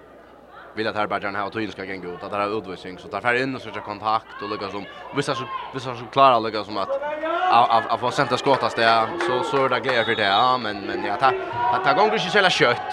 vill 0.77 0.89
att 0.89 0.97
Herbergen 0.97 1.35
här 1.35 1.47
och 1.47 1.53
Tyl 1.53 1.73
ska 1.73 1.85
gänga 1.85 2.09
ut 2.09 2.23
att 2.23 2.31
det 2.31 2.36
är 2.36 2.59
utvisning. 2.59 2.98
Så 2.98 3.09
tar 3.09 3.20
färd 3.20 3.36
in 3.36 3.55
och 3.55 3.62
söker 3.62 3.81
kontakt 3.81 4.43
och 4.43 4.51
lyckas 4.51 4.70
som 4.70 4.85
vissa 5.16 5.35
så 5.35 5.44
vissa 5.74 5.97
så 5.97 6.05
klara 6.12 6.39
lyckas 6.39 6.66
som 6.66 6.77
att 6.77 6.89
att 7.51 7.93
av 7.93 7.98
få 7.98 8.11
senta 8.11 8.36
skottas 8.36 8.74
det 8.74 9.07
så 9.27 9.43
så 9.51 9.65
är 9.65 9.69
det 9.69 9.81
grejer 9.81 10.05
för 10.05 10.15
det 10.15 10.23
ja 10.23 10.59
men 10.59 10.77
men 10.86 11.05
jag 11.05 11.20
tar 11.20 11.32
att 11.73 11.85
ta 11.85 11.93
gång 11.93 12.11
du 12.11 12.19
själva 12.19 12.51
kött. 12.51 12.93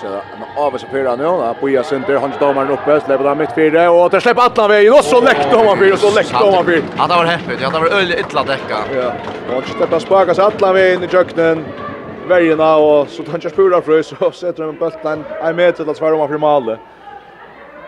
Så 0.00 0.06
en 0.06 0.44
avs 0.56 0.82
på 0.82 0.90
fyra 0.90 1.16
nu 1.16 1.24
då 1.24 1.56
på 1.60 1.68
ja 1.70 1.82
center 1.82 2.16
han 2.16 2.32
domaren 2.40 2.70
uppe 2.70 3.00
släpper 3.00 3.24
där 3.24 3.34
mitt 3.34 3.54
fyra 3.54 3.90
och 3.90 4.10
det 4.10 4.20
släpper 4.20 4.42
alla 4.42 4.68
vägen. 4.68 4.92
Och 4.92 5.04
så 5.04 5.20
läckt 5.20 5.54
om 5.54 5.66
han 5.66 5.78
blir 5.78 5.92
och 5.92 5.98
så 5.98 6.14
läckt 6.14 6.42
om 6.42 6.54
han 6.54 6.64
blir 6.64 6.82
att 6.98 7.08
det 7.08 7.16
var 7.16 7.24
häftigt. 7.24 7.66
Att 7.66 7.72
det 7.72 7.80
var 7.80 7.88
öl 7.88 8.12
ytla 8.12 8.44
täcka 8.44 8.78
ja 8.94 9.12
och 9.56 9.64
släpper 9.64 9.98
sparkas 9.98 10.38
alla 10.38 10.72
vägen 10.72 11.04
i 11.04 11.08
jöknen 11.12 11.64
Vägarna 12.28 12.76
och 12.76 13.08
så 13.08 13.22
tar 13.22 13.32
han 13.32 13.40
spura 13.40 13.82
för 13.82 14.02
så 14.02 14.30
sätter 14.32 14.62
en 14.64 14.78
bulten 14.78 15.24
en 15.42 15.56
meter 15.56 15.82
till 15.84 15.90
att 15.90 15.96
svara 15.96 16.14
om 16.14 16.20
han 16.20 16.28
för 16.28 16.38
målet. 16.38 16.78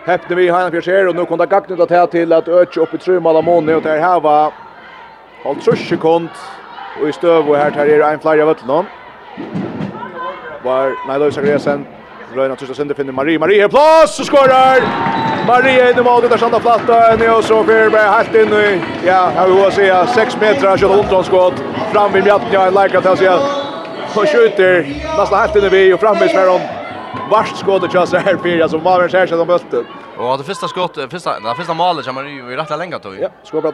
Häften 0.05 0.37
vi 0.37 0.49
har 0.49 0.59
Heina 0.59 0.71
Fjerser 0.71 1.09
och 1.09 1.17
nu 1.17 1.25
kommer 1.25 1.47
det 1.47 1.51
gacknut 1.51 1.81
att 1.81 1.91
här 1.91 2.07
till 2.07 2.33
att 2.33 2.49
öka 2.49 2.81
upp 2.81 2.95
i 2.95 2.99
Trumala 2.99 3.43
Måne 3.43 3.75
och 3.75 3.83
det 3.83 4.01
här 4.01 4.21
var 4.21 4.53
Halt 5.45 5.79
sekund 5.89 6.29
och 7.03 7.09
i 7.09 7.13
stöv 7.13 7.51
och 7.51 7.57
här 7.57 7.71
tar 7.71 7.87
er 7.87 8.01
en 8.01 8.19
flyer 8.19 8.43
av 8.43 8.49
Ötlund. 8.49 8.87
Var 10.63 10.93
Nailo 11.09 11.31
Sagresen 11.31 11.87
Röjna 12.35 12.57
tysta 12.57 12.75
sönder 12.75 12.95
finner 12.95 13.13
Marie. 13.13 13.39
Marie 13.39 13.63
har 13.63 13.69
plats 13.69 14.21
och 14.21 14.27
skorar! 14.27 14.81
Marie 15.47 15.85
är 15.85 15.93
inne 15.93 16.03
mål, 16.03 16.29
där 16.29 16.37
sanda 16.37 16.61
platta. 16.61 17.17
Ni 17.17 17.29
och 17.29 17.45
så 17.45 17.65
Fyrberg 17.65 18.09
helt 18.09 18.35
in 18.35 18.53
i, 18.53 18.81
ja, 19.07 19.33
jag 19.37 19.47
vill 19.47 19.73
säga, 19.73 20.07
6 20.07 20.41
meter, 20.41 20.77
kjøtt 20.77 20.91
hundra 20.91 21.23
skott. 21.23 21.55
Fram 21.93 22.13
vid 22.13 22.25
mjatten, 22.25 22.49
ja, 22.53 22.67
en 22.67 22.75
lajka 22.75 23.01
till 23.01 23.11
att 23.11 23.19
säga. 23.19 23.39
Han 24.15 24.27
skjuter 24.27 24.87
nästan 25.19 25.39
helt 25.41 25.57
in 25.57 25.65
i 25.65 25.69
vi 25.69 25.93
och 25.93 26.01
framme 26.01 26.25
i 26.25 26.29
smäron 26.29 26.80
vart 27.31 27.57
skott 27.57 27.83
och 27.83 27.93
chans 27.93 28.13
här 28.13 28.37
för 28.37 28.61
alltså 28.61 28.79
var 28.79 29.01
värst 29.01 29.15
här 29.15 29.27
som 29.27 29.47
mötte. 29.47 29.85
Och 30.19 30.39
det 30.39 30.45
första 30.45 30.69
skottet, 30.69 31.11
första 31.11 31.41
det 31.41 31.55
första 31.55 31.75
målet 31.75 32.05
som 32.05 32.15
man 32.15 32.35
ju 32.37 32.57
rätt 32.57 32.79
länge 32.79 32.99
tog. 32.99 33.15
Ja, 33.21 33.29
skott 33.43 33.63
bara 33.63 33.73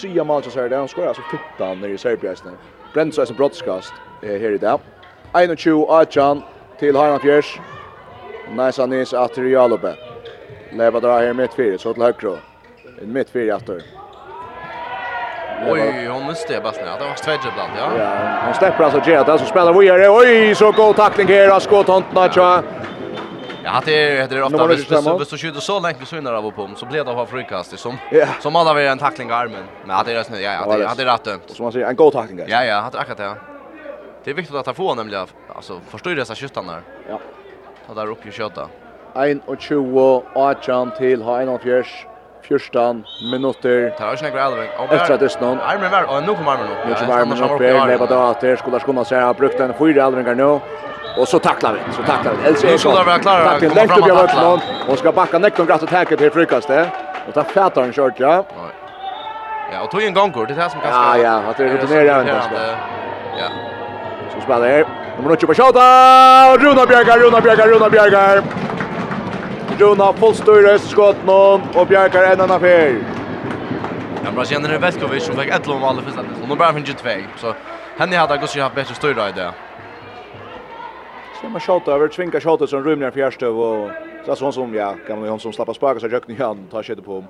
tre 0.00 0.24
mål 0.24 0.42
så 0.42 0.60
här 0.60 0.68
där 0.68 0.78
han 0.78 0.88
skorar 0.88 1.08
alltså 1.08 1.22
fittan 1.30 1.80
när 1.80 1.88
i 1.88 1.98
Serbien. 1.98 2.36
Brent 2.94 3.14
så 3.14 3.22
är 3.22 3.26
broadcast 3.26 3.36
brottskast 3.36 3.92
här 4.22 4.52
i 4.52 4.58
dag. 4.58 4.80
21 5.56 5.90
Achan 5.90 6.42
till 6.78 6.96
Harald 6.96 7.22
Fjärs. 7.22 7.60
Nice 8.56 8.82
Anis 8.82 9.14
Atrialobe. 9.14 9.96
Leva 10.72 11.00
dra 11.00 11.18
här 11.18 11.32
mitt 11.32 11.54
fyra 11.54 11.78
så 11.78 11.94
till 11.94 12.02
högre. 12.02 12.38
En 13.02 13.12
mitt 13.12 13.30
fyra 13.30 13.56
åter. 13.56 13.82
Oj, 15.66 16.06
hon 16.06 16.22
måste 16.22 16.52
det 16.52 16.60
Ja, 16.64 16.96
det 16.98 17.04
var 17.04 17.14
tredje 17.14 17.50
bland, 17.54 17.72
ja. 17.78 17.98
Ja, 17.98 18.14
han 18.44 18.54
släpper 18.54 18.84
alltså 18.84 19.10
Gerard 19.10 19.26
där 19.26 19.38
som 19.38 19.46
spelar 19.46 19.72
vidare. 19.72 20.08
Oj, 20.08 20.54
så 20.54 20.72
god 20.72 20.96
tackling 20.96 21.28
här 21.28 21.48
av 21.48 21.60
skotthantarna 21.60 22.28
tror 22.28 22.62
Ja, 23.64 23.82
det 23.84 24.18
är 24.18 24.28
det 24.28 24.36
är 24.36 24.42
ofta 24.42 24.66
visst 24.66 24.88
så 24.88 25.24
så 25.24 25.36
skjuter 25.36 25.60
så 25.60 25.80
länge 25.80 26.04
så 26.04 26.16
innan 26.16 26.34
av 26.34 26.50
på 26.50 26.70
så 26.76 26.86
blir 26.86 27.04
det 27.04 27.10
av 27.10 27.26
frikast 27.26 27.78
som 27.78 27.96
som 28.40 28.56
alla 28.56 28.74
vill 28.74 28.86
en 28.86 28.98
tackling 28.98 29.28
i 29.28 29.32
armen. 29.32 29.64
Men 29.86 29.96
att 29.96 30.06
det 30.06 30.12
är 30.12 30.40
ja, 30.40 30.66
ja, 30.68 30.76
det 30.76 30.86
hade 30.86 31.04
rätt 31.04 31.24
dömt. 31.24 31.42
Som 31.46 31.62
man 31.62 31.72
säger 31.72 31.86
en 31.86 31.96
god 31.96 32.12
tackling. 32.12 32.40
Ja, 32.48 32.64
ja, 32.64 32.80
hade 32.80 32.98
akkurat 32.98 33.18
det. 33.18 33.34
Det 34.24 34.30
är 34.30 34.34
viktigt 34.34 34.56
att 34.56 34.64
ta 34.64 34.74
få 34.74 34.94
nämligen 34.94 35.26
alltså 35.56 35.80
förstår 35.88 36.10
dessa 36.10 36.34
skyttarna 36.34 36.72
där. 36.72 36.82
Ja. 37.08 37.20
Ta 37.86 37.94
där 37.94 38.10
upp 38.10 38.26
ju 38.26 38.30
skjuta. 38.32 38.68
21 39.58 39.96
och 39.96 40.24
18 40.34 40.90
till 40.98 41.22
Heinolf 41.22 41.64
Jörs 41.64 42.06
14 42.48 43.04
minutter. 43.32 43.92
Det 43.98 44.04
var 44.04 44.16
snackar 44.16 44.38
allvar. 44.38 44.66
Efter 44.90 45.18
det 45.18 45.28
snön. 45.28 45.58
Armen 45.60 45.90
var 45.90 46.02
och 46.02 46.22
nu 46.22 46.34
kommer 46.34 46.52
armen 46.52 46.66
upp. 46.66 46.78
Nu 46.88 46.94
kommer 46.94 47.14
armen 47.20 47.42
upp. 47.42 47.58
Det 47.58 47.96
var 47.96 48.06
då 48.06 48.14
att 48.14 48.40
det 48.40 48.56
skulle 48.56 48.78
kunna 48.78 49.04
säga 49.04 49.26
har 49.26 49.34
brukt 49.34 49.60
en 49.60 49.74
fyra 49.78 50.04
allvar 50.04 50.34
nu. 50.34 50.60
Och 51.18 51.28
så 51.28 51.38
tacklar 51.38 51.72
vi. 51.72 51.92
Så 51.96 52.02
tacklar 52.02 52.32
vi. 52.42 52.48
Elsa 52.48 52.66
är 52.66 52.78
klar. 52.78 53.04
Tack 53.04 53.22
klara. 53.22 53.44
Tacklar 53.44 53.74
längst 53.74 53.98
upp 53.98 54.06
i 54.06 54.40
mål. 54.44 54.60
Och 54.88 54.98
ska 54.98 55.12
backa 55.12 55.38
näck 55.38 55.58
och 55.58 55.66
gratta 55.66 55.86
tacket 55.86 56.18
till 56.18 56.30
frukast 56.30 56.68
det. 56.68 56.86
Och 57.28 57.34
ta 57.34 57.44
fätar 57.44 57.82
en 57.82 57.92
kört 57.92 58.20
ja. 58.20 58.44
Ja, 59.72 59.82
och 59.82 59.90
tog 59.90 60.02
en 60.02 60.14
gång 60.14 60.32
kort. 60.32 60.48
Det 60.48 60.54
här 60.54 60.68
som 60.68 60.80
kanske. 60.80 61.00
Ja, 61.00 61.16
ja, 61.18 61.50
att 61.50 61.56
det 61.56 61.64
rutinerar 61.64 62.20
ändå. 62.20 62.32
Ja. 63.38 63.48
Så 64.34 64.40
spelar 64.40 64.68
det. 64.68 64.84
Nummer 65.16 65.32
8 65.32 65.46
på 65.46 65.54
skott. 65.54 65.76
Runa 66.62 66.86
Bjergar, 66.86 67.18
Runa 67.18 67.40
Bjergar, 67.40 67.66
Runa 67.66 67.88
Bjergar. 67.90 68.42
Runa 69.78 70.12
fullstyr 70.12 70.62
någon 71.26 71.60
och 71.74 71.86
Bjarkar 71.86 72.22
en 72.22 72.40
annan 72.40 72.60
fel. 72.60 73.04
Ja, 74.24 74.30
bra 74.30 74.44
känner 74.44 74.68
det 74.68 74.78
Veskovic 74.78 75.24
som 75.24 75.36
fick 75.36 75.48
ett 75.48 75.66
lån 75.66 75.82
av 75.82 75.84
alla 75.84 76.02
första. 76.02 76.20
Och 76.42 76.48
nu 76.48 76.56
bara 76.56 76.72
finns 76.72 76.88
två. 76.94 77.10
Så 77.36 77.54
henne 77.96 78.16
hade 78.16 78.38
gått 78.38 78.50
sig 78.50 78.62
haft 78.62 78.74
bättre 78.74 78.94
styra 78.94 79.28
i 79.28 79.32
det. 79.32 79.52
Stämmer 81.38 81.58
skott 81.60 81.88
över, 81.88 82.08
tvinga 82.08 82.40
skottet 82.40 82.70
som 82.70 82.84
rymmer 82.84 83.10
fjärste 83.10 83.46
och 83.46 83.90
så 84.38 84.52
som 84.52 84.74
ja, 84.74 84.94
kan 85.06 85.16
man 85.16 85.24
ju 85.24 85.30
hon 85.30 85.40
som 85.40 85.52
slappar 85.52 85.72
sparka 85.72 86.00
så 86.00 86.06
jag 86.06 86.44
han 86.44 86.66
tar 86.66 86.82
skjuta 86.82 87.02
på. 87.02 87.24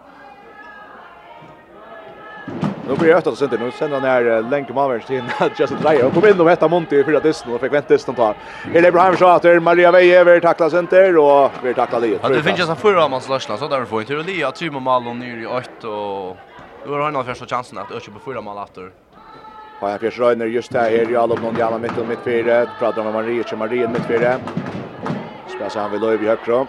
Nu 2.88 2.94
blir 2.94 3.08
det 3.08 3.16
att 3.26 3.38
sända 3.38 3.56
nu 3.56 3.70
sen 3.70 3.90
när 3.90 4.22
länk 4.22 4.50
länken 4.50 4.74
man 4.74 4.92
just 4.92 5.10
in 5.10 5.24
Justin 5.58 5.78
Dreyer 5.82 6.06
och 6.06 6.14
kom 6.14 6.26
in 6.26 6.40
och 6.40 6.50
hetta 6.50 6.68
Monti 6.68 7.04
för 7.04 7.12
att 7.12 7.22
dysten 7.22 7.52
och 7.52 7.60
fick 7.60 7.72
vänta 7.72 7.88
dysten 7.88 8.14
tar. 8.14 8.34
Eller 8.74 8.88
Abraham 8.88 9.16
sa 9.16 9.34
att 9.34 9.62
Maria 9.62 9.92
Veje 9.92 10.40
tackla 10.40 10.70
center 10.70 11.16
och 11.18 11.50
vi 11.62 11.74
tackla 11.74 12.00
det. 12.00 12.18
Ja, 12.22 12.28
det 12.28 12.42
finns 12.42 12.60
ju 12.60 12.64
så 12.64 12.74
förra 12.74 13.08
man 13.08 13.20
slashna 13.20 13.56
så 13.56 13.68
där 13.68 13.84
får 13.84 14.00
inte 14.00 14.14
det 14.14 14.22
lia 14.22 14.50
Tymo 14.50 14.80
Malo 14.80 15.14
ner 15.14 15.36
i 15.36 15.46
8 15.46 15.88
och 15.88 16.36
då 16.86 16.92
har 16.92 17.12
han 17.12 17.24
första 17.24 17.46
chansen 17.46 17.78
att 17.78 17.90
öka 17.90 18.10
på 18.12 18.18
förra 18.18 18.40
mål 18.40 18.58
åter. 18.58 18.90
Ja, 19.80 19.90
jag 19.90 20.00
försöker 20.00 20.24
Reiner 20.24 20.46
just 20.46 20.72
där 20.72 20.80
här 20.80 21.10
i 21.10 21.16
alla 21.16 21.34
någon 21.34 21.56
jävla 21.56 21.78
mitt 21.78 21.98
och 21.98 22.08
mitt 22.08 22.18
fyra 22.24 22.66
pratar 22.78 23.06
om 23.06 23.12
Maria 23.12 23.44
och 23.52 23.58
Maria 23.58 23.88
mitt 23.88 24.06
fyra. 24.06 24.38
Spelar 25.46 25.80
han 25.80 25.90
vill 25.90 26.00
då 26.00 26.14
i 26.14 26.16
högra. 26.16 26.66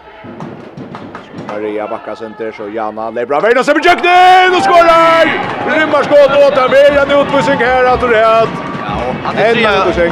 Maria 1.47 1.88
backar 1.88 2.15
center 2.15 2.51
så 2.51 2.69
Jana 2.69 3.09
Lebra 3.09 3.39
Veina 3.39 3.63
som 3.63 3.81
jöknen 3.84 4.55
och 4.57 4.63
skorar! 4.63 5.26
Rymmar 5.80 6.03
skott 6.03 6.47
åt 6.47 6.57
han 6.57 6.69
vill 6.69 6.97
en 6.97 7.11
utvisning 7.22 7.57
här 7.57 7.85
att 7.85 8.01
det 8.01 8.19
är 8.19 8.47
Han 9.23 9.38
är 9.38 9.53
tre, 9.53 9.65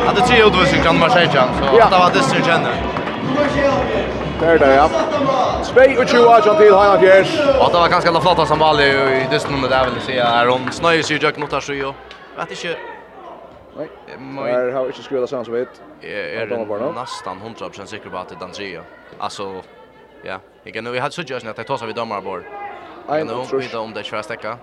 han 0.05 0.17
är 0.17 0.21
tre 0.21 0.43
utvisning 0.47 0.81
kan 0.81 0.99
man 0.99 1.09
säga 1.09 1.31
så 1.31 1.39
att 1.39 1.91
det 1.91 1.97
var 1.97 2.11
det 2.13 2.19
som 2.19 2.43
känner. 2.43 2.73
Där 4.39 4.59
där 4.59 4.75
ja. 4.75 4.89
Spej 5.63 5.97
och 5.97 6.07
tjoa 6.07 6.45
John 6.45 6.57
till 6.57 6.73
Hanna 6.73 6.99
Fjärs. 6.99 7.39
Och 7.59 7.71
det 7.71 7.79
var 7.79 7.89
ganska 7.89 8.11
la 8.11 8.21
flotta 8.21 8.45
som 8.45 8.59
var 8.59 8.81
i 8.81 9.27
det 9.29 9.49
nummer 9.49 9.69
där 9.69 9.85
vill 9.85 10.01
säga 10.01 10.27
Aron 10.27 10.71
Snöj 10.71 11.03
sig 11.03 11.19
jag 11.21 11.37
notar 11.37 11.59
så 11.59 11.73
ju. 11.73 11.93
Vet 12.37 12.49
inte 12.49 12.77
Nej. 13.77 13.89
Där 14.45 14.71
har 14.71 14.85
inte 14.85 15.03
skruvat 15.03 15.29
sånt 15.29 15.45
så 15.45 15.51
vet. 15.51 15.81
Är 16.01 16.93
nästan 16.93 17.41
100% 17.41 17.85
säker 17.85 18.09
på 18.09 18.17
att 18.17 18.29
det 18.29 18.35
är 18.35 18.43
Andrea. 18.43 18.81
Alltså 19.17 19.61
Ja, 20.25 20.39
jag 20.63 20.73
kan 20.73 20.83
nu 20.83 20.91
vi 20.91 20.99
hade 20.99 21.13
så 21.13 21.21
just 21.21 21.45
när 21.45 21.53
det 21.53 21.63
tar 21.63 21.77
vi 21.87 21.93
domar 21.93 22.21
bort. 22.21 22.43
Jag 23.07 23.27
nu 23.27 23.33
vi 23.59 23.67
då 23.67 23.79
om 23.79 23.93
det 23.93 24.03
ska 24.03 24.23
stäcka. 24.23 24.57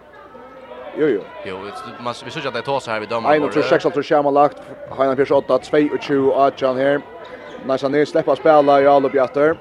Jo 0.97 1.07
jo. 1.07 1.21
Jo, 1.45 1.57
man 2.01 2.15
vi 2.25 2.31
såg 2.31 2.47
att 2.47 2.55
det 2.55 2.63
tar 2.63 2.81
så 2.81 2.91
här 2.91 3.01
vi 3.01 3.07
domar. 3.07 3.31
Nej, 3.31 3.41
nu 3.41 3.49
tror 3.49 3.65
jag 3.71 3.87
att 3.87 3.95
det 3.95 4.03
schema 4.03 4.31
lagt. 4.31 4.63
Han 4.89 5.09
har 5.09 5.33
8 5.33 5.59
22 6.01 6.31
och 6.31 6.63
John 6.63 6.77
här. 6.77 7.01
Nice 7.67 7.87
han 7.87 8.07
släppa 8.07 8.37
spela 8.37 8.81
i 8.81 8.87
alla 8.87 9.09
bjatter. 9.09 9.57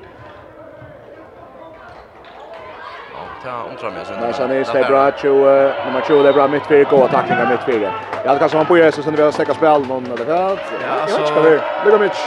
ta 3.44 3.70
undrar 3.70 3.92
mig 3.92 4.06
sen. 4.06 4.20
Nej, 4.22 4.34
sen 4.34 4.52
är 4.52 4.56
det 4.56 4.66
bra 4.88 5.06
att 5.08 5.24
nummer 5.86 6.02
2 6.08 6.24
det 6.24 6.30
är 6.30 6.34
bra 6.34 6.48
för 6.66 6.84
gå 6.90 7.04
attacken 7.04 7.50
mitt 7.50 7.62
för. 7.62 7.82
Jag 7.82 8.28
hade 8.28 8.40
kanske 8.40 8.58
man 8.58 8.66
på 8.66 8.78
Jesus 8.78 9.06
sen 9.06 9.16
vi 9.16 9.22
har 9.22 9.32
stäcka 9.32 9.54
spel 9.54 9.86
någon 9.88 10.06
eller 10.06 10.26
vad. 10.26 10.60
Ja, 10.88 11.08
så. 11.08 11.62
Lucka 11.86 11.98
Mitch. 11.98 12.20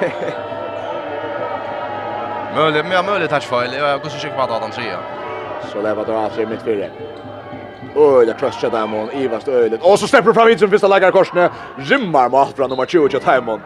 Ja. 0.00 0.08
Möjligt, 2.56 2.84
men 2.84 2.92
jag 2.92 3.04
möjligt 3.04 3.30
touch 3.30 3.42
fel. 3.42 3.72
Jag 3.72 4.00
går 4.00 4.08
så 4.08 4.18
kik 4.18 4.32
vad 4.36 4.50
han 4.50 4.72
säger. 4.72 4.98
Så 5.72 5.82
det 5.82 5.94
var 5.94 6.04
då 6.04 6.16
alltså 6.16 6.40
i 6.40 6.46
mitt 6.46 6.62
fyra. 6.62 6.86
Oj, 7.94 8.26
det 8.26 8.34
krossar 8.38 8.70
där 8.70 8.86
mån 8.86 9.08
Ivast 9.12 9.48
ölet. 9.48 9.82
Och 9.82 9.98
så 9.98 10.06
släpper 10.06 10.32
fram 10.32 10.48
hit 10.48 10.58
som 10.58 10.70
första 10.70 10.88
lägger 10.88 11.10
korsne. 11.10 11.50
Rimmar 11.76 12.28
mot 12.28 12.56
från 12.56 12.70
nummer 12.70 12.86
20 12.86 13.08
till 13.08 13.20
Timon. 13.20 13.60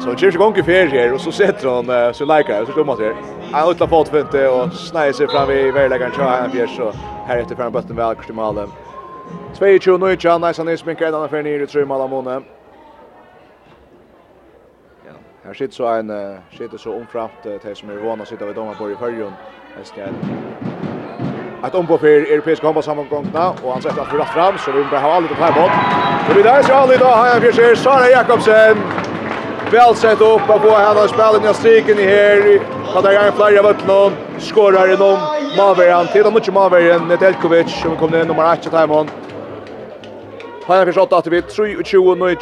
Så 0.00 0.14
Jimmy 0.18 0.36
går 0.36 0.56
ju 0.56 0.62
fel 0.62 0.88
här 0.88 1.12
och 1.12 1.20
så 1.20 1.32
sätter 1.32 1.68
han 1.68 2.14
så 2.14 2.24
lägger 2.24 2.64
så 2.64 2.72
står 2.72 2.84
man. 2.84 3.14
Han 3.52 3.70
utla 3.70 3.86
fot 3.86 4.08
fint 4.08 4.34
och 4.34 4.72
snäjer 4.72 5.12
sig 5.12 5.28
fram 5.28 5.50
i 5.50 5.70
vägläggaren 5.70 6.12
så 6.16 6.22
här 6.22 6.48
fjärs 6.48 6.76
så 6.76 6.92
här 7.26 7.38
efter 7.38 7.54
fram 7.54 7.72
botten 7.72 7.96
väl 7.96 8.14
Kristimalen. 8.14 8.68
22-19, 9.58 10.46
nice 10.46 10.60
han 10.60 10.68
är 10.68 10.76
sminkad, 10.76 11.14
är 11.14 11.28
för 11.28 11.42
nere 11.42 11.62
i 11.62 11.66
tre 11.66 11.84
mål 11.84 12.00
av. 12.00 12.42
Här 15.44 15.54
sitter 15.54 15.74
så 15.74 15.86
en 15.86 16.38
sitter 16.58 16.78
så 16.78 16.94
omframt 16.94 17.42
till 17.62 17.76
som 17.76 17.90
är 17.90 17.94
vana 17.94 18.24
sitta 18.24 18.46
vid 18.46 18.54
domar 18.54 18.74
på 18.74 18.90
i 18.90 18.96
förrjun. 18.96 19.32
Hästen 19.76 20.14
att 21.62 21.74
om 21.74 21.86
på 21.86 21.98
för 21.98 22.06
europeiska 22.06 22.66
handbollssammankomsterna 22.66 23.50
och 23.62 23.72
han 23.72 23.82
sätter 23.82 24.02
att 24.02 24.10
fyra 24.10 24.24
fram 24.24 24.58
så 24.58 24.72
vi 24.72 24.84
behöver 24.84 25.00
ha 25.00 25.20
lite 25.20 25.34
här 25.34 25.52
bort. 25.52 25.72
Och 26.28 26.34
det 26.34 26.42
där 26.42 26.62
så 26.62 26.72
har 26.72 26.98
då 26.98 27.04
har 27.04 27.26
jag 27.26 27.42
försöker 27.42 27.74
Sara 27.74 28.08
Jakobsen. 28.08 28.76
Väl 29.72 29.94
sett 29.94 30.20
upp 30.20 30.50
och 30.50 30.62
på 30.62 30.68
hela 30.68 31.08
spelet 31.08 31.42
när 31.42 31.52
striken 31.52 31.98
i 31.98 32.02
här 32.04 32.60
kan 32.92 33.02
det 33.02 33.18
en 33.18 33.32
flyer 33.32 33.62
vart 33.62 33.86
någon 33.86 34.12
skorar 34.38 34.92
i 34.92 34.96
någon 34.96 35.18
Maverian 35.56 36.06
till 36.06 36.26
och 36.26 36.32
mycket 36.32 36.54
Maverian 36.54 37.08
Nedelkovic 37.08 37.82
som 37.82 37.96
kommer 37.96 38.20
in 38.20 38.26
nummer 38.28 38.52
8 38.52 38.70
timon. 38.70 39.08
Han 40.66 40.78
har 40.78 40.86
försökt 40.86 41.12
att 41.12 41.26
vi 41.26 41.42
3 41.42 41.76
och 41.76 41.86
20 41.86 42.14
nu 42.14 42.24
och 42.32 42.40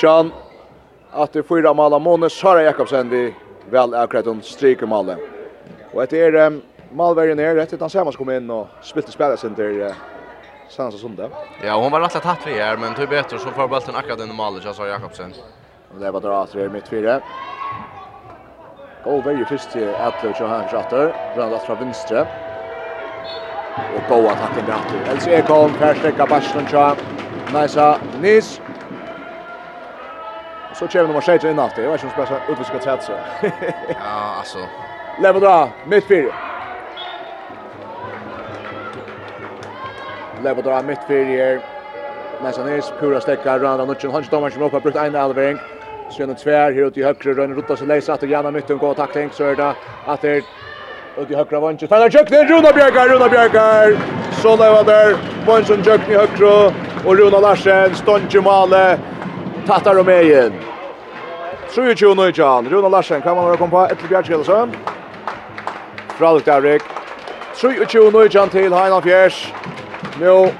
att 1.19 1.33
det 1.33 1.43
fyra 1.43 1.75
mål 1.75 2.01
Månes 2.03 2.33
Sara 2.33 2.63
Jakobsen 2.63 3.11
vi 3.11 3.35
väl 3.71 3.95
akkurat 3.95 4.27
hon 4.27 4.43
stryker 4.43 4.87
målet. 4.87 5.19
Och 5.93 6.07
det 6.11 6.21
är 6.21 6.35
um, 6.35 6.63
Malvärgen 6.93 7.37
ner 7.37 7.55
rätt 7.55 7.73
utan 7.73 7.91
Samas 7.91 8.17
kom 8.17 8.31
in 8.31 8.51
och 8.51 8.67
spilte 8.83 9.13
spelet 9.13 9.41
sen 9.41 9.55
till 9.55 9.65
uh, 9.65 9.93
Sansa 10.69 10.99
Sunde. 10.99 11.31
Ja, 11.65 11.77
hon 11.77 11.93
var 11.93 12.01
rätt 12.01 12.23
tatt 12.23 12.47
vi 12.47 12.53
här 12.53 12.77
men 12.77 12.95
tog 12.95 13.09
bättre 13.09 13.39
så 13.39 13.49
får 13.51 13.69
bollen 13.69 13.97
akkurat 13.97 14.21
in 14.21 14.31
i 14.31 14.33
målet 14.33 14.63
så 14.63 14.73
Sara 14.73 14.89
Jakobsen. 14.89 15.35
Och 15.95 16.01
det 16.01 16.11
var 16.11 16.21
dra 16.21 16.43
att 16.43 16.53
det 16.53 16.69
mitt 16.69 16.89
fyra. 16.89 17.21
Och 19.05 19.27
väljer 19.27 19.45
först 19.45 19.71
till 19.71 19.89
Atlo 19.89 20.31
och 20.31 20.49
han 20.49 20.69
skjuter, 20.69 21.15
rullar 21.37 21.59
från 21.59 21.79
vänstra. 21.79 22.27
Och 23.97 24.09
gå 24.09 24.29
attacken 24.29 24.65
där. 24.67 25.13
Elsie 25.13 25.39
Ekholm, 25.39 25.73
Persson, 25.79 26.13
Kabashton, 26.13 26.67
Chap. 26.67 26.99
Nice, 27.55 27.99
nice 28.21 28.68
så 30.79 30.89
kör 30.89 31.03
vi 31.03 31.09
nummer 31.09 31.21
6 31.21 31.45
in 31.45 31.59
efter. 31.59 31.83
Jag 31.83 31.93
vet 31.93 32.05
inte 32.05 32.21
om 32.21 32.27
spela 32.27 32.41
utviska 32.49 32.79
tät 32.79 33.03
så. 33.03 33.13
ja, 33.89 34.35
alltså. 34.39 34.59
Lever 35.23 35.41
dra 35.41 35.69
mitt 35.87 36.05
fyra. 36.05 36.35
Level 40.43 40.65
dra 40.65 40.83
mitt 40.83 40.99
fyra. 41.09 41.61
Masanes 42.43 42.93
pura 43.01 43.21
stäcka 43.21 43.59
runda 43.59 43.83
och 43.83 44.05
nu 44.05 44.11
hans 44.11 44.29
domar 44.29 44.51
som 44.51 44.63
uppe 44.63 44.81
brukt 44.81 44.97
en 44.97 45.17
alvering. 45.17 45.59
Sen 46.17 46.31
en 46.31 46.37
tvär 46.37 46.73
här 46.73 46.87
ute 46.87 47.01
i 47.01 47.03
högra 47.03 47.33
rönn 47.33 47.55
rutta 47.55 47.77
sig 47.77 47.87
läsa 47.87 48.13
att 48.13 48.23
gärna 48.23 48.51
mitten 48.51 48.79
går 48.79 48.95
tackling 48.95 49.31
så 49.33 49.45
är 49.45 49.57
det 49.57 49.75
att 50.07 50.21
det 50.21 50.45
ut 51.17 51.31
i 51.31 51.35
högra 51.35 51.61
vänster. 51.61 51.87
Stannar 51.87 52.11
Jökne, 52.11 52.45
Runa 52.45 52.73
Bjergar, 52.73 53.09
Runa 53.09 53.29
Bjergar. 53.29 53.97
Så 54.43 54.57
lever 54.57 54.85
där. 54.85 55.17
Bonsen 55.47 55.83
Jökne 55.83 56.15
i 56.15 56.17
högra. 56.17 56.73
Och 57.05 57.17
Runa 57.17 57.41
Larsen, 57.41 57.95
Stontje 57.95 58.41
Male. 58.41 58.99
Tattar 59.67 59.99
och 59.99 60.07
med 60.07 60.23
igen. 60.25 60.53
23 61.75 62.15
nøytjan. 62.15 62.69
Runa 62.73 62.89
Larsen, 62.89 63.23
kan 63.23 63.37
man 63.37 63.47
være 63.47 63.57
kommet 63.57 63.73
på 63.73 63.85
etter 63.93 64.09
Bjergskjelsen. 64.09 64.75
Fralik 66.19 66.47
Derrik. 66.47 66.83
23 67.55 68.11
nøytjan 68.13 68.51
til 68.51 68.75
Heinan 68.75 69.03
Fjers. 69.03 69.53
Nå 70.21 70.51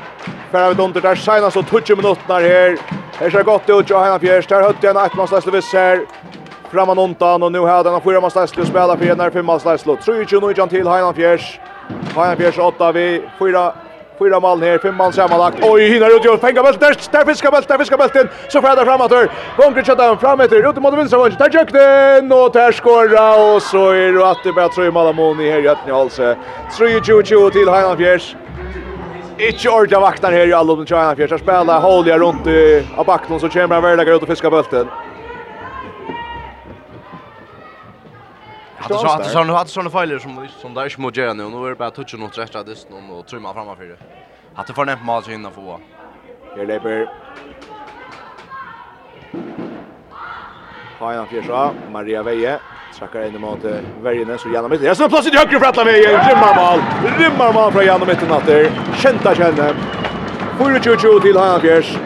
færre 0.53 0.75
vi 0.75 0.83
under, 0.83 1.01
der 1.01 1.15
senast 1.15 1.55
så 1.55 1.63
20 1.63 1.97
minutter 1.97 2.39
her. 2.39 2.77
Her 3.21 3.31
ser 3.31 3.43
godt 3.43 3.71
ut 3.71 3.87
til 3.87 3.97
Heinan 3.97 4.21
Fjers. 4.21 4.47
Der 4.47 4.65
høyt 4.67 4.85
igjen 4.85 5.01
Eitmannsleisle 5.01 5.53
viss 5.53 5.73
her. 5.73 6.05
Framma 6.73 6.93
undan, 6.93 7.43
og 7.43 7.53
nå 7.53 7.67
har 7.67 7.83
denne 7.83 8.01
fyramannsleisle 8.05 8.67
spela 8.67 8.95
for 8.95 9.05
igjen 9.05 9.21
her 9.21 9.31
femmannsleisle. 9.33 9.97
23 10.05 10.41
nøytjan 10.41 10.69
til 10.69 10.89
Heinan 10.89 11.15
Fjers. 11.15 11.55
Heinan 12.15 12.37
Fjers 12.37 12.59
8 12.59 12.93
vi 12.95 13.07
fyra 13.39 13.71
Fyra 14.19 14.41
mål 14.41 14.63
här, 14.63 14.79
fem 14.79 14.95
mål 14.95 15.13
sammanlagt. 15.13 15.59
Oj, 15.63 15.89
hinner 15.89 16.17
ut 16.17 16.27
och 16.27 16.41
fänga 16.41 16.63
bult 16.63 16.81
Där 16.81 16.97
Där 17.13 17.25
fiskar 17.25 17.51
bult, 17.51 17.69
där 17.69 17.79
fiskar 17.79 17.99
bulten. 17.99 18.29
Så 18.49 18.61
fräder 18.63 18.85
framåt 18.85 19.11
där. 19.11 19.31
Gånger 19.57 19.83
köttar 19.83 20.07
han 20.07 20.19
fram 20.19 20.41
efter. 20.41 20.71
Ut 20.71 20.77
mot 20.77 20.95
vänstra 20.95 21.19
vånge. 21.19 21.37
Där 21.39 21.51
gick 21.59 21.73
den 21.73 22.33
och 22.33 22.53
där 22.53 22.73
skorra 22.73 23.55
och 23.55 23.63
så 23.63 23.91
är 23.91 24.13
det 24.13 24.31
att 24.31 24.45
det 24.45 24.53
bara 24.53 24.69
tror 24.69 24.87
i 24.87 24.91
Malamoni 24.91 25.51
här 25.51 25.59
i 25.59 25.69
Ötni 25.69 25.93
Halse. 25.93 26.37
3-2-2 26.79 27.51
till 27.51 27.69
Heinan 27.69 27.97
Fjärs. 27.97 28.37
Ikke 29.39 29.71
ordet 29.71 30.01
vaknar 30.01 30.33
her 30.33 30.47
i 30.47 30.53
alle 30.53 30.73
om 30.73 30.87
Tjajna 30.87 31.17
Fjärs. 31.17 31.31
Där 31.31 31.39
spiller. 31.39 31.81
Holja 31.81 32.19
rundt 32.19 32.47
i 32.47 32.87
av 32.97 33.05
backen 33.07 33.41
så 33.41 33.49
kommer 33.49 33.75
han 33.75 33.83
verdager 33.83 34.15
ut 34.15 34.23
og 34.23 34.29
fiskar 34.29 34.51
bulten. 34.51 34.89
Hade 38.79 38.99
så 38.99 39.07
hade 39.07 39.25
såna 39.25 39.53
hade 39.53 39.71
såna 39.71 39.91
fejler 39.91 40.19
som 40.19 40.49
som 40.63 40.75
där 40.75 40.89
små 40.89 41.11
gör 41.11 41.35
nu. 41.35 41.49
Nu 41.49 41.65
är 41.67 41.69
det 41.69 41.75
bara 41.75 41.91
toucha 41.91 42.17
något 42.17 42.39
rätt 42.39 42.53
där 42.53 42.91
någon 42.91 43.11
och 43.11 43.27
trumma 43.27 43.55
framåt 43.55 43.79
för 43.79 43.85
det. 43.85 43.97
Hade 44.55 44.75
för 44.75 44.85
nämnt 44.85 45.05
mal 45.05 45.23
så 45.23 45.31
innan 45.31 45.53
få. 45.53 45.81
Här 46.57 46.67
löper 46.67 47.09
Hajan 50.99 51.27
Fjersa, 51.27 51.71
Maria 51.93 52.23
Veje, 52.23 52.59
trackar 52.99 53.27
in 53.27 53.41
mot 53.41 53.65
Verjene, 54.03 54.39
så 54.39 54.49
gärna 54.49 54.69
mitt. 54.69 54.83
Jag 54.83 54.97
ser 54.97 55.09
plats 55.09 55.27
i 55.27 55.37
höger 55.37 55.59
för 55.59 55.67
alla 55.67 55.85
Veje, 55.85 56.09
rymmar 56.09 56.55
mål, 56.57 56.81
rymmar 57.19 57.53
mål 57.53 57.73
från 57.73 57.85
gärna 57.85 58.05
mitt 58.05 58.23
i 58.23 58.27
natter. 58.27 58.71
Känta 58.97 59.35
känne. 59.35 59.75
4-2-2 60.59 61.21
till 61.21 61.37
Hajan 61.37 61.61
Fjers. 61.61 61.99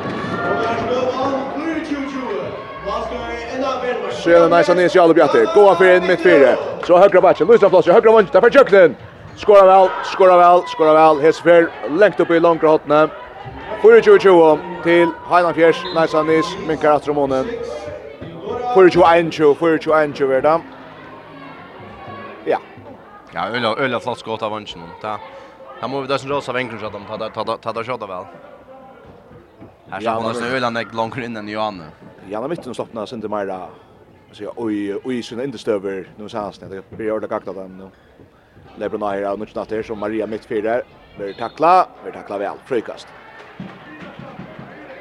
så 4.23 4.49
nice 4.49 4.73
Anis 4.73 4.94
Jallo 4.94 5.15
Bjatte. 5.15 5.47
Goa 5.55 5.74
för 5.74 5.97
in 5.97 6.07
mitt 6.07 6.20
fyra. 6.20 6.57
Så 6.86 6.99
högra 6.99 7.20
backen, 7.20 7.47
Luis 7.47 7.61
Flossi, 7.61 7.90
högra 7.93 8.12
vänster 8.12 8.40
för 8.40 8.51
Jöklen. 8.51 8.97
Skorar 9.36 9.66
väl, 9.66 9.89
skorar 10.05 10.39
väl, 10.39 10.62
skorar 10.66 10.94
väl. 10.94 11.20
Hesfer 11.20 11.70
längt 11.90 12.20
upp 12.20 12.31
i 12.31 12.40
långa 12.40 12.69
hotna. 12.69 13.09
4-2-2 13.82 14.59
till 14.82 15.09
Highland 15.31 15.55
Fjärs, 15.55 15.85
nice 16.01 16.19
Anis, 16.19 16.57
minkar 16.69 16.93
att 16.93 17.09
Ramonen. 17.09 17.47
4-2-1-2, 18.74 19.55
4-2-1-2. 19.55 20.61
Ja. 22.44 22.59
Ja, 23.32 23.49
öl 23.49 23.65
öl 23.65 24.01
flott 24.01 24.19
skott 24.19 24.43
av 24.43 24.55
Ansen. 24.55 24.82
Ta. 25.01 25.19
Här 25.81 25.89
måste 25.89 26.12
där 26.12 26.19
som 26.19 26.31
rosa 26.31 26.53
vänken 26.53 26.78
så 26.81 26.86
att 26.86 26.93
de 26.93 27.05
tar 27.05 27.19
tar 27.31 27.57
tar 27.57 27.73
tar 27.73 27.82
skott 27.82 28.03
väl. 28.03 28.24
Här 29.90 30.01
så 30.01 30.11
hon 30.11 30.24
har 30.24 30.32
snölan 30.35 30.78
långt 30.93 31.16
in 31.16 31.24
innan 31.24 31.49
Johan. 31.49 31.82
Janne 32.28 32.49
mitten 32.49 32.74
stoppnar 32.74 33.07
sen 33.07 33.20
till 33.20 33.31
mer 33.31 33.69
så 34.32 34.48
och 35.04 35.12
i 35.12 35.22
sina 35.22 35.44
indestöver 35.44 36.09
nu 36.16 36.28
så 36.28 36.38
här 36.38 36.52
snälla 36.52 36.82
vi 36.88 37.04
gör 37.04 37.20
det 37.20 37.26
dem 37.52 37.78
nu 37.78 37.88
Lebron 38.76 39.02
är 39.02 39.36
nu 39.36 39.46
snart 39.46 39.68
där 39.68 39.82
som 39.82 39.98
Maria 39.98 40.26
mittfäl 40.26 40.62
där. 40.62 40.82
Blir 41.16 41.32
tackla 41.32 41.86
blir 42.02 42.12
tackla 42.12 42.38
väl. 42.38 42.56
Frukast. 42.64 43.09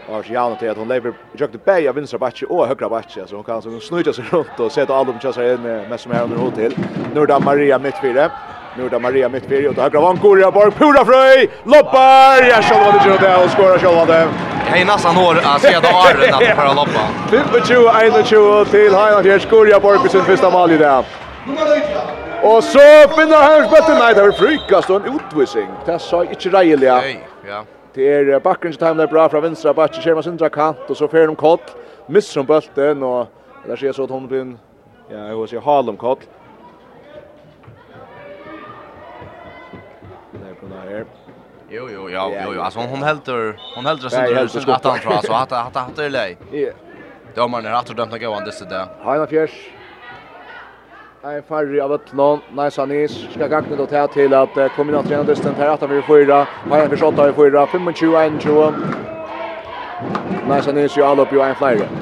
Och 0.07 0.25
så 0.25 0.33
gärna 0.33 0.55
till 0.55 0.69
att 0.69 0.77
hon 0.77 0.87
lever 0.87 1.13
jag 1.37 1.51
det 1.51 1.65
bäja 1.65 1.93
vänstra 1.93 2.19
backe 2.19 2.45
och 2.45 2.67
högra 2.67 2.89
backe 2.89 3.27
så 3.27 3.35
hon 3.35 3.43
kan 3.43 3.61
så 3.61 3.79
snurra 3.79 4.13
sig 4.13 4.25
runt 4.31 4.59
och 4.59 4.71
sätta 4.71 4.95
alla 4.95 5.11
de 5.11 5.19
chassar 5.19 5.53
in 5.53 5.61
med 5.61 5.99
som 5.99 6.11
är 6.11 6.23
under 6.23 6.37
hotell. 6.37 6.73
Nu 7.15 7.25
där 7.25 7.39
Maria 7.39 7.79
mittfyrare 7.79 8.31
Nu 8.77 8.85
är 8.85 8.89
det 8.89 8.99
Maria 8.99 9.29
mitt 9.29 9.49
mittfältet 9.49 9.77
och 9.77 9.83
högra 9.83 10.01
vankor 10.01 10.39
i 10.39 10.51
Borg 10.51 10.71
Pura 10.71 11.05
Fröj. 11.05 11.49
Loppar. 11.63 12.49
Jag 12.49 12.63
skall 12.63 12.79
vara 12.79 13.03
det 13.03 13.09
gjorde 13.09 13.43
och 13.43 13.51
skora 13.51 13.79
själva 13.79 14.05
det. 14.05 14.27
Jag 14.69 14.81
är 14.81 14.85
nästan 14.85 15.17
år 15.17 15.37
att 15.43 15.61
se 15.61 15.75
att 15.75 15.85
Arren 15.85 16.33
att 16.33 16.55
para 16.55 16.73
loppa. 16.73 17.03
25 17.67 18.23
21 18.25 18.71
till 18.71 18.81
Highland 18.81 19.23
Fjärd 19.25 19.41
skora 19.41 19.79
Borg 19.79 19.99
på 19.99 20.09
sin 20.09 20.21
första 20.21 20.49
mål 20.49 20.71
i 20.71 20.77
det. 20.77 21.03
Og 22.43 22.63
så 22.63 22.79
finner 23.17 23.37
han 23.37 23.67
spetten, 23.67 23.97
nei, 23.99 24.13
det 24.13 24.21
där 24.21 24.31
frykast 24.31 24.89
og 24.89 24.95
en 24.95 25.15
utvisning. 25.15 25.67
Det 25.85 25.99
sa 26.01 26.23
ikke 26.23 26.49
reilig, 26.49 26.87
Nej, 26.87 27.27
ja. 27.47 27.63
Det 27.93 28.13
är 28.13 28.39
backen 28.39 28.73
som 28.73 28.87
timar 28.87 29.07
bra 29.07 29.21
fra 29.21 29.29
från 29.29 29.41
vänstra 29.41 29.73
backen, 29.73 30.15
med 30.15 30.23
sindra 30.23 30.49
kant 30.49 30.89
og 30.89 30.97
så 30.97 31.07
får 31.07 31.27
de 31.27 31.35
kott, 31.35 31.75
misser 32.07 32.41
de 32.41 32.47
bollen 32.47 33.03
og 33.03 33.27
där 33.67 33.75
ser 33.75 33.91
så 33.91 34.03
at 34.03 34.09
hun 34.09 34.27
blir 34.27 34.45
ja, 35.11 35.17
jeg 35.17 35.37
vil 35.37 35.47
si, 35.47 35.57
halom 35.57 35.97
kott. 35.97 36.19
här. 40.91 41.05
Jo 41.69 41.89
jo 41.93 42.09
ja 42.09 42.31
jo 42.45 42.53
jo 42.55 42.61
alltså 42.61 42.79
hon 42.79 43.03
helter 43.03 43.59
hon 43.75 43.85
helter 43.85 44.09
sin 44.09 44.25
rörelse 44.25 44.71
att 44.71 44.83
han 44.85 44.99
tror 44.99 45.13
alltså 45.13 45.33
att 45.33 45.51
att 45.51 45.75
att 45.75 45.95
det 45.95 46.05
är 46.05 46.09
läge. 46.09 46.37
Ja. 46.51 46.71
Domaren 47.35 47.65
är 47.65 47.71
att 47.71 47.89
och 47.89 47.95
dömt 47.95 48.13
att 48.13 48.21
gå 48.21 48.33
an 48.33 48.43
dessa 48.45 48.65
där. 48.65 48.85
Hajna 49.03 49.27
fjärs. 49.27 49.51
Ein 51.23 51.43
farri 51.43 51.79
av 51.81 52.01
nån. 52.11 52.39
nice 52.51 52.81
Anis, 52.81 53.27
ska 53.33 53.47
gagna 53.47 53.75
då 53.75 53.85
till 53.85 54.07
till 54.07 54.33
att 54.33 54.71
kombinera 54.75 55.03
tränaren 55.03 55.27
dysten 55.27 55.55
här 55.55 55.67
att 55.67 55.81
han 55.81 55.89
vill 55.89 56.03
fyra, 56.03 56.47
Majan 56.69 56.89
för 56.89 56.97
28 56.97 57.29
i 57.29 57.33
fyra, 57.33 57.67
25 57.71 57.93
21. 58.39 58.73
Nice 60.49 60.69
Anis 60.69 60.97
ju 60.97 61.03
all 61.03 61.19
upp 61.19 61.33
ju 61.33 61.41
en 61.41 61.55
flyer. 61.55 62.00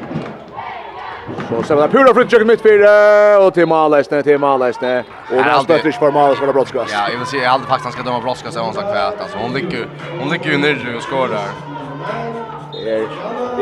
Så 1.50 1.64
ser 1.64 1.76
vi 1.76 1.82
där 1.82 1.88
pura 1.88 2.14
fritt 2.14 2.32
köket 2.32 2.48
mitt 2.48 2.62
fyra 2.62 2.92
och 3.40 3.54
till 3.54 3.66
Malesne 3.66 4.24
till 4.24 4.38
Malesne 4.38 5.04
och 5.30 5.36
nästa 5.36 5.64
stött 5.64 5.96
för 5.96 6.12
Malas 6.12 6.40
för 6.40 6.54
brottskast. 6.54 6.94
Ja, 6.94 7.10
jag 7.12 7.18
vill 7.18 7.28
se 7.28 7.46
aldrig 7.46 7.70
faktiskt 7.70 7.84
han 7.84 7.94
ska 7.94 8.04
döma 8.04 8.20
brottskast 8.20 8.54
så 8.54 8.64
hon 8.64 8.74
sagt 8.74 8.90
för 8.90 9.08
att 9.08 9.22
alltså 9.22 9.38
hon 9.38 9.54
ligger 9.54 9.88
hon 10.20 10.30
ligger 10.30 10.52
ju 10.52 10.58
nere 10.58 10.96
och 10.96 11.04
skorar. 11.04 11.50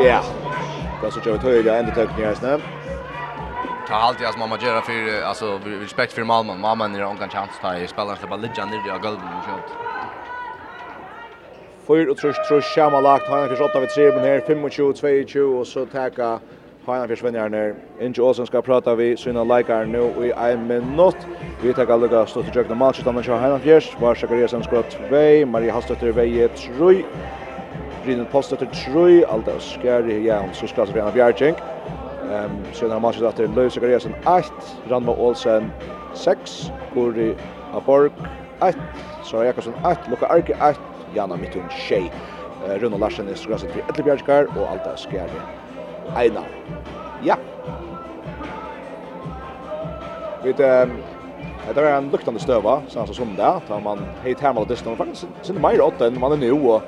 Ja. 0.04 0.20
Det 1.02 1.10
så 1.10 1.20
jag 1.24 1.36
höjer 1.36 1.78
ända 1.78 1.94
tekniker 1.94 2.34
snä. 2.34 2.58
Ta 3.88 3.94
allt 3.94 4.20
jag 4.20 4.38
mamma 4.38 4.58
gör 4.60 4.80
för 4.80 5.22
alltså 5.22 5.60
respekt 5.64 6.12
för 6.12 6.24
Malmö. 6.24 6.54
Mamma 6.54 6.86
när 6.86 7.02
hon 7.02 7.16
kan 7.16 7.28
chans 7.28 7.50
ta 7.62 7.76
i 7.76 7.86
spelarna 7.86 8.16
bara 8.28 8.36
ligga 8.36 8.64
nere 8.64 8.96
i 8.96 9.00
golvet 9.02 9.22
och 9.38 9.44
sånt. 9.44 9.68
Fyr 11.86 12.08
och 12.08 12.16
trus 12.16 12.36
trus 12.48 12.64
schema 12.64 13.00
lagt 13.00 13.28
han 13.28 13.46
kanske 13.46 13.64
åtta 13.64 13.80
vid 13.80 13.88
tre 13.88 14.04
men 14.04 14.20
här 14.20 14.42
25 14.70 14.70
22 15.26 15.40
och 15.40 15.66
så 15.66 15.86
täcka 15.86 16.38
Heinafjärsvinnjarna. 16.92 17.74
Inge 18.00 18.22
Olsen 18.22 18.46
skal 18.46 18.62
prata 18.62 18.94
vi 18.94 19.16
sina 19.16 19.44
leikar 19.44 19.84
nu 19.86 20.24
i 20.24 20.32
ein 20.32 20.66
minutt. 20.66 21.16
Vi 21.62 21.74
tar 21.74 21.86
alla 21.86 21.96
lukka 21.96 22.26
stått 22.26 22.48
i 22.48 22.50
tjökna 22.50 22.74
match 22.74 23.00
utan 23.00 23.14
man 23.14 23.22
kör 23.22 24.00
Var 24.00 24.14
Zakariasen 24.14 24.62
skott 24.62 24.90
2, 24.90 25.46
Maria 25.46 25.72
Hallstøtter 25.72 26.12
veje 26.12 26.48
3. 26.48 27.04
Brynil 28.02 28.26
Postøtter 28.26 28.66
3, 28.66 29.24
Alda 29.28 29.58
skjæri, 29.58 30.24
ja, 30.24 30.42
så 30.52 30.66
ska 30.66 30.84
vi 30.84 31.00
ha 31.00 31.10
Bjergjink. 31.10 31.58
Ehm 32.30 32.64
sen 32.72 32.90
har 32.90 33.00
matchen 33.00 33.26
efter 33.26 33.48
Löv 33.48 33.70
Zakariasen 33.70 34.14
8, 34.26 34.52
Ranma 34.90 35.12
Olsen 35.12 35.72
6, 36.14 36.72
Kuri 36.92 37.34
Aborg 37.72 38.12
8, 38.60 38.78
Sara 39.22 39.44
Jakobsen 39.44 39.74
8, 39.84 40.10
Luka 40.10 40.26
Arki 40.26 40.52
8, 40.60 40.80
Jana 41.14 41.36
Mittun 41.36 41.68
6. 41.70 42.10
Rune 42.80 42.98
Larsen 42.98 43.26
er 43.28 43.32
är 43.32 43.36
skrattet 43.36 43.72
för 43.72 43.80
Ettlebjergskar 43.80 44.46
och 44.56 44.70
Alda 44.70 44.96
Skjärgen 44.96 45.57
eina. 46.16 46.44
Ja. 47.26 47.36
Vet 50.44 50.60
ehm 50.60 50.98
Det 51.68 51.82
var 51.82 51.98
en 51.98 52.06
luktande 52.08 52.40
støva, 52.40 52.78
sånn 52.88 53.06
som 53.10 53.14
som 53.14 53.32
det, 53.36 53.48
da 53.68 53.78
man 53.84 53.98
hei 54.22 54.32
termal 54.34 54.64
og 54.64 54.70
distan, 54.70 54.94
faktisk 54.96 55.28
sinne 55.44 55.60
meir 55.60 55.82
åtta 55.84 56.06
enn 56.06 56.16
man 56.20 56.32
er 56.32 56.40
nu, 56.40 56.54
og 56.72 56.82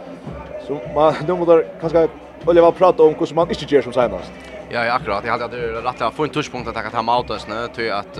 så 0.64 0.78
man, 0.94 1.18
nu 1.28 1.34
må 1.36 1.44
der 1.44 1.66
kanskje 1.82 2.06
olja 2.48 2.64
var 2.64 2.72
prata 2.78 3.04
om 3.04 3.12
hvordan 3.12 3.36
man 3.42 3.52
ikke 3.52 3.68
gjør 3.68 3.82
som 3.88 3.92
senast. 3.92 4.32
Ja, 4.70 4.84
ja, 4.84 4.94
akkurat. 4.94 5.24
Jag 5.24 5.32
hade 5.32 5.44
att 5.44 5.50
det 5.50 5.58
är 5.58 5.82
rätt 5.82 6.02
att 6.02 6.14
få 6.14 6.24
en 6.24 6.30
touchpunkt 6.30 6.68
att 6.68 6.82
kan 6.82 6.90
ta 6.90 7.02
meg 7.02 7.14
av 7.14 7.24
nu 7.48 7.68
till 7.74 7.92
att 7.92 8.16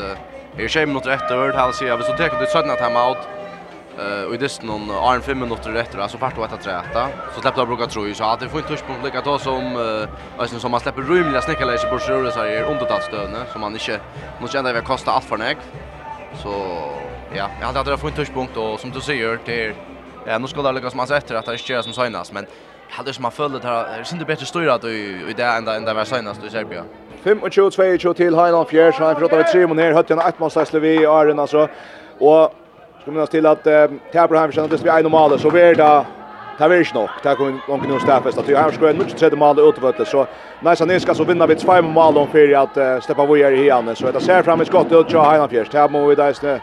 jeg 0.56 0.64
er 0.64 0.68
20 0.68 0.86
minutter 0.86 1.10
etter, 1.10 1.52
til 1.52 1.60
å 1.60 1.72
si 1.72 1.86
at 1.86 1.98
hvis 2.00 2.08
du 2.10 2.16
teker 2.18 2.42
ut 2.42 2.48
17 2.50 2.70
at 2.70 2.80
jeg 2.80 2.92
Eh 3.98 4.24
och 4.28 4.34
i 4.34 4.36
dess 4.36 4.62
någon 4.62 4.90
arm 4.90 5.22
5 5.22 5.38
minuter 5.38 5.74
efter 5.74 6.08
så 6.08 6.18
fart 6.18 6.38
och 6.38 6.44
att 6.44 6.62
träta. 6.62 7.08
Så 7.34 7.40
släppte 7.40 7.60
jag 7.60 7.68
bruka 7.68 7.86
tror 7.86 8.12
så 8.12 8.24
hade 8.24 8.48
fått 8.48 8.68
touch 8.68 8.86
på 8.86 8.92
lika 9.04 9.20
då 9.20 9.38
som 9.38 9.62
eh 9.76 10.08
alltså 10.38 10.58
som 10.58 10.70
man 10.70 10.80
släpper 10.80 11.02
rymliga 11.02 11.40
snickarläge 11.40 11.86
på 11.90 11.98
sjure 11.98 12.30
så 12.30 12.38
här 12.38 12.62
under 12.70 12.84
tatt 12.84 13.04
stödne 13.04 13.38
som 13.52 13.60
man 13.60 13.72
inte 13.72 14.00
måste 14.40 14.56
känna 14.56 14.72
vi 14.72 14.80
kostar 14.80 15.12
allt 15.12 15.24
för 15.24 15.36
näg. 15.36 15.56
Så 16.42 16.52
ja, 17.34 17.46
jag 17.60 17.66
hade 17.66 17.78
hade 17.78 17.98
fått 17.98 18.16
touchpunkt 18.16 18.56
och 18.56 18.80
som 18.80 18.90
du 18.90 19.00
säger 19.00 19.36
till 19.36 19.74
ja, 20.26 20.38
nu 20.38 20.46
ska 20.46 20.62
det 20.62 20.72
lyckas 20.72 20.94
man 20.94 21.06
efter 21.12 21.34
att 21.34 21.46
det 21.46 21.52
inte 21.52 21.72
görs 21.72 21.84
som 21.84 21.92
signas 21.92 22.32
men 22.32 22.46
hade 22.90 23.12
som 23.12 23.22
man 23.22 23.32
följde 23.32 23.58
det 23.58 23.68
här 23.68 24.04
synd 24.04 24.20
inte 24.20 24.32
bättre 24.32 24.46
styra 24.46 24.74
att 24.74 24.84
i 24.84 25.34
det 25.36 25.44
ända 25.44 25.76
ända 25.76 25.94
var 25.94 26.04
signas 26.04 26.38
i 26.46 26.50
Serbia. 26.50 26.84
25-22 27.24 28.12
til 28.14 28.36
Heinan 28.36 28.66
Fjers, 28.66 28.98
han 28.98 29.16
pratar 29.16 29.36
vi 29.36 29.44
tre 29.52 29.66
måneder, 29.66 29.92
hötten 29.92 30.18
ett 30.18 30.38
mål 30.38 30.50
Slevi 30.50 31.02
i 31.02 31.06
Arena 31.06 31.46
så. 31.46 31.68
Och 32.18 32.54
Ska 33.02 33.10
minnas 33.10 33.30
till 33.30 33.46
att 33.46 33.66
eh, 33.66 33.86
Täbro 34.12 34.36
Hammersen 34.36 34.68
det 34.68 34.82
blir 34.82 34.92
en 34.92 35.10
mål 35.10 35.38
så 35.38 35.50
blir 35.50 35.74
det 35.74 36.04
Det 36.58 36.64
är 36.64 36.78
inte 36.78 36.94
nog. 36.94 37.08
Det 37.22 37.34
kommer 37.34 37.60
någon 37.68 37.80
kunde 37.80 38.00
stäffas 38.00 38.38
att 38.38 38.48
jag 38.48 38.74
ska 38.74 38.92
nu 38.92 39.04
tredje 39.04 39.38
mål 39.38 39.58
utvättet 39.58 40.08
så 40.08 40.26
nice 40.60 40.86
ni 40.86 41.00
ska 41.00 41.14
så 41.14 41.24
vinna 41.24 41.46
vi 41.46 41.54
två 41.54 41.82
mål 41.82 42.18
om 42.18 42.28
för 42.28 42.54
att 42.54 42.76
uh, 42.76 43.00
släppa 43.00 43.26
vidare 43.26 43.56
i 43.56 43.70
henne. 43.70 43.94
så 43.94 44.10
det 44.10 44.20
ser 44.20 44.42
fram 44.42 44.62
i 44.62 44.64
skottet 44.64 44.92
ut 44.92 45.08
till 45.08 45.18
Heinan 45.18 45.48
Det 45.50 45.74
Här 45.74 45.88
må 45.88 46.06
vi 46.06 46.14
där 46.14 46.60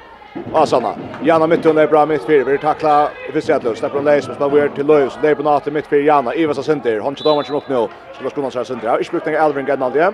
Asana. 0.53 0.95
Janna 1.23 1.47
mittun 1.47 1.77
är 1.77 1.87
bra 1.87 2.05
mitt 2.05 2.21
mittfyr. 2.21 2.43
Vi 2.43 2.57
tackla 2.57 3.09
vi 3.33 3.41
ser 3.41 3.53
Visetlo. 3.53 3.75
Släpper 3.75 4.01
Leis 4.01 4.25
som 4.25 4.35
spelar 4.35 4.49
vidare 4.49 4.69
till 4.69 4.85
Löjus. 4.85 5.17
Det 5.21 5.29
är 5.29 5.35
på 5.35 5.43
natten 5.43 5.73
mitt 5.73 5.83
mittfyr 5.83 6.07
Janna. 6.07 6.35
Ivas 6.35 6.65
Sinter. 6.65 6.99
Hon 6.99 7.15
tar 7.15 7.35
matchen 7.35 7.55
upp 7.55 7.69
nu. 7.69 7.87
Skulle 8.13 8.29
skona 8.29 8.51
sig 8.51 8.65
Sinter. 8.65 8.85
Jag 8.85 8.91
har 8.91 8.99
inte 8.99 9.11
brukt 9.11 9.25
några 9.25 9.45
Elvin 9.45 9.65
Gennaldi. 9.65 10.05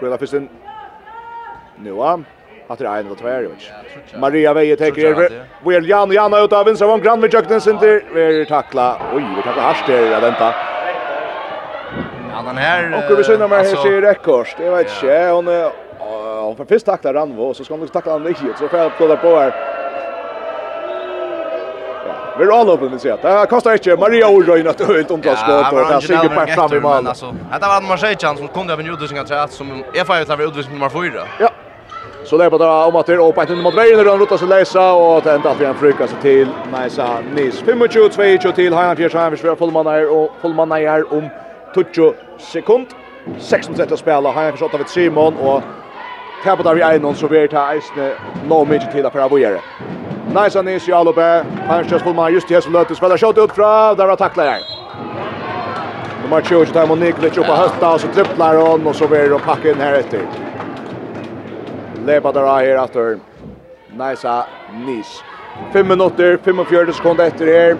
Brilla 0.00 0.18
Fistin. 0.18 0.48
Nu. 1.76 1.90
va 1.90 2.20
att 2.68 2.78
det 2.78 2.86
är 2.86 2.98
en 2.98 3.10
och 3.10 3.18
två 3.18 3.28
är 3.28 3.48
Maria 4.18 4.54
Veje 4.54 4.76
tar 4.76 4.98
över. 4.98 5.28
Well 5.64 5.88
Jan 5.88 6.12
Jan 6.12 6.34
ut 6.34 6.52
av 6.52 6.64
vänster 6.64 6.86
von 6.86 7.00
Grand 7.00 7.34
Jökten 7.34 7.60
center. 7.60 8.02
Vi 8.14 8.46
tackla. 8.46 8.96
Oj, 9.14 9.24
vi 9.36 9.42
tackla 9.42 9.62
harst 9.62 9.86
där 9.86 10.16
att 10.16 10.22
vänta. 10.22 10.54
Ja, 12.32 12.42
den 12.46 12.56
här 12.56 13.08
Och 13.10 13.18
vi 13.18 13.24
synar 13.24 13.48
med 13.48 13.58
här 13.58 13.76
ser 13.76 14.00
rekord. 14.00 14.46
Det 14.58 14.70
vet 14.70 15.02
inte. 15.02 15.30
Hon 15.30 15.70
hon 16.48 16.56
får 16.56 16.64
först 16.64 16.86
tackla 16.86 17.14
Ranvo 17.14 17.54
så 17.54 17.64
ska 17.64 17.74
hon 17.74 17.88
tackla 17.88 18.12
han 18.12 18.26
inte 18.26 18.40
så 18.58 18.68
får 18.68 18.78
jag 18.78 18.92
kolla 18.98 19.16
på 19.16 19.38
här. 19.38 19.54
Vi 22.38 22.44
är 22.44 22.60
all 22.60 22.70
open, 22.70 22.92
vi 22.92 22.98
ser. 22.98 23.18
Det 23.22 23.28
här 23.28 23.46
kostar 23.46 23.72
inte 23.72 23.96
Maria 23.96 24.28
Orröjn 24.28 24.68
att 24.68 24.80
öjt 24.90 25.10
omtalsskott 25.10 25.72
och 25.72 25.78
det 25.78 25.84
här 25.84 26.00
sigur 26.00 26.28
per 26.28 26.46
fram 26.46 26.72
i 26.72 26.80
mål. 26.80 27.04
Det 27.04 27.66
var 27.66 27.76
en 27.76 27.88
Marseille 27.88 28.36
som 28.36 28.48
kom 28.48 28.68
ha 28.68 28.80
en 28.80 28.92
utvisning 28.92 29.20
av 29.20 29.46
som 29.46 29.84
är 29.94 30.04
färdigt 30.04 30.30
över 30.30 30.44
utvisning 30.44 30.74
nummer 30.74 30.88
fyra. 30.88 31.22
Ja, 31.40 31.50
Så 32.28 32.36
det 32.36 32.44
är 32.44 32.50
bara 32.50 32.86
om 32.86 32.96
att 32.96 33.06
det 33.06 33.12
är 33.12 33.28
uppe 33.28 33.54
mot 33.54 33.74
vägen 33.74 34.08
och 34.08 34.18
rutas 34.18 34.42
och 34.42 34.48
läsa 34.48 34.92
och 34.92 35.18
att 35.18 35.26
ända 35.26 35.54
för 35.54 35.64
en 35.64 36.08
sig 36.08 36.20
till 36.22 36.48
Najsa 36.72 37.20
Nis. 37.34 37.62
25-22 37.62 38.52
till 38.52 38.72
Hajan 38.72 38.96
Fjersheim 38.96 39.36
för 39.36 39.56
fullmanna 39.56 39.94
är 39.94 40.10
och 40.12 40.30
fullmanna 40.42 40.80
är 40.80 41.12
om 41.12 41.28
20 41.74 42.14
sekund. 42.38 42.86
16-30 43.38 43.96
spela 43.96 44.32
Hajan 44.32 44.56
för 44.56 44.64
av 44.64 44.78
vid 44.78 44.88
Simon 44.88 45.36
och 45.36 45.62
Tappa 46.44 46.62
där 46.62 46.74
vi 46.74 46.80
är 46.80 47.00
någon 47.00 47.14
så 47.14 47.28
vi 47.28 47.38
är 47.38 47.48
här 47.48 47.76
isne 47.76 48.12
no 48.48 48.64
mycket 48.64 48.92
till 48.92 49.10
för 49.10 49.20
att 49.20 49.40
göra. 49.40 49.60
Najsa 50.34 50.62
Nis 50.62 50.88
i 50.88 50.92
Alobe. 50.92 51.44
Hajan 51.66 51.86
just 51.88 52.04
fullmanna 52.04 52.30
just 52.30 52.50
här 52.50 52.60
så 52.60 52.70
löter 52.70 52.94
spela 52.94 53.18
shot 53.18 53.38
ut 53.38 53.52
från 53.52 53.96
där 53.96 54.08
att 54.08 54.18
tackla 54.18 54.44
där. 54.44 54.60
Nummer 56.22 56.42
20 56.42 56.66
tar 56.66 56.86
Moniklic 56.86 57.38
upp 57.38 57.46
på 57.46 57.52
hösta 57.52 57.94
och 57.94 58.00
så 58.00 58.08
tripplar 58.08 58.56
hon 58.56 58.86
och 58.86 58.96
så 58.96 59.08
blir 59.08 59.18
det 59.18 59.70
in 59.70 59.80
här 59.80 59.92
efter 59.92 60.47
lepa 62.08 62.32
der 62.32 62.46
her 62.46 62.78
atter. 62.82 63.20
Nice 63.96 64.28
Nis. 64.86 65.24
5 65.72 65.86
minutter, 65.86 66.38
45 66.44 66.92
sekunder 66.92 67.24
etter 67.24 67.46
her. 67.46 67.76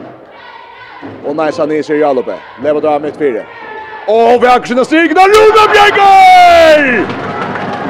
Og 1.26 1.36
Nice 1.36 1.66
Nis 1.66 1.90
er 1.90 1.94
i 1.94 2.02
alloppe. 2.02 2.34
Lepa 2.62 2.80
der 2.80 2.98
mitt 2.98 3.16
fire. 3.16 3.44
Og 4.08 4.40
vi 4.42 4.46
har 4.46 4.58
kunnet 4.58 4.86
strikene, 4.86 5.20
Rune 5.20 5.64
Bjergar! 5.72 6.84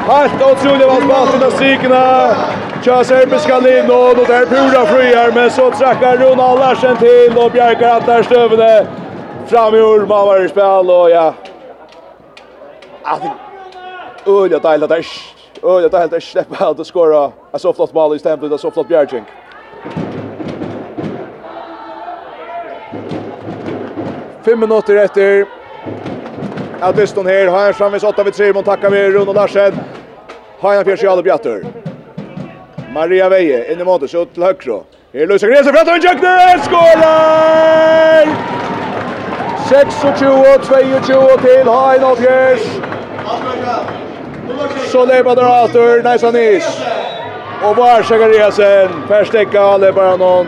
Helt 0.09 0.41
utrolig 0.51 0.87
vad 0.87 1.07
basen 1.07 1.43
av 1.43 1.51
strikene. 1.51 2.03
Tja 2.83 3.03
serbiska 3.03 3.59
linjen, 3.59 3.91
og 3.91 4.15
det 4.17 4.35
er 4.35 4.47
pura 4.51 4.83
frier, 4.89 5.31
men 5.35 5.49
så 5.51 5.69
trekker 5.79 6.19
Rune 6.23 6.49
Larsen 6.59 6.97
til, 6.97 7.37
og 7.37 7.51
Bjergar 7.51 7.99
at 7.99 8.07
der 8.07 8.23
støvende. 8.23 8.87
Fram 9.47 9.75
i 9.75 9.81
Urma 9.81 10.23
var 10.25 10.43
i 10.43 10.49
spil, 10.49 10.91
og 10.91 11.09
ja. 11.11 11.33
Att 13.03 13.21
öliga 14.25 14.59
dejla 14.59 14.87
där 14.87 15.05
Och 15.61 15.81
jag 15.81 15.91
tar 15.91 15.99
helt 15.99 16.23
släppa 16.23 16.67
att 16.67 16.87
skora. 16.87 17.31
Jag 17.51 17.61
så 17.61 17.73
flott 17.73 17.93
mål 17.93 18.15
i 18.15 18.19
stämplet, 18.19 18.51
jag 18.51 18.59
så 18.59 18.71
flott 18.71 18.87
Bjergjink. 18.87 19.27
Fem 24.45 24.59
minuter 24.59 24.95
efter. 24.95 25.45
Att 26.79 26.95
det 26.95 27.23
här. 27.23 27.47
Har 27.47 27.59
han 27.59 27.73
framvis 27.73 28.03
8 28.03 28.23
vid 28.23 28.33
3 28.33 28.53
mot 28.53 28.65
tackar 28.65 28.89
vi 28.89 29.09
Rune 29.09 29.33
Larsen. 29.33 29.79
Har 30.59 30.75
han 30.75 30.85
fjärde 30.85 31.05
Jalle 31.05 31.23
Bjatter. 31.23 31.65
Maria 32.93 33.29
Veje 33.29 33.73
in 33.73 33.81
i 33.81 33.83
mål 33.83 34.09
så 34.09 34.25
till 34.25 34.43
högre. 34.43 34.79
Här 35.13 35.27
löser 35.27 35.47
Grese 35.47 35.63
för 35.63 35.81
att 35.81 35.87
han 35.87 36.01
jackar 36.01 36.57
skorar. 36.57 38.27
26 39.69 39.95
22 41.07 41.23
till 41.37 41.67
Hein 41.67 42.03
Åkers. 42.03 42.61
Så 44.91 45.05
lever 45.05 45.35
där 45.35 45.63
åter 45.63 46.03
Najsan 46.03 46.33
Nish. 46.33 46.67
Och 47.63 47.75
var 47.75 48.03
Shagariasen 48.03 48.89
förstekar 49.07 49.91
bara 49.91 50.15
någon. 50.15 50.47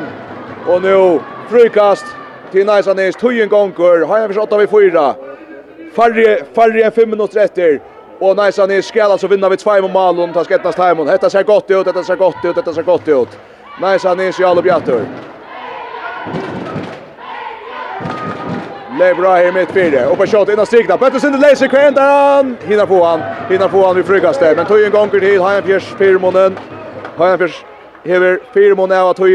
Och 0.68 0.82
nu 0.82 1.20
frukast 1.50 2.06
till 2.52 2.66
Najsan 2.66 2.96
Nish. 2.96 3.20
Tujen 3.20 3.50
gånger. 3.50 4.06
Har 4.06 4.18
jag 4.18 4.28
försökt 4.28 4.54
av 4.54 4.62
i 4.62 4.68
fyra. 4.68 5.16
Färre, 5.96 6.44
färre 6.56 6.84
än 6.84 6.92
fem 6.92 7.10
minuter 7.10 7.40
efter. 7.40 7.82
Och 8.20 8.36
Najsan 8.36 8.70
Nish 8.70 8.86
ska 8.86 9.04
alltså 9.04 9.28
vinna 9.28 9.50
vid 9.50 9.60
två 9.60 9.72
mål 9.72 9.84
och 9.84 9.90
Malon. 9.90 10.34
Ta 10.34 10.44
skettnas 10.44 10.76
tajmon. 10.76 11.08
Detta 11.08 11.30
ser 11.30 11.44
gott 11.44 11.72
ut, 11.72 11.86
detta 11.86 12.04
ser 12.04 12.16
gott 12.16 12.36
ut, 12.44 12.56
detta 12.56 12.74
ser 12.74 12.84
gott 12.84 13.08
ut. 13.08 13.30
Najsan 13.82 14.18
Nish 14.18 14.42
i 14.42 14.44
alla 14.44 14.62
bjattor. 14.62 15.02
Det 19.02 19.08
är 19.08 19.16
bra 19.16 19.44
i 19.44 19.52
mitt 19.52 19.72
fyra. 19.72 20.10
Och 20.10 20.18
på 20.18 20.26
shot 20.26 20.50
innan 20.50 20.66
strikna. 20.66 20.98
Pettersson 20.98 21.40
läser 21.40 21.68
kvänt 21.68 21.96
där 21.96 22.36
han. 22.36 22.58
Hinner 22.66 22.86
på 22.86 23.04
han. 23.06 23.22
Hinner 23.50 23.68
på 23.68 23.86
han 23.86 23.96
vid 23.96 24.06
frukaste. 24.06 24.54
Men 24.56 24.66
tog 24.66 24.84
en 24.84 24.92
gång 24.92 25.10
till. 25.10 25.42
Har 25.42 25.62
fjärs 25.62 25.84
fyrmånen. 25.98 26.60
Har 27.18 27.28
en 27.28 27.38
fjärs 27.38 27.66
hever 28.04 28.40
fyrmånen 28.54 29.00
av 29.00 29.14
tog 29.14 29.30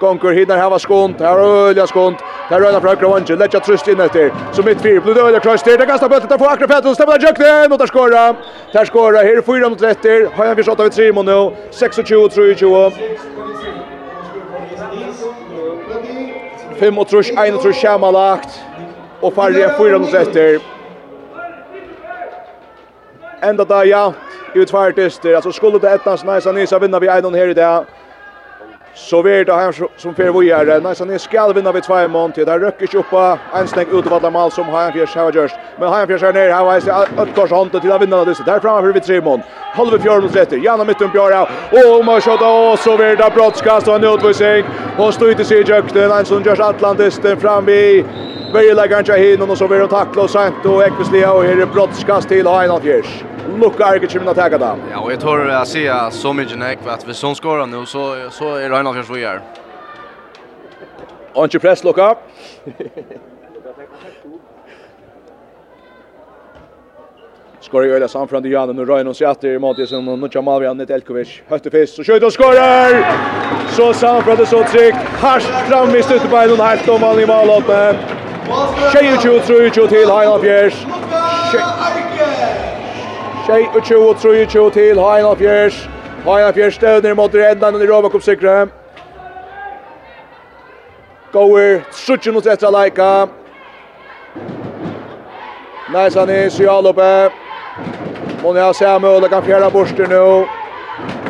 Gonkur 0.00 0.32
hinner 0.32 0.56
hava 0.56 0.78
skont, 0.78 1.20
här 1.20 1.38
ölja 1.38 1.86
skont. 1.86 2.18
Där 2.50 2.60
röda 2.60 2.80
från 2.80 2.96
Kronje, 2.96 3.36
lägga 3.36 3.60
tröst 3.60 3.88
in 3.88 4.00
efter. 4.00 4.32
Så 4.52 4.62
mitt 4.62 4.80
fyra 4.80 5.00
blod 5.00 5.18
ölja 5.18 5.40
cross 5.40 5.62
där, 5.62 5.86
kasta 5.86 6.08
bollen 6.08 6.28
där 6.28 6.38
får 6.38 6.46
Akra 6.46 6.66
Pettersson 6.66 6.94
stämma 6.94 7.12
jukten 7.12 7.72
och 7.72 7.78
där 7.78 7.86
skora. 7.86 8.34
Där 8.72 8.84
skåra. 8.84 9.18
här 9.18 9.42
fyra 9.42 9.68
mot 9.68 9.78
30. 9.78 10.28
Har 10.36 10.46
han 10.46 10.56
försökt 10.56 10.80
av 10.80 10.88
3 10.88 11.12
mål 11.12 11.24
nu. 11.24 11.50
26 11.70 11.96
tror 12.34 12.46
ju. 12.46 12.90
5 16.80 16.94
mot 16.94 17.12
Rush, 17.12 17.30
1 17.30 17.54
mot 17.54 17.76
Shamalakt 17.76 18.60
og 19.22 19.32
færre 19.32 19.70
fyra 19.78 19.98
mot 19.98 20.14
etter. 20.14 20.60
Enda 23.44 23.64
da 23.64 23.82
ja, 23.88 24.04
i 24.54 24.64
tvær 24.64 24.92
altså 25.36 25.52
skulle 25.52 25.80
det 25.80 25.94
etnast 25.94 26.24
nice 26.24 26.52
nisa 26.52 26.78
vinna 26.78 26.98
vi 26.98 27.08
einon 27.08 27.34
her 27.34 27.48
i 27.48 27.54
dag, 27.54 27.84
Så 28.94 29.22
vi 29.22 29.44
det 29.44 29.54
här 29.54 29.74
som 29.96 30.14
för 30.14 30.40
vi 30.40 30.50
är. 30.50 30.80
Nej, 30.80 30.94
så 30.96 31.04
ni 31.04 31.18
ska 31.18 31.52
vinna 31.52 31.72
vid 31.72 31.82
två 31.82 32.08
mån 32.08 32.32
till. 32.32 32.46
Där 32.46 32.60
rycker 32.60 32.86
sig 32.86 33.00
upp 33.00 33.12
En 33.54 33.68
stäng 33.68 33.86
ut 33.98 34.06
av 34.06 34.12
alla 34.12 34.30
mål 34.30 34.50
som 34.50 34.68
Hajanfjärs 34.68 35.14
har 35.14 35.32
gjort. 35.32 35.50
Men 35.78 35.88
Hajanfjärs 35.88 36.22
är 36.22 36.32
ner. 36.32 36.50
Här 36.50 36.64
var 36.64 36.80
det 36.80 37.22
ett 37.22 37.34
kors 37.34 37.50
hand 37.50 37.80
till 37.80 37.92
att 37.92 38.02
vinna 38.02 38.24
det. 38.24 38.44
Där 38.46 38.60
framme 38.60 38.92
vid 38.92 39.02
tre 39.02 39.20
mån. 39.20 39.42
Halva 39.74 39.98
fjärde 39.98 40.20
mot 40.20 40.36
rätter. 40.36 40.56
Janna 40.56 40.84
mitt 40.84 41.02
upp 41.02 41.12
Björn. 41.12 41.46
Och 41.98 42.04
man 42.04 42.20
skjuter 42.20 42.72
och 42.72 42.78
så 42.78 42.96
blir 42.96 43.16
det 43.16 43.30
brottskast 43.34 43.88
och 43.88 43.94
en 43.94 44.04
utvisning. 44.04 44.64
Och 44.98 45.14
står 45.14 45.30
inte 45.30 45.44
sig 45.44 45.68
jökten. 45.68 46.10
En 46.10 46.24
som 46.24 46.42
görs 46.42 46.60
Atlantis 46.60 47.18
den 47.18 47.40
fram 47.40 47.64
vid 47.64 48.04
Börje 48.52 48.74
lägger 48.74 48.98
inte 48.98 49.12
hin 49.12 49.42
och 49.42 49.58
så 49.58 49.68
blir 49.68 49.78
de 49.78 49.88
tackla 49.88 50.22
och 50.22 50.30
sent 50.30 50.64
och 50.64 50.82
Ekvist 50.82 51.12
och 51.12 51.44
här 51.44 51.60
är 51.60 51.66
brottskast 51.66 52.28
till 52.28 52.46
Hajanfjärs 52.46 53.24
lucka 53.58 53.84
är 53.86 53.98
det 53.98 54.10
chimna 54.10 54.34
tagga 54.34 54.58
där. 54.58 54.76
Ja, 54.92 55.00
och 55.00 55.12
jag 55.12 55.20
tror 55.20 55.50
att 55.50 55.68
ser 55.68 56.10
så 56.10 56.32
mycket 56.32 56.58
näck 56.58 56.78
att 56.86 57.08
vi 57.08 57.14
som 57.14 57.34
skorar 57.34 57.66
nu 57.66 57.86
så 57.86 58.16
så 58.30 58.54
är 58.54 58.70
det 58.70 58.76
en 58.76 58.84
kanske 58.84 59.12
vi 59.12 59.24
är. 59.24 59.40
Press 61.60 61.84
lucka. 61.84 62.14
Skor 67.60 67.86
i 67.86 67.90
öla 67.90 68.08
samfram 68.08 68.42
till 68.42 68.52
Janne, 68.52 68.72
nu 68.72 68.84
rör 68.84 69.04
hon 69.04 69.14
sig 69.14 69.26
att 69.26 69.44
i 69.44 69.48
är 69.48 69.58
Mattiasson 69.58 70.08
och 70.08 70.18
Nutja 70.18 70.42
Malvian, 70.42 70.76
Nett 70.76 70.90
Elkovic, 70.90 71.42
Höttefist, 71.48 71.96
så 71.96 72.04
skjuter 72.04 72.26
och 72.26 72.32
skorar! 72.32 73.06
Så 73.68 73.92
samfram 73.92 74.46
så 74.46 74.62
tryggt, 74.62 74.96
harskt 74.96 75.68
fram 75.68 75.96
i 75.96 76.02
stuttebeinen, 76.02 76.60
helt 76.60 76.88
om 76.88 77.04
all 77.04 77.20
i 77.20 77.26
målåttet. 77.26 77.96
22-23 78.92 79.88
til 79.88 80.10
Heina 80.10 80.38
Fjers. 80.38 80.86
Tjej 83.50 83.70
och 83.74 83.84
tjo 83.84 83.96
och 83.96 84.18
tro 84.18 84.46
tjo 84.46 84.70
till 84.70 84.98
Hajna 84.98 85.36
Fjärs. 85.36 85.88
Hajna 86.24 86.52
Fjärs 86.52 86.74
stöder 86.74 87.14
mot 87.14 87.34
räddan 87.34 87.82
i 87.82 87.86
Robacop 87.86 88.22
Sikre. 88.22 88.68
Goer, 91.32 91.82
Sutchen 91.90 92.36
och 92.36 92.42
Zetra 92.42 92.70
Laika. 92.70 93.28
Nice 95.94 96.18
han 96.18 96.30
är 96.30 96.48
Sialope. 96.48 97.30
Monia 98.42 98.72
Samuel 98.72 99.28
kan 99.28 99.42
fjärra 99.42 99.70
borster 99.70 100.06
nu. 100.06 100.46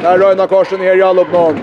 Där 0.03 0.19
röjna 0.19 0.47
korsen 0.47 0.81
ner 0.81 0.95
i 0.95 0.99
Jalopnon. 0.99 1.61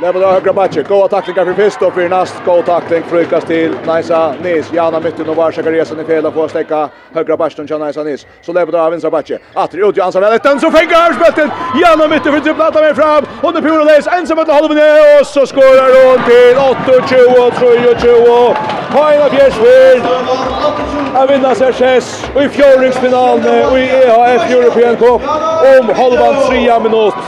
Level 0.00 0.24
av 0.24 0.32
högra 0.32 0.52
matcher. 0.52 0.82
Goda 0.82 1.08
tacklingar 1.08 1.44
för 1.44 1.54
Fisto 1.54 1.90
för 1.90 2.08
näst. 2.08 2.34
Goa 2.44 2.62
tackling 2.62 3.02
frukas 3.02 3.44
till 3.44 3.74
Naisa 3.86 4.34
Nis. 4.42 4.72
Jana 4.72 5.00
mitten 5.00 5.28
och 5.28 5.36
Varsaka 5.36 5.70
resan 5.70 6.00
i 6.00 6.04
fel 6.04 6.26
och 6.26 6.34
får 6.34 6.48
stäcka 6.48 6.88
högra 7.14 7.36
matchen 7.36 7.66
till 7.66 7.78
Naisa 7.78 8.02
Nis. 8.02 8.26
Så 8.42 8.52
level 8.52 8.74
av 8.74 8.90
vänstra 8.90 9.10
matcher. 9.10 9.38
Atri 9.54 9.88
ut 9.88 9.96
Jansson 9.96 10.22
väl 10.22 10.38
den 10.42 10.60
så 10.60 10.70
fängar 10.70 11.12
spettet. 11.12 11.50
Jana 11.82 12.08
mitten 12.08 12.32
för 12.32 12.40
typ 12.40 12.56
platta 12.56 12.80
med 12.80 12.96
fram. 12.96 13.24
Och 13.42 13.54
nu 13.54 13.60
Pura 13.60 13.84
Leis 13.84 14.06
ensam 14.06 14.38
att 14.38 14.48
hålla 14.48 14.74
med 14.74 15.20
och 15.20 15.26
så 15.26 15.46
skorar 15.46 15.88
hon 16.06 16.24
till 16.24 16.56
8-20 16.56 17.46
och 17.46 17.52
3-20. 17.52 18.54
Hajna 18.88 19.28
Bjärsvild. 19.28 20.04
Jag 21.14 21.26
vinner 21.26 21.54
sig 21.54 21.72
chess 21.72 22.24
Och 22.34 22.42
i 22.42 22.48
fjärringsfinalen 22.48 23.76
i 23.78 23.80
EHF 23.80 24.50
European 24.50 24.96
Cup 24.96 25.22
om 25.80 25.94
halvan 25.96 26.34
3 26.48 26.80
minuter. 26.80 27.22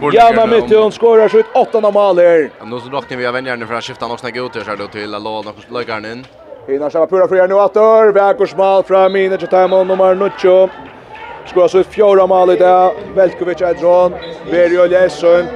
Ja, 0.00 0.32
men 0.34 0.50
mitt 0.50 0.76
hon 0.76 0.92
skorar 0.92 1.28
sitt 1.28 1.50
åttande 1.52 1.90
mål 1.92 2.18
här. 2.18 2.50
Nu 2.64 2.80
så 2.80 2.88
dock 2.88 3.10
vi 3.10 3.26
av 3.26 3.32
vänjarna 3.32 3.66
för 3.66 3.74
att 3.74 3.84
skifta 3.84 4.08
något 4.08 4.20
snägg 4.20 4.36
ut 4.36 4.54
så 4.54 4.74
då 4.78 4.86
till 4.88 5.10
låna 5.10 5.50
och 5.50 5.72
lägger 5.72 6.12
in. 6.12 6.26
Innan 6.68 6.90
själva 6.90 7.06
pura 7.06 7.28
för 7.28 7.48
nu 7.48 7.54
åter. 7.54 8.12
Väkors 8.12 8.54
mål 8.54 8.82
från 8.84 9.12
Minich 9.12 9.48
Timon 9.48 9.88
nummer 9.88 10.14
9. 10.14 10.70
Skorar 11.44 11.68
sitt 11.68 11.86
fjärde 11.86 12.26
mål 12.26 12.50
idag. 12.50 12.94
Velkovic 13.14 13.60
Edron. 13.60 14.14
Verio 14.50 14.86
Lesund. 14.86 15.48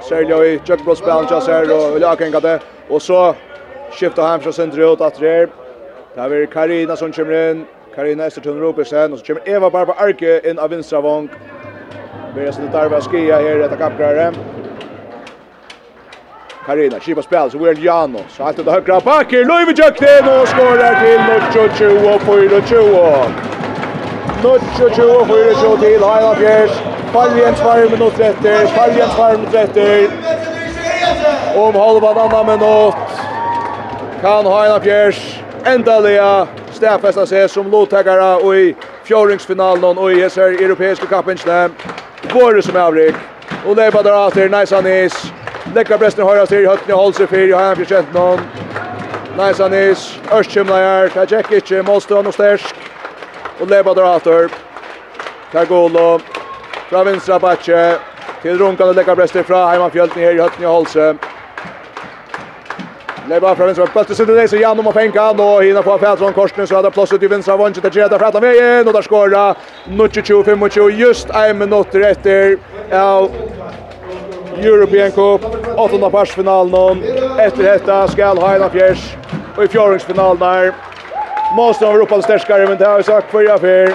Sergio 0.00 0.44
i 0.44 0.60
köksbrottsspelen 0.64 1.26
här 1.46 1.94
och 1.94 2.00
Lakenkade. 2.00 2.60
Och 2.86 3.02
så 3.02 3.34
skiftar 3.90 4.22
han 4.28 4.40
från 4.40 4.52
centrum 4.52 4.92
ut 4.92 5.00
att 5.00 5.14
det 5.14 5.50
Där 6.14 6.30
är 6.30 6.46
Karina 6.46 6.96
som 6.96 7.12
kommer 7.12 7.50
in. 7.50 7.66
Karina 7.94 8.26
Estertun 8.26 8.60
Ropersen 8.60 9.12
och 9.12 9.18
så 9.18 9.24
kommer 9.24 9.48
Eva 9.48 9.70
Barba 9.70 9.92
Arke 9.92 10.50
in 10.50 10.58
av 10.58 10.70
vänstra 10.70 11.00
vång. 11.00 11.28
Vi 12.34 12.46
är 12.46 12.52
sådär 12.52 12.52
sin 12.52 12.72
tarva 12.72 13.00
skia 13.00 13.36
här 13.36 13.58
detta 13.58 13.76
kappgrare. 13.76 14.32
Karina, 16.66 17.00
kipa 17.00 17.22
spel, 17.22 17.50
så 17.50 17.58
vi 17.58 17.70
är 17.70 17.74
Jano. 17.74 18.18
Så 18.28 18.42
allt 18.42 18.64
det 18.64 18.70
högra 18.70 19.00
backer, 19.00 19.44
Löjvi 19.44 19.72
Jökten 19.72 20.40
och 20.40 20.48
skorar 20.48 20.94
till 21.02 21.20
Nuccio 21.28 22.14
och 22.14 22.20
Poirot. 22.20 22.70
Nuccio 24.42 25.20
och 25.20 25.28
Poirot 25.28 25.80
till 25.80 26.02
Haila 26.02 26.34
Fjärs. 26.34 26.70
Faljen 27.12 27.54
varm 27.64 27.90
minuter 27.90 28.24
efter, 28.30 28.66
Faljen 28.66 29.08
varm 29.18 29.40
minuter 29.40 29.64
efter. 29.64 30.08
Om 31.56 31.74
halva 31.74 32.08
annan 32.08 32.46
minut 32.46 32.94
kan 34.20 34.46
Haila 34.46 34.80
Fjärs 34.80 35.40
ändaliga 35.64 36.46
stäfesta 36.72 37.26
sig 37.26 37.48
som 37.48 37.70
låtägare 37.70 38.56
i 38.56 38.76
fjåringsfinalen 39.04 39.98
och 39.98 40.12
i 40.12 40.30
SR-Europeiska 40.30 41.06
kappingsnäm. 41.06 41.70
Borre 42.22 42.62
som 42.62 42.76
avrik. 42.76 43.14
Och 43.66 43.76
det 43.76 43.84
är 43.84 43.92
bara 43.92 44.02
drar 44.02 44.30
till 44.30 44.50
Nice 44.50 44.76
Anis. 44.78 45.32
Läckar 45.74 45.98
bresten 45.98 46.26
höra 46.26 46.46
sig 46.46 46.62
i 46.62 46.66
hötten 46.66 46.90
i 46.90 46.92
Holse 46.92 47.26
4 47.26 47.56
och 47.56 47.62
han 47.62 47.76
för 47.76 47.84
känt 47.84 48.14
någon. 48.14 48.40
Nice 49.38 49.64
Anis. 49.64 50.18
Örskymla 50.32 50.76
här. 50.76 51.10
Där 51.14 51.26
check 51.26 51.52
inte. 51.52 51.82
Måste 51.82 52.14
han 52.14 52.26
och 52.26 52.34
stärsk. 52.34 52.74
Och 53.60 53.66
det 53.66 53.76
är 53.76 53.84
bara 53.84 53.94
drar 53.94 54.18
till. 54.18 54.56
Tagolo. 55.52 56.20
Fra 56.88 57.04
vinstra 57.04 57.38
batje. 57.38 57.98
Till 58.42 58.58
runkande 58.58 58.94
läckar 58.94 59.16
brästen 59.16 59.44
fra 59.44 59.66
Heimanfjölten 59.66 60.22
i 60.22 60.40
hötten 60.40 60.62
i 60.62 60.66
Holse. 60.66 61.16
Nej 63.28 63.40
bara 63.40 63.56
från 63.56 63.66
vänster. 63.66 63.84
sån 63.86 63.94
bulten 63.94 64.16
sitter 64.16 64.34
det 64.34 64.48
så 64.48 64.56
Jan 64.56 64.86
om 64.86 64.92
fänkan 64.92 65.36
då 65.36 65.60
hinner 65.60 65.82
på 65.82 65.98
Fältron 65.98 66.32
korsning 66.32 66.66
så 66.66 66.76
hade 66.76 66.90
plats 66.90 67.12
ut 67.12 67.22
i 67.22 67.26
vänstra 67.26 67.56
vånget 67.56 67.82
till 67.82 67.96
Jeda 67.96 68.18
framåt 68.18 68.42
vägen 68.42 68.86
och 68.88 68.92
där 68.92 69.02
skora 69.02 69.54
25 70.22 70.68
just 70.98 71.30
en 71.30 71.58
minut 71.58 71.94
efter 71.94 72.58
av 72.92 73.30
European 74.56 75.10
Cup 75.10 75.40
åttonde 75.76 76.10
parsfinalen 76.10 77.02
efter 77.38 77.62
detta 77.62 78.08
skall 78.08 78.38
Hainan 78.38 78.70
Fjärs 78.70 79.16
och 79.56 79.64
i 79.64 79.68
fjärdingsfinalen 79.68 80.38
där 80.38 80.72
måste 81.56 81.84
de 81.84 81.96
ropa 81.96 82.22
starkare 82.22 82.66
men 82.66 82.78
det 82.78 82.86
har 82.86 82.94
jag 82.94 83.04
sagt 83.04 83.30
för 83.30 83.42
jag 83.42 83.60
för 83.60 83.94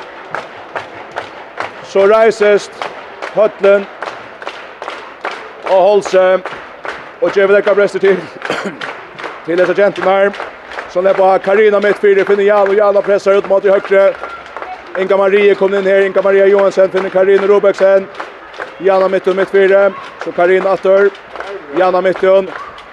så 1.84 2.08
reises 2.08 2.72
Hötlen 3.34 3.86
og 5.64 5.82
Holse 5.82 6.40
og 7.22 7.32
Kjevdekka 7.32 7.74
Brester 7.74 8.00
til. 8.00 8.18
Till 9.46 9.58
dessa 9.58 9.74
gentlemen. 9.74 10.32
Så 10.90 11.02
lägger 11.02 11.18
på 11.18 11.40
Karina 11.46 11.80
mitt 11.80 11.98
fyra 11.98 12.26
finner 12.26 12.44
Jan 12.44 12.68
och 12.68 12.76
Jan 12.76 13.02
pressar 13.02 13.34
ut 13.34 13.50
mot 13.50 13.66
i 13.66 13.70
högre. 13.70 14.14
Inga 15.00 15.18
Marie 15.18 15.56
kommer 15.56 15.78
in 15.80 15.86
här. 15.86 16.02
Inga 16.02 16.22
Maria 16.22 16.46
Johansson 16.46 16.90
finner 16.90 17.10
Karina 17.10 17.48
Robertsen. 17.48 18.08
Janna 18.78 19.08
mitt 19.08 19.28
och 19.28 19.36
mitt 19.36 19.50
fyra. 19.50 19.92
Så 20.24 20.32
Karina 20.32 20.70
Attor. 20.70 21.10
Janna 21.78 22.02
mitt 22.02 22.24
och 22.24 22.46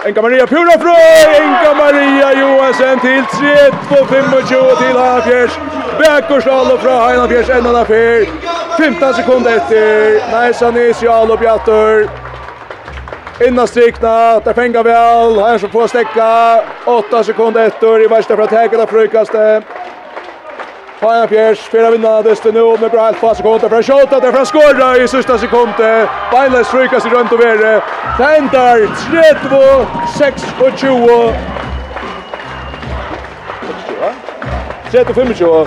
Inga 0.08 0.22
Maria 0.22 0.46
Pura 0.46 0.78
Frö! 0.78 1.36
Inga 1.36 1.74
Maria 1.74 2.32
Johansson 2.32 3.00
till 3.00 3.22
3-2-25 3.22 4.78
till 4.78 4.86
Heinafjärs. 4.86 5.50
Bäckorsdal 5.98 6.72
och 6.72 6.80
från 6.80 7.08
Heinafjärs, 7.08 7.50
en 7.50 7.76
av 7.76 7.84
fyr. 7.84 8.28
15 8.78 9.14
sekunder 9.14 9.56
efter. 9.56 10.46
Nice 10.46 10.66
Anis, 10.66 11.02
Jalo 11.02 11.36
Bjattor. 11.36 12.19
Innan 13.46 13.66
strikna, 13.68 14.40
där 14.40 14.52
fänga 14.52 14.82
väl. 14.82 15.40
Här 15.40 15.58
som 15.58 15.70
får 15.70 15.86
stäcka. 15.86 16.62
8 16.84 17.24
sekunder 17.24 17.66
efter 17.66 18.04
i 18.04 18.06
värsta 18.06 18.36
för 18.36 18.42
att 18.42 18.50
hägla 18.50 18.86
frukaste. 18.86 19.62
Fajan 21.00 21.28
Fjärs, 21.28 21.58
fyra 21.58 21.90
vinnarna 21.90 22.22
desto 22.22 22.52
nu 22.52 22.76
med 22.80 22.90
bra 22.90 23.04
helt 23.04 23.16
fast 23.16 23.36
sekunder 23.36 23.68
för 23.68 23.82
skjuta 23.82 24.20
där 24.20 24.32
från 24.32 24.46
skåra 24.46 24.96
i 24.96 25.08
sista 25.08 25.38
sekunder. 25.38 26.08
Beinles 26.32 26.68
frukaste 26.68 27.08
runt 27.08 27.32
och 27.32 27.40
värre. 27.40 27.82
Tändar 28.16 28.78
3-2, 28.78 29.86
6 30.18 30.44
och 30.60 30.78
20. 30.78 31.34
35 34.90 35.34
20. 35.34 35.66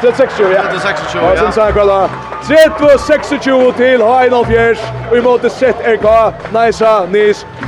36 0.00 0.36
20. 0.36 0.62
36 0.70 1.00
20. 1.12 1.20
Ja, 1.22 1.36
sen 1.36 1.52
så 1.52 1.60
här 1.60 1.72
kolla. 1.72 2.08
30-26 2.42 3.76
til 3.76 4.00
H1-Alfjers, 4.00 4.92
og 5.10 5.18
i 5.18 5.20
måte 5.20 5.50
ZRK, 5.50 6.06
Neisa, 6.52 7.06
Nis, 7.12 7.46
9-3, 7.62 7.66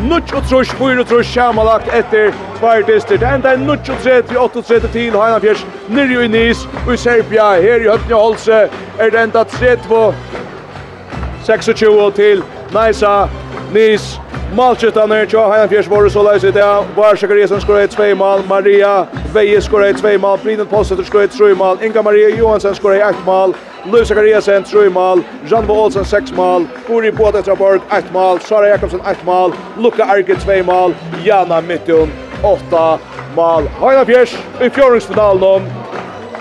4-3, 0.78 1.22
Sjamalagt 1.22 1.94
etter 1.94 2.32
Tværtister. 2.58 3.16
Det 3.16 3.28
enda 3.34 3.48
er 3.48 3.56
9-3, 3.56 4.36
8-3 4.36 4.92
til 4.92 5.10
H1-Alfjers, 5.10 5.66
nirjo 5.88 6.28
Nis, 6.28 6.68
og 6.88 6.98
Serbia, 6.98 7.60
her 7.62 7.76
i 7.76 7.88
Høpne 7.88 8.14
Holse, 8.14 8.52
er 8.98 9.10
det 9.10 9.22
enda 9.22 9.42
30-26 9.42 12.14
til 12.16 12.42
Neisa, 12.74 13.26
Nis, 13.74 14.20
Malchitaner, 14.56 15.24
Tja, 15.24 15.38
H1-Alfjers, 15.38 15.90
var 15.90 16.02
det 16.02 16.12
så 16.12 16.22
leis 16.22 16.44
i 16.44 16.50
det, 16.50 16.64
Varsjaka 16.96 17.34
Resen 17.34 17.60
skår 17.60 17.86
2 17.86 18.14
mal, 18.18 18.42
Maria 18.48 19.04
Veie 19.34 19.60
skår 19.62 19.92
2 20.00 20.18
mal, 20.18 20.38
Brynund 20.42 20.68
Possetter 20.68 21.04
skår 21.04 21.20
et 21.20 21.30
3 21.30 21.54
mal, 21.54 21.78
Inga 21.84 22.02
Maria 22.02 22.28
Johansen 22.38 22.74
skår 22.74 22.90
et 22.98 23.08
1 23.08 23.14
mal, 23.26 23.54
Louis 23.84 24.08
Zakariasen 24.08 24.64
3 24.64 24.90
mål, 24.90 25.22
Janbo 25.48 25.74
Olsen 25.74 26.04
6 26.04 26.32
mål, 26.32 26.66
Uri 26.88 27.12
Bådetraborg 27.12 27.80
1 27.90 28.12
mål, 28.12 28.40
Sara 28.40 28.68
Jakobsen 28.68 29.00
1 29.00 29.24
mål, 29.24 29.52
Luka 29.78 30.04
Arke 30.04 30.34
2 30.36 30.62
mål, 30.62 30.94
Jana 31.24 31.60
Mittun 31.60 32.12
8 32.42 32.98
mål. 33.36 33.68
Heina 33.80 34.04
Fjärs 34.04 34.38
i 34.60 34.70
fjörningsfinalen 34.70 35.42
om 35.42 35.62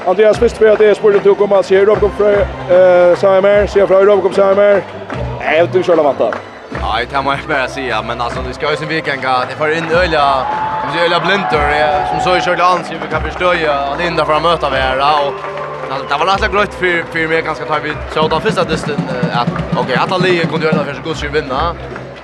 Andreas 0.08 0.42
Wistberg 0.42 0.70
att 0.70 0.80
det 0.80 0.86
är 0.86 0.94
spurten 0.94 1.22
tog 1.22 1.42
om 1.42 1.52
att 1.54 1.66
se 1.66 1.86
Robocop 1.86 2.12
från 2.18 2.34
eh 2.34 3.16
Samer, 3.18 3.68
se 3.68 3.88
från 3.88 4.06
Robocop 4.06 4.34
Samer. 4.34 4.84
Nej, 5.40 5.58
jag 5.58 5.66
vet 5.66 5.76
inte 5.76 5.88
själva 5.88 6.04
vänta. 6.04 6.32
Nej, 6.72 7.06
det 7.06 7.12
kan 7.14 7.26
man 7.26 7.38
bara 7.48 7.68
säga, 7.68 8.02
men 8.08 8.22
alltså 8.22 8.40
det 8.48 8.54
ska 8.54 8.72
ju 8.72 8.78
sen 8.78 8.88
vilken 8.88 9.22
gång 9.22 9.42
det 9.50 9.56
för 9.56 9.78
in 9.78 9.84
öliga, 9.92 10.34
som 10.82 10.92
så 10.94 11.00
öliga 11.06 11.20
blunter 11.20 12.06
som 12.10 12.20
så 12.20 12.38
i 12.38 12.42
själva 12.42 12.64
ansiktet 12.64 13.02
vi 13.08 13.12
kan 13.12 13.24
förstöja 13.24 13.96
Linda 14.00 14.26
för 14.26 14.34
att 14.34 14.42
möta 14.42 14.70
Vera 14.70 15.12
och 15.28 15.34
Det 15.90 16.18
var 16.20 16.26
lätt 16.26 16.52
grött 16.52 16.74
för 16.74 17.04
för 17.04 17.28
mig 17.28 17.42
ganska 17.42 17.66
tar 17.66 17.80
vi 17.80 17.94
så 18.14 18.28
då 18.28 18.40
första 18.40 18.64
dysten 18.64 18.96
att 19.34 19.48
okej 19.72 19.82
okay, 19.82 19.96
alla 19.96 20.18
lige 20.18 20.46
kunde 20.46 20.66
göra 20.66 20.84
för 20.84 20.94
så 20.94 21.02
gott 21.02 21.18
skulle 21.18 21.42
vinna. 21.42 21.76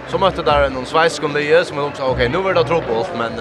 Så 0.07 0.17
mötte 0.17 0.41
där 0.41 0.69
någon 0.69 0.85
svensk 0.85 1.21
kunde 1.21 1.39
lige 1.39 1.65
som 1.65 1.79
också 1.79 2.03
okej 2.03 2.29
nu 2.29 2.37
var 2.37 2.53
det 2.53 2.63
trubbel 2.63 3.05
men 3.17 3.31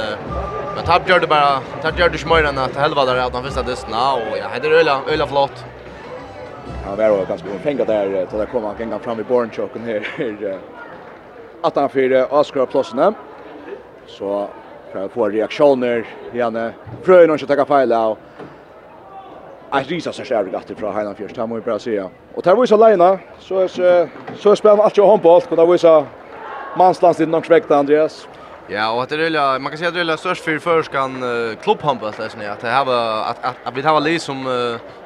men 0.74 0.84
tapp 0.84 1.08
gjorde 1.08 1.26
bara 1.26 1.60
tapp 1.82 1.98
gjorde 1.98 2.18
smöra 2.18 2.48
att 2.48 2.76
helva 2.76 3.04
där 3.04 3.16
att 3.16 3.34
han 3.34 3.44
första 3.44 3.62
dysten 3.62 3.94
och 3.94 4.38
ja 4.40 4.46
det 4.62 4.68
är 4.68 4.72
öla 4.72 5.00
öla 5.08 5.26
flott. 5.26 5.64
Ja, 6.86 6.96
det 6.96 7.10
var 7.10 7.26
ganska 7.26 7.48
bra. 7.48 7.58
Tänka 7.62 7.84
där 7.84 8.26
till 8.26 8.40
att 8.40 8.50
komma 8.50 8.74
gänga 8.78 8.98
fram 8.98 9.20
i 9.20 9.24
Bornchoken 9.24 9.82
här. 9.84 10.02
Att 11.62 11.76
han 11.76 11.88
för 11.88 12.34
Oscar 12.34 12.66
Plossen. 12.66 13.14
Så 14.06 14.48
för 14.92 15.04
att 15.04 15.12
få 15.12 15.28
reaktioner 15.28 16.06
gärna. 16.32 16.72
Fröjen 17.02 17.30
och 17.30 17.40
inte 17.40 17.56
ta 17.56 17.64
fel 17.64 17.92
av 17.92 18.18
ett 19.80 19.88
risa 19.88 20.12
sig 20.12 20.24
själv 20.24 20.50
gatt 20.50 20.70
från 20.76 20.96
Highland 20.96 21.16
först. 21.16 21.36
Här 21.36 21.46
måste 21.46 21.60
vi 21.60 21.70
bara 21.70 21.78
se. 21.78 22.00
Och 22.34 22.42
där 22.42 22.54
var 22.54 22.62
ju 22.62 22.66
så 22.66 22.76
Lena 22.76 23.18
så 23.38 23.58
är 23.58 23.68
så 24.36 24.56
spelar 24.56 24.84
allt 24.84 25.22
på 25.22 25.34
allt 25.34 25.50
och 25.50 25.56
där 25.56 25.66
var 25.66 25.76
så 25.76 26.06
manslands 26.76 27.20
inte 27.20 27.30
någon 27.30 27.44
sväkt 27.44 27.70
Andreas. 27.70 28.28
Ja, 28.68 28.92
och 28.92 29.02
att 29.02 29.08
det 29.08 29.26
är 29.26 29.58
man 29.58 29.70
kan 29.70 29.78
säga 29.78 29.88
att 29.88 29.94
det 29.94 30.00
är 30.00 30.16
störst 30.16 30.44
för 30.44 30.58
förskan 30.58 31.24
klubbhandboll 31.62 32.12
där 32.18 32.30
ni 32.38 32.46
att 32.46 32.62
har 32.62 32.70
att 32.70 33.44
att 33.44 33.56
att 33.64 33.76
vi 33.76 33.82
har 33.82 34.00
Lee 34.00 34.18
som 34.18 34.38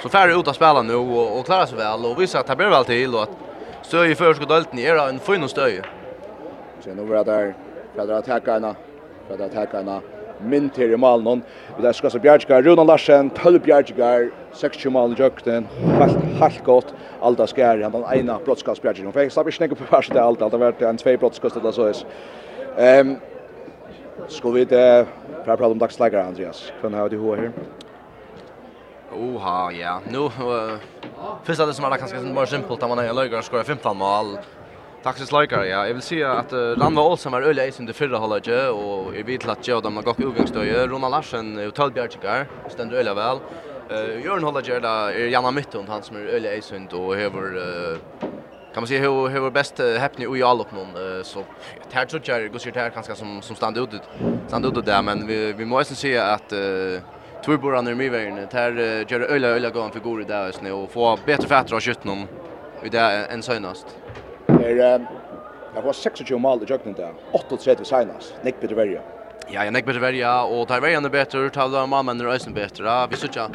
som 0.01 0.11
färre 0.11 0.33
ut 0.33 0.49
att 0.49 0.57
spela 0.57 0.83
nu 0.83 0.95
och 0.95 1.39
och 1.39 1.47
klara 1.47 1.67
sig 1.67 1.79
väl 1.79 2.05
och 2.05 2.21
visa 2.21 2.39
att 2.39 2.47
det 2.47 2.57
blir 2.57 2.69
väl 2.69 2.85
till 2.85 3.15
och 3.15 3.23
att 3.23 3.31
så 3.83 4.05
i 4.05 4.15
förskan 4.15 4.49
dalten 4.49 4.79
är 4.79 5.09
en 5.09 5.19
fin 5.19 5.43
och 5.43 5.51
stöj. 5.51 5.83
Sen 6.81 6.99
över 6.99 7.25
där 7.25 7.55
för 7.95 8.03
att 8.03 8.11
attacka 8.11 8.57
ena 8.57 8.75
för 9.29 9.35
att 9.35 9.41
attacka 9.41 9.81
ena 9.81 10.01
mynd 10.41 10.77
her 10.77 10.93
i 10.95 10.99
malen 11.01 11.27
hon. 11.27 11.43
Vi 11.77 11.83
der 11.83 11.93
skal 11.93 12.11
så 12.11 12.19
Bjergskar, 12.19 12.63
Runa 12.63 12.85
Larsen, 12.85 13.31
12 13.31 13.61
Bjergskar, 13.65 14.29
60 14.53 14.93
malen 14.93 15.17
jøkten, 15.19 15.67
helt, 15.99 16.21
helt 16.41 16.65
godt, 16.65 16.95
Alda 17.23 17.47
Skær, 17.47 17.83
han 17.83 17.93
den 17.93 18.05
ene 18.15 18.39
brottskast 18.45 18.83
Bjergskar. 18.83 19.09
Hun 19.09 19.17
fikk 19.17 19.35
slapp 19.35 19.51
ikke 19.51 19.79
på 19.79 19.89
verset 19.91 20.15
til 20.17 20.23
Alda, 20.23 20.51
det 20.51 20.59
har 20.59 20.67
vært 20.67 20.87
en 20.89 21.01
tvei 21.01 21.17
brottskast 21.17 21.57
eller 21.57 21.75
så 21.75 21.91
is. 21.93 22.05
Um, 22.79 23.17
skal 24.29 24.55
vi 24.55 24.65
det, 24.69 25.07
for 25.43 25.51
jeg 25.53 25.59
prater 25.59 25.75
om 25.75 25.83
dagsleggere, 25.83 26.29
Andreas, 26.29 26.69
hvordan 26.81 26.99
har 26.99 27.09
du 27.09 27.19
hva 27.23 27.37
her? 27.41 27.53
Oha, 29.19 29.71
ja. 29.73 30.01
Nu, 30.11 30.29
uh, 30.29 30.79
första 31.45 31.67
det 31.67 31.75
som 31.75 31.85
är 31.85 31.97
kanske 31.97 32.17
mer 32.21 32.47
simpelt 32.47 32.83
att 32.83 32.89
man 32.89 32.99
är 32.99 33.13
lögare 33.13 33.43
skojar 33.43 33.65
15 33.65 33.97
mål 33.97 34.39
Taksis 34.99 35.31
Leikar, 35.31 35.63
ja. 35.63 35.85
Jeg 35.87 35.95
vil 35.95 36.03
si 36.03 36.17
at 36.27 36.51
uh, 36.51 36.73
Randva 36.75 37.05
Olsen 37.07 37.31
var 37.31 37.45
øyelig 37.47 37.69
eisen 37.69 37.87
til 37.87 37.95
fyrre 37.95 38.19
halvdje, 38.19 38.57
og 38.75 39.13
jeg 39.15 39.27
vet 39.29 39.45
at 39.47 39.69
jeg 39.69 39.77
og 39.77 39.85
dem 39.85 39.95
har 40.01 40.07
gått 40.09 40.19
utgangsdøye. 40.27 40.89
Rona 40.91 41.11
Larsen 41.13 41.53
og 41.63 41.71
Tal 41.77 41.93
Bjergjegar 41.95 42.49
stender 42.73 42.99
øyelig 42.99 43.15
vel. 43.15 43.43
Uh, 43.93 44.17
Jørn 44.25 44.47
halvdje 44.49 44.75
er 44.75 44.83
da 44.83 44.95
er 45.15 45.31
Janna 45.31 45.53
Mytton, 45.55 45.87
han 45.87 46.03
som 46.03 46.19
er 46.19 46.33
øyelig 46.35 46.51
eisen 46.57 46.91
og 46.93 47.15
hever... 47.17 47.55
Uh, 47.63 48.27
kan 48.75 48.83
man 48.83 48.87
säga 48.89 49.01
hur 49.01 49.29
hur 49.29 49.51
bäst 49.51 49.79
häpni 49.79 50.27
och 50.27 50.39
jag 50.39 50.61
upp 50.61 50.73
någon 50.73 51.25
så 51.25 51.45
här 51.93 52.05
tror 52.05 52.23
jag 52.25 52.53
går 52.53 52.59
sig 52.59 52.73
här 52.75 52.91
kanske 52.91 53.15
som 53.15 53.43
som 53.43 53.57
stand 53.57 53.79
ut 53.79 53.89
stand 54.47 54.67
ut 54.67 54.87
där 54.87 55.03
men 55.03 55.27
vi 55.27 55.53
vi 55.53 55.65
måste 55.65 55.95
se 55.95 56.19
att 56.19 56.53
uh, 56.53 57.01
Turboran 57.45 57.87
är 57.87 57.95
mycket 57.95 58.13
värre 58.13 58.49
här 58.53 59.05
gör 59.09 59.21
öliga 59.21 59.51
öliga 59.51 59.71
gång 59.71 59.91
för 59.91 60.01
god 60.01 60.27
där 60.27 60.47
just 60.47 60.63
nu 60.63 60.73
och 60.73 60.91
få 60.91 61.19
bättre 61.27 61.49
fatter 61.49 61.75
av 61.75 61.81
köttet 61.81 62.05
någon 62.05 62.29
i 62.83 62.89
det 62.89 63.27
än 63.31 63.43
sönast. 63.43 63.87
Er, 64.49 65.07
jag 65.75 65.83
var 65.83 65.93
26 65.93 66.39
mål 66.39 66.63
i 66.63 66.71
jøkken 66.71 66.97
der, 66.97 67.13
38 67.33 67.85
senast, 67.85 68.35
nekk 68.45 68.61
bedre 68.63 68.79
verja. 68.79 69.03
Ja, 69.49 69.65
jeg 69.65 69.73
nekk 69.77 69.87
bedre 69.89 70.03
verja, 70.03 70.33
og 70.45 70.67
tar 70.69 70.83
verja 70.85 71.01
er 71.01 71.13
bedre, 71.13 71.51
tar 71.53 71.71
verjan 71.73 71.93
mannen 71.93 72.25
er 72.25 72.33
øysen 72.33 72.57
bedre, 72.57 73.05
vi 73.11 73.17
synes 73.17 73.37
ikke 73.37 73.51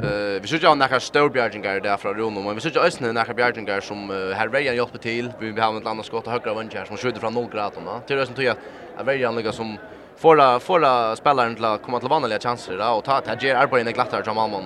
Uh, 0.00 0.40
vi 0.40 0.48
synes 0.48 0.62
jo 0.64 0.70
nekka 0.72 0.96
stor 1.04 1.28
bjergingar 1.28 1.82
der 1.84 1.98
fra 2.00 2.14
Rom 2.16 2.38
men 2.40 2.56
vi 2.56 2.62
synes 2.64 2.76
jo 2.76 2.80
også 2.80 3.10
nekka 3.12 3.34
bjergingar 3.36 3.82
som 3.84 4.08
uh, 4.08 4.32
her 4.32 4.48
verja 4.48 4.72
hjelper 4.72 4.98
til, 4.98 5.28
vi 5.40 5.52
har 5.52 5.76
et 5.76 5.88
annet 5.92 6.06
skott 6.08 6.24
av 6.24 6.38
høyre 6.38 6.54
vunnkjær 6.56 6.88
som 6.88 6.96
skjuter 6.96 7.20
fra 7.20 7.28
0 7.28 7.44
grader. 7.52 7.84
Da. 7.84 7.98
Til 8.08 8.16
røysen 8.16 8.38
tog 8.38 8.46
jeg 8.46 8.56
at 8.96 9.04
verjan 9.04 9.36
lykka 9.36 9.52
som 9.52 9.76
får, 10.16 10.40
får 10.64 10.80
spelaren 11.20 11.54
till 11.54 11.64
att 11.64 11.82
komma 11.82 12.00
till 12.00 12.08
vanliga 12.08 12.38
chanser 12.38 12.78
da, 12.78 12.92
och 12.92 13.04
ta, 13.04 13.20
ta 13.20 13.34
gjør 13.34 13.88
i 13.88 13.92
glattere 13.92 14.24
som 14.24 14.36
Malmann. 14.36 14.64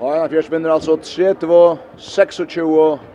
Ja, 0.00 0.28
Fjärs 0.28 0.50
vinner 0.50 0.70
altså 0.70 0.96
30-26 0.96 3.08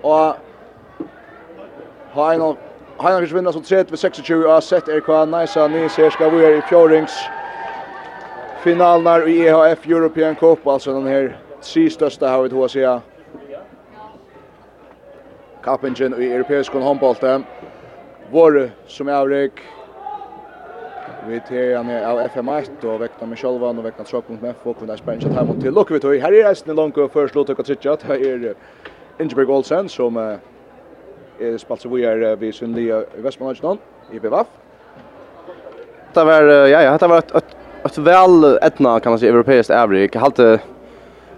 Heinol 2.13 2.57
Heinrich 2.99 3.33
vinner 3.33 3.51
3 3.51 3.83
30-26 3.83 4.57
och 4.57 4.63
sett 4.63 4.87
RK 4.87 5.25
Nice 5.25 5.67
ni 5.67 5.89
ser 5.89 6.09
ska 6.09 6.29
vi 6.29 6.45
är 6.45 6.51
i 6.51 6.61
fjörings 6.61 7.29
finalen 8.63 9.27
i 9.27 9.37
EHF 9.39 9.87
European 9.87 10.35
Cup 10.35 10.67
alltså 10.67 10.93
den 10.93 11.07
här 11.07 11.37
tre 11.61 11.89
största 11.89 12.29
har 12.29 12.43
vi 12.43 12.49
då 12.49 12.67
säga 12.67 13.01
Kappingen 15.63 16.21
i 16.21 16.25
europeisk 16.31 16.73
handboll 16.73 17.15
var 18.31 18.69
som 18.87 19.07
är 19.07 19.13
avrik 19.13 19.51
Vi 21.27 21.39
tar 21.39 21.75
han 21.75 21.89
av 21.89 22.19
FM1 22.19 22.85
og 22.85 22.99
vekna 23.01 23.27
med 23.27 23.37
Kjolvan 23.37 23.77
og 23.77 23.85
vekna 23.85 24.05
Trøkmund 24.05 24.41
med 24.41 24.55
folk 24.63 24.81
og 24.81 24.87
det 24.87 24.93
er 24.95 25.01
spennende 25.03 25.35
her 25.35 25.43
mot 25.45 25.59
til 25.61 25.99
tog. 26.01 26.15
Her 26.21 26.33
er 26.33 26.49
resten 26.49 26.71
i 26.71 26.75
langt 26.75 26.97
og 26.97 27.11
først 27.11 27.35
låt 27.35 27.47
dere 27.47 27.63
tritja 27.63 27.93
at 27.93 28.03
her 28.03 28.15
er 28.15 28.53
Ingeborg 29.19 29.49
Olsen 29.49 29.89
som 29.89 30.17
er 31.41 31.57
spalt 31.57 31.81
så 31.81 31.89
vi 31.89 32.03
er 32.05 32.35
vi 32.35 32.51
synlig 32.51 32.89
i 32.89 33.23
Vestmanlandsnån, 33.23 33.79
i 34.13 34.19
BVF. 34.19 34.47
Det 36.13 36.23
var, 36.25 36.43
ja, 36.67 36.81
ja, 36.81 36.97
det 36.97 37.07
var 37.07 37.17
ett 37.17 37.35
ett 37.35 37.55
ett 37.85 37.97
väl 37.97 38.59
etna 38.61 38.99
kan 38.99 39.11
man 39.11 39.19
säga 39.19 39.31
europeiskt 39.31 39.71
avrik. 39.71 40.15
Jag 40.15 40.21
hade 40.21 40.59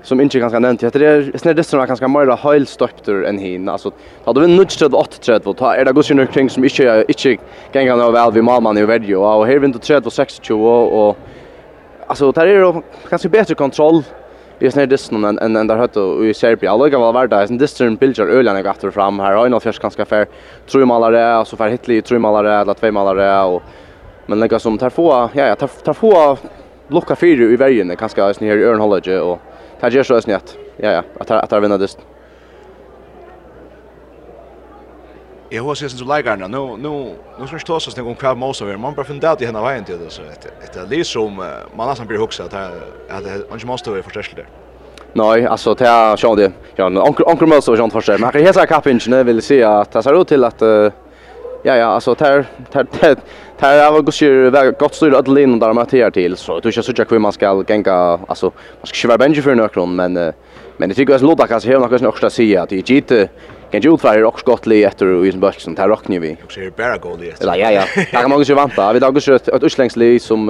som 0.04 0.22
inte 0.22 0.40
ganska 0.40 0.60
nämnt. 0.60 0.80
Det 0.80 0.96
är 0.96 1.38
snär 1.38 1.54
det 1.54 1.64
som 1.64 1.86
ganska 1.88 2.08
mer 2.08 2.38
helstopter 2.38 3.24
än 3.24 3.38
hin. 3.38 3.70
Alltså 3.70 3.92
hade 4.26 4.40
vi 4.42 4.48
nudge 4.48 4.78
till 4.78 4.96
8 4.96 5.08
träd 5.22 5.42
vad 5.44 5.76
är 5.76 5.86
det 5.86 5.92
går 5.92 6.12
ju 6.12 6.28
kring 6.28 6.50
som 6.50 6.64
inte 6.64 7.06
inte 7.08 7.38
gänga 7.72 7.96
några 7.96 8.12
väl 8.12 8.32
vi 8.32 8.42
mamman 8.42 8.78
i 8.78 8.86
video 8.86 9.22
och 9.22 9.48
här 9.48 9.60
vinter 9.60 9.80
träd 9.80 10.04
var 10.04 10.12
26 10.12 10.50
och 10.50 11.10
och 11.10 11.18
alltså 12.08 12.32
där 12.32 12.48
är 12.48 12.74
det 12.74 12.82
kanske 13.10 13.30
bättre 13.30 13.56
kontroll 13.56 14.04
just 14.64 14.78
är 14.78 14.88
det 14.88 14.98
snön 14.98 15.38
en 15.42 15.56
en 15.56 15.68
där 15.68 15.78
hött 15.78 15.98
och 15.98 16.26
i 16.26 16.34
Serbien 16.34 16.74
alla 16.74 16.90
gav 16.90 17.14
var 17.14 17.28
där 17.28 17.48
sen 17.48 17.58
distern 17.58 17.96
bilder 17.96 18.28
ölen 18.28 18.56
jag 18.56 18.66
efter 18.66 18.92
fram 18.92 19.20
här 19.20 19.36
och 19.36 19.46
en 19.46 19.60
fjärs 19.60 19.80
ganska 19.80 20.06
fair 20.06 20.28
tror 20.68 20.86
malare 20.86 21.38
och 21.40 21.48
så 21.48 21.58
för 21.58 21.70
hitli 21.70 22.02
tror 22.02 22.20
malare 22.20 22.62
eller 22.62 22.74
två 22.74 22.92
malare 22.92 23.44
och 23.44 23.64
men 24.26 24.40
lägga 24.40 24.60
som 24.60 24.78
tar 24.78 24.90
få 24.90 25.30
ja 25.34 25.48
ja 25.48 25.56
tar, 25.56 25.68
tar 25.68 25.94
få 25.94 26.38
blocka 26.88 27.16
fyra 27.16 27.44
i 27.44 27.56
vägen 27.56 27.96
ganska 28.00 28.34
snär 28.34 28.58
i 28.58 28.64
Örnholge 28.64 29.20
och 29.20 29.40
tar 29.80 29.92
ju 29.92 30.04
så 30.04 30.22
snett 30.22 30.58
ja 30.78 30.92
ja 30.92 31.04
att 31.20 31.54
att 31.54 31.64
vinna 31.64 31.78
distern 31.78 32.06
jag 35.54 35.64
har 35.64 35.76
sett 35.76 35.92
som 35.92 36.08
lägger 36.08 36.38
nu 36.38 36.48
nu 36.48 37.16
nu 37.40 37.48
ska 37.48 37.60
stå 37.60 37.80
så 37.80 37.90
oss 37.90 37.98
någon 37.98 38.16
kvar 38.16 38.36
måste 38.36 38.66
vi 38.66 38.78
man 38.78 38.94
bara 38.96 39.06
fundera 39.06 39.32
att 39.32 39.42
henne 39.42 39.62
vägen 39.62 39.86
till 39.86 40.00
det 40.00 40.10
så 40.10 40.22
ett 40.22 40.46
ett 40.64 40.90
liv 40.90 41.04
som 41.04 41.36
man 41.76 41.88
nästan 41.90 42.08
blir 42.08 42.18
huxad 42.18 42.46
att 42.46 42.54
att 43.10 43.24
han 43.50 43.60
måste 43.66 43.90
vara 43.90 44.04
förstärkt 44.04 44.36
där. 44.36 44.48
Nej, 45.14 45.46
alltså 45.46 45.74
det 45.74 45.88
är 45.88 46.16
så 46.16 46.36
det. 46.36 46.52
Ja, 46.76 46.86
onkel 46.86 47.26
onkel 47.26 47.48
måste 47.48 47.72
vara 47.72 47.78
sånt 47.78 47.94
förstörd. 47.94 48.20
Men 48.20 48.32
jag 48.34 48.42
heter 48.42 48.84
hesa 48.84 49.10
nu 49.10 49.24
vill 49.24 49.42
se 49.42 49.64
att 49.64 49.92
det 49.92 50.04
ser 50.04 50.22
ut 50.22 50.28
till 50.28 50.44
att 50.44 50.62
ja 51.64 51.76
ja, 51.76 51.86
alltså 51.86 52.16
tar 52.16 52.46
tar 52.72 52.84
tar 53.60 53.72
jag 53.72 53.92
har 53.92 54.02
gå 54.02 54.12
ju 54.12 54.50
väl 54.50 54.72
gott 54.72 54.96
styr 54.96 55.14
att 55.14 55.28
linda 55.28 55.68
där 55.68 55.74
med 55.74 55.92
här 55.92 56.12
till 56.12 56.38
så 56.38 56.60
du 56.60 56.72
ska 56.72 56.82
söka 56.82 57.06
hur 57.10 57.20
man 57.20 57.32
ska 57.32 57.64
gänga 57.68 58.20
alltså 58.28 58.46
man 58.46 58.86
ska 58.86 58.96
köra 58.96 59.10
vara 59.10 59.18
bänge 59.18 59.42
för 59.42 59.56
några 59.56 59.86
men 59.86 60.14
men 60.78 60.90
det 60.90 60.96
tycker 60.96 61.14
jag 61.14 61.18
att 61.18 61.22
Lodak 61.22 61.52
alltså 61.52 61.70
här 61.70 61.80
något 61.80 62.02
också 62.02 62.26
att 62.26 62.34
säga 62.34 62.64
att 62.64 62.70
det 62.70 62.92
är 62.92 63.30
Kan 63.74 63.82
ju 63.82 63.94
utfärda 63.94 64.22
rock 64.22 64.40
skottli 64.40 64.84
efter 64.84 65.06
och 65.06 65.28
isen 65.28 65.76
tar 65.76 65.88
rock 65.88 66.00
rocknar 66.00 66.20
vi. 66.20 66.38
Jag 66.42 66.52
ser 66.52 66.70
bara 66.78 66.98
goal 66.98 67.24
i. 67.24 67.34
Ja 67.42 67.56
ja 67.58 67.72
ja. 67.72 67.84
Där 68.12 68.28
många 68.28 68.44
ju 68.44 68.56
vänta. 68.56 68.94
Vi 68.94 69.00
dagar 69.00 69.20
så 69.20 69.34
ett 69.34 69.64
utlängsli 69.64 70.20
som 70.20 70.50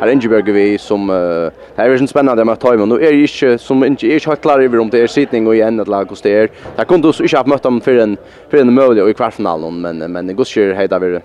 är 0.00 0.08
Ingeberg 0.08 0.52
vi 0.52 0.78
som 0.78 1.08
här 1.76 1.88
är 1.88 1.98
ju 1.98 2.06
spännande 2.06 2.44
med 2.44 2.60
Toimon. 2.60 2.88
Nu 2.88 3.06
är 3.06 3.12
ju 3.12 3.22
inte 3.22 3.58
som 3.58 3.84
inte 3.84 4.06
är 4.06 4.26
helt 4.26 4.42
klar 4.42 4.60
över 4.60 4.78
om 4.78 4.90
det 4.90 4.98
är 4.98 5.06
sittning 5.06 5.46
och 5.46 5.54
igen 5.54 5.80
att 5.80 5.88
lag 5.88 6.12
och 6.12 6.18
stär. 6.18 6.50
Där 6.76 6.84
kunde 6.84 7.12
du 7.12 7.22
inte 7.24 7.36
ha 7.36 7.46
mött 7.46 7.62
dem 7.62 7.80
för 7.80 7.96
en 7.96 8.16
för 8.50 8.58
en 8.58 8.74
möjlighet 8.74 9.10
i 9.10 9.14
kvartsfinalen 9.14 9.80
men 9.80 10.12
men 10.12 10.26
det 10.26 10.34
går 10.34 10.46
ju 10.58 10.74
hejda 10.74 10.98
vi 10.98 11.10
det. 11.10 11.22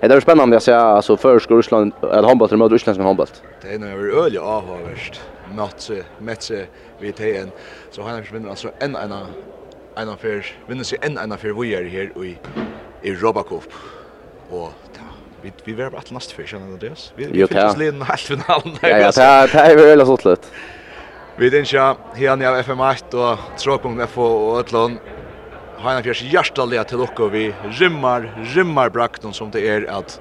Är 0.00 0.20
spännande 0.20 0.56
att 0.56 0.62
se 0.62 0.72
alltså 0.72 1.16
för 1.16 1.56
Ryssland 1.56 1.92
att 2.00 2.24
handboll 2.24 2.56
mot 2.56 2.72
Ryssland 2.72 2.96
som 2.96 3.04
handboll. 3.04 3.26
Det 3.62 3.74
är 3.74 3.78
nog 3.78 4.24
öl 4.24 4.38
avhörst. 4.38 5.20
Matse, 5.56 6.02
matse 6.18 6.66
vi 7.00 7.12
tar 7.12 7.24
en 7.24 7.50
så 7.90 8.02
han 8.02 8.22
vinner 8.32 8.50
alltså 8.50 8.68
en 8.78 8.96
en 8.96 9.12
en 9.96 10.12
av 10.12 10.20
fyr, 10.22 10.46
vinner 10.68 10.86
seg 10.88 11.02
enn 11.04 11.18
en 11.20 11.34
affær 11.34 11.56
vi 11.58 11.72
er 11.76 11.88
her 11.92 12.12
i, 12.24 12.34
i 13.04 13.14
Robacop. 13.20 13.66
Og 14.52 14.70
ja, 14.96 15.08
vi, 15.42 15.52
vi 15.66 15.74
var 15.78 15.92
bare 15.94 16.06
til 16.08 16.16
neste 16.16 16.36
fyr, 16.36 16.46
kjenner 16.48 16.76
du 16.76 16.86
det? 16.86 16.94
Vi, 17.16 17.28
vi 17.32 17.42
fikk 17.46 17.58
oss 17.64 17.80
liden 17.80 18.04
helt 18.08 18.30
finalen. 18.34 18.78
Ja, 18.82 19.02
ja, 19.06 19.10
det 19.16 19.26
er 19.26 19.52
det 19.52 19.66
vi 19.80 19.88
veldig 19.90 20.08
sånn 20.12 20.24
litt. 20.30 20.48
Vi 21.40 21.48
er 21.48 21.58
ikke 21.62 21.88
her 22.18 22.46
av 22.50 22.60
FM1 22.60 23.16
og 23.16 23.44
Tråkung.fo 23.60 24.28
og 24.28 24.62
Øtlån. 24.62 24.98
Heina 25.82 26.02
Fjers 26.04 26.20
hjertelige 26.28 26.84
til 26.90 27.02
dere. 27.02 27.28
Vi 27.32 27.44
rymmer, 27.80 28.28
rymmer 28.54 28.92
brakten 28.94 29.34
som 29.34 29.50
det 29.54 29.64
er 29.66 29.88
at 29.90 30.18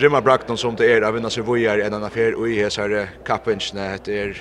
Rymmer 0.00 0.22
brakten 0.24 0.56
som 0.56 0.72
det 0.72 0.86
er 0.88 1.04
at 1.04 1.12
vinner 1.12 1.30
seg 1.30 1.44
vujar 1.44 1.82
enn 1.84 1.92
en 1.92 2.06
av 2.06 2.14
fyr 2.14 2.32
og 2.32 2.48
i 2.48 2.56
hesare 2.56 3.04
kappingsene. 3.28 3.90
Det 4.00 4.14
er 4.16 4.38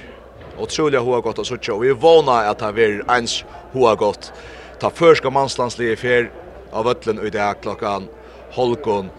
otroligt 0.61 1.01
hoa 1.01 1.19
gott 1.21 1.39
och 1.39 1.47
så 1.47 1.57
tjå. 1.57 1.77
Vi 1.77 1.91
vana 1.93 2.31
att 2.31 2.59
det 2.59 2.73
blir 2.73 3.03
ens 3.11 3.43
hoa 3.73 3.95
gott. 3.95 4.33
Ta 4.79 4.89
förska 4.89 5.29
manslandslige 5.29 5.95
fer 5.95 6.31
av 6.71 6.87
öllen 6.87 7.27
i 7.27 7.29
dag 7.29 7.61
klockan 7.61 8.07
Holkon 8.51 9.09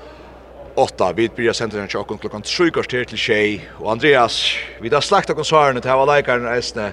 8. 0.74 1.12
Vi 1.12 1.28
blir 1.28 1.52
senteren 1.52 1.89
den 1.93 2.01
åkken 2.01 2.19
klokkan 2.19 2.43
3 2.43 2.70
kvarter 2.70 3.05
til 3.05 3.19
tjej. 3.19 3.60
Og 3.81 3.90
Andreas, 3.93 4.56
vi 4.81 4.89
har 4.89 5.01
slagt 5.01 5.31
åkken 5.31 5.44
svarene 5.44 5.81
til 5.81 5.90
hava 5.90 6.06
leikaren 6.14 6.48
eisne. 6.55 6.93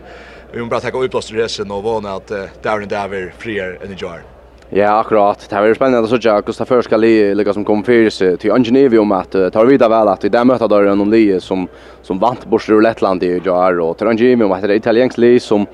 Vi 0.54 0.62
må 0.62 0.70
bare 0.70 0.82
takka 0.82 0.98
oppblåst 0.98 1.32
i 1.32 1.40
resen 1.40 1.72
og 1.72 1.84
vana 1.84 2.18
at 2.18 2.32
uh, 2.32 2.50
dævren 2.64 2.90
dæver 2.90 3.32
frier 3.40 3.78
enn 3.84 3.94
i 3.94 4.00
jaren. 4.02 4.39
Ja, 4.72 5.00
akkurat. 5.00 5.50
Det 5.50 5.56
var 5.56 5.64
är 5.68 5.74
spännande 5.74 6.16
att 6.16 6.24
se 6.24 6.30
hur 6.30 6.52
Stafför 6.52 6.82
ska 6.82 6.98
li 6.98 7.36
lika 7.36 7.54
som 7.54 7.66
kom 7.66 7.84
för 7.84 8.10
sig 8.10 8.38
till 8.38 8.52
Angenevi 8.52 8.98
om 8.98 9.12
att 9.12 9.32
tar 9.32 9.66
vidare 9.66 9.90
väl 9.90 10.08
att 10.08 10.24
i 10.24 10.30
det 10.30 10.44
mötet 10.46 10.70
där 10.70 10.96
någon 10.96 11.10
li 11.10 11.40
som 11.40 11.68
som 12.02 12.20
vant 12.20 12.46
bort 12.46 12.70
ur 12.70 12.82
Lettland 12.82 13.24
i 13.24 13.42
Jar 13.46 13.80
och 13.80 13.98
till 13.98 14.08
Angenevi 14.08 14.44
om 14.44 14.52
att 14.52 14.62
det 14.62 14.68
är 14.68 14.76
italiensk 14.76 15.18
li 15.18 15.40
som 15.40 15.66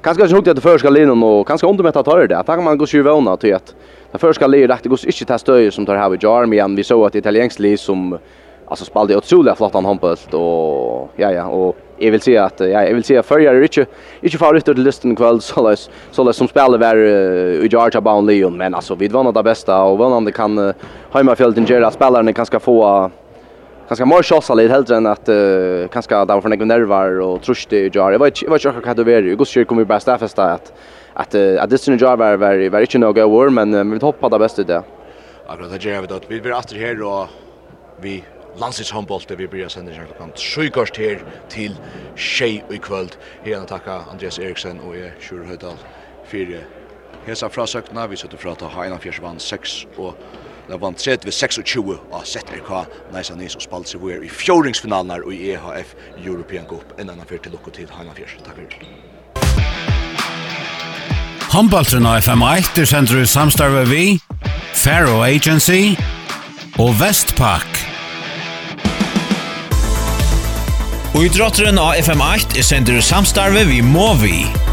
kanske 0.00 0.22
inte 0.22 0.34
hugget 0.34 0.56
det 0.56 0.62
förska 0.62 0.90
linan 0.90 1.22
och 1.22 1.46
kanske 1.46 1.66
undermätta 1.66 2.02
tar 2.02 2.18
det. 2.18 2.42
Där 2.46 2.62
man 2.62 2.78
gå 2.78 2.86
sig 2.86 3.02
våna 3.02 3.36
till 3.36 3.54
att 3.54 3.74
det 4.12 4.18
förska 4.18 4.46
li 4.46 4.66
rätt 4.66 4.84
går 4.84 4.98
inte 5.06 5.24
ta 5.24 5.38
stöj 5.38 5.70
som 5.70 5.86
tar 5.86 5.96
här 5.96 6.14
i 6.14 6.18
Jar 6.20 6.46
men 6.46 6.76
vi 6.76 6.84
såg 6.84 7.06
att 7.06 7.14
italiensk 7.14 7.58
li 7.58 7.76
som 7.76 8.18
alltså 8.66 8.84
spelade 8.84 9.16
otroligt 9.16 9.56
flott 9.56 9.74
han 9.74 9.84
handboll 9.84 10.16
och 10.32 11.10
ja 11.16 11.32
ja 11.32 11.46
och 11.46 11.76
jag 12.04 12.10
vill 12.10 12.20
säga 12.20 12.44
att 12.44 12.60
ja, 12.60 12.66
jag 12.66 12.94
vill 12.94 13.04
säga 13.04 13.22
förr 13.22 13.40
är 13.40 13.62
inte 13.62 13.86
inte 14.20 14.38
farligt 14.38 14.68
att 14.68 14.74
till 14.74 14.84
listan 14.84 15.16
kväll 15.16 15.40
så 15.40 15.68
läs 15.68 15.90
så 16.10 16.24
läs 16.24 16.36
som 16.36 16.48
spelar 16.48 16.78
var 16.78 16.96
i 16.96 17.68
Georgia 17.70 18.00
Bound 18.00 18.26
Leon 18.26 18.56
men 18.56 18.74
alltså 18.74 18.94
vi 18.94 19.08
vann 19.08 19.34
det 19.34 19.42
bästa 19.42 19.82
och 19.82 19.98
vann 19.98 20.24
det 20.24 20.32
kan 20.32 20.72
hemmafälten 21.10 21.64
göra 21.64 21.90
spelarna 21.90 22.32
kan 22.32 22.46
ska 22.46 22.60
få 22.60 23.10
ganska 23.88 24.06
mer 24.06 24.22
chans 24.22 24.50
lite 24.50 24.72
helt 24.72 24.90
än 24.90 25.06
att 25.06 25.28
uh, 25.28 25.88
kanske 25.88 26.14
där 26.14 26.40
var 26.40 26.48
några 26.48 26.64
nerver 26.64 27.20
och 27.20 27.42
trust 27.42 27.72
i 27.72 27.90
Jar. 27.94 28.12
Jag 28.12 28.18
vet 28.18 28.42
jag 28.42 28.50
vet 28.50 28.64
inte 28.64 28.86
vad 28.86 29.06
det 29.06 29.14
är. 29.14 29.22
Jag 29.22 29.38
går 29.38 29.64
kommer 29.64 29.84
bara 29.84 30.00
stäffa 30.00 30.28
stä 30.28 30.42
att 30.42 30.72
att 31.14 31.34
att 31.34 31.70
det 31.70 31.78
syns 31.78 32.02
Jar 32.02 32.16
var 32.16 32.36
var 32.36 32.68
var 32.68 32.80
inte 32.80 32.98
några 32.98 33.26
år 33.26 33.50
men 33.50 33.90
vi 33.90 33.98
hoppar 33.98 34.30
det 34.30 34.38
bästa 34.38 34.62
det. 34.62 34.82
Akkurat 35.46 35.70
det 35.70 35.84
gör 35.84 36.00
vi 36.00 36.06
då. 36.06 36.20
Vi 36.28 36.40
blir 36.40 36.52
åter 36.52 36.76
här 36.76 37.02
och 37.02 37.26
vi 38.00 38.24
landslagshåndboll 38.60 39.24
vi 39.36 39.46
blir 39.46 39.68
sender 39.68 39.94
kjent 39.94 40.12
klokken 40.12 40.32
7 40.36 40.70
kvarst 40.70 40.96
her 40.96 41.24
til 41.48 41.76
tjej 42.16 42.62
i 42.70 42.78
kvöld. 42.78 43.16
Her 43.44 43.60
er 43.60 43.66
takka 43.66 44.02
Andreas 44.10 44.38
Eriksen 44.38 44.80
og 44.80 44.96
jeg, 44.96 45.12
Sjur 45.20 45.44
Høydal, 45.46 45.78
fire 46.24 46.64
hesa 47.26 47.48
frasøkna. 47.48 48.06
Vi 48.06 48.16
sitter 48.16 48.38
fra 48.38 48.54
ta 48.54 48.68
Heina 48.68 48.98
Fjersvann 48.98 49.40
6 49.40 49.86
og 49.96 50.14
Det 50.68 50.80
vann 50.80 50.94
3 50.94 51.16
ved 51.24 51.32
26 51.32 51.98
av 52.12 52.22
ZRK, 52.24 52.70
Neisa 53.12 53.34
Nis 53.34 53.56
og 53.58 53.62
Spalsi, 53.62 53.98
hvor 53.98 54.10
er 54.14 54.22
i 54.22 54.28
fjordingsfinalen 54.30 55.10
her 55.10 55.26
i 55.26 55.50
EHF 55.50 55.94
European 56.24 56.66
Cup. 56.70 56.94
En 57.00 57.10
annen 57.10 57.26
fyrt 57.26 57.42
til 57.42 57.52
lukk 57.52 57.66
og 57.66 57.74
tid, 57.74 57.90
Heina 57.90 58.14
Fjers. 58.14 58.38
Takk 58.46 58.56
for 58.56 58.66
Håndballtrun 61.52 62.06
av 62.08 62.22
FM1 62.22 62.80
er 62.80 62.88
sender 62.88 63.20
i 63.20 63.28
samstarve 63.28 63.84
vi, 63.90 64.04
Faro 64.72 65.20
Agency 65.26 65.92
og 66.80 66.94
Vestpak. 67.02 67.91
Og 71.12 71.26
i 71.26 71.30
drotteren 71.32 71.76
av 71.76 71.98
FM8 72.00 72.56
er 72.56 72.64
sender 72.64 73.02
samstarve 73.04 73.66
vi 73.68 73.82
Movi. 73.84 74.71